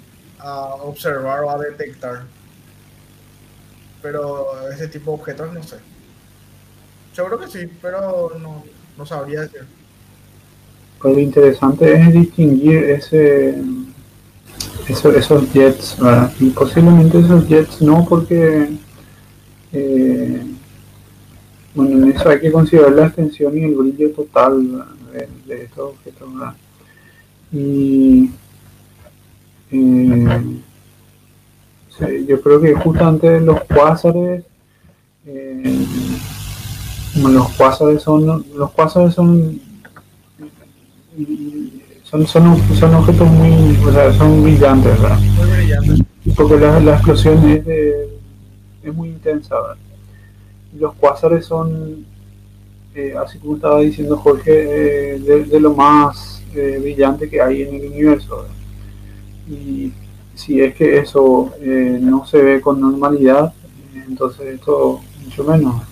observar 0.84 1.42
o 1.42 1.50
a 1.50 1.58
detectar. 1.58 2.24
Pero 4.02 4.70
ese 4.70 4.90
tipo 4.90 5.12
de 5.12 5.18
objetos 5.18 5.54
no 5.54 5.64
sé. 5.64 5.78
Yo 7.16 7.26
creo 7.26 7.40
que 7.40 7.48
sí, 7.48 7.68
pero 7.82 8.34
no, 8.40 8.64
no 8.98 9.06
sabría 9.06 9.42
decir. 9.42 9.62
Pues 11.00 11.14
lo 11.16 11.20
interesante 11.20 11.94
es 11.94 12.14
distinguir 12.14 12.84
ese, 12.86 13.62
esos 14.88 15.52
jets, 15.52 15.98
y 16.40 16.50
posiblemente 16.52 17.20
esos 17.20 17.48
jets 17.48 17.82
no 17.82 18.06
porque 18.08 18.70
eh, 19.74 20.44
bueno, 21.74 22.06
en 22.06 22.12
eso 22.12 22.30
hay 22.30 22.40
que 22.40 22.52
considerar 22.52 22.92
la 22.92 23.08
extensión 23.08 23.58
y 23.58 23.64
el 23.64 23.74
brillo 23.74 24.12
total 24.12 24.86
de, 25.48 25.64
estos 25.64 25.94
objetos. 25.94 26.30
Y 27.52 28.30
eh, 29.72 30.42
yo 32.28 32.42
creo 32.42 32.62
que 32.62 32.76
justamente 32.76 33.40
los 33.40 33.64
cuásares, 33.64 34.44
eh, 35.26 35.86
los 37.16 37.50
cuásares 37.54 38.02
son, 38.02 38.46
los 38.56 38.72
cuásares 38.72 39.14
son, 39.14 39.60
son, 42.04 42.28
son, 42.28 42.96
objetos 42.96 43.28
muy, 43.28 43.78
o 43.86 43.92
sea, 43.92 44.14
son 44.14 44.44
brillantes, 44.44 45.02
¿verdad? 45.02 45.20
Muy 45.20 45.50
brillantes. 45.52 46.00
Porque 46.36 46.58
la, 46.58 46.80
la 46.80 46.94
explosión 46.94 47.50
es, 47.50 47.68
es 48.84 48.94
muy 48.94 49.10
intensa, 49.10 49.56
¿verdad? 49.56 49.78
los 50.80 50.94
cuásares 50.96 51.46
son, 51.46 52.06
eh, 52.96 53.14
así 53.24 53.38
como 53.40 53.56
estaba 53.56 53.80
diciendo 53.80 54.18
Jorge, 54.18 55.16
eh, 55.16 55.20
de, 55.20 55.60
lo 55.60 55.74
más 55.74 56.42
eh, 56.56 56.78
brillante 56.82 57.30
que 57.30 57.42
hay 57.42 57.64
en 57.64 57.76
el 57.76 57.92
universo. 57.92 58.46
Y 59.48 59.92
si 60.36 60.62
es 60.62 60.74
que 60.76 60.98
eso 61.00 61.52
no 61.60 62.26
se 62.26 62.42
ve 62.42 62.62
con 62.62 62.80
normalidad, 62.80 63.54
entonces 64.08 64.56
esto 64.56 65.02
mucho 65.24 65.44
menos. 65.44 65.84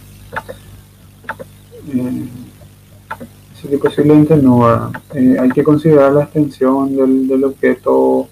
Que 3.70 3.78
posiblemente 3.78 4.36
no. 4.36 4.91
hay 5.14 5.49
que 5.53 5.64
considerar 5.64 6.14
la 6.14 6.24
extensión 6.24 6.95
del, 6.95 7.44
objeto 7.44 8.28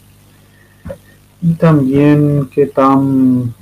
y 1.41 1.53
también 1.53 2.49
qué 2.53 2.65
tan 2.67 3.53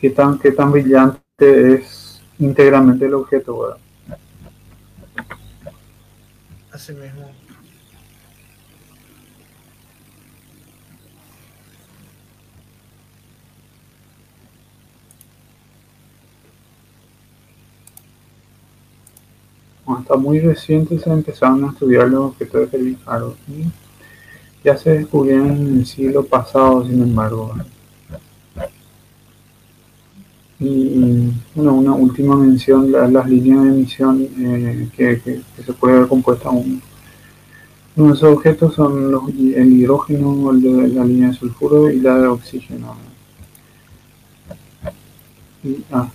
qué 0.00 0.10
tan, 0.10 0.38
qué 0.38 0.52
tan 0.52 0.72
brillante 0.72 1.74
es 1.74 2.22
íntegramente 2.38 3.06
el 3.06 3.14
objeto. 3.14 3.76
Así 6.72 6.92
mismo. 6.92 7.30
Hasta 19.86 20.16
muy 20.16 20.40
reciente 20.40 20.98
se 20.98 21.10
empezaron 21.10 21.64
a 21.64 21.68
estudiar 21.70 22.08
los 22.08 22.30
objetos 22.30 22.62
de 22.62 22.68
Kelvin 22.68 22.98
ya 24.66 24.76
se 24.76 24.90
descubrieron 24.98 25.50
en 25.52 25.78
el 25.78 25.86
siglo 25.86 26.24
pasado, 26.24 26.84
sin 26.84 27.00
embargo. 27.00 27.54
Y 30.58 31.30
una 31.54 31.92
última 31.92 32.34
mención, 32.34 32.90
las 32.90 33.28
líneas 33.28 33.62
de 33.62 33.68
emisión 33.68 34.28
eh, 34.38 34.88
que, 34.96 35.42
se 35.64 35.72
puede 35.72 36.00
ver 36.00 36.08
compuesta 36.08 36.50
un, 36.50 36.82
uno 37.94 38.08
de 38.08 38.14
esos 38.14 38.34
objetos 38.34 38.74
son 38.74 39.12
los, 39.12 39.28
el 39.28 39.72
hidrógeno, 39.72 40.52
la 40.52 41.04
línea 41.04 41.28
de 41.28 41.34
sulfuro 41.34 41.88
y 41.88 42.00
la 42.00 42.18
de 42.18 42.26
oxígeno. 42.26 42.96
Y, 45.62 45.78
ah, 45.92 46.10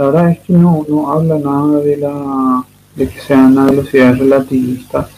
La 0.00 0.06
verdad 0.06 0.30
es 0.30 0.38
que 0.40 0.54
no, 0.54 0.86
no 0.88 1.12
habla 1.12 1.38
nada 1.38 1.78
de 1.80 1.98
la 1.98 2.64
de 2.96 3.06
que 3.06 3.20
sean 3.20 3.58
a 3.58 3.66
velocidades 3.66 4.18
relativistas. 4.18 5.10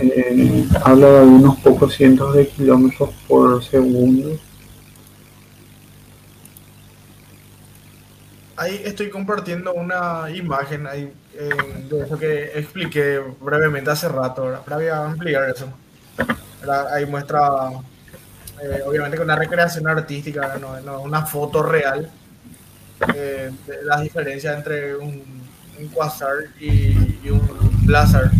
Eh, 0.00 0.68
habla 0.84 1.08
de 1.08 1.26
unos 1.26 1.58
pocos 1.58 1.94
cientos 1.94 2.32
de 2.36 2.46
kilómetros 2.46 3.10
por 3.26 3.64
segundo. 3.64 4.38
Ahí 8.56 8.82
estoy 8.84 9.10
compartiendo 9.10 9.74
una 9.74 10.30
imagen 10.32 10.86
ahí, 10.86 11.12
eh, 11.34 11.50
de 11.90 12.04
eso 12.04 12.16
que 12.16 12.56
expliqué 12.56 13.20
brevemente 13.40 13.90
hace 13.90 14.08
rato. 14.08 14.62
Pero 14.64 14.76
voy 14.76 14.86
a 14.86 15.06
ampliar 15.06 15.50
eso. 15.50 15.66
Ahí 16.92 17.04
muestra, 17.04 17.72
eh, 18.62 18.82
obviamente, 18.86 19.16
con 19.16 19.24
una 19.24 19.34
recreación 19.34 19.88
artística, 19.88 20.56
no, 20.60 20.80
no 20.82 21.00
una 21.00 21.26
foto 21.26 21.64
real 21.64 22.08
las 23.84 24.02
diferencias 24.02 24.56
entre 24.56 24.96
un, 24.96 25.22
quasar 25.94 26.36
y, 26.60 26.96
un 27.30 27.40
blazar. 27.84 28.30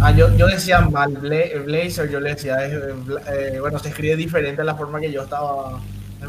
Ah, 0.00 0.10
yo, 0.12 0.34
yo 0.36 0.46
decía 0.46 0.80
mal, 0.80 1.12
Bla- 1.16 1.62
Blazer, 1.64 2.10
yo 2.10 2.20
le 2.20 2.30
decía, 2.34 2.66
eh, 2.66 2.94
eh, 3.32 3.56
bueno, 3.60 3.78
se 3.78 3.88
escribe 3.88 4.16
diferente 4.16 4.60
a 4.60 4.64
la 4.64 4.74
forma 4.74 5.00
que 5.00 5.10
yo 5.10 5.22
estaba 5.22 5.80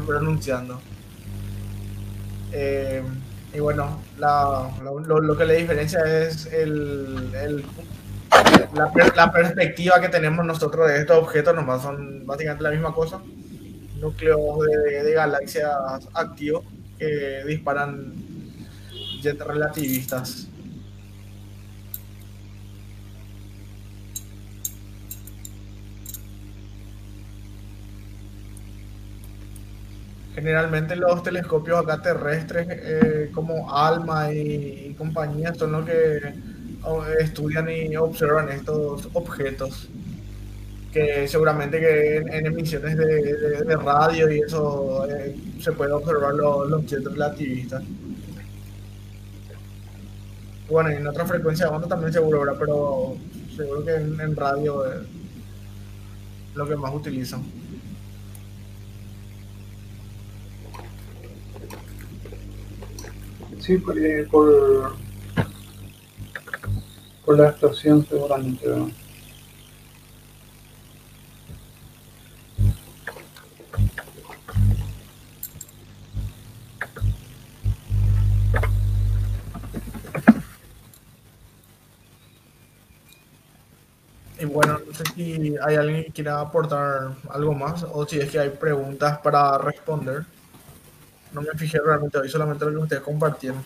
pronunciando. 0.06 0.80
Eh, 2.52 3.02
y 3.54 3.60
bueno, 3.60 3.98
lo, 4.18 5.20
lo- 5.20 5.36
que 5.36 5.44
le 5.44 5.56
diferencia 5.56 6.00
es 6.04 6.46
el, 6.52 7.32
la, 8.74 8.90
la 9.14 9.32
perspectiva 9.32 10.00
que 10.00 10.08
tenemos 10.08 10.44
nosotros 10.44 10.88
de 10.88 11.00
estos 11.00 11.18
objetos, 11.18 11.54
nomás 11.54 11.82
son 11.82 12.26
básicamente 12.26 12.62
la 12.64 12.70
misma 12.70 12.92
cosa. 12.92 13.20
Núcleos 14.06 14.60
de, 14.60 15.12
galaxias 15.14 15.68
activos 16.14 16.64
que 16.96 17.42
disparan 17.44 18.14
jets 19.20 19.44
relativistas. 19.44 20.46
Generalmente 30.36 30.94
los 30.94 31.24
telescopios 31.24 31.80
acá 31.80 32.00
terrestres, 32.00 32.68
eh, 32.70 33.30
como 33.34 33.74
ALMA 33.74 34.32
y, 34.32 34.86
y 34.90 34.94
compañía, 34.94 35.52
son 35.52 35.72
los 35.72 35.84
que 35.84 36.32
oh, 36.84 37.04
estudian 37.18 37.68
y 37.68 37.96
observan 37.96 38.50
estos 38.50 39.08
objetos. 39.14 39.88
Que 40.96 41.28
seguramente 41.28 41.78
que 41.78 42.16
en, 42.16 42.46
emisiones 42.46 42.96
de, 42.96 43.06
de- 43.66 43.76
radio 43.76 44.30
y 44.32 44.38
eso 44.40 45.06
eh, 45.10 45.36
se 45.60 45.72
puede 45.72 45.92
observar 45.92 46.32
lo- 46.32 46.64
los 46.64 46.86
jets 46.86 47.04
relativistas. 47.04 47.82
Bueno, 50.70 50.88
en 50.88 51.06
otra 51.06 51.26
frecuencia 51.26 51.66
de 51.66 51.74
onda 51.76 51.86
también 51.86 52.14
seguro, 52.14 52.40
¿verdad? 52.40 52.56
Pero 52.58 53.14
seguro 53.54 53.84
que 53.84 53.94
en, 53.94 54.34
radio 54.34 54.90
es 54.90 55.02
lo 56.54 56.66
que 56.66 56.76
más 56.76 56.94
utilizan. 56.94 57.42
Sí, 63.60 63.78
por, 63.78 63.98
eh, 63.98 64.26
por, 64.30 64.94
por 67.24 67.38
la 67.38 67.48
explosión 67.50 68.06
seguramente. 68.06 68.66
¿no? 68.68 68.90
Y 84.38 84.44
bueno, 84.44 84.78
no 84.86 84.92
sé 84.92 85.04
si 85.14 85.54
hay 85.62 85.76
alguien 85.76 86.04
que 86.04 86.12
quiera 86.12 86.40
aportar 86.40 87.16
algo 87.30 87.54
más 87.54 87.82
o 87.84 88.06
si 88.06 88.20
es 88.20 88.30
que 88.30 88.38
hay 88.38 88.50
preguntas 88.50 89.18
para 89.18 89.56
responder. 89.58 90.26
No 91.32 91.40
me 91.40 91.52
fijé 91.56 91.78
realmente 91.80 92.18
hoy, 92.18 92.28
solamente 92.28 92.64
lo 92.64 92.72
que 92.72 92.76
ustedes 92.78 93.02
compartieron. 93.02 93.64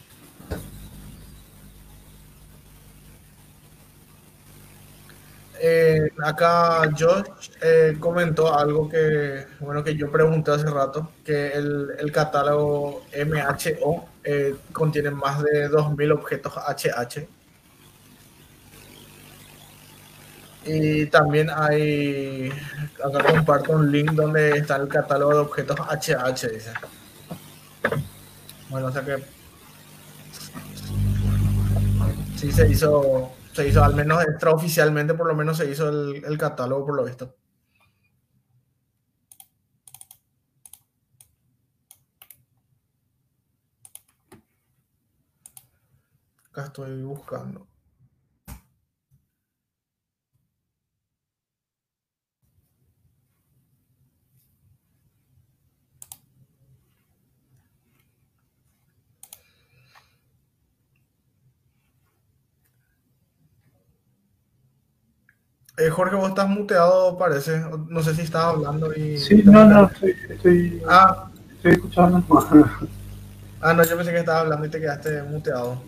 Eh, 5.63 6.09
acá 6.25 6.91
Josh 6.99 7.51
eh, 7.61 7.97
comentó 8.01 8.55
algo 8.57 8.89
que, 8.89 9.47
bueno, 9.61 9.85
que 9.85 9.95
yo 9.95 10.11
pregunté 10.11 10.53
hace 10.53 10.71
rato, 10.71 11.13
que 11.23 11.49
el, 11.53 11.89
el 11.99 12.11
catálogo 12.13 13.05
MHO 13.13 14.09
eh, 14.25 14.57
contiene 14.73 15.11
más 15.11 15.43
de 15.43 15.69
2.000 15.69 16.13
objetos 16.13 16.55
HH. 16.57 17.29
Y 20.65 21.07
también 21.07 21.49
hay, 21.51 22.51
acá 23.03 23.25
comparto 23.33 23.73
un 23.73 23.91
link 23.91 24.13
donde 24.13 24.51
está 24.59 24.77
el 24.77 24.89
catálogo 24.89 25.33
de 25.33 25.39
objetos 25.39 25.79
HH, 25.81 26.49
dice. 26.49 26.73
Bueno, 28.69 28.87
o 28.87 28.93
sea 28.93 29.03
que 29.05 29.17
sí 32.37 32.53
se 32.53 32.69
hizo, 32.71 33.33
se 33.53 33.69
hizo 33.69 33.83
al 33.85 33.95
menos 33.95 34.23
extraoficialmente, 34.25 35.15
por 35.15 35.27
lo 35.27 35.35
menos 35.35 35.57
se 35.59 35.71
hizo 35.71 35.89
el, 35.89 36.25
el 36.25 36.39
catálogo 36.39 36.87
por 36.87 36.97
lo 36.97 37.05
visto. 37.05 37.35
Acá 46.51 46.67
estoy 46.67 47.03
buscando. 47.03 47.67
Eh, 65.81 65.89
Jorge, 65.89 66.15
vos 66.15 66.29
estás 66.29 66.47
muteado, 66.47 67.17
parece. 67.17 67.59
No 67.89 68.03
sé 68.03 68.15
si 68.15 68.21
estás 68.21 68.45
hablando 68.45 68.93
y... 68.93 69.17
Sí, 69.17 69.43
no, 69.47 69.65
no, 69.65 69.87
estoy, 69.87 70.15
estoy, 70.29 70.83
Ah, 70.87 71.31
estoy 71.57 71.73
escuchando. 71.73 72.23
ah, 73.63 73.73
no, 73.73 73.83
yo 73.85 73.97
pensé 73.97 74.13
que 74.13 74.19
estabas 74.19 74.43
hablando 74.43 74.67
y 74.67 74.69
te 74.69 74.79
quedaste 74.79 75.23
muteado. 75.23 75.81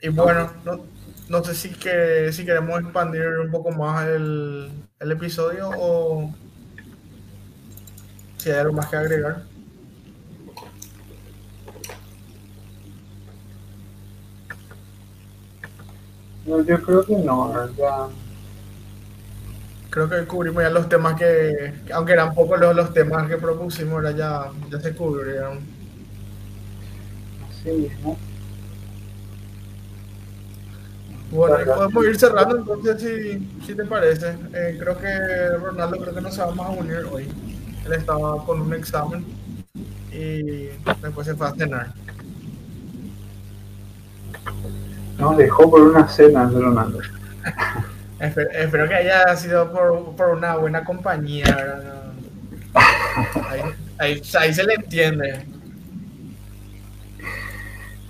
Y 0.00 0.08
bueno, 0.08 0.50
no, 0.64 0.80
no 1.28 1.44
sé 1.44 1.54
si, 1.54 1.70
que, 1.70 2.32
si 2.32 2.44
queremos 2.44 2.80
expandir 2.80 3.28
un 3.28 3.52
poco 3.52 3.70
más 3.70 4.04
el, 4.08 4.72
el 4.98 5.12
episodio 5.12 5.70
o 5.78 6.34
si 8.38 8.50
hay 8.50 8.58
algo 8.58 8.72
más 8.72 8.86
que 8.88 8.96
agregar. 8.96 9.44
No, 16.44 16.60
yo 16.64 16.82
creo 16.82 17.04
que 17.04 17.14
no, 17.18 17.76
ya. 17.76 18.08
Creo 19.98 20.08
que 20.08 20.28
cubrimos 20.28 20.62
ya 20.62 20.70
los 20.70 20.88
temas 20.88 21.18
que, 21.18 21.74
que 21.84 21.92
aunque 21.92 22.12
eran 22.12 22.32
pocos 22.32 22.60
los, 22.60 22.76
los 22.76 22.94
temas 22.94 23.26
que 23.26 23.36
propusimos, 23.36 23.94
ahora 23.94 24.12
ya, 24.12 24.48
ya 24.70 24.78
se 24.78 24.94
cubrieron. 24.94 25.58
Así 27.50 27.70
mismo. 27.72 28.16
Bueno, 31.32 31.74
podemos 31.74 32.04
ir 32.04 32.16
cerrando 32.16 32.58
entonces 32.58 33.02
si, 33.02 33.66
si 33.66 33.74
te 33.74 33.84
parece. 33.86 34.36
Eh, 34.52 34.76
creo 34.78 34.96
que 34.98 35.56
Ronaldo 35.60 35.98
creo 35.98 36.14
que 36.14 36.20
no 36.20 36.30
se 36.30 36.42
va 36.42 36.54
más 36.54 36.68
a 36.68 36.70
unir 36.70 37.04
hoy. 37.10 37.26
Él 37.84 37.92
estaba 37.92 38.44
con 38.44 38.60
un 38.60 38.72
examen 38.74 39.24
y 40.12 40.68
después 41.02 41.26
se 41.26 41.34
fue 41.34 41.48
a 41.48 41.54
cenar. 41.54 41.92
No, 45.18 45.34
dejó 45.34 45.68
por 45.68 45.80
una 45.80 46.06
cena, 46.06 46.48
Ronaldo. 46.48 47.00
Espero, 48.20 48.50
espero 48.50 48.88
que 48.88 48.94
haya 48.94 49.36
sido 49.36 49.70
por, 49.70 50.16
por 50.16 50.30
una 50.30 50.56
buena 50.56 50.84
compañía. 50.84 51.44
¿verdad? 51.46 52.12
Ahí, 53.48 53.60
ahí, 53.98 54.22
ahí 54.38 54.54
se 54.54 54.64
le 54.64 54.74
entiende. 54.74 55.46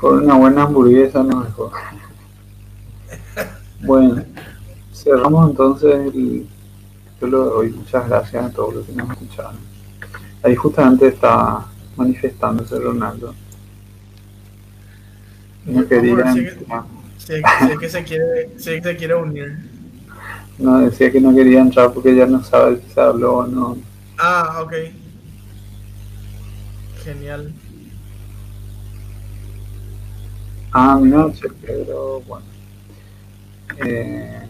Por 0.00 0.22
una 0.22 0.34
buena 0.34 0.62
hamburguesa 0.62 1.22
no 1.22 1.42
dejó. 1.42 1.72
Bueno, 3.80 4.24
cerramos 4.92 5.50
entonces 5.50 5.94
el. 5.94 6.46
Yo 7.20 7.26
le 7.26 7.36
doy 7.36 7.70
muchas 7.70 8.08
gracias 8.08 8.44
a 8.44 8.50
todos 8.50 8.74
los 8.74 8.86
que 8.86 8.92
nos 8.92 9.10
escucharon. 9.10 9.56
Ahí 10.42 10.54
justamente 10.54 11.08
está 11.08 11.66
manifestándose 11.96 12.78
Ronaldo. 12.78 13.34
No 15.64 15.86
quería, 15.86 16.32
si 16.32 16.46
es 17.34 17.78
que 17.78 17.88
se 17.88 18.04
quiere, 18.04 18.50
si 18.56 18.70
es 18.70 18.82
que 18.82 18.88
se 18.88 18.96
quiere 18.96 19.14
unir. 19.16 19.58
No, 20.58 20.80
decía 20.80 21.12
que 21.12 21.20
no 21.20 21.34
quería 21.34 21.60
entrar 21.60 21.92
porque 21.92 22.14
ya 22.14 22.26
no 22.26 22.42
sabe 22.42 22.80
si 22.80 22.92
se 22.92 23.00
habló 23.00 23.38
o 23.38 23.46
no. 23.46 23.76
Ah, 24.18 24.60
ok. 24.62 24.72
Genial. 27.04 27.52
Ah, 30.72 30.98
no 31.00 31.32
sé, 31.34 31.48
pero 31.62 32.20
bueno. 32.22 32.44
Eh... 33.84 34.48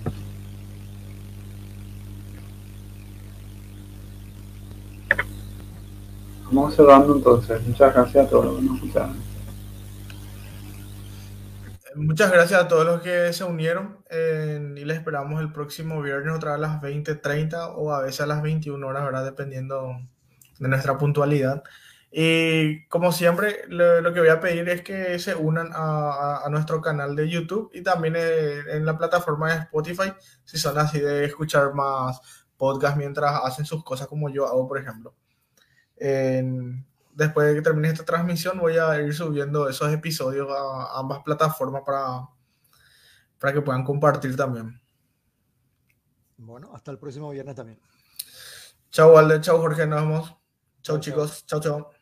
Vamos 6.46 6.74
cerrando 6.74 7.16
entonces. 7.16 7.60
Muchas 7.66 7.94
gracias 7.94 8.26
a 8.26 8.30
todos 8.30 8.46
los 8.46 8.56
que 8.56 8.62
nos 8.62 8.76
escucharon. 8.76 9.27
Muchas 11.98 12.30
gracias 12.30 12.60
a 12.60 12.68
todos 12.68 12.86
los 12.86 13.02
que 13.02 13.32
se 13.32 13.42
unieron 13.42 13.98
eh, 14.08 14.74
y 14.76 14.84
les 14.84 14.98
esperamos 14.98 15.40
el 15.40 15.52
próximo 15.52 16.00
viernes 16.00 16.32
otra 16.32 16.52
vez 16.52 16.58
a 16.58 16.68
las 16.68 16.80
20.30 16.80 17.72
o 17.74 17.92
a 17.92 18.02
veces 18.02 18.20
a 18.20 18.26
las 18.26 18.40
21 18.40 18.86
horas, 18.86 19.04
¿verdad? 19.04 19.24
Dependiendo 19.24 19.98
de 20.60 20.68
nuestra 20.68 20.96
puntualidad. 20.96 21.64
Y 22.12 22.86
como 22.86 23.10
siempre, 23.10 23.64
lo, 23.66 24.12
que 24.14 24.20
voy 24.20 24.28
a 24.28 24.40
pedir 24.40 24.68
es 24.68 24.82
que 24.82 25.18
se 25.18 25.34
unan 25.34 25.70
a, 25.72 26.46
nuestro 26.50 26.80
canal 26.80 27.16
de 27.16 27.28
YouTube 27.28 27.70
y 27.74 27.82
también 27.82 28.14
en, 28.16 28.86
la 28.86 28.96
plataforma 28.96 29.52
de 29.52 29.60
Spotify, 29.62 30.12
si 30.44 30.56
son 30.56 30.78
así 30.78 31.00
de 31.00 31.24
escuchar 31.24 31.74
más 31.74 32.20
podcast 32.56 32.96
mientras 32.96 33.40
hacen 33.42 33.64
sus 33.64 33.82
cosas 33.82 34.06
como 34.06 34.30
yo 34.30 34.46
hago, 34.46 34.68
por 34.68 34.78
ejemplo. 34.78 35.14
Después 37.18 37.48
de 37.48 37.56
que 37.56 37.62
termine 37.62 37.88
esta 37.88 38.04
transmisión, 38.04 38.58
voy 38.58 38.78
a 38.78 39.00
ir 39.00 39.12
subiendo 39.12 39.68
esos 39.68 39.92
episodios 39.92 40.48
a, 40.50 41.00
ambas 41.00 41.20
plataformas 41.24 41.82
para, 41.84 42.28
para 43.40 43.52
que 43.52 43.60
puedan 43.60 43.84
compartir 43.84 44.36
también. 44.36 44.80
Bueno, 46.36 46.70
hasta 46.72 46.92
el 46.92 46.98
próximo 46.98 47.30
viernes 47.30 47.56
también. 47.56 47.80
Chao, 48.92 49.12
Walde. 49.12 49.40
Chao, 49.40 49.58
Jorge. 49.58 49.84
Nos 49.84 50.00
vemos. 50.00 50.36
Chao, 50.80 51.00
chicos. 51.00 51.44
Chao, 51.44 51.60
chao. 51.60 51.97